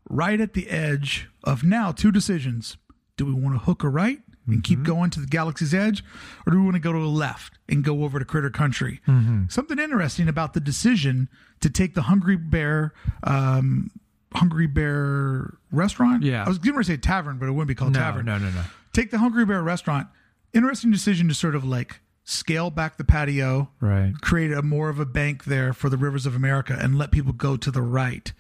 right 0.10 0.40
at 0.40 0.54
the 0.54 0.70
edge 0.70 1.28
of 1.44 1.62
now 1.62 1.92
two 1.92 2.10
decisions. 2.10 2.78
Do 3.18 3.26
we 3.26 3.34
want 3.34 3.54
to 3.56 3.60
hook 3.60 3.84
a 3.84 3.90
right 3.90 4.20
and 4.48 4.64
keep 4.64 4.84
going 4.84 5.10
to 5.10 5.20
the 5.20 5.28
galaxy's 5.28 5.74
edge, 5.74 6.06
or 6.48 6.52
do 6.54 6.58
we 6.60 6.64
want 6.64 6.76
to 6.76 6.80
go 6.82 6.94
to 6.94 7.00
the 7.00 7.06
left 7.06 7.60
and 7.68 7.84
go 7.84 8.06
over 8.06 8.18
to 8.18 8.24
Critter 8.24 8.50
Country? 8.50 9.02
Something 9.50 9.80
interesting 9.80 10.30
about 10.30 10.54
the 10.54 10.62
decision 10.62 11.28
to 11.60 11.70
take 11.70 11.96
the 11.96 12.04
Hungry 12.04 12.38
Bear. 12.38 12.94
Um, 13.24 13.92
Hungry 14.34 14.68
Bear 14.68 15.54
restaurant. 15.70 16.24
Yeah. 16.24 16.46
I 16.46 16.48
was 16.48 16.60
going 16.60 16.78
to 16.78 16.84
say 16.86 16.96
tavern, 16.96 17.40
but 17.40 17.48
it 17.50 17.52
wouldn't 17.52 17.68
be 17.68 17.76
called 17.76 17.92
No, 17.94 18.00
tavern 18.00 18.26
no, 18.26 18.38
no, 18.38 18.50
no. 18.52 18.64
take 18.94 19.12
the 19.12 19.18
Hungry 19.20 19.46
Bear 19.46 19.62
restaurant. 19.62 20.08
Interesting 20.54 20.92
decision 20.92 21.28
to 21.30 21.34
sort 21.34 21.56
of 21.56 21.64
like 21.66 22.00
scale 22.24 22.70
back 22.70 22.98
the 22.98 23.04
patio, 23.04 23.70
Right. 23.82 24.14
create 24.22 24.52
a 24.52 24.62
more 24.62 24.90
of 24.90 25.00
a 25.00 25.06
bank 25.06 25.46
there 25.46 25.74
for 25.74 25.90
the 25.90 25.98
rivers 25.98 26.26
of 26.26 26.36
America, 26.36 26.78
and 26.80 26.98
let 26.98 27.12
people 27.12 27.34
go 27.34 27.58
to 27.58 27.72
the 27.72 27.82
right, 27.82 28.32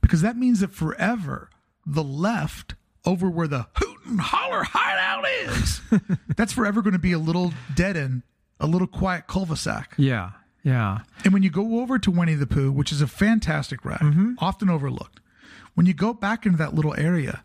because 0.00 0.22
that 0.22 0.36
means 0.36 0.60
that 0.60 0.72
forever 0.72 1.50
the 1.86 2.02
left 2.02 2.74
over 3.04 3.30
where 3.30 3.46
the 3.48 3.66
hoot 3.76 3.98
and 4.06 4.20
holler 4.20 4.64
hideout 4.64 5.24
is, 5.28 5.80
that's 6.36 6.52
forever 6.52 6.82
going 6.82 6.92
to 6.94 6.98
be 6.98 7.12
a 7.12 7.18
little 7.18 7.52
dead 7.74 7.96
end, 7.96 8.22
a 8.58 8.66
little 8.66 8.88
quiet 8.88 9.26
cul-de-sac. 9.28 9.94
Yeah. 9.96 10.30
Yeah. 10.64 10.98
And 11.24 11.32
when 11.32 11.42
you 11.44 11.50
go 11.50 11.80
over 11.80 11.98
to 12.00 12.10
Winnie 12.10 12.34
the 12.34 12.46
Pooh, 12.46 12.72
which 12.72 12.90
is 12.92 13.00
a 13.00 13.06
fantastic 13.06 13.84
ride, 13.84 14.00
Mm-hmm. 14.00 14.32
often 14.38 14.68
overlooked, 14.68 15.20
when 15.74 15.86
you 15.86 15.94
go 15.94 16.12
back 16.12 16.44
into 16.44 16.58
that 16.58 16.74
little 16.74 16.94
area, 16.98 17.42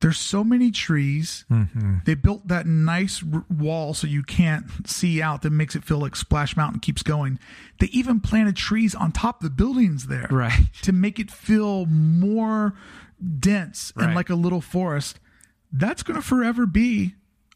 there's 0.00 0.18
so 0.18 0.44
many 0.44 0.70
trees. 0.70 1.44
Mm-hmm. 1.50 1.96
They 2.04 2.14
built 2.14 2.46
that 2.48 2.66
nice 2.66 3.22
r- 3.32 3.44
wall 3.50 3.94
so 3.94 4.06
you 4.06 4.22
can't 4.22 4.64
see 4.88 5.20
out 5.20 5.42
that 5.42 5.50
makes 5.50 5.74
it 5.74 5.82
feel 5.84 5.98
like 5.98 6.14
Splash 6.14 6.56
Mountain 6.56 6.80
keeps 6.80 7.02
going. 7.02 7.38
They 7.80 7.86
even 7.88 8.20
planted 8.20 8.54
trees 8.56 8.94
on 8.94 9.10
top 9.12 9.42
of 9.42 9.44
the 9.50 9.54
buildings 9.54 10.06
there 10.06 10.28
Right. 10.30 10.66
to 10.82 10.92
make 10.92 11.18
it 11.18 11.30
feel 11.30 11.86
more 11.86 12.74
dense 13.40 13.92
and 13.96 14.14
like 14.14 14.30
a 14.30 14.34
little 14.36 14.60
forest. 14.60 15.18
That's 15.72 16.02
going 16.02 16.14
to 16.20 16.26
forever 16.26 16.64
be 16.66 17.14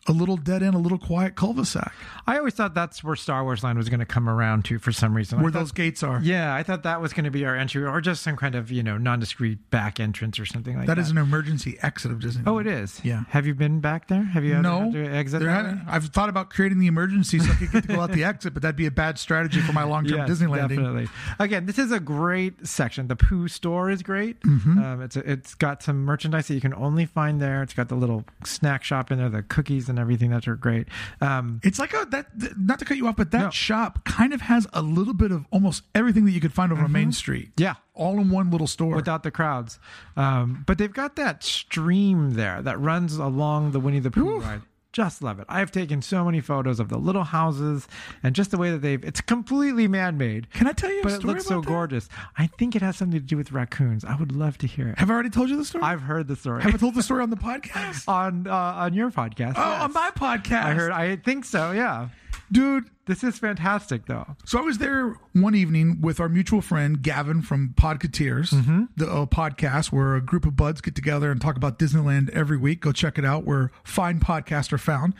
a 0.08 0.12
little 0.12 0.36
dead 0.36 0.62
end, 0.62 0.74
a 0.74 0.78
little 0.78 0.98
quiet 0.98 1.36
cul-de-sac 1.36 1.94
I 2.26 2.38
always 2.38 2.54
thought 2.54 2.74
that's 2.74 3.02
where 3.04 3.16
Star 3.16 3.42
Wars 3.44 3.62
Land 3.64 3.78
was 3.78 3.88
going 3.88 4.00
to 4.00 4.06
come 4.06 4.28
around 4.28 4.64
to 4.66 4.78
for 4.78 4.92
some 4.92 5.14
reason. 5.16 5.38
I 5.38 5.42
where 5.42 5.50
thought- 5.50 5.58
those 5.60 5.72
gates 5.72 6.02
are. 6.04 6.20
Yeah, 6.22 6.54
I 6.54 6.62
thought 6.62 6.82
that 6.84 7.00
was 7.00 7.12
going 7.12 7.24
to 7.24 7.30
be 7.32 7.44
our 7.44 7.56
entry, 7.56 7.84
or 7.84 8.00
just 8.00 8.22
some 8.22 8.36
kind 8.36 8.54
of 8.54 8.70
you 8.70 8.82
know 8.82 8.96
non-discreet 8.98 9.70
back 9.70 9.98
entrance 9.98 10.38
or 10.38 10.46
something 10.46 10.76
like 10.76 10.86
that. 10.86 10.96
That 10.96 11.00
is 11.02 11.10
an 11.10 11.18
emergency 11.18 11.78
exit 11.82 12.10
of 12.12 12.20
Disney. 12.20 12.44
Oh, 12.46 12.58
it 12.58 12.66
is. 12.68 13.00
Yeah. 13.04 13.24
Have 13.30 13.46
you 13.46 13.54
been 13.54 13.80
back 13.80 14.06
there? 14.08 14.22
Have 14.22 14.44
you 14.44 14.60
No, 14.60 14.82
had 14.84 14.92
to 14.92 15.04
exit? 15.06 15.40
there? 15.42 15.82
I've 15.88 16.06
thought 16.06 16.28
about 16.28 16.50
creating 16.50 16.78
the 16.78 16.86
emergency 16.86 17.38
so 17.40 17.50
I 17.50 17.54
could 17.56 17.72
get 17.72 17.82
to 17.82 17.88
go 17.88 18.00
out 18.00 18.12
the 18.12 18.22
exit, 18.32 18.54
but 18.54 18.62
that'd 18.62 18.76
be 18.76 18.86
a 18.86 18.90
bad 18.92 19.18
strategy 19.18 19.60
for 19.60 19.72
my 19.72 19.82
long-term 19.84 20.18
Yes, 20.18 20.28
Disney 20.28 20.46
landing. 20.46 20.78
definitely. 20.78 21.08
Again, 21.40 21.66
this 21.66 21.78
is 21.78 21.90
a 21.90 22.00
great 22.00 22.66
section. 22.66 23.08
The 23.08 23.16
Pooh 23.16 23.48
store 23.48 23.90
is 23.90 24.02
great. 24.02 24.40
Mm-hmm. 24.42 24.78
Um, 24.82 25.02
it's 25.02 25.16
a, 25.16 25.28
it's 25.30 25.54
got 25.54 25.82
some 25.82 26.04
merchandise 26.04 26.46
that 26.48 26.54
you 26.54 26.60
can 26.60 26.74
only 26.74 27.04
find 27.06 27.40
there. 27.42 27.62
It's 27.62 27.74
got 27.74 27.88
the 27.88 27.94
little 27.96 28.24
snack 28.44 28.84
shop 28.84 29.10
in 29.10 29.18
there, 29.18 29.28
the 29.28 29.42
cookies 29.42 29.88
and 29.92 29.98
everything 30.00 30.30
that 30.30 30.48
are 30.48 30.56
great. 30.56 30.88
Um, 31.20 31.60
It's 31.62 31.78
like 31.78 31.92
a 31.94 32.06
that 32.10 32.26
not 32.58 32.78
to 32.78 32.84
cut 32.84 32.96
you 32.96 33.06
off, 33.06 33.16
but 33.16 33.30
that 33.32 33.42
No. 33.42 33.50
shop 33.50 34.04
kind 34.04 34.32
of 34.32 34.40
has 34.40 34.66
a 34.72 34.80
little 34.82 35.14
bit 35.14 35.30
of 35.30 35.44
almost 35.50 35.82
everything 35.94 36.24
that 36.24 36.32
you 36.32 36.40
could 36.40 36.52
find 36.54 36.72
over 36.72 36.82
on 36.82 36.90
Main 36.92 37.12
Street. 37.12 37.50
Mm-hmm. 37.56 37.62
yeah, 37.62 37.74
all 37.94 38.18
in 38.20 38.30
one 38.30 38.50
little 38.50 38.66
store. 38.66 38.96
without 38.96 39.22
the 39.22 39.30
crowds. 39.30 39.78
Um, 40.16 40.64
but 40.66 40.78
they've 40.78 40.92
got 40.92 41.16
that 41.16 41.44
stream 41.44 42.32
there 42.34 42.62
that 42.62 42.80
runs 42.80 43.16
along 43.16 43.72
the 43.72 43.80
Winnie 43.80 44.00
the 44.00 44.10
Pooh 44.10 44.40
ride. 44.40 44.62
Just 44.92 45.22
love 45.22 45.40
it. 45.40 45.46
I 45.48 45.58
have 45.60 45.72
taken 45.72 46.02
so 46.02 46.24
many 46.24 46.40
photos 46.40 46.78
of 46.78 46.88
the 46.90 46.98
little 46.98 47.24
houses 47.24 47.88
and 48.22 48.34
just 48.34 48.50
the 48.50 48.58
way 48.58 48.70
that 48.70 48.82
they've. 48.82 49.02
It's 49.02 49.22
completely 49.22 49.88
man-made, 49.88 50.50
Can 50.52 50.66
I 50.66 50.72
tell 50.72 50.90
you 50.92 51.00
a 51.00 51.02
but 51.02 51.12
it 51.12 51.24
looks 51.24 51.46
so 51.46 51.60
that? 51.62 51.66
gorgeous. 51.66 52.08
I 52.36 52.46
think 52.46 52.76
it 52.76 52.82
has 52.82 52.96
something 52.96 53.18
to 53.18 53.24
do 53.26 53.36
with 53.38 53.52
raccoons. 53.52 54.04
I 54.04 54.16
would 54.16 54.32
love 54.32 54.58
to 54.58 54.66
hear 54.66 54.88
it. 54.88 54.98
Have 54.98 55.10
I 55.10 55.14
already 55.14 55.30
told 55.30 55.48
you 55.48 55.56
the 55.56 55.64
story? 55.64 55.82
I've 55.84 56.02
heard 56.02 56.28
the 56.28 56.36
story 56.36 56.62
Have 56.62 56.74
I 56.74 56.78
told 56.78 56.94
the 56.94 57.02
story 57.02 57.22
on 57.22 57.30
the 57.30 57.36
podcast? 57.36 58.06
on 58.06 58.46
uh, 58.46 58.52
on 58.54 58.92
your 58.92 59.10
podcast. 59.10 59.54
oh, 59.56 59.70
yes. 59.70 59.82
on 59.82 59.92
my 59.94 60.10
podcast. 60.14 60.64
I 60.64 60.74
heard. 60.74 60.92
I 60.92 61.16
think 61.16 61.46
so. 61.46 61.72
Yeah. 61.72 62.08
Dude. 62.52 62.84
This 63.06 63.24
is 63.24 63.36
fantastic, 63.38 64.06
though. 64.06 64.36
So 64.44 64.58
I 64.58 64.62
was 64.62 64.78
there 64.78 65.16
one 65.32 65.54
evening 65.56 66.00
with 66.00 66.20
our 66.20 66.28
mutual 66.28 66.60
friend 66.60 67.02
Gavin 67.02 67.42
from 67.42 67.70
Podcateers, 67.76 68.52
Mm-hmm. 68.52 68.84
the 68.96 69.10
uh, 69.10 69.26
podcast 69.26 69.90
where 69.90 70.14
a 70.14 70.20
group 70.20 70.46
of 70.46 70.54
buds 70.54 70.80
get 70.80 70.94
together 70.94 71.30
and 71.32 71.40
talk 71.40 71.56
about 71.56 71.78
Disneyland 71.80 72.30
every 72.30 72.56
week. 72.56 72.80
Go 72.80 72.92
check 72.92 73.18
it 73.18 73.24
out 73.24 73.44
where 73.44 73.72
fine 73.82 74.20
podcasts 74.20 74.72
are 74.72 74.78
found. 74.78 75.14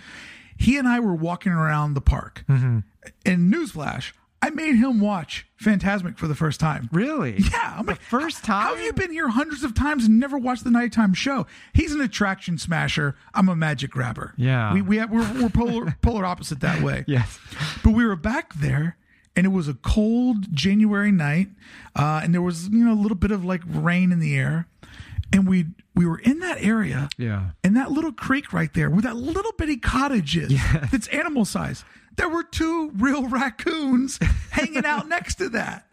He 0.56 0.76
and 0.76 0.86
I 0.86 1.00
were 1.00 1.14
walking 1.14 1.50
around 1.52 1.94
the 1.94 2.00
park, 2.00 2.44
Mm-hmm. 2.48 2.78
and 3.26 3.52
newsflash, 3.52 4.12
I 4.44 4.50
made 4.50 4.74
him 4.74 4.98
watch 5.00 5.46
Fantasmic 5.62 6.18
for 6.18 6.26
the 6.26 6.34
first 6.34 6.58
time. 6.58 6.88
Really? 6.92 7.36
Yeah, 7.38 7.76
I'm 7.78 7.86
like, 7.86 8.00
first 8.00 8.42
time? 8.44 8.62
How 8.66 8.74
have 8.74 8.84
you 8.84 8.92
been 8.92 9.12
here 9.12 9.28
hundreds 9.28 9.62
of 9.62 9.72
times 9.72 10.04
and 10.06 10.18
never 10.18 10.36
watched 10.36 10.64
the 10.64 10.70
nighttime 10.70 11.14
show? 11.14 11.46
He's 11.72 11.92
an 11.92 12.00
attraction 12.00 12.58
smasher. 12.58 13.14
I'm 13.34 13.48
a 13.48 13.54
magic 13.54 13.92
grabber. 13.92 14.34
Yeah. 14.36 14.74
we 14.74 14.82
we 14.82 14.96
have, 14.96 15.10
we're 15.12 15.32
we're 15.40 15.48
polar 15.48 15.96
polar 16.02 16.24
opposite 16.26 16.60
that 16.60 16.82
way. 16.82 17.04
Yes. 17.06 17.38
But 17.84 17.92
we 17.92 18.04
were 18.04 18.16
back 18.16 18.54
there, 18.54 18.96
and 19.36 19.46
it 19.46 19.50
was 19.50 19.68
a 19.68 19.74
cold 19.74 20.52
January 20.52 21.12
night, 21.12 21.48
uh, 21.94 22.20
and 22.24 22.34
there 22.34 22.42
was 22.42 22.68
you 22.68 22.84
know 22.84 22.92
a 22.92 23.00
little 23.00 23.16
bit 23.16 23.30
of 23.30 23.44
like 23.44 23.62
rain 23.64 24.10
in 24.10 24.18
the 24.18 24.36
air, 24.36 24.66
and 25.32 25.46
we 25.46 25.66
we 25.94 26.04
were 26.04 26.18
in 26.18 26.40
that 26.40 26.60
area, 26.64 27.08
Yeah. 27.16 27.50
and 27.62 27.76
that 27.76 27.92
little 27.92 28.12
creek 28.12 28.52
right 28.52 28.72
there, 28.74 28.88
where 28.90 29.02
that 29.02 29.14
little 29.14 29.52
bitty 29.56 29.76
cottage 29.76 30.36
is, 30.36 30.58
that's 30.90 31.06
animal 31.08 31.44
size. 31.44 31.84
There 32.16 32.28
were 32.28 32.42
two 32.42 32.90
real 32.96 33.26
raccoons 33.28 34.18
hanging 34.50 34.84
out 34.84 35.08
next 35.08 35.36
to 35.36 35.48
that, 35.50 35.86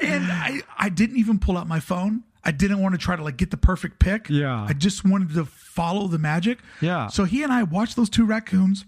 and 0.00 0.24
I 0.30 0.62
I 0.78 0.88
didn't 0.88 1.16
even 1.18 1.38
pull 1.38 1.56
out 1.56 1.66
my 1.68 1.80
phone. 1.80 2.24
I 2.44 2.50
didn't 2.50 2.80
want 2.80 2.94
to 2.94 2.98
try 2.98 3.16
to 3.16 3.22
like 3.22 3.36
get 3.36 3.50
the 3.50 3.56
perfect 3.56 3.98
pic. 3.98 4.28
Yeah. 4.30 4.64
I 4.66 4.72
just 4.72 5.04
wanted 5.04 5.34
to 5.34 5.44
follow 5.44 6.08
the 6.08 6.18
magic. 6.18 6.58
Yeah. 6.80 7.08
So 7.08 7.24
he 7.24 7.42
and 7.42 7.52
I 7.52 7.64
watched 7.64 7.96
those 7.96 8.08
two 8.08 8.24
raccoons 8.24 8.86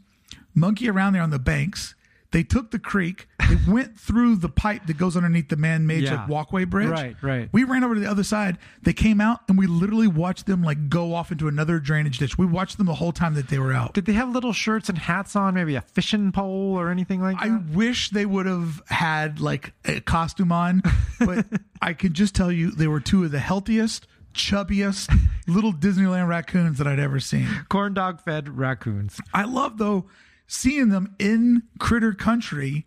monkey 0.54 0.88
around 0.88 1.12
there 1.12 1.22
on 1.22 1.30
the 1.30 1.38
banks. 1.38 1.94
They 2.32 2.44
took 2.44 2.70
the 2.70 2.78
creek. 2.78 3.26
They 3.48 3.56
went 3.72 3.98
through 3.98 4.36
the 4.36 4.48
pipe 4.48 4.86
that 4.86 4.96
goes 4.96 5.16
underneath 5.16 5.48
the 5.48 5.56
man-made 5.56 6.04
Yeah. 6.04 6.14
like 6.14 6.28
walkway 6.28 6.64
bridge. 6.64 6.88
Right, 6.90 7.16
right. 7.22 7.48
We 7.50 7.64
ran 7.64 7.82
over 7.82 7.94
to 7.94 8.00
the 8.00 8.08
other 8.10 8.22
side. 8.22 8.58
They 8.82 8.92
came 8.92 9.20
out, 9.20 9.40
and 9.48 9.58
we 9.58 9.66
literally 9.66 10.06
watched 10.06 10.46
them 10.46 10.62
like 10.62 10.88
go 10.88 11.12
off 11.14 11.32
into 11.32 11.48
another 11.48 11.80
drainage 11.80 12.18
ditch. 12.18 12.38
We 12.38 12.46
watched 12.46 12.76
them 12.76 12.86
the 12.86 12.94
whole 12.94 13.10
time 13.10 13.34
that 13.34 13.48
they 13.48 13.58
were 13.58 13.72
out. 13.72 13.94
Did 13.94 14.04
they 14.06 14.12
have 14.12 14.28
little 14.30 14.52
shirts 14.52 14.88
and 14.88 14.96
hats 14.96 15.34
on? 15.34 15.54
Maybe 15.54 15.74
a 15.74 15.80
fishing 15.80 16.30
pole 16.30 16.78
or 16.78 16.90
anything 16.90 17.20
like 17.20 17.38
that. 17.40 17.46
I 17.50 17.56
wish 17.74 18.10
they 18.10 18.26
would 18.26 18.46
have 18.46 18.80
had 18.86 19.40
like 19.40 19.72
a 19.84 20.00
costume 20.00 20.52
on, 20.52 20.82
but 21.18 21.46
I 21.82 21.94
can 21.94 22.12
just 22.12 22.36
tell 22.36 22.52
you 22.52 22.70
they 22.70 22.86
were 22.86 23.00
two 23.00 23.24
of 23.24 23.32
the 23.32 23.40
healthiest, 23.40 24.06
chubbiest 24.34 25.12
little 25.48 25.72
Disneyland 25.72 26.28
raccoons 26.28 26.78
that 26.78 26.86
I'd 26.86 27.00
ever 27.00 27.18
seen. 27.18 27.48
Corn 27.68 27.94
dog 27.94 28.20
fed 28.20 28.56
raccoons. 28.56 29.20
I 29.34 29.44
love 29.44 29.78
though 29.78 30.06
seeing 30.50 30.88
them 30.88 31.14
in 31.20 31.62
Critter 31.78 32.12
Country, 32.12 32.86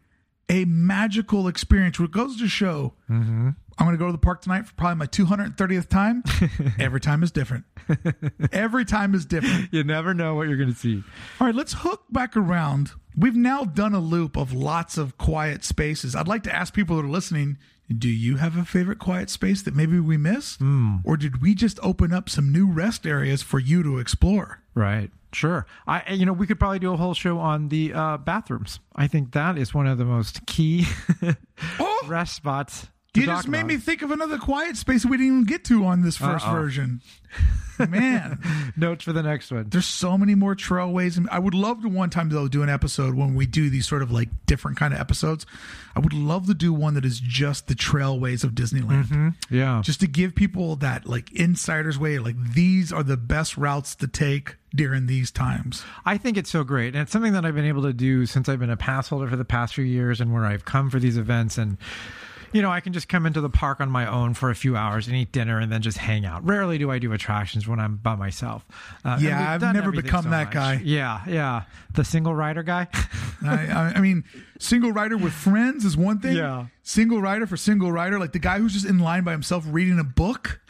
a 0.49 0.66
magical 0.66 1.47
experience. 1.47 1.97
What 1.97 2.11
goes 2.11 2.38
to 2.39 2.47
show, 2.49 2.93
mm-hmm. 3.09 3.51
I'm 3.78 3.86
going 3.86 3.93
to 3.93 3.97
go 3.97 4.07
to 4.07 4.11
the 4.11 4.18
park 4.18 4.41
tonight 4.41 4.68
for 4.68 4.74
probably 4.74 4.97
my 4.97 5.07
230th 5.07 5.88
time. 5.88 6.24
Every 6.80 6.99
time 6.99 7.24
is 7.24 7.32
different. 7.32 7.64
Every 8.51 8.84
time 8.84 9.16
is 9.16 9.26
different. 9.26 9.70
You 9.72 9.86
never 9.86 10.14
know 10.14 10.36
what 10.36 10.49
you're 10.49 10.57
going 10.57 10.74
to 10.74 10.78
see. 10.78 11.03
All 11.39 11.47
right, 11.47 11.55
let's 11.55 11.74
hook 11.74 12.03
back 12.11 12.36
around. 12.36 12.91
We've 13.16 13.36
now 13.36 13.64
done 13.64 13.93
a 13.93 13.99
loop 13.99 14.36
of 14.36 14.51
lots 14.51 14.97
of 14.97 15.18
quiet 15.18 15.64
spaces. 15.64 16.16
I'd 16.16 16.28
like 16.28 16.43
to 16.43 16.53
ask 16.53 16.74
people 16.74 16.97
that 16.97 17.05
are 17.05 17.09
listening 17.09 17.57
do 17.90 18.10
you 18.10 18.38
have 18.38 18.58
a 18.58 18.66
favorite 18.66 19.00
quiet 19.00 19.30
space 19.30 19.62
that 19.64 19.76
maybe 19.76 20.00
we 20.00 20.18
missed? 20.18 20.62
Or 21.04 21.18
did 21.18 21.42
we 21.42 21.54
just 21.56 21.80
open 21.84 22.14
up 22.14 22.30
some 22.30 22.52
new 22.52 22.72
rest 22.72 23.06
areas 23.06 23.42
for 23.42 23.60
you 23.60 23.84
to 23.84 24.00
explore? 24.00 24.62
Right. 24.74 25.12
Sure. 25.34 25.66
I 25.88 26.14
you 26.14 26.26
know, 26.26 26.34
we 26.34 26.46
could 26.48 26.60
probably 26.60 26.80
do 26.80 26.94
a 26.94 26.98
whole 26.98 27.14
show 27.14 27.40
on 27.40 27.70
the 27.70 27.94
uh, 27.94 28.18
bathrooms. 28.18 28.80
I 28.96 29.08
think 29.08 29.32
that 29.34 29.58
is 29.58 29.74
one 29.74 29.88
of 29.88 29.98
the 29.98 30.06
most 30.06 30.46
key 30.46 30.86
Oh, 31.80 32.06
rest 32.08 32.36
spots 32.36 32.88
You 33.16 33.26
just 33.28 33.47
made 33.47 33.59
about. 33.59 33.68
me 33.68 33.78
think 33.78 34.01
of 34.01 34.09
another 34.11 34.39
quiet 34.39 34.76
space 34.76 35.05
we 35.05 35.18
didn't 35.18 35.28
even 35.28 35.43
get 35.43 35.64
to 35.66 35.86
on 35.86 36.01
this 36.01 36.18
1st 36.18 36.47
Uh-oh. 36.47 36.51
version. 36.53 37.01
Man, 37.89 38.39
notes 38.78 39.03
for 39.03 39.14
the 39.14 39.24
next 39.24 39.51
one. 39.51 39.68
there's 39.70 39.86
so 39.88 40.18
many 40.18 40.36
more 40.36 40.55
trailways. 40.55 41.24
I 41.32 41.39
would 41.39 41.53
love 41.55 41.82
to 41.82 41.89
one 41.89 42.09
time 42.11 42.30
though 42.30 42.47
do 42.47 42.61
an 42.64 42.70
episode 42.70 43.16
when 43.16 43.34
we 43.36 43.45
do 43.47 43.70
these 43.70 43.88
sort 43.88 44.01
of 44.03 44.11
like 44.11 44.30
different 44.45 44.78
kind 44.78 44.93
of 44.93 44.99
episodes. 44.99 45.45
I 45.95 45.99
would 45.99 46.14
love 46.14 46.47
to 46.47 46.53
do 46.53 46.72
one 46.74 46.93
that 46.93 47.05
is 47.05 47.20
just 47.20 47.68
the 47.68 47.74
trailways 47.76 48.43
of 48.43 48.51
Disneyland. 48.51 49.05
Mm-hmm. 49.05 49.55
Yeah. 49.55 49.82
Just 49.84 49.99
to 50.01 50.07
give 50.07 50.36
people 50.36 50.76
that 50.78 51.07
like 51.07 51.32
insider's 51.34 51.97
way, 51.97 52.20
like 52.20 52.36
these 52.53 52.93
are 52.93 53.03
the 53.03 53.18
best 53.18 53.57
routes 53.57 53.95
to 53.95 54.07
take 54.07 54.55
during 54.76 55.07
these 55.07 55.32
times. 55.32 55.84
I 56.05 56.18
think 56.18 56.38
it's 56.38 56.51
so 56.51 56.64
great. 56.64 56.93
And 56.93 57.01
it's 57.01 57.11
something 57.11 57.34
that 57.34 57.45
I've 57.45 57.55
been 57.55 57.66
able 57.66 57.84
to 57.84 57.93
do 57.93 58.26
since 58.28 58.47
I've 58.49 58.59
been 58.59 58.70
a 58.70 58.78
pass 58.78 59.07
holder 59.07 59.28
for 59.28 59.36
the 59.36 59.45
past 59.45 59.74
few 59.76 59.84
years 59.84 60.22
and 60.22 60.32
where 60.34 60.45
I've 60.45 60.66
come 60.66 60.89
for 60.89 60.99
these 60.99 61.18
events. 61.18 61.57
And, 61.57 61.78
you 62.54 62.62
know, 62.62 62.72
I 62.72 62.80
can 62.80 62.93
just 62.93 63.10
come 63.10 63.26
into 63.26 63.41
the 63.41 63.49
park 63.49 63.82
on 63.82 63.89
my 63.89 64.06
own 64.06 64.34
for 64.34 64.49
a 64.49 64.56
few 64.56 64.76
hours 64.78 65.08
and 65.08 65.16
eat 65.16 65.32
dinner 65.32 65.60
and 65.60 65.72
then 65.72 65.82
just 65.82 65.97
hang 65.97 66.26
out. 66.26 66.45
Rarely 66.45 66.78
do 66.78 66.89
I 66.91 66.99
do 66.99 67.12
attractions 67.14 67.68
when 67.68 67.80
I'm 67.80 67.97
by 67.97 68.16
myself. 68.16 68.66
Uh, 69.04 69.18
Yeah, 69.20 69.51
I've 69.54 69.62
never 69.74 69.91
become 69.91 70.24
so 70.24 70.30
that 70.30 70.45
much. 70.45 70.54
guy. 70.54 70.82
Yeah, 70.84 71.22
yeah. 71.28 71.64
The 71.93 72.04
single 72.06 72.34
rider 72.36 72.64
guy. 72.64 72.88
I, 73.45 73.68
I, 73.68 73.93
I 73.95 73.99
mean, 73.99 74.24
single 74.60 74.91
rider 74.91 75.18
with 75.18 75.34
friends 75.34 75.84
is 75.84 75.97
one 75.97 76.20
thing. 76.20 76.38
Yeah. 76.38 76.68
Single 76.84 77.22
rider 77.22 77.47
for 77.47 77.58
single 77.58 77.91
rider, 77.91 78.20
like 78.20 78.32
the 78.32 78.39
guy 78.39 78.60
who's 78.60 78.74
just 78.74 78.86
in 78.86 78.99
line 78.99 79.24
by 79.24 79.32
himself 79.32 79.66
reading 79.68 79.99
a 79.99 80.04
book. 80.04 80.62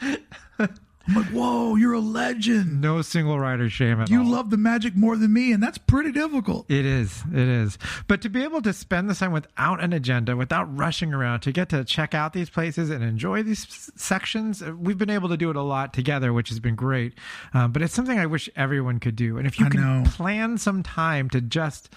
I'm 1.06 1.14
like, 1.16 1.26
whoa, 1.26 1.76
you're 1.76 1.92
a 1.92 2.00
legend. 2.00 2.80
no 2.80 3.02
single 3.02 3.38
rider 3.38 3.68
shame 3.68 4.00
at 4.00 4.08
You 4.08 4.20
all. 4.20 4.26
love 4.26 4.50
the 4.50 4.56
magic 4.56 4.96
more 4.96 5.16
than 5.16 5.32
me, 5.32 5.52
and 5.52 5.62
that's 5.62 5.76
pretty 5.76 6.12
difficult. 6.12 6.64
It 6.70 6.86
is. 6.86 7.22
It 7.30 7.46
is. 7.46 7.76
But 8.06 8.22
to 8.22 8.30
be 8.30 8.42
able 8.42 8.62
to 8.62 8.72
spend 8.72 9.10
the 9.10 9.14
time 9.14 9.32
without 9.32 9.82
an 9.84 9.92
agenda, 9.92 10.34
without 10.36 10.64
rushing 10.76 11.12
around, 11.12 11.40
to 11.40 11.52
get 11.52 11.68
to 11.70 11.84
check 11.84 12.14
out 12.14 12.32
these 12.32 12.48
places 12.48 12.88
and 12.88 13.04
enjoy 13.04 13.42
these 13.42 13.90
sections, 13.96 14.62
uh, 14.62 14.72
we've 14.78 14.96
been 14.96 15.10
able 15.10 15.28
to 15.28 15.36
do 15.36 15.50
it 15.50 15.56
a 15.56 15.62
lot 15.62 15.92
together, 15.92 16.32
which 16.32 16.48
has 16.48 16.58
been 16.58 16.74
great. 16.74 17.12
Um, 17.52 17.72
but 17.72 17.82
it's 17.82 17.92
something 17.92 18.18
I 18.18 18.26
wish 18.26 18.48
everyone 18.56 18.98
could 18.98 19.16
do. 19.16 19.36
And 19.36 19.46
if 19.46 19.60
you 19.60 19.66
I 19.66 19.68
can 19.70 19.80
know. 19.80 20.04
plan 20.10 20.56
some 20.56 20.82
time 20.82 21.28
to 21.30 21.40
just 21.42 21.90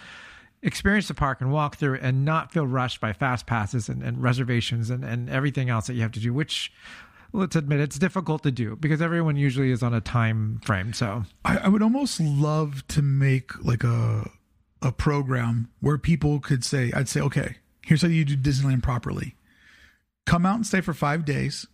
experience 0.64 1.08
the 1.08 1.14
park 1.14 1.40
and 1.40 1.52
walk 1.52 1.78
through 1.78 1.96
and 2.02 2.26
not 2.26 2.52
feel 2.52 2.66
rushed 2.66 3.00
by 3.00 3.14
fast 3.14 3.46
passes 3.46 3.88
and, 3.90 4.02
and 4.04 4.22
reservations 4.22 4.90
and, 4.90 5.06
and 5.06 5.30
everything 5.30 5.70
else 5.70 5.88
that 5.88 5.94
you 5.94 6.02
have 6.02 6.12
to 6.12 6.20
do, 6.20 6.34
which 6.34 6.74
let's 7.34 7.56
admit 7.56 7.80
it's 7.80 8.00
difficult 8.00 8.44
to 8.44 8.52
do 8.52 8.76
because 8.76 9.02
everyone 9.02 9.36
usually 9.36 9.72
is 9.72 9.84
on 9.84 9.94
a 9.94 10.02
time 10.02 10.60
frame. 10.66 10.94
So 10.94 11.24
I, 11.46 11.58
I 11.58 11.68
would 11.68 11.82
almost 11.82 12.20
love 12.20 12.88
to 12.90 13.02
make 13.02 13.64
like 13.64 13.84
a 13.84 14.30
a 14.82 14.92
program 14.92 15.70
where 15.80 15.98
people 15.98 16.40
could 16.40 16.64
say, 16.64 16.92
I'd 16.96 17.10
say, 17.10 17.20
okay, 17.22 17.58
here's 17.86 18.02
how 18.04 18.08
you 18.08 18.24
do 18.26 18.38
Disneyland 18.38 18.84
properly. 18.84 19.36
Come 20.26 20.46
out 20.46 20.56
and 20.56 20.68
stay 20.68 20.82
for 20.82 20.94
five 20.94 21.26
days, 21.26 21.66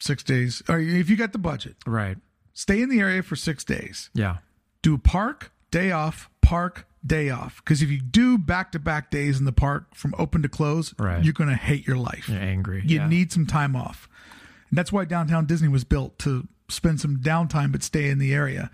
six 0.00 0.22
days, 0.22 0.62
or 0.68 0.78
if 0.80 1.10
you 1.10 1.16
got 1.16 1.32
the 1.32 1.38
budget, 1.38 1.76
right. 1.86 2.16
stay 2.54 2.80
in 2.82 2.88
the 2.88 3.00
area 3.00 3.22
for 3.22 3.36
six 3.36 3.64
days. 3.64 4.10
Yeah. 4.14 4.38
do 4.82 4.96
park 4.98 5.52
day 5.70 5.90
off 5.90 6.28
park 6.40 6.86
day 7.04 7.30
off 7.30 7.62
because 7.64 7.82
if 7.82 7.90
you 7.90 7.98
do 8.00 8.36
back-to-back 8.38 9.10
days 9.10 9.38
in 9.38 9.44
the 9.44 9.52
park 9.52 9.94
from 9.94 10.14
open 10.18 10.42
to 10.42 10.48
close 10.48 10.94
Right. 10.98 11.24
you're 11.24 11.32
going 11.32 11.48
to 11.50 11.56
hate 11.56 11.86
your 11.86 11.96
life 11.96 12.28
You're 12.28 12.38
angry. 12.40 12.82
you 12.84 12.98
yeah. 12.98 13.08
need 13.08 13.32
some 13.32 13.46
time 13.46 13.74
off 13.74 14.08
and 14.72 14.78
that's 14.78 14.90
why 14.90 15.04
downtown 15.04 15.46
disney 15.46 15.68
was 15.68 15.84
built 15.84 16.18
to 16.18 16.48
spend 16.68 17.00
some 17.00 17.18
downtime 17.18 17.70
but 17.70 17.82
stay 17.84 18.08
in 18.08 18.18
the 18.18 18.32
area. 18.34 18.70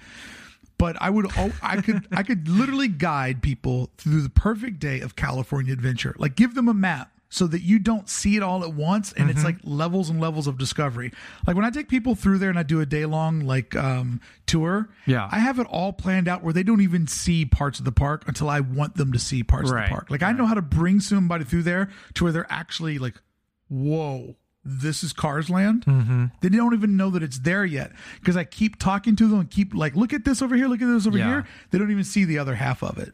But 0.79 0.97
i 1.03 1.11
would 1.11 1.27
i 1.61 1.81
could 1.83 2.07
i 2.13 2.23
could 2.23 2.47
literally 2.49 2.87
guide 2.89 3.43
people 3.43 3.91
through 3.99 4.21
the 4.23 4.31
perfect 4.31 4.79
day 4.79 5.01
of 5.01 5.17
california 5.17 5.73
adventure. 5.73 6.15
Like 6.19 6.37
give 6.37 6.55
them 6.55 6.69
a 6.69 6.75
map 6.75 7.11
so 7.31 7.47
that 7.49 7.61
you 7.61 7.79
don't 7.79 8.09
see 8.09 8.37
it 8.37 8.43
all 8.43 8.63
at 8.65 8.73
once 8.73 9.13
and 9.13 9.29
Mm-hmm. 9.29 9.31
it's 9.37 9.45
like 9.45 9.57
levels 9.65 10.09
and 10.09 10.19
levels 10.21 10.47
of 10.47 10.57
discovery. 10.57 11.13
Like 11.49 11.57
when 11.57 11.65
i 11.65 11.71
take 11.71 11.89
people 11.89 12.15
through 12.15 12.39
there 12.39 12.49
and 12.51 12.59
i 12.59 12.63
do 12.63 12.81
a 12.81 12.87
day 12.87 13.05
long 13.07 13.41
like 13.41 13.75
um 13.75 14.21
tour 14.47 14.89
Yeah. 15.05 15.29
i 15.33 15.41
have 15.41 15.59
it 15.59 15.67
all 15.69 15.93
planned 15.93 16.29
out 16.29 16.45
where 16.45 16.53
they 16.53 16.63
don't 16.63 16.81
even 16.81 17.09
see 17.09 17.45
parts 17.45 17.81
of 17.81 17.85
the 17.85 17.91
park 17.93 18.23
until 18.29 18.49
i 18.49 18.61
want 18.61 18.95
them 18.95 19.13
to 19.13 19.19
see 19.19 19.43
parts 19.43 19.71
of 19.71 19.75
the 19.77 19.83
park. 19.89 20.11
Like 20.11 20.23
i 20.23 20.31
know 20.31 20.47
how 20.47 20.55
to 20.55 20.63
bring 20.63 21.01
somebody 21.01 21.43
through 21.45 21.65
there 21.65 21.91
to 22.15 22.23
where 22.25 22.33
they're 22.33 22.47
actually 22.53 22.99
like 22.99 23.21
whoa 23.69 24.37
this 24.69 25.03
is 25.03 25.13
cars 25.13 25.49
land. 25.51 25.85
Mm-hmm. 25.87 26.27
they 26.43 26.49
don't 26.51 26.75
even 26.75 26.97
know 26.97 27.11
that 27.11 27.23
it's 27.23 27.39
there 27.41 27.65
yet. 27.65 27.93
Because 28.21 28.37
i 28.37 28.45
keep 28.45 28.79
talking 28.79 29.17
to 29.17 29.27
them 29.29 29.41
and 29.41 29.51
keep 29.51 29.75
like 29.75 29.97
look 29.97 30.13
at 30.13 30.25
this 30.25 30.43
over 30.43 30.55
here 30.57 30.69
look 30.69 30.83
at 30.83 30.87
this 30.87 31.07
over 31.07 31.19
Yeah. 31.19 31.27
here. 31.27 31.47
They 31.71 31.79
don't 31.79 31.91
even 31.91 32.05
see 32.05 32.25
the 32.25 32.39
other 32.39 32.55
half 32.57 32.83
of 32.83 32.99
it. 32.99 33.13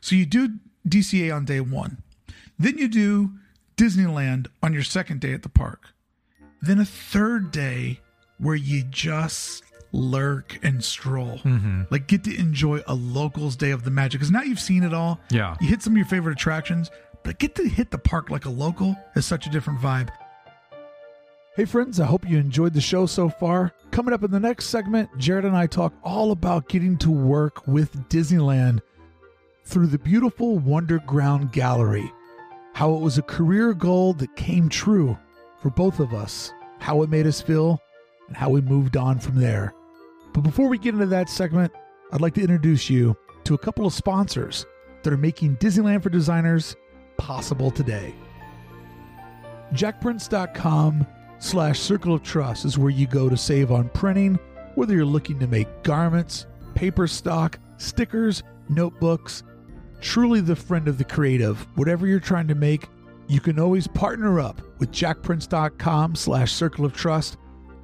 So 0.00 0.16
you 0.16 0.26
do 0.26 0.58
dca 0.88 1.34
on 1.34 1.44
day 1.44 1.60
one. 1.60 2.02
Then 2.58 2.78
you 2.78 2.88
do 2.88 3.32
disneyland 3.76 4.48
on 4.62 4.72
your 4.72 4.82
second 4.82 5.20
day 5.20 5.32
at 5.32 5.42
the 5.42 5.48
park. 5.48 5.88
Then 6.60 6.78
a 6.80 6.84
third 6.84 7.50
day 7.50 8.00
where 8.38 8.56
you 8.56 8.82
just 8.84 9.62
lurk 9.92 10.58
and 10.62 10.82
stroll. 10.84 11.38
Mm-hmm. 11.38 11.82
like 11.90 12.06
get 12.08 12.24
to 12.24 12.36
enjoy 12.38 12.82
a 12.86 12.94
locals 12.94 13.56
day 13.56 13.70
of 13.70 13.84
the 13.84 13.90
magic. 13.90 14.20
Because 14.20 14.30
now 14.30 14.42
you've 14.42 14.60
seen 14.60 14.82
it 14.82 14.92
all. 14.94 15.20
Yeah. 15.30 15.56
you 15.60 15.68
hit 15.68 15.82
some 15.82 15.92
of 15.92 15.96
your 15.96 16.06
favorite 16.06 16.32
attractions 16.32 16.90
but 17.24 17.38
get 17.38 17.54
to 17.56 17.68
hit 17.68 17.90
the 17.90 17.98
park 17.98 18.30
like 18.30 18.44
a 18.44 18.50
local 18.50 18.96
is 19.16 19.26
such 19.26 19.46
a 19.46 19.50
different 19.50 19.80
vibe 19.80 20.08
Hey, 21.58 21.64
friends, 21.64 21.98
I 21.98 22.06
hope 22.06 22.24
you 22.24 22.38
enjoyed 22.38 22.72
the 22.72 22.80
show 22.80 23.04
so 23.06 23.28
far. 23.28 23.72
Coming 23.90 24.14
up 24.14 24.22
in 24.22 24.30
the 24.30 24.38
next 24.38 24.66
segment, 24.66 25.10
Jared 25.18 25.44
and 25.44 25.56
I 25.56 25.66
talk 25.66 25.92
all 26.04 26.30
about 26.30 26.68
getting 26.68 26.96
to 26.98 27.10
work 27.10 27.66
with 27.66 28.08
Disneyland 28.08 28.78
through 29.64 29.88
the 29.88 29.98
beautiful 29.98 30.60
Wonderground 30.60 31.50
Gallery, 31.50 32.12
how 32.74 32.94
it 32.94 33.00
was 33.00 33.18
a 33.18 33.22
career 33.22 33.74
goal 33.74 34.12
that 34.12 34.36
came 34.36 34.68
true 34.68 35.18
for 35.60 35.70
both 35.70 35.98
of 35.98 36.14
us, 36.14 36.52
how 36.78 37.02
it 37.02 37.10
made 37.10 37.26
us 37.26 37.40
feel, 37.40 37.82
and 38.28 38.36
how 38.36 38.50
we 38.50 38.60
moved 38.60 38.96
on 38.96 39.18
from 39.18 39.34
there. 39.34 39.74
But 40.34 40.42
before 40.42 40.68
we 40.68 40.78
get 40.78 40.94
into 40.94 41.06
that 41.06 41.28
segment, 41.28 41.72
I'd 42.12 42.20
like 42.20 42.34
to 42.34 42.40
introduce 42.40 42.88
you 42.88 43.16
to 43.42 43.54
a 43.54 43.58
couple 43.58 43.84
of 43.84 43.92
sponsors 43.92 44.64
that 45.02 45.12
are 45.12 45.16
making 45.16 45.56
Disneyland 45.56 46.04
for 46.04 46.10
Designers 46.10 46.76
possible 47.16 47.72
today. 47.72 48.14
Jakprints.com 49.72 51.04
slash 51.38 51.78
Circle 51.80 52.14
of 52.14 52.22
Trust 52.22 52.64
is 52.64 52.78
where 52.78 52.90
you 52.90 53.06
go 53.06 53.28
to 53.28 53.36
save 53.36 53.70
on 53.70 53.88
printing, 53.90 54.38
whether 54.74 54.94
you're 54.94 55.04
looking 55.04 55.38
to 55.40 55.46
make 55.46 55.82
garments, 55.82 56.46
paper 56.74 57.06
stock, 57.06 57.58
stickers, 57.76 58.42
notebooks. 58.68 59.42
Truly 60.00 60.40
the 60.40 60.56
friend 60.56 60.88
of 60.88 60.98
the 60.98 61.04
creative. 61.04 61.66
Whatever 61.76 62.06
you're 62.06 62.20
trying 62.20 62.48
to 62.48 62.54
make, 62.54 62.88
you 63.26 63.40
can 63.40 63.58
always 63.58 63.86
partner 63.86 64.40
up 64.40 64.60
with 64.78 64.92
jakprints.com 64.92 66.14
slash 66.14 66.52
circle 66.52 66.84
of 66.84 66.94
trust. 66.94 67.36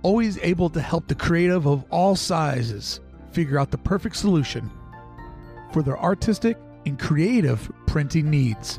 Always 0.03 0.39
able 0.39 0.71
to 0.71 0.81
help 0.81 1.09
the 1.09 1.15
creative 1.15 1.67
of 1.67 1.85
all 1.91 2.15
sizes 2.15 3.01
figure 3.33 3.59
out 3.59 3.71
the 3.71 3.79
perfect 3.79 4.17
solution 4.17 4.71
for 5.73 5.83
their 5.83 5.99
artistic 5.99 6.57
and 6.87 6.99
creative 6.99 7.71
printing 7.87 8.31
needs. 8.31 8.79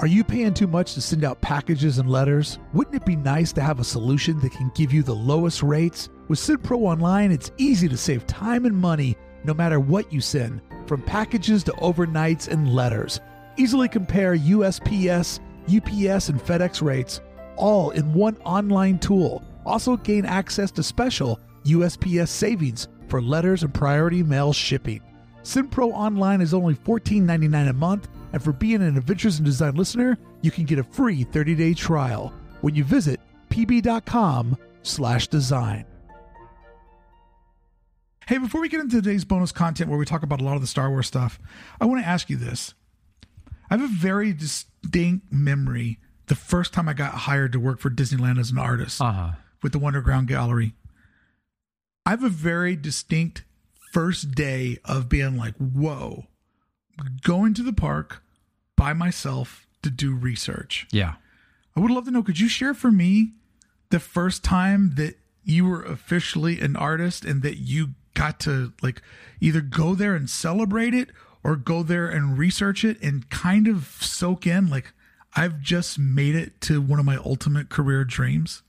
Are 0.00 0.06
you 0.06 0.22
paying 0.22 0.54
too 0.54 0.68
much 0.68 0.94
to 0.94 1.00
send 1.00 1.24
out 1.24 1.40
packages 1.40 1.98
and 1.98 2.08
letters? 2.08 2.60
Wouldn't 2.72 2.94
it 2.94 3.04
be 3.04 3.16
nice 3.16 3.52
to 3.54 3.60
have 3.60 3.80
a 3.80 3.84
solution 3.84 4.38
that 4.40 4.52
can 4.52 4.70
give 4.76 4.92
you 4.92 5.02
the 5.02 5.12
lowest 5.12 5.60
rates? 5.60 6.08
With 6.28 6.38
SendPro 6.38 6.78
Online, 6.82 7.32
it's 7.32 7.50
easy 7.58 7.88
to 7.88 7.96
save 7.96 8.24
time 8.28 8.64
and 8.64 8.76
money 8.76 9.16
no 9.42 9.54
matter 9.54 9.80
what 9.80 10.12
you 10.12 10.20
send, 10.20 10.60
from 10.86 11.02
packages 11.02 11.64
to 11.64 11.72
overnights 11.72 12.46
and 12.46 12.72
letters. 12.72 13.18
Easily 13.56 13.88
compare 13.88 14.36
USPS, 14.36 15.40
UPS, 15.64 16.28
and 16.28 16.40
FedEx 16.40 16.80
rates, 16.80 17.20
all 17.56 17.90
in 17.90 18.12
one 18.12 18.36
online 18.44 19.00
tool. 19.00 19.42
Also 19.66 19.96
gain 19.96 20.24
access 20.24 20.70
to 20.70 20.82
special 20.84 21.40
USPS 21.64 22.28
savings 22.28 22.86
for 23.08 23.20
letters 23.20 23.64
and 23.64 23.74
priority 23.74 24.22
mail 24.22 24.52
shipping. 24.52 25.00
SendPro 25.42 25.90
Online 25.92 26.40
is 26.40 26.54
only 26.54 26.74
$14.99 26.74 27.70
a 27.70 27.72
month, 27.72 28.06
and 28.32 28.42
for 28.42 28.52
being 28.52 28.82
an 28.82 28.96
Adventures 28.96 29.38
in 29.38 29.44
Design 29.44 29.74
listener, 29.76 30.18
you 30.42 30.50
can 30.50 30.64
get 30.64 30.78
a 30.78 30.84
free 30.84 31.24
30-day 31.24 31.74
trial 31.74 32.32
when 32.60 32.74
you 32.74 32.84
visit 32.84 33.20
pb.com 33.50 34.56
slash 34.82 35.28
design. 35.28 35.84
Hey, 38.26 38.36
before 38.38 38.60
we 38.60 38.68
get 38.68 38.80
into 38.80 38.96
today's 38.96 39.24
bonus 39.24 39.52
content 39.52 39.88
where 39.88 39.98
we 39.98 40.04
talk 40.04 40.22
about 40.22 40.40
a 40.40 40.44
lot 40.44 40.54
of 40.56 40.60
the 40.60 40.66
Star 40.66 40.90
Wars 40.90 41.06
stuff, 41.06 41.38
I 41.80 41.86
want 41.86 42.02
to 42.02 42.08
ask 42.08 42.28
you 42.28 42.36
this. 42.36 42.74
I 43.70 43.76
have 43.76 43.82
a 43.82 43.86
very 43.92 44.32
distinct 44.34 45.32
memory 45.32 45.98
the 46.26 46.34
first 46.34 46.74
time 46.74 46.88
I 46.88 46.92
got 46.92 47.12
hired 47.14 47.52
to 47.52 47.60
work 47.60 47.80
for 47.80 47.88
Disneyland 47.90 48.38
as 48.38 48.50
an 48.50 48.58
artist 48.58 49.00
Uh 49.00 49.12
huh. 49.12 49.30
with 49.62 49.72
the 49.72 49.78
Wonderground 49.80 50.26
Gallery. 50.26 50.74
I 52.04 52.10
have 52.10 52.22
a 52.24 52.28
very 52.28 52.76
distinct 52.76 53.44
first 53.92 54.32
day 54.32 54.78
of 54.84 55.08
being 55.08 55.36
like, 55.38 55.54
whoa, 55.56 56.26
going 57.22 57.54
to 57.54 57.62
the 57.62 57.72
park 57.72 58.22
by 58.76 58.92
myself 58.92 59.66
to 59.82 59.90
do 59.90 60.14
research. 60.14 60.86
Yeah. 60.92 61.14
I 61.76 61.80
would 61.80 61.90
love 61.90 62.04
to 62.06 62.10
know, 62.10 62.22
could 62.22 62.40
you 62.40 62.48
share 62.48 62.74
for 62.74 62.90
me 62.90 63.32
the 63.90 64.00
first 64.00 64.42
time 64.42 64.94
that 64.96 65.18
you 65.44 65.64
were 65.66 65.82
officially 65.82 66.60
an 66.60 66.76
artist 66.76 67.24
and 67.24 67.42
that 67.42 67.58
you 67.58 67.90
got 68.14 68.40
to 68.40 68.72
like 68.82 69.00
either 69.40 69.60
go 69.60 69.94
there 69.94 70.14
and 70.14 70.28
celebrate 70.28 70.92
it 70.92 71.10
or 71.44 71.56
go 71.56 71.82
there 71.82 72.08
and 72.08 72.36
research 72.36 72.84
it 72.84 73.00
and 73.00 73.30
kind 73.30 73.68
of 73.68 73.96
soak 74.00 74.46
in 74.46 74.68
like 74.68 74.92
I've 75.38 75.60
just 75.60 75.98
made 75.98 76.34
it 76.34 76.60
to 76.62 76.80
one 76.80 76.98
of 76.98 77.04
my 77.04 77.16
ultimate 77.16 77.68
career 77.68 78.04
dreams. 78.04 78.62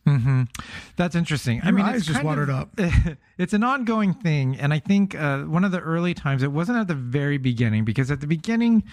That's 0.96 1.16
interesting. 1.16 1.62
I 1.64 1.72
mean, 1.72 1.86
eyes 1.86 1.98
it's 1.98 2.08
just 2.08 2.24
watered 2.24 2.50
of- 2.50 2.70
up. 2.78 2.80
it's 3.38 3.54
an 3.54 3.64
ongoing 3.64 4.14
thing, 4.14 4.58
and 4.60 4.74
I 4.74 4.80
think 4.80 5.16
uh, 5.16 5.40
one 5.44 5.64
of 5.66 5.72
the 5.72 5.80
early 5.80 6.14
times 6.14 6.44
it 6.44 6.52
wasn't 6.52 6.78
at 6.78 6.88
the 6.88 6.96
very 6.96 7.38
beginning 7.38 7.86
because 7.86 8.12
at 8.12 8.22
the 8.22 8.28
beginning, 8.28 8.84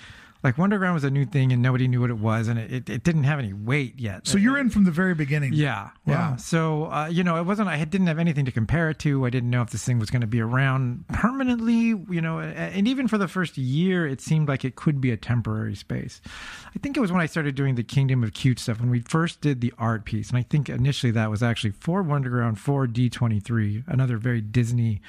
like 0.47 0.57
Wonderground 0.57 0.95
was 0.95 1.05
a 1.05 1.11
new 1.11 1.27
thing 1.27 1.53
and 1.53 1.61
nobody 1.61 1.89
knew 1.89 2.01
what 2.01 2.11
it 2.11 2.19
was, 2.19 2.47
and 2.49 2.59
it, 2.59 2.73
it, 2.73 2.89
it 2.89 3.03
didn't 3.05 3.25
have 3.25 3.39
any 3.39 3.53
weight 3.53 3.99
yet. 3.99 4.27
So 4.27 4.39
you're 4.39 4.57
in 4.57 4.71
from 4.71 4.85
the 4.85 4.91
very 4.91 5.15
beginning. 5.15 5.53
Yeah, 5.53 5.85
Wow. 5.85 5.91
yeah. 6.07 6.37
So 6.37 6.85
uh, 6.87 7.09
you 7.11 7.25
know, 7.25 7.37
it 7.37 7.43
wasn't. 7.45 7.69
I 7.69 7.85
didn't 7.85 8.07
have 8.07 8.19
anything 8.19 8.45
to 8.45 8.53
compare 8.53 8.89
it 8.91 8.99
to. 9.01 9.27
I 9.27 9.31
didn't 9.31 9.51
know 9.51 9.61
if 9.63 9.71
this 9.71 9.85
thing 9.85 9.99
was 9.99 10.09
going 10.09 10.21
to 10.21 10.27
be 10.27 10.41
around 10.41 11.05
permanently. 11.09 11.89
You 12.09 12.21
know, 12.21 12.39
and 12.41 12.87
even 12.89 13.09
for 13.09 13.19
the 13.19 13.29
first 13.29 13.59
year, 13.59 14.07
it 14.07 14.21
seemed 14.21 14.49
like 14.49 14.65
it 14.65 14.77
could 14.77 15.01
be 15.01 15.11
a 15.11 15.17
temporary 15.17 15.75
space. 15.75 16.21
I 16.75 16.79
think 16.79 16.97
it 16.97 17.01
was 17.01 17.11
when 17.11 17.21
I 17.21 17.27
started 17.27 17.55
doing 17.57 17.75
the 17.75 17.83
Kingdom 17.83 18.23
of 18.23 18.33
Cute 18.33 18.59
stuff 18.61 18.81
when 18.81 18.89
we 18.91 19.01
first 19.01 19.41
did 19.41 19.61
the 19.61 19.73
art 19.79 20.05
piece, 20.05 20.29
and 20.31 20.39
I 20.39 20.43
think 20.43 20.69
initially 20.69 21.11
that 21.13 21.31
was 21.31 21.43
actually 21.43 21.73
for 21.73 22.05
Wonderground 22.05 22.59
for 22.59 22.87
D23, 22.87 23.85
another 23.89 24.17
very 24.17 24.41
Disney 24.41 25.01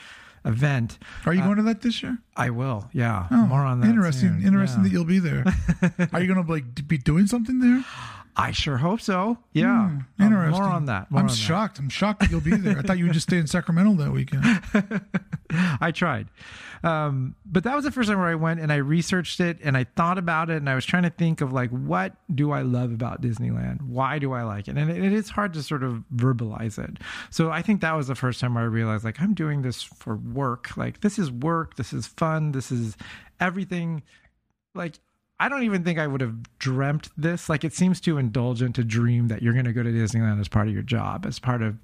event. 0.47 0.97
Are 1.25 1.33
you 1.33 1.41
going 1.41 1.57
to 1.57 1.63
that 1.63 1.81
this 1.81 2.01
year? 2.01 2.17
I 2.35 2.49
will. 2.49 2.89
Yeah, 2.93 3.27
Oh, 3.29 3.45
more 3.47 3.61
on 3.61 3.81
that. 3.81 3.87
Interesting. 3.89 4.29
soon. 4.39 4.45
Interesting 4.45 4.79
Yeah. 4.79 4.83
that 4.89 4.91
you'll 4.93 5.05
be 5.05 5.19
there. 5.19 5.43
Are 6.13 6.21
you 6.21 6.33
going 6.33 6.43
to 6.43 6.51
like 6.51 6.87
be 6.87 6.97
doing 6.97 7.27
something 7.27 7.59
there? 7.59 7.83
I 8.39 8.51
sure 8.51 8.77
hope 8.77 9.01
so. 9.01 9.39
Yeah. 9.53 9.71
Um, 9.85 10.05
Interesting. 10.19 10.51
more 10.61 10.69
on 10.69 10.85
that. 10.85 11.09
More 11.09 11.21
I'm 11.21 11.25
on 11.25 11.31
that. 11.31 11.35
shocked. 11.37 11.79
I'm 11.79 11.89
shocked 11.89 12.19
that 12.19 12.29
you'll 12.29 12.39
be 12.41 12.55
there. 12.55 12.77
I 12.77 12.81
thought 12.83 12.97
you 12.99 13.05
would 13.05 13.13
just 13.13 13.27
stay 13.27 13.37
in 13.39 13.47
Sacramento 13.47 13.93
that 14.03 14.11
weekend. 14.11 14.43
I 15.81 15.91
tried. 15.91 16.27
Um, 16.83 17.35
but 17.45 17.63
that 17.63 17.75
was 17.75 17.85
the 17.85 17.91
first 17.91 18.09
time 18.09 18.19
where 18.19 18.27
I 18.27 18.35
went 18.35 18.59
and 18.59 18.71
I 18.71 18.77
researched 18.77 19.39
it 19.39 19.59
and 19.63 19.77
I 19.77 19.83
thought 19.83 20.17
about 20.17 20.49
it 20.49 20.57
and 20.57 20.69
I 20.69 20.75
was 20.75 20.85
trying 20.85 21.03
to 21.03 21.09
think 21.09 21.41
of 21.41 21.53
like, 21.53 21.69
what 21.71 22.15
do 22.33 22.51
I 22.51 22.61
love 22.61 22.91
about 22.91 23.21
Disneyland? 23.21 23.81
Why 23.81 24.19
do 24.19 24.33
I 24.33 24.43
like 24.43 24.67
it? 24.67 24.77
And 24.77 24.89
it, 24.89 25.03
it 25.03 25.13
is 25.13 25.29
hard 25.29 25.53
to 25.53 25.63
sort 25.63 25.83
of 25.83 26.03
verbalize 26.15 26.77
it. 26.77 26.97
So 27.29 27.51
I 27.51 27.61
think 27.61 27.81
that 27.81 27.93
was 27.93 28.07
the 28.07 28.15
first 28.15 28.39
time 28.39 28.55
where 28.55 28.63
I 28.63 28.67
realized 28.67 29.03
like, 29.03 29.21
I'm 29.21 29.33
doing 29.33 29.61
this 29.61 29.83
for 29.83 30.15
work. 30.15 30.75
Like, 30.77 31.01
this 31.01 31.17
is 31.17 31.31
work. 31.31 31.75
This 31.75 31.93
is 31.93 32.07
fun. 32.07 32.51
This 32.51 32.71
is 32.71 32.97
everything. 33.39 34.03
Like, 34.75 34.95
I 35.39 35.49
don't 35.49 35.63
even 35.63 35.83
think 35.83 35.99
I 35.99 36.07
would 36.07 36.21
have 36.21 36.35
dreamt 36.57 37.09
this. 37.15 37.47
Like, 37.47 37.63
it 37.63 37.73
seems 37.73 38.01
too 38.01 38.17
indulgent 38.17 38.75
to 38.75 38.83
dream 38.83 39.27
that 39.27 39.43
you're 39.43 39.53
going 39.53 39.65
to 39.65 39.73
go 39.73 39.83
to 39.83 39.91
Disneyland 39.91 40.39
as 40.39 40.47
part 40.47 40.67
of 40.67 40.73
your 40.73 40.81
job, 40.81 41.27
as 41.27 41.37
part 41.37 41.61
of 41.61 41.77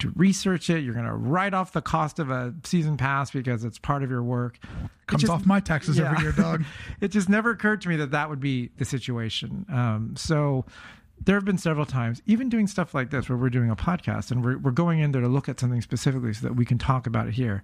to 0.00 0.12
research 0.16 0.68
it. 0.68 0.80
You're 0.80 0.94
going 0.94 1.06
to 1.06 1.14
write 1.14 1.54
off 1.54 1.72
the 1.72 1.80
cost 1.80 2.18
of 2.18 2.30
a 2.30 2.52
season 2.64 2.96
pass 2.96 3.30
because 3.30 3.62
it's 3.62 3.78
part 3.78 4.02
of 4.02 4.10
your 4.10 4.22
work. 4.24 4.58
Comes 5.06 5.22
just- 5.22 5.32
off 5.32 5.46
my 5.46 5.60
taxes 5.60 6.00
every 6.00 6.20
year, 6.20 6.32
dog. 6.32 6.64
it 7.00 7.08
just 7.08 7.28
never 7.28 7.50
occurred 7.50 7.80
to 7.82 7.88
me 7.88 7.96
that 7.96 8.10
that 8.10 8.28
would 8.30 8.40
be 8.40 8.70
the 8.78 8.84
situation. 8.84 9.64
Um, 9.72 10.14
so 10.16 10.64
there 11.24 11.36
have 11.36 11.44
been 11.44 11.58
several 11.58 11.86
times, 11.86 12.20
even 12.26 12.48
doing 12.48 12.66
stuff 12.66 12.94
like 12.94 13.10
this, 13.10 13.28
where 13.28 13.38
we're 13.38 13.50
doing 13.50 13.70
a 13.70 13.76
podcast 13.76 14.30
and 14.32 14.44
we're, 14.44 14.58
we're 14.58 14.70
going 14.70 15.00
in 15.00 15.12
there 15.12 15.22
to 15.22 15.28
look 15.28 15.48
at 15.48 15.60
something 15.60 15.80
specifically 15.80 16.32
so 16.32 16.46
that 16.46 16.54
we 16.54 16.64
can 16.64 16.78
talk 16.78 17.06
about 17.06 17.28
it 17.28 17.34
here. 17.34 17.62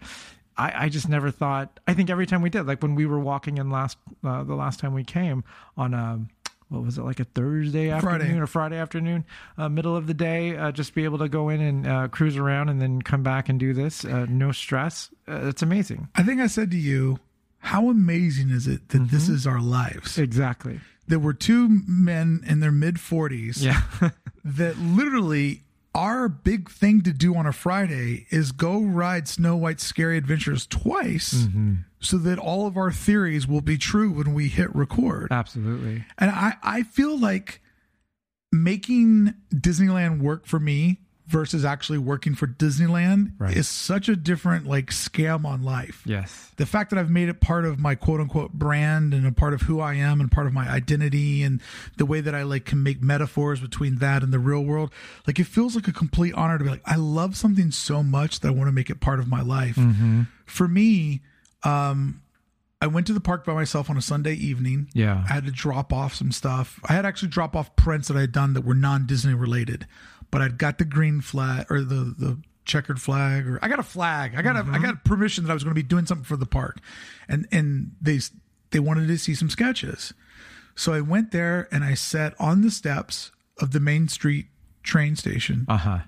I, 0.57 0.85
I 0.85 0.89
just 0.89 1.09
never 1.09 1.31
thought. 1.31 1.81
I 1.87 1.95
think 1.95 2.11
every 2.11 2.27
time 2.27 2.43
we 2.43 2.51
did, 2.51 2.67
like 2.67 2.83
when 2.83 2.95
we 2.95 3.07
were 3.07 3.19
walking 3.19 3.59
in 3.59 3.71
last 3.71 3.99
uh, 4.23 4.45
the 4.45 4.55
last 4.55 4.81
time 4.81 4.95
we 4.95 5.05
came 5.05 5.45
on 5.77 5.95
a 5.95 6.21
what 6.69 6.83
was 6.83 6.99
it 6.99 7.03
like 7.03 7.21
a 7.21 7.25
Thursday 7.25 7.91
afternoon 7.91 8.19
Friday. 8.21 8.39
or 8.39 8.47
Friday 8.47 8.77
afternoon, 8.77 9.25
uh, 9.59 9.69
middle 9.69 9.97
of 9.97 10.07
the 10.07 10.15
day, 10.15 10.57
uh, 10.57 10.73
just 10.73 10.95
be 10.95 11.05
able 11.05 11.19
to 11.19 11.29
go 11.29 11.49
in 11.49 11.61
and 11.61 11.87
uh, 11.87 12.09
cruise 12.09 12.37
around 12.37 12.69
and 12.69 12.81
then 12.81 13.03
come 13.03 13.23
back 13.23 13.49
and 13.49 13.61
do 13.61 13.73
this, 13.73 14.05
uh, 14.05 14.27
no 14.29 14.51
stress. 14.51 15.11
Uh, 15.29 15.47
it's 15.49 15.63
amazing. 15.63 16.09
I 16.15 16.23
think 16.23 16.41
I 16.41 16.47
said 16.47 16.71
to 16.73 16.77
you, 16.77 17.19
how 17.59 17.89
amazing 17.89 18.51
is 18.51 18.67
it 18.67 18.89
that 18.91 19.11
this 19.11 19.29
is 19.29 19.47
our 19.47 19.61
lives? 19.61 20.19
Exactly. 20.19 20.81
There 21.07 21.19
we're 21.19 21.35
two 21.35 21.83
men 21.87 22.43
in 22.47 22.61
their 22.61 22.73
mid 22.73 22.97
40s 22.97 23.63
Yeah. 23.63 23.83
that 24.45 24.79
literally 24.79 25.64
our 25.95 26.29
big 26.29 26.71
thing 26.71 27.03
to 27.03 27.13
do 27.13 27.37
on 27.37 27.47
a 27.47 27.53
Friday 27.53 28.27
is 28.31 28.53
go 28.53 28.81
ride 28.81 29.29
Snow 29.29 29.57
White's 29.57 29.85
Scary 29.85 30.19
Adventures 30.19 30.67
twice 30.67 31.35
mm-hmm. 31.35 31.75
so 32.01 32.19
that 32.19 32.39
all 32.39 32.67
of 32.67 32.77
our 32.77 32.91
theories 32.91 33.47
will 33.47 33.61
be 33.61 33.79
true 33.79 34.11
when 34.11 34.35
we 34.35 34.49
hit 34.49 34.75
record. 34.75 35.29
Absolutely. 35.31 36.05
And 36.19 36.31
I, 36.31 36.57
I 36.63 36.83
feel 36.83 37.19
like 37.19 37.61
making 38.51 39.35
Disneyland 39.55 40.21
work 40.21 40.47
for 40.47 40.59
me 40.59 41.01
versus 41.27 41.65
actually 41.65 41.97
working 41.97 42.35
for 42.35 42.47
Disneyland 42.47 43.33
Right. 43.39 43.57
is 43.57 43.67
such 43.67 44.11
a 44.11 44.17
different 44.17 44.67
like 44.67 44.91
scam 44.91 45.47
on 45.47 45.63
life. 45.63 46.03
Yes. 46.05 46.51
The 46.57 46.67
fact 46.67 46.91
that 46.91 46.99
I've 46.99 47.09
made 47.09 47.31
it 47.31 47.41
part 47.41 47.65
of 47.65 47.79
my 47.79 47.95
quote 47.95 48.21
unquote 48.21 48.53
brand 48.53 49.15
and 49.15 49.27
a 49.27 49.33
part 49.33 49.55
of 49.55 49.63
who 49.63 49.81
I 49.81 49.95
am 49.95 50.21
and 50.21 50.31
part 50.31 50.47
of 50.47 50.53
my 50.53 50.69
identity 50.69 51.43
and 51.43 51.63
the 51.97 52.05
way 52.05 52.21
that 52.21 52.35
I 52.35 52.43
like 52.43 52.67
can 52.67 52.83
make 52.83 53.01
metaphors 53.03 53.59
between 53.61 53.97
that 53.97 54.23
and 54.23 54.33
the 54.35 54.39
real 54.39 54.63
world, 54.65 54.93
like 55.27 55.39
it 55.39 55.45
feels 55.47 55.75
like 55.75 55.89
a 55.89 55.93
complete 55.93 56.35
honor 56.35 56.59
to 56.59 56.65
be 56.65 56.69
like, 56.71 56.83
I 56.85 56.97
love 56.97 57.37
something 57.37 57.71
so 57.71 58.03
much 58.03 58.41
that 58.41 58.49
I 58.49 58.51
want 58.51 58.69
to 58.69 58.73
make 58.73 58.91
it 58.91 59.01
part 59.01 59.19
of 59.19 59.27
my 59.27 59.41
life. 59.41 59.79
For 60.45 60.69
me, 60.69 61.23
um, 61.63 62.21
I 62.83 62.87
went 62.87 63.07
to 63.07 63.15
the 63.15 63.21
park 63.21 63.47
by 63.47 63.55
myself 63.55 63.89
on 63.89 63.97
a 63.97 64.03
Sunday 64.03 64.35
evening. 64.35 64.89
Yeah. 64.93 65.25
I 65.27 65.33
had 65.33 65.47
to 65.47 65.51
drop 65.51 65.91
off 65.91 66.15
some 66.15 66.31
stuff. 66.33 66.79
I 66.87 66.93
had 66.93 67.07
actually 67.07 67.29
drop 67.29 67.57
off 67.57 67.75
prints 67.77 68.09
that 68.09 68.17
I 68.19 68.21
had 68.21 68.33
done 68.33 68.53
that 68.53 68.65
were 68.65 68.75
non 68.75 69.07
Disney 69.07 69.33
related, 69.33 69.87
but 70.35 70.43
I'd 70.43 70.59
got 70.59 70.79
the 70.79 70.85
green 70.85 71.21
flag 71.21 71.67
or 71.71 71.81
the 71.81 72.13
the 72.19 72.39
checkered 72.65 73.01
flag 73.01 73.47
or 73.47 73.61
I 73.63 73.69
got 73.69 73.79
a 73.79 73.85
flag. 73.85 74.35
I 74.37 74.43
got 74.43 74.57
a 74.57 74.69
I 74.69 74.79
got 74.81 75.05
permission 75.05 75.45
that 75.45 75.51
I 75.51 75.55
was 75.55 75.63
going 75.63 75.75
to 75.77 75.81
be 75.81 75.87
doing 75.87 76.07
something 76.07 76.25
for 76.25 76.37
the 76.37 76.45
park, 76.47 76.79
and 77.29 77.47
and 77.53 77.93
they 78.01 78.19
they 78.73 78.81
wanted 78.81 79.07
to 79.07 79.17
see 79.19 79.35
some 79.37 79.49
sketches, 79.49 80.13
so 80.75 80.93
I 80.93 81.01
went 81.01 81.31
there 81.31 81.69
and 81.71 81.85
I 81.85 81.95
sat 81.95 82.35
on 82.41 82.63
the 82.63 82.71
steps 82.73 83.31
of 83.61 83.71
the 83.71 83.79
Main 83.81 84.09
Street 84.09 84.47
train 84.83 85.15
station 85.15 85.67
Uh 85.69 85.77
huh. 85.77 85.99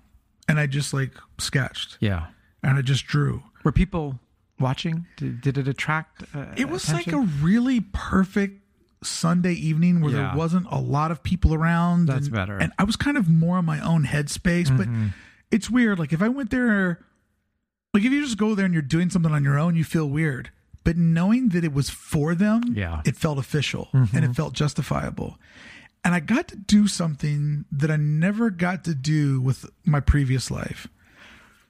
and 0.48 0.58
I 0.58 0.66
just 0.66 0.92
like 0.92 1.12
sketched 1.38 1.96
Yeah. 2.00 2.26
and 2.64 2.76
I 2.76 2.82
just 2.82 3.06
drew. 3.06 3.44
Were 3.62 3.70
people 3.72 4.18
watching? 4.58 5.06
Did, 5.16 5.40
did 5.40 5.56
it 5.58 5.68
attract? 5.68 6.24
Uh, 6.34 6.46
It 6.56 6.68
was 6.68 6.82
attention? 6.88 7.12
like 7.12 7.22
a 7.28 7.44
really 7.44 7.80
perfect 7.92 8.60
Sunday 9.02 9.52
evening 9.52 10.00
where 10.00 10.12
Yeah. 10.12 10.28
there 10.28 10.36
wasn't 10.36 10.66
a 10.70 10.78
lot 10.80 11.10
of 11.10 11.22
people 11.22 11.54
around. 11.54 12.06
That's 12.06 12.26
and, 12.26 12.34
better. 12.34 12.56
And 12.58 12.72
I 12.78 12.84
was 12.84 12.96
kind 12.96 13.16
of 13.16 13.28
more 13.28 13.58
on 13.58 13.64
my 13.64 13.80
own 13.80 14.04
headspace, 14.04 14.74
but 14.76 14.86
Mm-hmm. 14.88 15.08
it's 15.50 15.70
weird. 15.70 15.98
Like 15.98 16.12
if 16.12 16.22
I 16.22 16.28
went 16.28 16.50
there, 16.50 17.00
like 17.94 18.04
if 18.04 18.12
you 18.12 18.22
just 18.22 18.38
go 18.38 18.54
there 18.54 18.64
and 18.64 18.74
you're 18.74 18.82
doing 18.82 19.10
something 19.10 19.32
on 19.32 19.44
your 19.44 19.58
own, 19.58 19.76
you 19.76 19.84
feel 19.84 20.08
weird. 20.08 20.50
But 20.84 20.96
knowing 20.96 21.48
that 21.50 21.64
it 21.64 21.72
was 21.72 21.90
for 21.90 22.34
them, 22.34 22.62
Yeah. 22.74 23.02
it 23.04 23.16
felt 23.16 23.38
official 23.38 23.88
Mm-hmm. 23.92 24.16
and 24.16 24.24
it 24.24 24.34
felt 24.34 24.54
justifiable. 24.54 25.38
And 26.04 26.14
I 26.14 26.20
got 26.20 26.46
to 26.48 26.56
do 26.56 26.86
something 26.86 27.64
that 27.72 27.90
I 27.90 27.96
never 27.96 28.48
got 28.50 28.84
to 28.84 28.94
do 28.94 29.40
with 29.40 29.66
my 29.84 29.98
previous 30.00 30.50
life. 30.50 30.86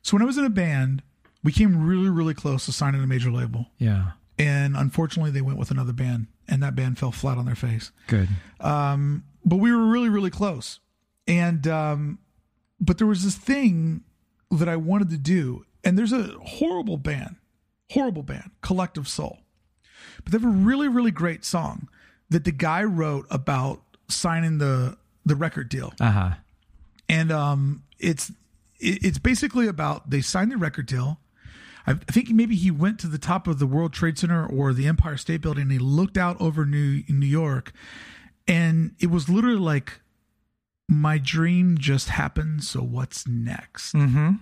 So 0.03 0.15
when 0.15 0.23
I 0.23 0.27
was 0.27 0.37
in 0.37 0.45
a 0.45 0.51
band, 0.51 1.03
we 1.43 1.53
came 1.53 1.87
really, 1.87 2.11
really 2.11 2.35
close 2.35 2.67
to 2.67 2.73
signing 2.73 3.03
a 3.03 3.07
major 3.07 3.31
label 3.33 3.67
Yeah. 3.79 4.13
and 4.39 4.77
unfortunately 4.77 5.31
they 5.31 5.41
went 5.41 5.59
with 5.59 5.71
another 5.71 5.93
band 5.95 6.27
and 6.49 6.63
that 6.63 6.75
band 6.75 6.99
fell 6.99 7.13
flat 7.13 7.39
on 7.39 7.47
their 7.47 7.55
face 7.55 7.91
Good. 8.07 8.29
um, 8.61 9.25
but 9.45 9.57
we 9.57 9.73
were 9.73 9.87
really 9.87 10.09
really 10.09 10.31
close 10.31 10.81
and 11.29 11.67
um, 11.67 12.19
but 12.81 12.99
there 12.99 13.07
was 13.07 13.25
this 13.25 13.35
thing 13.37 14.03
that 14.51 14.69
i 14.69 14.77
wanted 14.77 15.11
to 15.11 15.19
do 15.19 15.65
and 15.85 15.99
there's 15.99 16.13
a 16.13 16.23
horrible 16.45 16.97
band 16.97 17.37
horrible 17.91 18.23
band 18.23 18.51
collective 18.63 19.07
soul 19.09 19.39
but 20.25 20.33
they 20.33 20.39
have 20.39 20.45
a 20.45 20.49
really 20.57 20.89
really 20.89 21.11
great 21.11 21.45
song 21.45 21.89
that 22.31 22.45
the 22.45 22.53
guy 22.53 22.83
wrote 22.83 23.27
about 23.31 23.81
signing 24.09 24.59
the 24.59 24.97
the 25.25 25.35
record 25.37 25.69
deal 25.69 25.93
Uh 26.01 26.11
huh. 26.11 26.31
and 27.09 27.33
um, 27.33 27.83
it's 27.99 28.31
it, 28.79 29.05
it's 29.05 29.19
basically 29.19 29.67
about 29.67 30.11
they 30.11 30.21
signed 30.21 30.53
the 30.53 30.57
record 30.57 30.87
deal. 30.87 31.19
I 31.87 31.95
think 31.95 32.31
maybe 32.31 32.57
he 32.57 32.71
went 32.71 32.99
to 33.01 33.07
the 33.07 33.19
top 33.19 33.47
of 33.47 33.59
the 33.59 33.67
World 33.67 33.93
Trade 33.93 34.19
Center 34.19 34.45
or 34.45 34.73
the 34.73 34.87
Empire 34.87 35.17
State 35.17 35.41
Building 35.41 35.63
and 35.63 35.73
he 35.73 35.79
looked 35.79 36.17
out 36.17 36.41
over 36.41 36.67
New 36.67 37.03
New 37.09 37.27
York, 37.27 37.73
and 38.49 38.95
it 38.99 39.11
was 39.11 39.29
literally 39.29 39.59
like, 39.59 40.01
"My 40.89 41.19
dream 41.19 41.79
just 41.79 42.09
happened. 42.09 42.65
So 42.65 42.81
what's 42.81 43.27
next?" 43.27 43.95
Mm-hmm. 43.95 44.33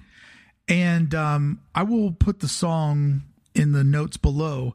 And 0.66 1.14
um, 1.14 1.60
I 1.74 1.82
will 1.82 2.12
put 2.12 2.40
the 2.40 2.48
song 2.48 3.22
in 3.54 3.72
the 3.72 3.84
notes 3.84 4.16
below, 4.16 4.74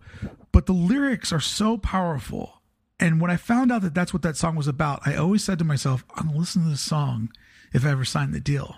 but 0.51 0.65
the 0.65 0.73
lyrics 0.73 1.33
are 1.33 1.39
so 1.39 1.77
powerful. 1.77 2.61
And 2.99 3.21
when 3.21 3.31
I 3.31 3.37
found 3.37 3.71
out 3.71 3.81
that 3.81 3.95
that's 3.95 4.13
what 4.13 4.21
that 4.23 4.37
song 4.37 4.55
was 4.55 4.67
about, 4.67 5.01
I 5.05 5.15
always 5.15 5.43
said 5.43 5.57
to 5.59 5.65
myself, 5.65 6.03
I'm 6.15 6.25
going 6.25 6.33
to 6.33 6.39
listen 6.39 6.63
to 6.63 6.69
this 6.69 6.81
song 6.81 7.31
if 7.73 7.85
I 7.85 7.91
ever 7.91 8.05
sign 8.05 8.31
the 8.31 8.39
deal. 8.39 8.75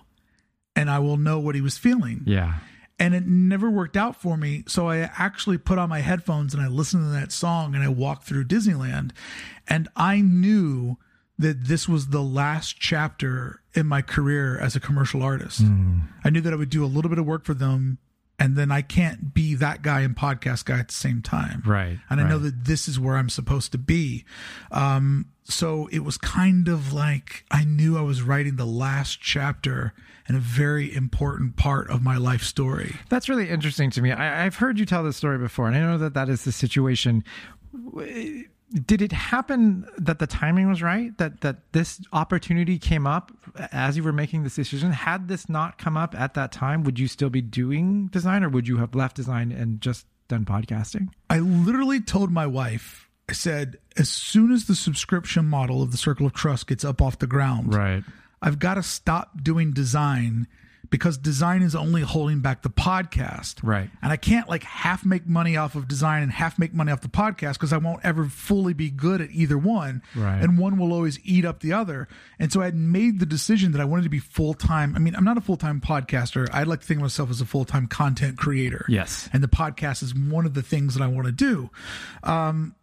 And 0.76 0.90
I 0.90 1.00
will 1.00 1.18
know 1.18 1.40
what 1.40 1.56
he 1.56 1.62
was 1.62 1.78
feeling. 1.78 2.22
Yeah. 2.26 2.60
And 3.02 3.16
it 3.16 3.26
never 3.26 3.68
worked 3.68 3.98
out 3.98 4.16
for 4.16 4.38
me. 4.38 4.64
So 4.68 4.88
I 4.88 5.10
actually 5.18 5.58
put 5.58 5.80
on 5.80 5.90
my 5.90 6.02
headphones 6.02 6.54
and 6.54 6.62
I 6.62 6.68
listened 6.68 7.04
to 7.04 7.10
that 7.20 7.32
song 7.32 7.74
and 7.74 7.84
I 7.84 7.88
walked 7.90 8.26
through 8.26 8.46
Disneyland. 8.46 9.10
And 9.68 9.90
I 9.96 10.22
knew 10.22 10.98
that 11.40 11.66
this 11.66 11.90
was 11.90 12.10
the 12.10 12.22
last 12.22 12.80
chapter 12.80 13.62
in 13.74 13.88
my 13.88 14.04
career 14.04 14.60
as 14.60 14.76
a 14.76 14.80
commercial 14.80 15.24
artist. 15.24 15.62
I 16.24 16.30
knew 16.30 16.42
that 16.42 16.54
I 16.54 16.56
would 16.56 16.70
do 16.70 16.86
a 16.86 16.88
little 16.88 17.10
bit 17.10 17.18
of 17.18 17.26
work 17.26 17.44
for 17.44 17.56
them. 17.56 17.98
And 18.38 18.56
then 18.56 18.72
I 18.72 18.82
can't 18.84 19.34
be 19.34 19.56
that 19.56 19.82
guy 19.82 20.02
and 20.02 20.16
podcast 20.16 20.66
guy 20.66 20.78
at 20.80 20.90
the 20.90 20.94
same 20.94 21.24
time. 21.24 21.64
Right, 21.66 22.00
And 22.10 22.22
I 22.22 22.28
know 22.30 22.38
that 22.40 22.66
this 22.66 22.88
is 22.88 23.00
where 23.00 23.16
I'm 23.16 23.30
supposed 23.30 23.72
to 23.72 23.78
be. 23.80 24.26
Um, 24.72 25.28
so 25.52 25.88
it 25.92 26.04
was 26.04 26.18
kind 26.18 26.68
of 26.68 26.94
like 26.94 27.46
I 27.52 27.64
knew 27.64 27.98
I 27.98 28.02
was 28.02 28.22
writing 28.22 28.56
the 28.56 28.66
last 28.66 29.20
chapter 29.22 29.94
and 30.28 30.38
a 30.38 30.40
very 30.40 30.94
important 30.96 31.58
part 31.58 31.90
of 31.90 32.02
my 32.02 32.18
life 32.18 32.44
story. 32.44 32.96
That's 33.10 33.28
really 33.28 33.50
interesting 33.50 33.90
to 33.92 34.02
me. 34.02 34.12
I, 34.12 34.46
I've 34.46 34.56
heard 34.56 34.80
you 34.80 34.86
tell 34.86 35.04
this 35.04 35.18
story 35.18 35.38
before, 35.38 35.68
and 35.68 35.76
I 35.76 35.82
know 35.82 35.98
that 35.98 36.14
that 36.14 36.30
is 36.30 36.44
the 36.44 36.52
situation. 36.52 37.24
Did 38.86 39.02
it 39.02 39.12
happen 39.12 39.86
that 39.98 40.20
the 40.20 40.28
timing 40.28 40.70
was 40.70 40.82
right? 40.82 41.18
That 41.18 41.42
that 41.42 41.72
this 41.74 42.00
opportunity 42.14 42.80
came 42.80 43.06
up 43.06 43.32
as 43.72 43.98
you 43.98 44.04
were 44.04 44.14
making 44.14 44.44
this 44.44 44.56
decision? 44.56 44.92
Had 44.92 45.28
this 45.28 45.50
not 45.50 45.78
come 45.78 45.98
up 45.98 46.16
at 46.16 46.34
that 46.36 46.52
time, 46.52 46.84
would 46.84 46.98
you 46.98 47.08
still 47.08 47.30
be 47.30 47.42
doing 47.42 48.08
design, 48.08 48.44
or 48.44 48.50
would 48.50 48.68
you 48.68 48.78
have 48.78 48.96
left 48.96 49.18
design 49.18 49.52
and 49.52 49.82
just 49.82 50.06
done 50.30 50.46
podcasting? 50.46 51.10
I 51.30 51.40
literally 51.40 52.00
told 52.00 52.32
my 52.32 52.48
wife, 52.48 53.10
said, 53.34 53.78
as 53.98 54.10
soon 54.10 54.52
as 54.52 54.66
the 54.66 54.76
subscription 54.76 55.46
model 55.46 55.82
of 55.82 55.92
the 55.92 55.98
Circle 55.98 56.26
of 56.26 56.34
Trust 56.34 56.68
gets 56.68 56.84
up 56.86 57.02
off 57.02 57.20
the 57.20 57.28
ground, 57.28 57.74
Right. 57.74 58.04
I've 58.42 58.58
got 58.60 58.76
to 58.76 58.84
stop 58.84 59.44
doing 59.44 59.72
design 59.72 60.48
because 60.90 61.18
design 61.18 61.62
is 61.62 61.74
only 61.74 62.02
holding 62.02 62.40
back 62.42 62.64
the 62.64 62.70
podcast. 62.70 63.60
Right. 63.64 63.90
And 64.02 64.12
I 64.12 64.18
can't 64.18 64.50
like 64.50 64.64
half 64.64 65.06
make 65.06 65.26
money 65.26 65.56
off 65.56 65.76
of 65.76 65.88
design 65.88 66.22
and 66.22 66.32
half 66.32 66.60
make 66.60 66.74
money 66.74 66.92
off 66.92 67.00
the 67.00 67.08
podcast 67.08 67.54
because 67.54 67.72
I 67.72 67.78
won't 67.78 68.04
ever 68.04 68.26
fully 68.26 68.74
be 68.74 68.90
good 68.90 69.22
at 69.22 69.30
either 69.32 69.58
one. 69.58 70.02
Right. 70.16 70.42
And 70.42 70.58
one 70.58 70.78
will 70.78 70.92
always 70.92 71.18
eat 71.24 71.46
up 71.46 71.62
the 71.62 71.72
other. 71.72 72.10
And 72.40 72.52
so 72.52 72.62
I 72.62 72.66
had 72.66 72.76
made 72.76 73.20
the 73.20 73.26
decision 73.26 73.72
that 73.72 73.80
I 73.80 73.86
wanted 73.86 74.04
to 74.04 74.10
be 74.10 74.20
full 74.20 74.54
time. 74.54 74.96
I 74.96 75.00
mean, 75.00 75.16
I'm 75.16 75.24
not 75.24 75.38
a 75.38 75.42
full 75.42 75.56
time 75.56 75.80
podcaster. 75.80 76.50
I'd 76.52 76.68
like 76.68 76.82
to 76.82 76.88
think 76.88 76.98
of 76.98 77.04
myself 77.04 77.30
as 77.30 77.40
a 77.40 77.46
full 77.46 77.64
time 77.64 77.88
content 77.88 78.38
creator. 78.38 78.86
Yes. 78.90 79.30
And 79.32 79.42
the 79.42 79.48
podcast 79.48 80.04
is 80.04 80.14
one 80.14 80.46
of 80.46 80.56
the 80.56 80.64
things 80.64 80.96
that 80.96 81.04
I 81.04 81.08
want 81.08 81.28
to 81.28 81.32
do. 81.32 81.70
Um, 82.24 82.76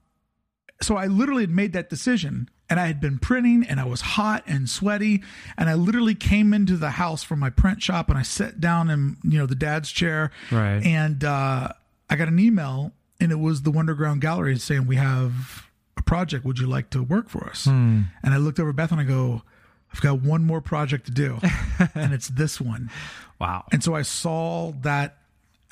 so 0.80 0.96
I 0.96 1.06
literally 1.06 1.42
had 1.42 1.50
made 1.50 1.72
that 1.72 1.90
decision 1.90 2.48
and 2.70 2.78
I 2.78 2.86
had 2.86 3.00
been 3.00 3.18
printing 3.18 3.64
and 3.64 3.80
I 3.80 3.84
was 3.84 4.00
hot 4.00 4.44
and 4.46 4.68
sweaty 4.68 5.22
and 5.56 5.68
I 5.68 5.74
literally 5.74 6.14
came 6.14 6.52
into 6.54 6.76
the 6.76 6.90
house 6.90 7.22
from 7.24 7.38
my 7.40 7.50
print 7.50 7.82
shop 7.82 8.08
and 8.10 8.18
I 8.18 8.22
sat 8.22 8.60
down 8.60 8.90
in 8.90 9.16
you 9.24 9.38
know 9.38 9.46
the 9.46 9.54
dad's 9.54 9.90
chair 9.90 10.30
Right. 10.52 10.84
and 10.84 11.24
uh, 11.24 11.72
I 12.10 12.16
got 12.16 12.28
an 12.28 12.38
email 12.38 12.92
and 13.20 13.32
it 13.32 13.38
was 13.40 13.62
the 13.62 13.72
Wonderground 13.72 14.20
Gallery 14.20 14.56
saying 14.58 14.86
we 14.86 14.96
have 14.96 15.66
a 15.96 16.02
project 16.02 16.44
would 16.44 16.58
you 16.60 16.66
like 16.68 16.90
to 16.90 17.02
work 17.02 17.28
for 17.28 17.44
us 17.48 17.66
and 17.66 18.06
I 18.22 18.36
looked 18.36 18.60
over 18.60 18.72
Beth 18.72 18.92
and 18.92 19.00
I 19.00 19.04
go 19.04 19.42
I've 19.92 20.00
got 20.02 20.20
one 20.20 20.44
more 20.44 20.60
project 20.60 21.06
to 21.06 21.10
do 21.12 21.38
and 21.94 22.12
it's 22.12 22.28
this 22.28 22.60
one 22.60 22.90
Wow. 23.40 23.64
and 23.72 23.82
so 23.82 23.94
I 23.94 24.02
saw 24.02 24.72
that 24.82 25.16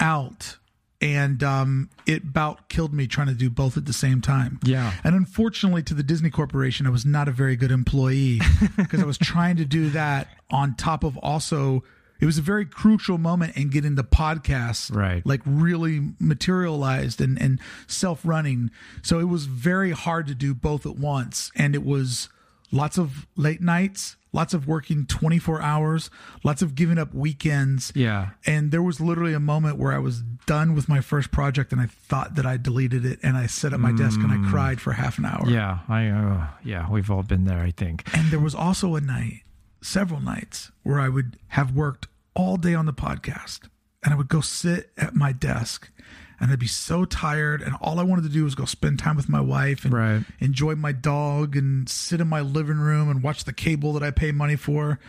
out 0.01 0.57
and 1.01 1.43
um, 1.43 1.91
it 2.07 2.23
about 2.25 2.69
killed 2.69 2.95
me 2.95 3.07
trying 3.07 3.27
to 3.29 3.35
do 3.35 3.51
both 3.51 3.77
at 3.77 3.85
the 3.87 3.93
same 3.93 4.21
time. 4.21 4.59
Yeah. 4.65 4.93
And 5.05 5.15
unfortunately 5.15 5.83
to 5.85 5.95
the 5.95 6.03
Disney 6.03 6.31
Corporation, 6.31 6.87
I 6.87 6.91
was 6.91 7.05
not 7.05 7.29
a 7.29 7.33
very 7.33 7.57
good 7.57 7.71
employee 7.71 8.41
because 8.77 9.01
I 9.03 9.05
was 9.07 9.19
trying 9.19 9.57
to 9.57 9.65
do 9.65 9.91
that 9.91 10.29
on 10.51 10.75
top 10.75 11.05
of 11.05 11.17
also 11.19 11.83
it 12.19 12.25
was 12.25 12.39
a 12.39 12.43
very 12.43 12.65
crucial 12.65 13.19
moment 13.19 13.59
in 13.59 13.69
getting 13.69 13.95
the 13.95 14.03
podcast 14.05 14.95
Right. 14.95 15.25
like 15.27 15.43
really 15.45 16.13
materialized 16.19 17.21
and, 17.21 17.41
and 17.41 17.61
self-running. 17.87 18.71
So 19.03 19.19
it 19.19 19.25
was 19.29 19.45
very 19.45 19.91
hard 19.91 20.27
to 20.29 20.35
do 20.35 20.55
both 20.55 20.87
at 20.87 20.97
once. 20.97 21.51
And 21.57 21.75
it 21.75 21.85
was 21.85 22.31
lots 22.73 22.99
of 22.99 23.27
late 23.37 23.61
nights, 23.61 24.17
lots 24.33 24.55
of 24.55 24.67
working 24.67 25.07
24 25.07 25.63
hours, 25.63 26.11
lots 26.45 26.63
of 26.63 26.75
giving 26.75 26.99
up 26.99 27.15
weekends. 27.15 27.93
Yeah. 27.95 28.31
And 28.45 28.71
there 28.71 28.83
was 28.83 29.01
literally 29.01 29.33
a 29.33 29.41
moment 29.41 29.79
where 29.79 29.93
I 29.93 29.99
was 29.99 30.23
done 30.47 30.75
with 30.75 30.89
my 30.89 31.01
first 31.01 31.31
project 31.31 31.73
and 31.73 31.81
I 31.81 31.87
thought 31.87 32.35
that 32.37 32.47
I 32.47 32.57
deleted 32.57 33.05
it 33.05 33.19
and 33.23 33.37
I 33.37 33.47
sat 33.47 33.73
at 33.73 33.81
my 33.81 33.93
desk 33.93 34.21
and 34.21 34.31
I 34.31 34.51
cried 34.51 34.81
for 34.81 34.93
half 34.93 35.19
an 35.19 35.25
hour. 35.25 35.49
Yeah. 35.49 35.79
I. 35.89 36.09
Uh, 36.09 36.47
yeah. 36.65 36.91
We've 36.91 37.11
all 37.11 37.23
been 37.23 37.45
there. 37.45 37.61
I 37.61 37.71
think. 37.71 38.05
And 38.17 38.31
there 38.31 38.41
was 38.41 38.55
also 38.55 38.95
a 38.95 39.01
night, 39.01 39.43
several 39.81 40.21
nights, 40.21 40.71
where 40.83 41.01
I 41.01 41.09
would 41.09 41.39
have 41.49 41.73
worked 41.73 42.09
all 42.35 42.57
day 42.57 42.75
on 42.75 42.87
the 42.87 42.93
podcast 42.93 43.61
and 44.07 44.15
I 44.15 44.17
would 44.17 44.29
go 44.29 44.41
sit 44.41 44.93
at 44.97 45.17
my 45.17 45.33
desk 45.33 45.91
and 46.39 46.53
I'd 46.53 46.61
be 46.61 46.69
so 46.69 47.05
tired. 47.05 47.61
And 47.61 47.75
all 47.81 47.99
I 47.99 48.05
wanted 48.05 48.23
to 48.23 48.29
do 48.29 48.45
was 48.45 48.55
go 48.55 48.65
spend 48.65 49.01
time 49.01 49.17
with 49.17 49.29
my 49.29 49.41
wife 49.41 49.85
and 49.85 49.93
Right. 49.93 50.25
enjoy 50.39 50.77
my 50.77 50.93
dog 50.93 51.57
and 51.57 51.89
sit 51.89 52.21
in 52.21 52.29
my 52.29 52.41
living 52.41 52.77
room 52.77 53.11
and 53.11 53.21
watch 53.21 53.43
the 53.45 53.53
cable 53.53 53.93
that 53.95 54.05
I 54.05 54.13
pay 54.13 54.31
money 54.31 54.55
for. 54.55 55.01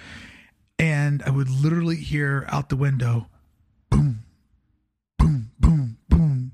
And 0.80 1.22
I 1.24 1.30
would 1.30 1.48
literally 1.48 1.98
hear 1.98 2.46
out 2.50 2.70
the 2.70 2.76
window, 2.76 3.28
boom, 3.92 4.24
boom, 5.20 5.52
boom, 5.60 5.98
boom. 6.10 6.54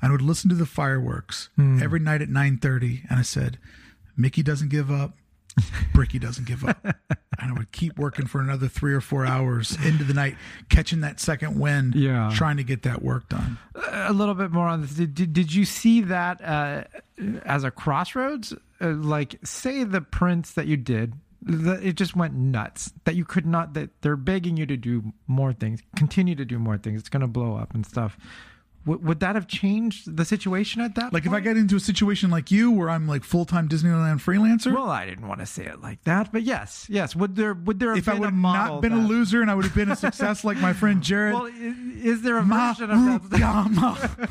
And 0.00 0.08
I 0.08 0.10
would 0.10 0.22
listen 0.22 0.48
to 0.48 0.56
the 0.56 0.66
fireworks 0.66 1.50
hmm. 1.56 1.82
every 1.82 2.00
night 2.00 2.22
at 2.22 2.30
9:30 2.30 3.02
and 3.10 3.18
I 3.18 3.22
said, 3.22 3.58
Mickey 4.16 4.42
doesn't 4.42 4.70
give 4.70 4.90
up. 4.90 5.18
Brickey 5.92 6.18
doesn't 6.18 6.46
give 6.46 6.64
up. 6.64 6.78
and 6.84 6.96
I 7.38 7.52
would 7.52 7.70
keep 7.72 7.98
working 7.98 8.26
for 8.26 8.40
another 8.40 8.68
3 8.68 8.92
or 8.94 9.00
4 9.00 9.26
hours 9.26 9.76
into 9.84 10.04
the 10.04 10.14
night 10.14 10.36
catching 10.68 11.00
that 11.00 11.20
second 11.20 11.58
wind, 11.58 11.94
Yeah. 11.94 12.30
trying 12.34 12.56
to 12.56 12.64
get 12.64 12.82
that 12.82 13.02
work 13.02 13.28
done. 13.28 13.58
a 13.92 14.12
little 14.12 14.34
bit 14.34 14.50
more 14.50 14.66
on 14.66 14.80
this. 14.82 14.94
Did, 14.94 15.14
did, 15.14 15.32
did 15.32 15.52
you 15.54 15.64
see 15.64 16.00
that 16.02 16.42
uh, 16.44 16.84
as 17.44 17.64
a 17.64 17.70
crossroads? 17.70 18.52
Uh, 18.80 18.88
like, 18.94 19.36
say 19.44 19.84
the 19.84 20.00
prints 20.00 20.52
that 20.52 20.66
you 20.66 20.76
did, 20.76 21.14
that 21.42 21.82
it 21.84 21.94
just 21.96 22.16
went 22.16 22.34
nuts. 22.34 22.92
That 23.04 23.14
you 23.14 23.24
could 23.24 23.46
not. 23.46 23.74
That 23.74 23.90
they're 24.02 24.16
begging 24.16 24.56
you 24.56 24.66
to 24.66 24.76
do 24.76 25.12
more 25.26 25.52
things, 25.52 25.80
continue 25.96 26.34
to 26.34 26.44
do 26.44 26.58
more 26.58 26.78
things. 26.78 27.00
It's 27.00 27.08
going 27.08 27.20
to 27.20 27.26
blow 27.26 27.56
up 27.56 27.74
and 27.74 27.84
stuff. 27.86 28.16
W- 28.86 29.06
would 29.06 29.20
that 29.20 29.34
have 29.34 29.46
changed 29.46 30.16
the 30.16 30.24
situation 30.24 30.82
at 30.82 30.94
that? 30.96 31.12
Like 31.12 31.24
if 31.24 31.30
I 31.30 31.36
point? 31.36 31.44
get 31.44 31.56
into 31.56 31.76
a 31.76 31.80
situation 31.80 32.30
like 32.30 32.50
you 32.50 32.70
where 32.70 32.90
I'm 32.90 33.06
like 33.08 33.24
full-time 33.24 33.68
Disneyland 33.68 34.20
freelancer, 34.22 34.74
Well, 34.74 34.90
I 34.90 35.06
didn't 35.06 35.26
want 35.26 35.40
to 35.40 35.46
say 35.46 35.64
it 35.64 35.80
like 35.80 36.04
that, 36.04 36.32
but 36.32 36.42
yes, 36.42 36.86
yes. 36.90 37.16
Would 37.16 37.36
there 37.36 37.54
would 37.54 37.80
there 37.80 37.90
have 37.90 37.98
if 37.98 38.08
I 38.08 38.14
would 38.14 38.26
have 38.30 38.34
not 38.34 38.82
been 38.82 38.92
a 38.92 39.06
loser 39.06 39.40
and 39.42 39.50
I 39.50 39.54
would 39.54 39.64
have 39.64 39.74
been 39.74 39.90
a 39.90 39.96
success 40.06 40.44
like 40.44 40.58
my 40.58 40.72
friend 40.74 41.02
Jared, 41.02 41.34
Well, 41.34 41.46
i- 41.46 41.50
is 42.02 42.22
there 42.22 42.36
a 42.36 42.44
Ma- 42.44 42.72
version 42.74 42.90
of 42.90 43.30
that? 43.30 44.28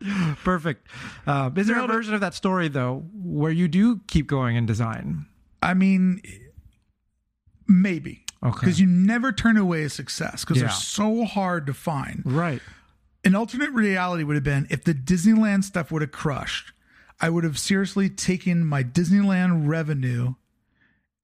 Perfect. 0.44 0.86
Uh, 1.26 1.50
is 1.56 1.66
there 1.66 1.78
a 1.82 1.86
version 1.86 2.14
of 2.14 2.20
that 2.20 2.34
story 2.34 2.68
though 2.68 3.04
where 3.14 3.50
you 3.50 3.66
do 3.68 4.00
keep 4.06 4.26
going 4.28 4.54
in 4.56 4.64
design? 4.64 5.26
I 5.60 5.74
mean, 5.74 6.22
maybe. 7.66 8.24
Okay. 8.44 8.60
Because 8.60 8.80
you 8.80 8.86
never 8.86 9.32
turn 9.32 9.56
away 9.56 9.82
a 9.82 9.90
success 9.90 10.44
because 10.44 10.58
Yeah. 10.58 10.68
they're 10.68 10.70
so 10.76 11.24
hard 11.24 11.66
to 11.66 11.74
find. 11.74 12.22
Right. 12.24 12.62
An 13.24 13.34
alternate 13.34 13.70
reality 13.72 14.24
would 14.24 14.36
have 14.36 14.44
been 14.44 14.66
if 14.70 14.84
the 14.84 14.94
Disneyland 14.94 15.64
stuff 15.64 15.90
would 15.90 16.02
have 16.02 16.12
crushed, 16.12 16.72
I 17.20 17.30
would 17.30 17.44
have 17.44 17.58
seriously 17.58 18.08
taken 18.08 18.64
my 18.64 18.84
Disneyland 18.84 19.66
revenue 19.66 20.34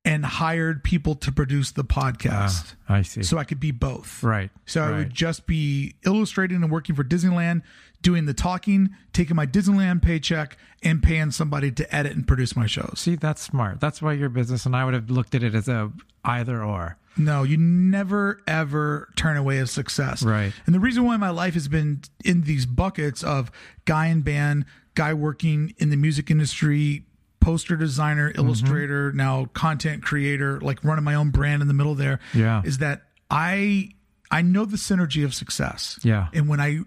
and 0.04 0.24
hired 0.24 0.84
people 0.84 1.14
to 1.14 1.32
produce 1.32 1.72
the 1.72 1.84
podcast 1.84 2.74
ah, 2.88 2.94
I 2.96 3.02
see. 3.02 3.22
so 3.22 3.38
I 3.38 3.44
could 3.44 3.60
be 3.60 3.70
both. 3.70 4.22
right. 4.22 4.50
So 4.66 4.82
I 4.82 4.90
would 4.90 5.14
just 5.14 5.46
be 5.46 5.94
illustrating 6.04 6.62
and 6.62 6.70
working 6.70 6.94
for 6.94 7.04
Disneyland, 7.04 7.62
doing 8.02 8.26
the 8.26 8.34
talking, 8.34 8.90
taking 9.14 9.34
my 9.34 9.46
Disneyland 9.46 10.02
paycheck, 10.02 10.58
and 10.82 11.02
paying 11.02 11.30
somebody 11.30 11.70
to 11.72 11.94
edit 11.94 12.12
and 12.12 12.26
produce 12.26 12.54
my 12.54 12.66
shows. 12.66 12.94
see 12.96 13.16
that's 13.16 13.40
smart. 13.40 13.80
That's 13.80 14.02
why 14.02 14.12
your 14.12 14.28
business, 14.28 14.66
and 14.66 14.76
I 14.76 14.84
would 14.84 14.94
have 14.94 15.08
looked 15.08 15.34
at 15.34 15.42
it 15.42 15.54
as 15.54 15.68
a 15.68 15.90
either 16.24 16.62
or. 16.62 16.98
No, 17.16 17.42
you 17.44 17.56
never 17.56 18.40
ever 18.46 19.08
turn 19.16 19.36
away 19.36 19.58
a 19.58 19.66
success. 19.66 20.22
Right. 20.22 20.52
And 20.66 20.74
the 20.74 20.80
reason 20.80 21.04
why 21.04 21.16
my 21.16 21.30
life 21.30 21.54
has 21.54 21.68
been 21.68 22.02
in 22.24 22.42
these 22.42 22.66
buckets 22.66 23.22
of 23.22 23.50
guy 23.84 24.06
in 24.06 24.22
band, 24.22 24.64
guy 24.94 25.14
working 25.14 25.74
in 25.78 25.90
the 25.90 25.96
music 25.96 26.30
industry, 26.30 27.04
poster 27.40 27.76
designer, 27.76 28.30
Mm-hmm. 28.30 28.40
illustrator, 28.46 29.12
now 29.12 29.44
content 29.54 30.02
creator, 30.02 30.60
like 30.60 30.82
running 30.82 31.04
my 31.04 31.14
own 31.14 31.30
brand 31.30 31.62
in 31.62 31.68
the 31.68 31.74
middle 31.74 31.94
there, 31.94 32.18
Yeah. 32.34 32.62
is 32.64 32.78
that 32.78 33.02
I 33.30 33.90
I 34.30 34.42
know 34.42 34.64
the 34.64 34.76
synergy 34.76 35.24
of 35.24 35.34
success. 35.34 36.00
Yeah. 36.02 36.28
And 36.32 36.48
when 36.48 36.60
I 36.60 36.80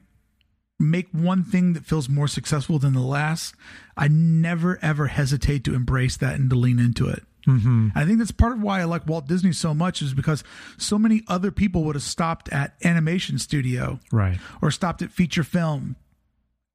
make 0.80 1.08
one 1.12 1.44
thing 1.44 1.74
that 1.74 1.86
feels 1.86 2.10
more 2.10 2.28
successful 2.28 2.78
than 2.80 2.94
the 2.94 3.00
last, 3.02 3.56
I 3.96 4.08
never 4.10 4.78
ever 4.82 5.08
hesitate 5.08 5.64
to 5.66 5.74
embrace 5.74 6.18
that 6.18 6.36
and 6.36 6.50
to 6.50 6.56
lean 6.56 6.80
into 6.80 7.08
it. 7.08 7.24
Mm-hmm. 7.48 7.90
I 7.96 8.06
think 8.06 8.20
that's 8.20 8.32
part 8.32 8.52
of 8.54 8.62
why 8.62 8.82
I 8.82 8.84
like 8.84 9.08
Walt 9.08 9.28
Disney 9.28 9.54
so 9.54 9.74
much 9.74 10.02
is 10.02 10.14
because 10.14 10.44
so 10.78 11.00
many 11.00 11.24
other 11.28 11.50
people 11.52 11.84
would 11.86 11.96
have 11.96 12.04
stopped 12.04 12.50
at 12.52 12.76
animation 12.84 13.40
studio 13.40 14.00
Right. 14.12 14.38
or 14.62 14.70
stopped 14.70 15.02
at 15.02 15.12
feature 15.12 15.44
film. 15.44 15.96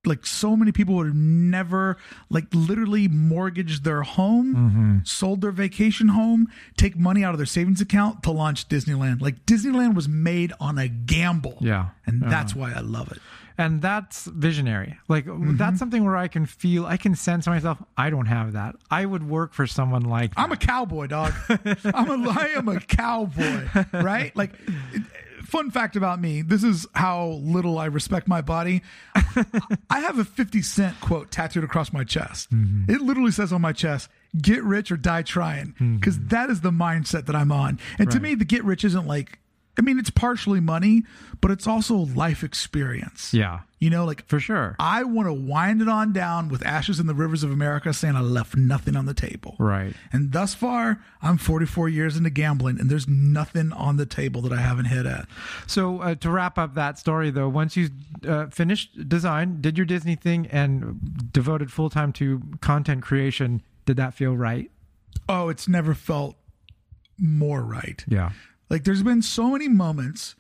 Like 0.05 0.27
so 0.27 0.57
many 0.57 0.73
people 0.73 0.97
would 0.97 1.07
have 1.07 1.15
never, 1.15 1.97
like, 2.29 2.47
literally 2.53 3.07
mortgaged 3.07 3.85
their 3.85 4.03
home, 4.03 4.55
Mm-hmm. 4.57 4.99
sold 5.05 5.43
their 5.43 5.53
vacation 5.53 6.09
home, 6.09 6.49
take 6.77 6.97
money 6.97 7.23
out 7.23 7.35
of 7.35 7.39
their 7.39 7.47
savings 7.47 7.81
account 7.81 8.25
to 8.25 8.33
launch 8.33 8.69
Disneyland. 8.69 9.21
Like 9.21 9.47
Disneyland 9.47 9.95
was 9.95 10.09
made 10.09 10.53
on 10.59 10.77
a 10.77 10.89
gamble. 10.89 11.59
Yeah. 11.61 11.91
And 12.05 12.23
Yeah. 12.23 12.31
that's 12.31 12.53
why 12.57 12.73
I 12.73 12.81
love 12.81 13.13
it. 13.13 13.21
And 13.59 13.81
that's 13.83 14.25
visionary. 14.27 14.99
Like 15.09 15.27
Mm-hmm. 15.27 15.57
that's 15.57 15.79
something 15.79 16.05
where 16.05 16.17
I 16.17 16.29
can 16.29 16.47
feel, 16.47 16.85
I 16.87 16.97
can 16.97 17.15
sense 17.15 17.47
myself. 17.47 17.79
I 17.97 18.11
don't 18.11 18.27
have 18.27 18.53
that. 18.53 18.77
I 18.91 19.05
would 19.07 19.29
work 19.29 19.53
for 19.55 19.67
someone 19.67 20.03
like. 20.03 20.33
I'm 20.37 20.53
a 20.53 20.57
cowboy, 20.57 21.07
dog. 21.07 21.33
I'm 21.49 22.27
a, 22.27 22.31
I 22.31 22.53
am 22.57 22.69
a 22.69 22.81
cowboy, 22.81 23.69
right? 23.93 24.35
Like, 24.37 24.53
fun 25.45 25.71
fact 25.71 25.97
about 25.97 26.21
me: 26.21 26.43
this 26.43 26.65
is 26.65 26.87
how 26.95 27.41
little 27.43 27.79
I 27.79 27.87
respect 27.87 28.27
my 28.29 28.41
body. 28.41 28.83
I 29.15 30.01
have 30.01 30.19
a 30.19 30.25
50 30.25 30.63
Cent 30.63 31.01
quote 31.01 31.31
tattooed 31.31 31.65
across 31.65 31.93
my 31.93 32.05
chest. 32.05 32.49
It 32.89 33.01
literally 33.01 33.31
says 33.33 33.53
on 33.53 33.61
my 33.61 33.73
chest, 33.73 34.09
get 34.41 34.63
rich 34.65 34.91
or 34.91 34.97
die 34.97 35.23
trying. 35.23 35.75
Because 35.99 36.19
is 36.51 36.61
the 36.61 36.71
mindset 36.71 37.27
that 37.27 37.37
I'm 37.37 37.53
on. 37.53 37.79
And 37.99 38.11
to 38.11 38.21
me, 38.21 38.35
the 38.35 38.45
get 38.45 38.65
rich 38.65 38.85
isn't 38.85 39.07
like, 39.07 39.39
I 39.79 39.81
mean, 39.81 39.99
it's 39.99 40.11
partially 40.11 40.61
money, 40.61 41.05
but 41.41 41.51
it's 41.51 41.67
also 41.67 41.97
life 41.97 42.45
experience. 42.45 43.33
Yeah, 43.33 43.61
You 43.79 43.89
know, 43.89 44.05
like 44.05 44.27
for 44.27 44.39
sure. 44.39 44.77
I 44.79 45.03
want 45.05 45.29
to 45.29 45.33
wind 45.33 45.81
it 45.81 45.89
on 45.89 46.13
down 46.13 46.49
with 46.51 46.65
ashes 46.67 47.01
in 47.01 47.07
the 47.07 47.15
rivers 47.15 47.43
of 47.43 47.51
America 47.51 47.95
saying 47.95 48.15
I 48.15 48.21
left 48.21 48.55
nothing 48.55 48.97
on 48.97 49.07
the 49.07 49.15
table. 49.15 49.57
Right. 49.59 49.95
And 50.13 50.33
thus 50.33 50.55
far, 50.55 51.03
I'm 51.23 51.39
44 51.39 51.89
years 51.89 52.19
into 52.19 52.29
gambling 52.29 52.79
and 52.79 52.91
there's 52.91 53.09
nothing 53.09 53.73
on 53.73 53.97
the 53.97 54.05
table 54.05 54.43
that 54.43 54.53
I 54.53 54.61
haven't 54.61 54.87
hit 54.87 55.07
at. 55.07 55.27
So 55.67 56.01
uh, 56.03 56.15
to 56.17 56.31
wrap 56.31 56.59
up 56.59 56.75
that 56.75 56.99
story, 56.99 57.31
though, 57.31 57.49
once 57.49 57.75
you 57.75 57.89
uh, 58.29 58.47
finished 58.49 59.09
design, 59.09 59.63
did 59.63 59.79
your 59.79 59.87
Disney 59.87 60.17
thing, 60.17 60.47
and 60.49 61.31
devoted 61.33 61.73
full 61.73 61.89
time 61.89 62.13
to 62.15 62.43
content 62.61 63.03
creation, 63.03 63.63
did 63.87 63.97
that 63.97 64.13
feel 64.13 64.37
right? 64.37 64.71
Oh, 65.29 65.49
it's 65.49 65.67
never 65.67 65.95
felt 65.95 66.37
more 67.19 67.63
right. 67.63 68.05
Yeah. 68.07 68.31
Like 68.71 68.85
there's 68.85 69.03
been 69.03 69.23
so 69.23 69.51
many 69.51 69.69
moments 69.69 70.35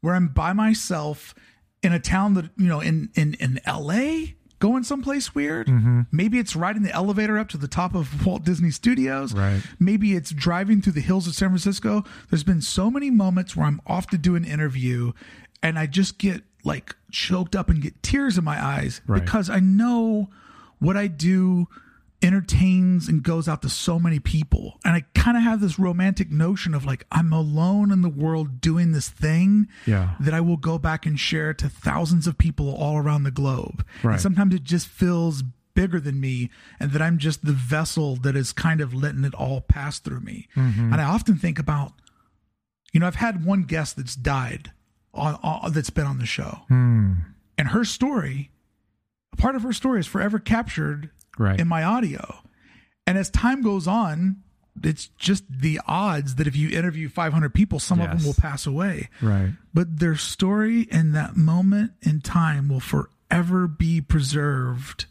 where 0.00 0.14
I'm 0.14 0.28
by 0.28 0.52
myself 0.52 1.34
in 1.82 1.92
a 1.92 2.00
town 2.00 2.34
that, 2.34 2.50
you 2.56 2.66
know, 2.68 2.80
in 2.80 3.10
in 3.14 3.34
in 3.34 3.60
LA 3.66 4.32
going 4.58 4.82
someplace 4.82 5.34
weird. 5.34 5.66
Mm-hmm. 5.68 6.02
Maybe 6.10 6.38
it's 6.38 6.56
riding 6.56 6.82
the 6.82 6.92
elevator 6.92 7.38
up 7.38 7.48
to 7.50 7.58
the 7.58 7.68
top 7.68 7.94
of 7.94 8.24
Walt 8.26 8.42
Disney 8.44 8.70
Studios. 8.70 9.34
Right. 9.34 9.60
Maybe 9.78 10.14
it's 10.14 10.30
driving 10.30 10.80
through 10.80 10.94
the 10.94 11.00
hills 11.02 11.26
of 11.26 11.34
San 11.34 11.50
Francisco. 11.50 12.04
There's 12.30 12.44
been 12.44 12.62
so 12.62 12.90
many 12.90 13.10
moments 13.10 13.54
where 13.54 13.66
I'm 13.66 13.80
off 13.86 14.06
to 14.08 14.18
do 14.18 14.34
an 14.34 14.44
interview 14.44 15.12
and 15.62 15.78
I 15.78 15.86
just 15.86 16.18
get 16.18 16.42
like 16.64 16.96
choked 17.12 17.54
up 17.54 17.68
and 17.68 17.80
get 17.82 18.02
tears 18.02 18.38
in 18.38 18.44
my 18.44 18.62
eyes 18.64 19.00
Right. 19.06 19.22
because 19.22 19.48
I 19.50 19.60
know 19.60 20.30
what 20.78 20.96
I 20.96 21.06
do 21.06 21.68
entertains 22.22 23.08
and 23.08 23.22
goes 23.22 23.46
out 23.48 23.62
to 23.62 23.68
so 23.68 23.98
many 23.98 24.18
people. 24.18 24.78
And 24.84 24.94
I 24.94 25.04
kind 25.14 25.36
of 25.36 25.42
have 25.42 25.60
this 25.60 25.78
romantic 25.78 26.30
notion 26.30 26.74
of 26.74 26.84
like, 26.84 27.06
I'm 27.12 27.32
alone 27.32 27.90
in 27.92 28.02
the 28.02 28.08
world 28.08 28.60
doing 28.60 28.92
this 28.92 29.08
thing 29.08 29.68
Yeah. 29.86 30.14
that 30.20 30.32
I 30.34 30.40
will 30.40 30.56
go 30.56 30.78
back 30.78 31.04
and 31.06 31.18
share 31.20 31.52
to 31.54 31.68
thousands 31.68 32.26
of 32.26 32.38
people 32.38 32.74
all 32.74 32.96
around 32.96 33.24
the 33.24 33.30
globe. 33.30 33.84
Right. 34.02 34.12
And 34.14 34.20
sometimes 34.20 34.54
it 34.54 34.64
just 34.64 34.88
feels 34.88 35.42
bigger 35.74 36.00
than 36.00 36.18
me 36.18 36.48
and 36.80 36.90
that 36.92 37.02
I'm 37.02 37.18
just 37.18 37.44
the 37.44 37.52
vessel 37.52 38.16
that 38.16 38.34
is 38.34 38.52
kind 38.52 38.80
of 38.80 38.94
letting 38.94 39.24
it 39.24 39.34
all 39.34 39.60
pass 39.60 39.98
through 39.98 40.20
me. 40.20 40.48
Mm-hmm. 40.56 40.92
And 40.92 41.00
I 41.00 41.04
often 41.04 41.36
think 41.36 41.58
about, 41.58 41.92
you 42.92 43.00
know, 43.00 43.06
I've 43.06 43.16
had 43.16 43.44
one 43.44 43.64
guest 43.64 43.96
that's 43.98 44.16
died 44.16 44.72
on, 45.12 45.34
on 45.42 45.72
that's 45.72 45.90
been 45.90 46.06
on 46.06 46.18
the 46.18 46.24
show. 46.26 46.60
Hmm. 46.68 47.12
And 47.58 47.68
her 47.68 47.84
story, 47.84 48.50
a 49.32 49.36
part 49.36 49.54
of 49.54 49.62
her 49.64 49.72
story 49.74 50.00
is 50.00 50.06
forever 50.06 50.38
captured 50.38 51.10
Right. 51.38 51.58
in 51.60 51.68
my 51.68 51.82
audio. 51.82 52.38
And 53.06 53.16
as 53.18 53.30
time 53.30 53.62
goes 53.62 53.86
on, 53.86 54.42
it's 54.82 55.08
just 55.18 55.44
the 55.48 55.80
odds 55.86 56.34
that 56.36 56.46
if 56.46 56.54
you 56.56 56.68
interview 56.70 57.08
500 57.08 57.54
people, 57.54 57.78
some 57.78 58.00
of 58.00 58.10
them 58.10 58.24
will 58.24 58.34
pass 58.34 58.66
away. 58.66 59.08
right. 59.22 59.50
But 59.72 60.00
their 60.00 60.16
story 60.16 60.86
and 60.90 61.14
that 61.14 61.36
moment 61.36 61.92
in 62.02 62.20
time 62.20 62.68
will 62.68 62.80
forever 62.80 63.66
be 63.68 64.00
preserved 64.00 65.06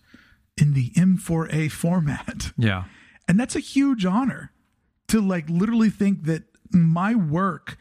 in 0.58 0.74
the 0.74 0.92
M4A 0.92 1.72
format. 1.72 2.52
Yeah. 2.58 2.84
And 3.28 3.40
that's 3.40 3.56
a 3.56 3.60
huge 3.60 4.06
honor 4.06 4.52
to 5.08 5.20
like 5.20 5.50
literally 5.50 5.90
think 5.90 6.26
that 6.26 6.44
my 6.72 7.16
work 7.16 7.78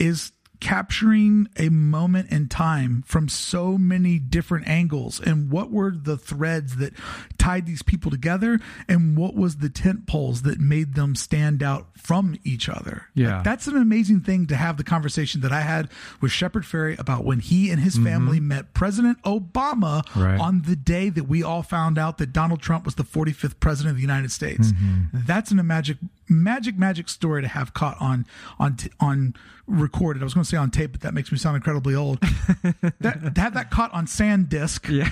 is 0.00 0.32
capturing 0.60 1.48
a 1.56 1.68
moment 1.68 2.30
in 2.30 2.48
time 2.48 3.02
from 3.06 3.28
so 3.28 3.78
many 3.78 4.18
different 4.18 4.68
angles. 4.68 5.20
And 5.20 5.50
what 5.50 5.70
were 5.70 5.90
the 5.90 6.16
threads 6.16 6.76
that 6.76 6.92
tied 7.38 7.66
these 7.66 7.82
people 7.82 8.10
together? 8.10 8.60
And 8.88 9.16
what 9.16 9.34
was 9.34 9.56
the 9.56 9.70
tent 9.70 10.06
poles 10.06 10.42
that 10.42 10.60
made 10.60 10.94
them 10.94 11.14
stand 11.14 11.62
out 11.62 11.88
from 11.96 12.36
each 12.44 12.68
other? 12.68 13.06
Yeah. 13.14 13.36
Like, 13.36 13.44
that's 13.44 13.66
an 13.66 13.76
amazing 13.76 14.20
thing 14.20 14.46
to 14.46 14.56
have 14.56 14.76
the 14.76 14.84
conversation 14.84 15.40
that 15.40 15.52
i 15.52 15.60
had 15.60 15.88
with 16.20 16.32
shepard 16.32 16.64
fairey 16.64 16.98
about 16.98 17.24
when 17.24 17.40
he 17.40 17.70
and 17.70 17.80
his 17.80 17.94
mm-hmm. 17.94 18.04
family 18.04 18.40
met 18.40 18.74
president 18.74 19.20
obama 19.22 20.04
Right. 20.14 20.38
on 20.40 20.62
the 20.62 20.76
day 20.76 21.08
that 21.08 21.24
we 21.24 21.42
all 21.42 21.62
found 21.62 21.98
out 21.98 22.18
that 22.18 22.32
donald 22.32 22.60
trump 22.60 22.84
was 22.84 22.94
the 22.96 23.04
45th 23.04 23.60
president 23.60 23.92
of 23.92 23.96
the 23.96 24.02
united 24.02 24.30
states. 24.30 24.72
Mm-hmm. 24.72 25.18
That's 25.26 25.50
an 25.50 25.58
a 25.58 25.62
magic 25.62 25.98
magic 26.30 26.78
magic 26.78 27.08
story 27.08 27.42
to 27.42 27.48
have 27.48 27.74
caught 27.74 27.96
on 28.00 28.24
on 28.58 28.76
t- 28.76 28.90
on 29.00 29.34
recorded 29.66 30.22
i 30.22 30.24
was 30.24 30.32
going 30.32 30.44
to 30.44 30.48
say 30.48 30.56
on 30.56 30.70
tape 30.70 30.92
but 30.92 31.00
that 31.00 31.12
makes 31.12 31.30
me 31.32 31.36
sound 31.38 31.56
incredibly 31.56 31.94
old 31.94 32.20
that 33.00 33.34
to 33.34 33.40
have 33.40 33.54
that 33.54 33.70
caught 33.70 33.92
on 33.92 34.06
SanDisk 34.06 34.88
Yeah. 34.88 35.10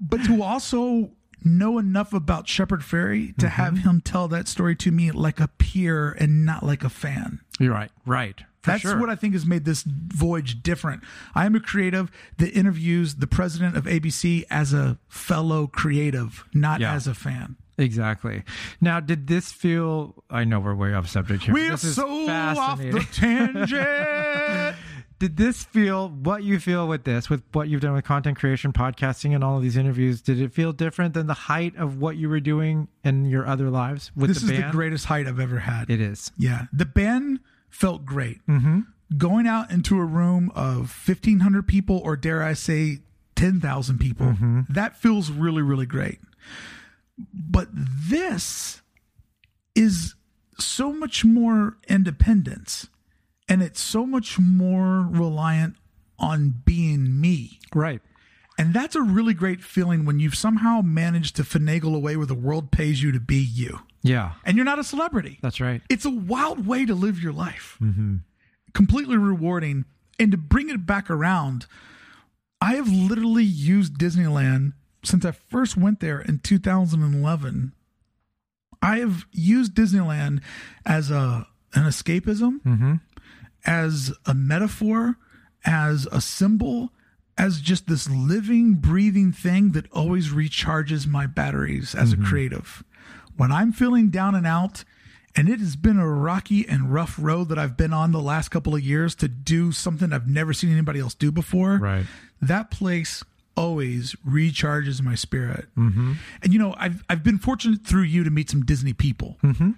but 0.00 0.24
to 0.24 0.42
also 0.42 1.12
know 1.44 1.78
enough 1.78 2.12
about 2.12 2.48
Shepard 2.48 2.80
Fairey 2.80 3.36
to 3.36 3.46
mm-hmm. 3.46 3.46
have 3.46 3.78
him 3.78 4.00
tell 4.00 4.28
that 4.28 4.48
story 4.48 4.76
to 4.76 4.90
me 4.90 5.10
like 5.10 5.40
a 5.40 5.48
peer 5.48 6.10
and 6.12 6.44
not 6.44 6.64
like 6.64 6.84
a 6.84 6.88
fan. 6.88 7.40
You're 7.58 7.72
right. 7.72 7.90
Right. 8.06 8.38
For 8.62 8.70
That's 8.70 8.82
sure. 8.82 9.00
what 9.00 9.10
I 9.10 9.16
think 9.16 9.34
has 9.34 9.44
made 9.44 9.64
this 9.64 9.82
voyage 9.82 10.62
different. 10.62 11.02
I 11.34 11.46
am 11.46 11.56
a 11.56 11.60
creative 11.60 12.12
that 12.38 12.52
interviews 12.56 13.16
the 13.16 13.26
president 13.26 13.76
of 13.76 13.84
ABC 13.84 14.44
as 14.50 14.72
a 14.72 14.98
fellow 15.08 15.66
creative, 15.66 16.44
not 16.54 16.80
Yeah. 16.80 16.94
as 16.94 17.08
a 17.08 17.14
fan. 17.14 17.56
Exactly. 17.82 18.44
Now, 18.80 19.00
did 19.00 19.26
this 19.26 19.52
feel? 19.52 20.22
I 20.30 20.44
know 20.44 20.60
we're 20.60 20.74
way 20.74 20.94
off 20.94 21.08
subject 21.08 21.44
here. 21.44 21.54
We're 21.54 21.76
so 21.76 22.28
off 22.28 22.78
the 22.78 23.06
tangent. 23.12 24.76
did 25.22 25.36
this 25.36 25.62
feel 25.62 26.08
what 26.08 26.42
you 26.42 26.58
feel 26.58 26.88
with 26.88 27.04
this, 27.04 27.30
with 27.30 27.44
what 27.52 27.68
you've 27.68 27.80
done 27.80 27.92
with 27.92 28.04
content 28.04 28.36
creation, 28.36 28.72
podcasting, 28.72 29.36
and 29.36 29.44
all 29.44 29.56
of 29.56 29.62
these 29.62 29.76
interviews? 29.76 30.20
Did 30.20 30.40
it 30.40 30.52
feel 30.52 30.72
different 30.72 31.14
than 31.14 31.28
the 31.28 31.34
height 31.34 31.76
of 31.76 31.98
what 31.98 32.16
you 32.16 32.28
were 32.28 32.40
doing 32.40 32.88
in 33.04 33.26
your 33.26 33.46
other 33.46 33.70
lives 33.70 34.10
with 34.16 34.34
this 34.34 34.42
the 34.42 34.52
is 34.52 34.60
the 34.60 34.68
greatest 34.72 35.04
height 35.04 35.28
I've 35.28 35.38
ever 35.38 35.60
had. 35.60 35.90
It 35.90 36.00
is. 36.00 36.32
Yeah, 36.36 36.66
the 36.72 36.86
band 36.86 37.38
felt 37.70 38.04
great. 38.04 38.44
Mm-hmm. 38.48 38.80
Going 39.16 39.46
out 39.46 39.70
into 39.70 39.96
a 40.00 40.04
room 40.04 40.50
of 40.56 40.90
fifteen 40.90 41.38
hundred 41.38 41.68
people, 41.68 42.00
or 42.02 42.16
dare 42.16 42.42
I 42.42 42.54
say, 42.54 42.98
ten 43.36 43.60
thousand 43.60 43.98
people, 43.98 44.36
that 44.68 44.96
feels 44.96 45.30
really, 45.30 45.62
really 45.62 45.86
great. 45.86 46.18
But 47.18 47.68
this 47.72 48.82
is 49.74 50.14
so 50.58 50.92
much 50.92 51.24
more 51.24 51.76
independence, 51.88 52.88
and 53.48 53.62
it's 53.62 53.80
so 53.80 54.06
much 54.06 54.38
more 54.38 55.06
reliant 55.08 55.76
on 56.18 56.62
being 56.64 57.20
me. 57.20 57.58
Right. 57.74 58.00
And 58.58 58.74
that's 58.74 58.94
a 58.94 59.02
really 59.02 59.34
great 59.34 59.62
feeling 59.62 60.04
when 60.04 60.20
you've 60.20 60.34
somehow 60.34 60.82
managed 60.82 61.36
to 61.36 61.42
finagle 61.42 61.96
away 61.96 62.16
where 62.16 62.26
the 62.26 62.34
world 62.34 62.70
pays 62.70 63.02
you 63.02 63.10
to 63.12 63.20
be 63.20 63.38
you. 63.38 63.80
Yeah. 64.02 64.32
And 64.44 64.56
you're 64.56 64.64
not 64.64 64.78
a 64.78 64.84
celebrity. 64.84 65.38
That's 65.42 65.60
right. 65.60 65.80
It's 65.88 66.04
a 66.04 66.10
wild 66.10 66.66
way 66.66 66.84
to 66.86 66.94
live 66.94 67.22
your 67.22 67.32
life. 67.32 67.78
Mm-hmm. 67.80 68.16
Completely 68.74 69.16
rewarding. 69.16 69.84
And 70.18 70.30
to 70.32 70.36
bring 70.36 70.68
it 70.68 70.86
back 70.86 71.10
around, 71.10 71.66
I 72.60 72.74
have 72.74 72.88
literally 72.88 73.44
used 73.44 73.94
Disneyland 73.94 74.74
since 75.04 75.24
I 75.24 75.32
first 75.32 75.76
went 75.76 76.00
there 76.00 76.20
in 76.20 76.38
2011. 76.38 77.72
I 78.80 78.98
have 78.98 79.26
used 79.30 79.74
Disneyland 79.74 80.42
as 80.84 81.10
a 81.10 81.46
an 81.74 81.84
escapism, 81.84 82.60
mm-hmm. 82.62 82.94
as 83.64 84.12
a 84.26 84.34
metaphor, 84.34 85.16
as 85.64 86.06
a 86.12 86.20
symbol, 86.20 86.92
as 87.38 87.60
just 87.60 87.86
this 87.86 88.10
living, 88.10 88.74
breathing 88.74 89.32
thing 89.32 89.72
that 89.72 89.90
always 89.92 90.28
recharges 90.28 91.06
my 91.06 91.26
batteries 91.26 91.94
as 91.94 92.12
a 92.12 92.16
mm-hmm. 92.16 92.26
creative. 92.26 92.84
When 93.36 93.50
I'm 93.50 93.72
feeling 93.72 94.10
down 94.10 94.34
and 94.34 94.46
out, 94.46 94.84
and 95.34 95.48
it 95.48 95.60
has 95.60 95.76
been 95.76 95.98
a 95.98 96.08
rocky 96.08 96.68
and 96.68 96.92
rough 96.92 97.18
road 97.18 97.48
that 97.48 97.58
I've 97.58 97.76
been 97.76 97.94
on 97.94 98.12
the 98.12 98.20
last 98.20 98.50
couple 98.50 98.74
of 98.74 98.82
years 98.82 99.14
to 99.16 99.28
do 99.28 99.72
something 99.72 100.12
I've 100.12 100.28
never 100.28 100.52
seen 100.52 100.70
anybody 100.70 101.00
else 101.00 101.14
do 101.14 101.32
before. 101.32 101.78
Right. 101.78 102.04
That 102.42 102.70
place 102.70 103.24
always 103.56 104.14
recharges 104.26 105.02
my 105.02 105.14
spirit. 105.14 105.66
Mm-hmm. 105.76 106.12
And 106.42 106.52
you 106.52 106.58
know, 106.58 106.74
I've 106.78 107.02
I've 107.08 107.22
been 107.22 107.38
fortunate 107.38 107.86
through 107.86 108.02
you 108.04 108.24
to 108.24 108.30
meet 108.30 108.50
some 108.50 108.64
Disney 108.64 108.92
people, 108.92 109.38
mm-hmm. 109.42 109.72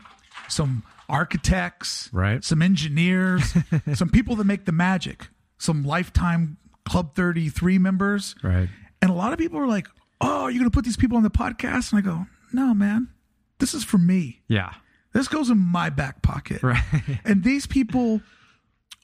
some 0.49 0.83
architects, 1.09 2.09
Right. 2.13 2.43
some 2.45 2.63
engineers, 2.63 3.55
some 3.95 4.09
people 4.11 4.37
that 4.37 4.45
make 4.45 4.65
the 4.65 4.73
magic, 4.73 5.29
some 5.59 5.85
lifetime 5.85 6.57
Club 6.85 7.15
Thirty 7.15 7.49
Three 7.49 7.79
members, 7.79 8.35
Right. 8.43 8.69
and 9.01 9.11
a 9.11 9.15
lot 9.15 9.33
of 9.33 9.39
people 9.39 9.59
are 9.59 9.67
like, 9.67 9.87
"Oh, 10.21 10.49
you're 10.49 10.61
going 10.61 10.71
to 10.71 10.75
put 10.75 10.85
these 10.85 10.97
people 10.97 11.17
on 11.17 11.23
the 11.23 11.31
podcast?" 11.31 11.93
And 11.93 11.99
I 11.99 12.03
go, 12.03 12.27
"No, 12.53 12.75
man, 12.75 13.09
this 13.59 13.75
is 13.75 13.85
for 13.85 13.99
me." 13.99 14.43
Yeah. 14.49 14.73
This 15.13 15.29
goes 15.29 15.49
in 15.49 15.59
my 15.59 15.91
back 15.91 16.23
pocket. 16.23 16.61
Right. 16.63 16.83
And 17.25 17.45
these 17.45 17.67
people 17.67 18.21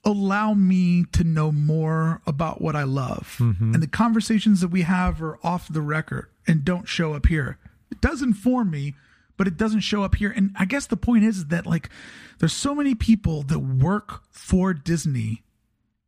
allow 0.05 0.55
me 0.55 1.05
to 1.12 1.24
know 1.24 1.52
more 1.52 2.22
about 2.27 2.60
what 2.60 2.74
I 2.74 2.85
love. 2.85 3.36
Mm-hmm. 3.39 3.74
And 3.74 3.82
the 3.82 3.89
conversations 3.89 4.60
that 4.60 4.68
we 4.68 4.82
have 4.82 5.22
are 5.22 5.39
off 5.43 5.68
the 5.68 5.82
record 5.82 6.31
and 6.47 6.64
don't 6.64 6.89
show 6.89 7.12
up 7.12 7.27
here. 7.27 7.59
It 7.90 8.01
does 8.01 8.22
inform 8.22 8.70
me, 8.70 8.94
but 9.36 9.47
it 9.47 9.56
doesn't 9.56 9.81
show 9.81 10.02
up 10.02 10.14
here. 10.14 10.32
And 10.35 10.55
I 10.59 10.64
guess 10.64 10.86
the 10.86 10.97
point 10.97 11.24
is 11.24 11.47
that 11.47 11.66
like 11.66 11.90
there's 12.39 12.52
so 12.52 12.74
many 12.74 12.94
people 12.94 13.43
that 13.43 13.59
work 13.59 14.22
for 14.31 14.72
Disney 14.72 15.43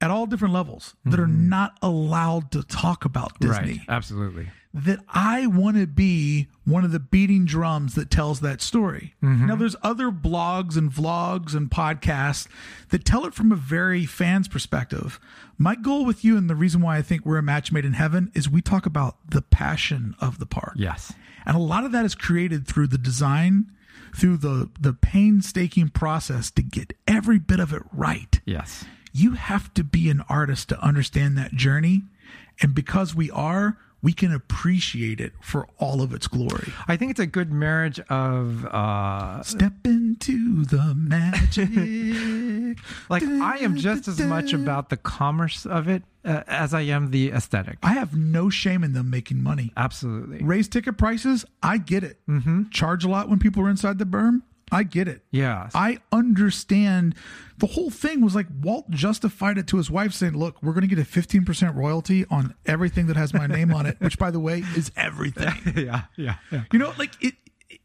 at 0.01 0.11
all 0.11 0.27
different 0.27 0.55
levels 0.55 0.95
that 1.05 1.21
are 1.21 1.27
mm-hmm. 1.27 1.49
not 1.49 1.79
allowed 1.81 2.51
to 2.53 2.63
talk 2.63 3.05
about 3.05 3.39
Disney. 3.39 3.57
Right. 3.57 3.81
Absolutely. 3.89 4.49
That 4.75 5.01
I 5.09 5.47
want 5.47 5.77
to 5.77 5.87
be 5.87 6.49
one 6.65 6.83
of 6.83 6.93
the 6.93 6.99
beating 6.99 7.45
drums 7.45 7.95
that 7.95 8.11
tells 8.11 8.41
that 8.41 8.63
story. 8.63 9.15
Mm-hmm. 9.23 9.47
Now, 9.47 9.57
there's 9.57 9.77
other 9.83 10.11
blogs 10.11 10.79
and 10.79 10.91
vlogs 10.91 11.55
and 11.55 11.71
podcasts 11.71 12.49
that 12.89 13.05
tell 13.05 13.27
it 13.27 13.35
from 13.35 13.53
a 13.53 13.57
very 13.57 14.07
fan's 14.07 14.49
perspective. 14.49 15.21
My 15.59 15.75
goal 15.75 16.07
with 16.07 16.25
you, 16.25 16.39
and 16.39 16.49
the 16.49 16.55
reason 16.55 16.81
why 16.81 16.97
I 16.97 17.03
think 17.03 17.27
we're 17.27 17.37
a 17.37 17.43
match 17.43 17.71
made 17.71 17.85
in 17.85 17.93
heaven, 17.93 18.33
is 18.35 18.49
we 18.49 18.63
talk 18.63 18.87
about 18.87 19.17
the 19.29 19.43
passion 19.43 20.15
of 20.21 20.39
the 20.39 20.47
park. 20.47 20.73
Yes. 20.77 21.13
And 21.45 21.55
a 21.55 21.61
lot 21.61 21.85
of 21.85 21.93
that 21.93 22.07
is 22.07 22.15
created 22.15 22.67
through 22.67 22.87
the 22.87 22.99
design, 22.99 23.71
through 24.17 24.39
the 24.39 24.71
the 24.81 24.93
painstaking 24.93 25.89
process 25.89 26.51
to 26.53 26.63
get 26.63 26.95
every 27.07 27.39
bit 27.39 27.61
of 27.61 27.73
it 27.73 27.83
right. 27.93 28.41
Yes. 28.47 28.85
You 29.13 29.33
have 29.33 29.75
to 29.75 29.85
be 29.85 30.09
an 30.09 30.23
artist 30.29 30.71
to 30.71 30.81
understand 30.81 31.37
that 31.37 31.53
journey. 31.53 32.05
And 32.61 32.75
because 32.75 33.15
we 33.15 33.31
are, 33.31 33.77
we 34.03 34.13
can 34.13 34.33
appreciate 34.33 35.21
it 35.21 35.33
for 35.41 35.69
all 35.79 36.03
of 36.03 36.13
its 36.13 36.27
glory. 36.27 36.73
I 36.89 36.97
think 36.97 37.13
it's 37.13 37.21
a 37.21 37.27
good 37.27 37.53
marriage 37.53 38.01
of 38.09 38.65
uh 38.67 39.43
Step 39.43 39.73
into 39.85 40.65
the 40.65 40.95
magic. 40.95 41.69
like 43.09 43.23
I 43.23 43.59
am 43.59 43.77
just 43.77 44.09
as 44.09 44.21
much 44.21 44.53
about 44.53 44.89
the 44.89 44.97
commerce 44.97 45.67
of 45.67 45.89
it 45.89 46.03
uh, 46.25 46.43
as 46.47 46.75
I 46.75 46.83
am 46.83 47.11
the 47.11 47.31
aesthetic. 47.31 47.79
I 47.83 47.95
have 47.95 48.17
no 48.17 48.51
shame 48.51 48.85
in 48.85 48.93
them 48.93 49.11
making 49.11 49.43
money. 49.43 49.73
Absolutely. 49.77 50.43
Raise 50.43 50.69
ticket 50.69 50.99
prices, 50.99 51.45
I 51.63 51.79
get 51.79 52.05
it. 52.05 52.19
Mm-hmm. 52.29 52.71
Charge 52.71 53.05
a 53.05 53.09
lot 53.09 53.29
when 53.29 53.39
people 53.39 53.63
are 53.65 53.71
inside 53.71 53.99
the 53.99 54.05
berm, 54.05 54.43
I 54.73 54.85
get 54.85 55.07
it. 55.07 55.23
Yeah. 55.31 55.69
I 55.75 55.99
understand 56.11 57.15
the 57.59 57.67
whole 57.67 57.91
thing 57.91 58.23
was 58.23 58.35
like 58.35 58.47
Walt 58.63 58.91
justified 58.91 59.59
it 59.59 59.67
to 59.69 59.77
his 59.77 59.91
wife 59.91 60.13
saying, 60.15 60.33
Look, 60.37 60.61
we're 60.63 60.73
going 60.73 60.89
to 60.89 60.93
get 60.93 60.99
a 60.99 61.09
15% 61.09 61.77
royalty 61.77 62.25
on 62.31 62.55
everything 62.67 63.07
that 63.07 63.17
has 63.17 63.35
my 63.35 63.47
name 63.47 63.73
on 63.75 63.85
it, 63.87 64.01
which, 64.01 64.19
by 64.19 64.31
the 64.31 64.41
way, 64.41 64.65
is 64.75 64.91
everything. 64.97 65.55
yeah. 65.77 66.05
Yeah. 66.17 66.37
Yeah. 66.51 66.65
You 66.73 66.79
know, 66.79 66.95
like 66.99 67.13
it, 67.23 67.35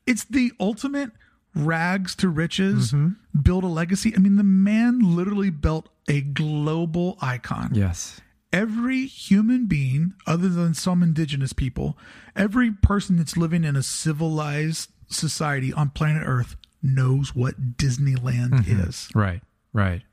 it's 0.07 0.23
the 0.23 0.53
ultimate 0.59 1.11
rags 1.53 2.15
to 2.15 2.29
riches, 2.29 2.91
mm-hmm. 2.93 3.41
build 3.41 3.63
a 3.65 3.67
legacy. 3.67 4.13
I 4.15 4.19
mean, 4.19 4.37
the 4.37 4.43
man 4.43 4.99
literally 5.15 5.49
built 5.49 5.89
a 6.07 6.21
global 6.21 7.17
icon 7.21 7.71
Yes. 7.73 8.21
every 8.53 9.05
human 9.05 9.65
being, 9.65 10.13
other 10.25 10.47
than 10.47 10.73
some 10.73 11.03
indigenous 11.03 11.51
people, 11.53 11.97
every 12.35 12.71
person 12.71 13.17
that's 13.17 13.35
living 13.35 13.63
in 13.65 13.75
a 13.75 13.83
civilized 13.83 14.91
society 15.09 15.73
on 15.73 15.89
planet 15.89 16.23
Earth 16.25 16.55
knows 16.81 17.35
what 17.35 17.77
Disneyland 17.77 18.65
is. 18.67 19.09
Right. 19.13 19.41
Right. 19.73 20.03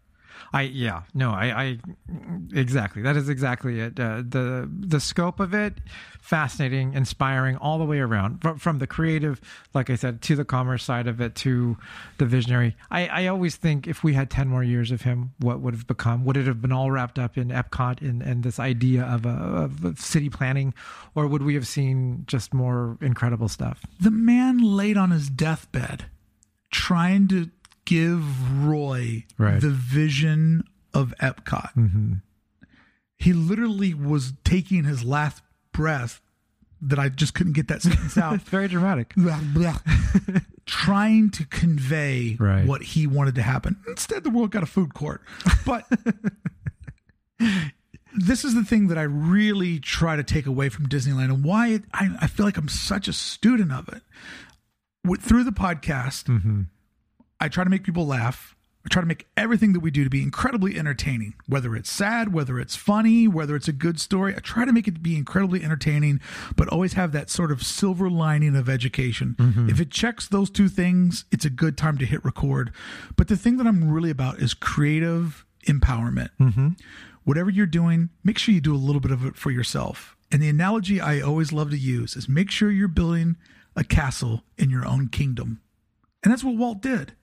I 0.52 0.62
yeah 0.62 1.02
no 1.14 1.30
I 1.30 1.62
I 1.62 1.78
exactly. 2.52 3.02
That 3.02 3.16
is 3.16 3.28
exactly 3.28 3.80
it. 3.80 3.98
Uh, 3.98 4.22
the 4.26 4.70
the 4.72 5.00
scope 5.00 5.40
of 5.40 5.54
it 5.54 5.78
fascinating 6.20 6.94
inspiring 6.94 7.56
all 7.56 7.78
the 7.78 7.84
way 7.84 7.98
around. 7.98 8.40
From, 8.40 8.58
from 8.58 8.78
the 8.78 8.86
creative 8.86 9.40
like 9.74 9.90
I 9.90 9.96
said 9.96 10.22
to 10.22 10.36
the 10.36 10.44
commerce 10.44 10.84
side 10.84 11.06
of 11.06 11.20
it 11.20 11.34
to 11.36 11.76
the 12.18 12.26
visionary. 12.26 12.76
I 12.90 13.06
I 13.08 13.26
always 13.26 13.56
think 13.56 13.88
if 13.88 14.04
we 14.04 14.14
had 14.14 14.30
10 14.30 14.48
more 14.48 14.62
years 14.62 14.90
of 14.90 15.02
him 15.02 15.32
what 15.38 15.60
would 15.60 15.74
have 15.74 15.86
become? 15.86 16.24
Would 16.24 16.36
it 16.36 16.46
have 16.46 16.62
been 16.62 16.72
all 16.72 16.90
wrapped 16.90 17.18
up 17.18 17.36
in 17.36 17.48
Epcot 17.48 18.00
and 18.00 18.22
and 18.22 18.42
this 18.42 18.58
idea 18.58 19.02
of 19.04 19.26
a 19.26 19.30
of, 19.30 19.84
of 19.84 20.00
city 20.00 20.30
planning? 20.30 20.74
Or 21.16 21.26
would 21.26 21.42
we 21.42 21.54
have 21.54 21.66
seen 21.66 22.24
just 22.26 22.54
more 22.54 22.98
incredible 23.00 23.48
stuff? 23.48 23.84
The 24.00 24.10
man 24.10 24.58
laid 24.58 24.96
on 24.96 25.10
his 25.10 25.28
deathbed 25.28 26.06
trying 26.74 27.28
to 27.28 27.50
give 27.84 28.64
Roy 28.66 29.24
Right. 29.38 29.60
the 29.60 29.70
vision 29.70 30.64
of 30.92 31.14
Epcot. 31.20 31.72
Mm-hmm. 31.74 32.12
He 33.16 33.32
literally 33.32 33.94
was 33.94 34.32
taking 34.44 34.82
his 34.84 35.04
last 35.04 35.42
breath 35.72 36.20
that 36.82 36.98
I 36.98 37.08
just 37.08 37.32
couldn't 37.34 37.52
get 37.54 37.68
that 37.68 37.80
sentence 37.82 38.18
out. 38.18 38.34
it's 38.34 38.44
very 38.50 38.66
dramatic 38.68 39.14
blah, 39.16 39.38
blah, 39.54 39.78
trying 40.66 41.30
to 41.30 41.46
convey 41.46 42.36
Right. 42.38 42.66
what 42.66 42.82
he 42.82 43.06
wanted 43.06 43.36
to 43.36 43.42
happen. 43.42 43.76
Instead, 43.86 44.24
the 44.24 44.30
world 44.30 44.50
got 44.50 44.62
a 44.62 44.66
food 44.66 44.92
court. 44.94 45.22
But 45.64 45.86
this 48.16 48.44
is 48.44 48.54
the 48.54 48.64
thing 48.64 48.88
that 48.88 48.98
I 48.98 49.02
really 49.02 49.78
try 49.80 50.16
to 50.16 50.22
take 50.24 50.46
away 50.46 50.68
from 50.68 50.88
Disneyland 50.88 51.26
and 51.26 51.44
why 51.44 51.68
it, 51.68 51.82
I, 51.92 52.10
I 52.20 52.26
feel 52.26 52.44
like 52.46 52.56
I'm 52.56 52.68
such 52.68 53.08
a 53.08 53.12
student 53.12 53.72
of 53.72 53.88
it. 53.88 54.02
With, 55.04 55.20
through 55.20 55.44
the 55.44 55.52
podcast, 55.52 56.24
mm-hmm. 56.24 56.62
I 57.40 57.48
try 57.48 57.64
to 57.64 57.70
make 57.70 57.84
people 57.84 58.06
laugh. 58.06 58.56
I 58.84 58.88
try 58.90 59.00
to 59.00 59.06
make 59.06 59.26
everything 59.34 59.72
that 59.72 59.80
we 59.80 59.90
do 59.90 60.04
to 60.04 60.10
be 60.10 60.22
incredibly 60.22 60.78
entertaining, 60.78 61.34
whether 61.46 61.74
it's 61.74 61.90
sad, 61.90 62.34
whether 62.34 62.58
it's 62.58 62.76
funny, 62.76 63.26
whether 63.26 63.56
it's 63.56 63.68
a 63.68 63.72
good 63.72 63.98
story. 63.98 64.34
I 64.36 64.40
try 64.40 64.66
to 64.66 64.72
make 64.74 64.86
it 64.86 65.02
be 65.02 65.16
incredibly 65.16 65.64
entertaining, 65.64 66.20
but 66.54 66.68
always 66.68 66.92
have 66.92 67.12
that 67.12 67.30
sort 67.30 67.50
of 67.50 67.62
silver 67.62 68.10
lining 68.10 68.54
of 68.54 68.68
education. 68.68 69.36
Mm-hmm. 69.38 69.70
If 69.70 69.80
it 69.80 69.90
checks 69.90 70.28
those 70.28 70.50
two 70.50 70.68
things, 70.68 71.24
it's 71.32 71.46
a 71.46 71.50
good 71.50 71.78
time 71.78 71.96
to 71.96 72.04
hit 72.04 72.22
record. 72.26 72.72
But 73.16 73.28
the 73.28 73.38
thing 73.38 73.56
that 73.56 73.66
I'm 73.66 73.90
really 73.90 74.10
about 74.10 74.40
is 74.40 74.52
creative 74.52 75.46
empowerment. 75.66 76.28
Mm-hmm. 76.38 76.68
Whatever 77.24 77.48
you're 77.48 77.64
doing, 77.64 78.10
make 78.22 78.36
sure 78.36 78.54
you 78.54 78.60
do 78.60 78.74
a 78.74 78.76
little 78.76 79.00
bit 79.00 79.12
of 79.12 79.24
it 79.24 79.36
for 79.36 79.50
yourself. 79.50 80.14
And 80.30 80.42
the 80.42 80.48
analogy 80.50 81.00
I 81.00 81.20
always 81.20 81.54
love 81.54 81.70
to 81.70 81.78
use 81.78 82.16
is 82.16 82.28
make 82.28 82.50
sure 82.50 82.70
you're 82.70 82.88
building 82.88 83.36
a 83.76 83.84
castle 83.84 84.42
in 84.56 84.70
your 84.70 84.86
own 84.86 85.08
kingdom. 85.08 85.60
And 86.22 86.32
that's 86.32 86.44
what 86.44 86.56
Walt 86.56 86.80
did. 86.80 87.14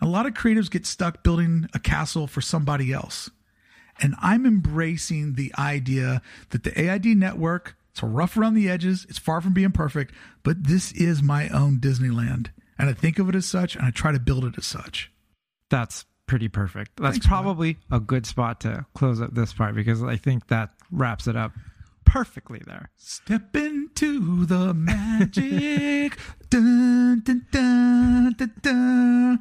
A 0.00 0.06
lot 0.06 0.26
of 0.26 0.34
creatives 0.34 0.70
get 0.70 0.86
stuck 0.86 1.22
building 1.22 1.68
a 1.74 1.78
castle 1.78 2.26
for 2.26 2.40
somebody 2.40 2.92
else. 2.92 3.30
And 4.02 4.14
I'm 4.20 4.46
embracing 4.46 5.34
the 5.34 5.52
idea 5.58 6.22
that 6.50 6.64
the 6.64 6.78
AID 6.80 7.06
network, 7.18 7.76
it's 7.90 8.02
rough 8.02 8.36
around 8.36 8.54
the 8.54 8.68
edges, 8.68 9.06
it's 9.08 9.18
far 9.18 9.40
from 9.40 9.52
being 9.52 9.72
perfect, 9.72 10.14
but 10.42 10.64
this 10.64 10.90
is 10.92 11.22
my 11.22 11.48
own 11.48 11.78
Disneyland. 11.78 12.48
And 12.78 12.88
I 12.88 12.94
think 12.94 13.18
of 13.18 13.28
it 13.28 13.34
as 13.34 13.44
such, 13.44 13.76
and 13.76 13.84
I 13.84 13.90
try 13.90 14.10
to 14.12 14.18
build 14.18 14.44
it 14.44 14.56
as 14.56 14.66
such. 14.66 15.12
that's 15.68 16.06
pretty 16.26 16.48
perfect. 16.48 16.92
That's 16.96 17.14
Thanks, 17.14 17.26
man. 17.26 17.30
probably 17.42 17.76
a 17.90 17.98
good 17.98 18.24
spot 18.24 18.60
to 18.60 18.86
close 18.94 19.20
up 19.20 19.34
this 19.34 19.52
part 19.52 19.74
because 19.74 20.00
I 20.02 20.16
think 20.16 20.46
that 20.46 20.70
wraps 20.92 21.26
it 21.26 21.34
up 21.34 21.50
perfectly 22.10 22.60
there. 22.66 22.90
Step 22.96 23.54
into 23.54 24.44
the 24.44 24.74
magic. 24.74 26.18
dun, 26.50 27.22
dun, 27.24 27.46
dun, 27.52 28.34
dun, 28.36 28.52
dun. 28.60 29.38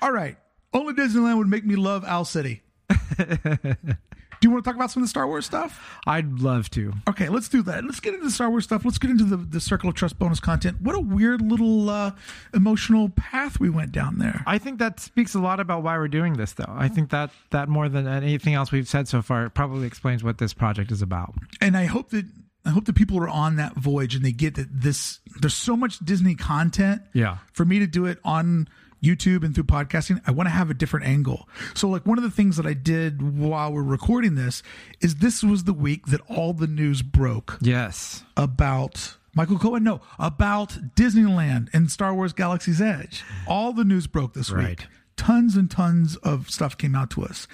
All 0.00 0.12
right. 0.12 0.36
Only 0.72 0.94
Disneyland 0.94 1.38
would 1.38 1.48
make 1.48 1.66
me 1.66 1.74
love 1.74 2.04
Owl 2.04 2.24
City. 2.24 2.62
Do 4.42 4.48
you 4.48 4.52
want 4.52 4.64
to 4.64 4.68
talk 4.68 4.74
about 4.74 4.90
some 4.90 5.04
of 5.04 5.04
the 5.04 5.08
Star 5.08 5.24
Wars 5.28 5.46
stuff? 5.46 6.00
I'd 6.04 6.40
love 6.40 6.68
to. 6.70 6.92
Okay, 7.08 7.28
let's 7.28 7.48
do 7.48 7.62
that. 7.62 7.84
Let's 7.84 8.00
get 8.00 8.12
into 8.14 8.26
the 8.26 8.32
Star 8.32 8.50
Wars 8.50 8.64
stuff. 8.64 8.84
Let's 8.84 8.98
get 8.98 9.08
into 9.08 9.22
the, 9.22 9.36
the 9.36 9.60
Circle 9.60 9.88
of 9.88 9.94
Trust 9.94 10.18
bonus 10.18 10.40
content. 10.40 10.80
What 10.80 10.96
a 10.96 11.00
weird 11.00 11.40
little 11.40 11.88
uh, 11.88 12.10
emotional 12.52 13.10
path 13.10 13.60
we 13.60 13.70
went 13.70 13.92
down 13.92 14.18
there. 14.18 14.42
I 14.44 14.58
think 14.58 14.80
that 14.80 14.98
speaks 14.98 15.36
a 15.36 15.38
lot 15.38 15.60
about 15.60 15.84
why 15.84 15.96
we're 15.96 16.08
doing 16.08 16.32
this, 16.32 16.54
though. 16.54 16.64
I 16.68 16.88
think 16.88 17.10
that 17.10 17.30
that 17.50 17.68
more 17.68 17.88
than 17.88 18.08
anything 18.08 18.54
else 18.54 18.72
we've 18.72 18.88
said 18.88 19.06
so 19.06 19.22
far 19.22 19.48
probably 19.48 19.86
explains 19.86 20.24
what 20.24 20.38
this 20.38 20.52
project 20.52 20.90
is 20.90 21.02
about. 21.02 21.34
and 21.60 21.76
I 21.76 21.84
hope 21.84 22.10
that 22.10 22.24
I 22.66 22.70
hope 22.70 22.86
that 22.86 22.96
people 22.96 23.18
are 23.18 23.28
on 23.28 23.54
that 23.56 23.76
voyage 23.76 24.16
and 24.16 24.24
they 24.24 24.32
get 24.32 24.56
that 24.56 24.66
this 24.72 25.20
there's 25.40 25.54
so 25.54 25.76
much 25.76 26.00
Disney 26.00 26.34
content. 26.34 27.02
Yeah. 27.12 27.38
For 27.52 27.64
me 27.64 27.78
to 27.78 27.86
do 27.86 28.06
it 28.06 28.18
on 28.24 28.68
YouTube 29.02 29.44
and 29.44 29.54
through 29.54 29.64
podcasting, 29.64 30.20
I 30.26 30.30
want 30.30 30.46
to 30.46 30.50
have 30.52 30.70
a 30.70 30.74
different 30.74 31.06
angle. 31.06 31.48
So 31.74 31.88
like 31.88 32.06
one 32.06 32.18
of 32.18 32.24
the 32.24 32.30
things 32.30 32.56
that 32.56 32.66
I 32.66 32.72
did 32.74 33.36
while 33.38 33.72
we're 33.72 33.82
recording 33.82 34.34
this 34.36 34.62
is 35.00 35.16
this 35.16 35.42
was 35.42 35.64
the 35.64 35.72
week 35.72 36.06
that 36.06 36.20
all 36.28 36.52
the 36.52 36.66
news 36.66 37.02
broke 37.02 37.58
Yes. 37.60 38.24
about 38.36 39.16
Michael 39.34 39.58
Cohen, 39.58 39.82
no, 39.82 40.00
about 40.18 40.78
Disneyland 40.94 41.68
and 41.72 41.90
Star 41.90 42.14
Wars 42.14 42.32
Galaxy's 42.32 42.80
Edge. 42.80 43.24
All 43.46 43.72
the 43.72 43.84
news 43.84 44.06
broke 44.06 44.34
this 44.34 44.50
Right. 44.50 44.68
week. 44.80 44.86
Tons 45.16 45.56
and 45.56 45.70
tons 45.70 46.16
of 46.16 46.50
stuff 46.50 46.76
came 46.76 46.94
out 46.94 47.10
to 47.10 47.24
us. 47.24 47.46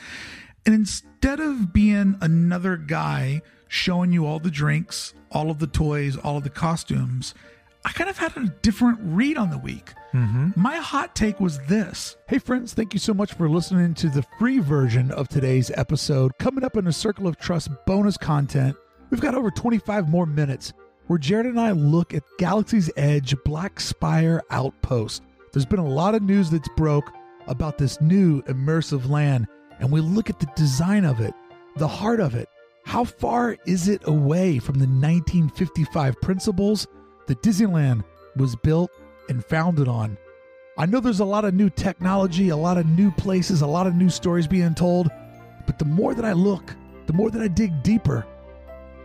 And 0.66 0.74
instead 0.74 1.40
of 1.40 1.72
being 1.72 2.16
another 2.20 2.76
guy 2.76 3.42
showing 3.68 4.12
you 4.12 4.26
all 4.26 4.38
the 4.40 4.50
drinks, 4.50 5.14
all 5.30 5.50
of 5.50 5.58
the 5.60 5.66
toys, 5.66 6.16
all 6.16 6.36
of 6.36 6.42
the 6.44 6.50
costumes, 6.50 7.32
I 7.88 7.92
kind 7.92 8.10
of 8.10 8.18
had 8.18 8.36
a 8.36 8.44
different 8.60 8.98
read 9.00 9.38
on 9.38 9.48
the 9.48 9.56
week. 9.56 9.94
Mm-hmm. 10.12 10.50
My 10.56 10.76
hot 10.76 11.16
take 11.16 11.40
was 11.40 11.58
this. 11.60 12.18
Hey, 12.28 12.38
friends, 12.38 12.74
thank 12.74 12.92
you 12.92 13.00
so 13.00 13.14
much 13.14 13.32
for 13.32 13.48
listening 13.48 13.94
to 13.94 14.10
the 14.10 14.26
free 14.38 14.58
version 14.58 15.10
of 15.12 15.26
today's 15.28 15.70
episode. 15.70 16.36
Coming 16.36 16.64
up 16.64 16.76
in 16.76 16.86
a 16.86 16.92
Circle 16.92 17.26
of 17.26 17.38
Trust 17.38 17.70
bonus 17.86 18.18
content, 18.18 18.76
we've 19.08 19.22
got 19.22 19.34
over 19.34 19.50
25 19.50 20.06
more 20.06 20.26
minutes 20.26 20.74
where 21.06 21.18
Jared 21.18 21.46
and 21.46 21.58
I 21.58 21.70
look 21.70 22.12
at 22.12 22.24
Galaxy's 22.38 22.90
Edge 22.98 23.34
Black 23.42 23.80
Spire 23.80 24.42
Outpost. 24.50 25.22
There's 25.54 25.64
been 25.64 25.78
a 25.78 25.88
lot 25.88 26.14
of 26.14 26.20
news 26.20 26.50
that's 26.50 26.68
broke 26.76 27.10
about 27.46 27.78
this 27.78 28.02
new 28.02 28.42
immersive 28.42 29.08
land, 29.08 29.46
and 29.80 29.90
we 29.90 30.02
look 30.02 30.28
at 30.28 30.40
the 30.40 30.52
design 30.54 31.06
of 31.06 31.20
it, 31.20 31.32
the 31.76 31.88
heart 31.88 32.20
of 32.20 32.34
it. 32.34 32.50
How 32.84 33.04
far 33.04 33.56
is 33.66 33.88
it 33.88 34.02
away 34.06 34.58
from 34.58 34.74
the 34.74 34.86
1955 34.86 36.20
principles 36.20 36.86
that 37.28 37.42
Disneyland 37.42 38.04
was 38.36 38.56
built 38.56 38.90
and 39.28 39.44
founded 39.44 39.86
on? 39.86 40.18
I 40.76 40.86
know 40.86 41.00
there's 41.00 41.20
a 41.20 41.24
lot 41.24 41.44
of 41.44 41.54
new 41.54 41.70
technology, 41.70 42.48
a 42.48 42.56
lot 42.56 42.78
of 42.78 42.86
new 42.86 43.10
places, 43.12 43.62
a 43.62 43.66
lot 43.66 43.86
of 43.86 43.94
new 43.94 44.10
stories 44.10 44.46
being 44.46 44.74
told, 44.74 45.08
but 45.66 45.78
the 45.78 45.84
more 45.84 46.14
that 46.14 46.24
I 46.24 46.32
look, 46.32 46.74
the 47.06 47.12
more 47.12 47.30
that 47.30 47.42
I 47.42 47.48
dig 47.48 47.82
deeper, 47.82 48.26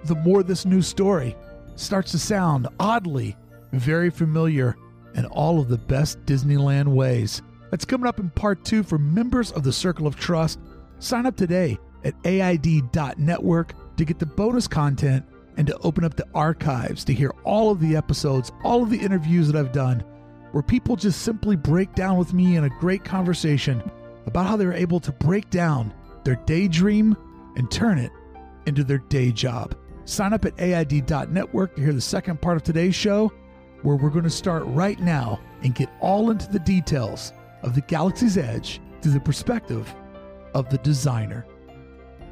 the 0.06 0.16
more 0.16 0.44
this 0.44 0.66
new 0.66 0.82
story 0.82 1.36
starts 1.76 2.12
to 2.12 2.20
sound 2.20 2.68
oddly 2.80 3.36
very 3.72 4.10
familiar 4.10 4.76
in 5.16 5.26
all 5.28 5.60
of 5.60 5.68
the 5.68 5.78
best 5.78 6.24
Disneyland 6.26 6.88
ways. 6.88 7.42
That's 7.72 7.86
coming 7.86 8.08
up 8.08 8.20
in 8.20 8.30
part 8.30 8.64
two 8.64 8.84
for 8.84 9.00
members 9.00 9.52
of 9.52 9.64
the 9.64 9.74
Circle 9.74 10.06
of 10.06 10.16
Trust. 10.16 10.60
Sign 11.00 11.26
up 11.26 11.36
today 11.36 11.80
at 12.04 12.14
AID.network 12.24 13.74
to 13.98 14.06
get 14.06 14.20
the 14.20 14.26
bonus 14.26 14.68
content 14.68 15.26
and 15.58 15.68
to 15.68 15.78
open 15.80 16.04
up 16.04 16.16
the 16.16 16.28
archives 16.34 17.04
to 17.06 17.14
hear 17.14 17.34
all 17.44 17.72
of 17.72 17.80
the 17.80 17.96
episodes, 17.96 18.52
all 18.64 18.84
of 18.84 18.90
the 18.90 19.00
interviews 19.00 19.48
that 19.48 19.60
I've 19.60 19.72
done, 19.72 20.04
where 20.52 20.64
people 20.64 20.96
just 20.96 21.22
simply 21.22 21.56
break 21.56 21.94
down 21.96 22.18
with 22.18 22.34
me 22.34 22.56
in 22.56 22.64
a 22.64 22.80
great 22.80 23.04
conversation 23.04 23.84
about 24.26 24.48
how 24.48 24.56
they 24.56 24.66
were 24.66 24.74
able 24.74 25.00
to 25.00 25.12
break 25.12 25.50
down 25.50 25.94
their 26.24 26.36
daydream 26.46 27.16
and 27.56 27.70
turn 27.70 27.98
it 27.98 28.12
into 28.66 28.84
their 28.84 29.00
day 29.00 29.32
job. 29.32 29.76
Sign 30.06 30.34
up 30.34 30.46
at 30.46 30.60
AID.network 30.60 31.76
to 31.76 31.82
hear 31.82 31.94
the 31.94 32.02
second 32.02 32.42
part 32.42 32.58
of 32.58 32.64
today's 32.64 32.96
show, 32.96 33.32
where 33.84 33.96
we're 33.96 34.10
going 34.10 34.24
to 34.24 34.30
start 34.30 34.64
right 34.68 35.00
now 35.00 35.40
and 35.62 35.76
get 35.76 35.90
all 36.02 36.30
into 36.30 36.50
the 36.52 36.60
details 36.60 37.34
of 37.64 37.76
the 37.76 37.82
Galaxy's 37.82 38.38
Edge 38.38 38.82
through 39.02 39.14
the 39.14 39.20
perspective 39.20 39.94
of 40.54 40.70
the 40.70 40.78
designer. 40.80 41.46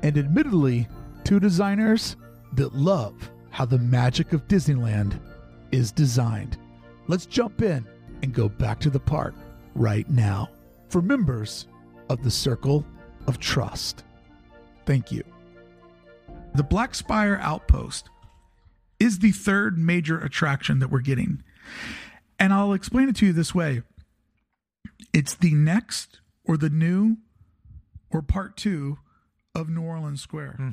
And 0.04 0.18
admittedly, 0.18 0.88
two 1.24 1.40
designers 1.40 2.16
that 2.54 2.74
love 2.74 3.32
how 3.50 3.66
the 3.66 3.78
magic 3.78 4.34
of 4.34 4.48
Disneyland 4.48 5.20
is 5.72 5.92
designed. 5.92 6.58
Let's 7.08 7.26
jump 7.26 7.62
in 7.62 7.86
and 8.22 8.34
go 8.34 8.50
back 8.50 8.80
to 8.82 8.90
the 8.90 9.00
park 9.00 9.34
right 9.76 10.10
now 10.10 10.50
for 10.90 11.02
members 11.02 11.68
of 12.10 12.24
the 12.24 12.32
Circle 12.32 12.86
of 13.28 13.40
Trust. 13.40 14.04
Thank 14.86 15.12
you. 15.12 15.24
The 16.56 16.64
Black 16.64 16.94
Spire 16.96 17.40
Outpost 17.42 18.10
is 19.00 19.20
the 19.20 19.32
third 19.32 19.78
major 19.78 20.20
attraction 20.20 20.80
that 20.80 20.90
we're 20.90 21.00
getting. 21.00 21.42
And 22.38 22.54
I'll 22.54 22.74
explain 22.74 23.10
it 23.10 23.16
to 23.18 23.28
you 23.28 23.34
this 23.34 23.56
way 23.56 23.84
it's 25.14 25.36
the 25.36 25.54
next 25.54 26.20
or 26.44 26.58
the 26.58 26.70
new 26.70 27.18
or 28.10 28.22
part 28.22 28.58
two 28.58 29.00
of 29.56 29.70
New 29.70 29.82
Orleans 29.82 30.22
Square. 30.22 30.58
Mm-hmm. 30.60 30.70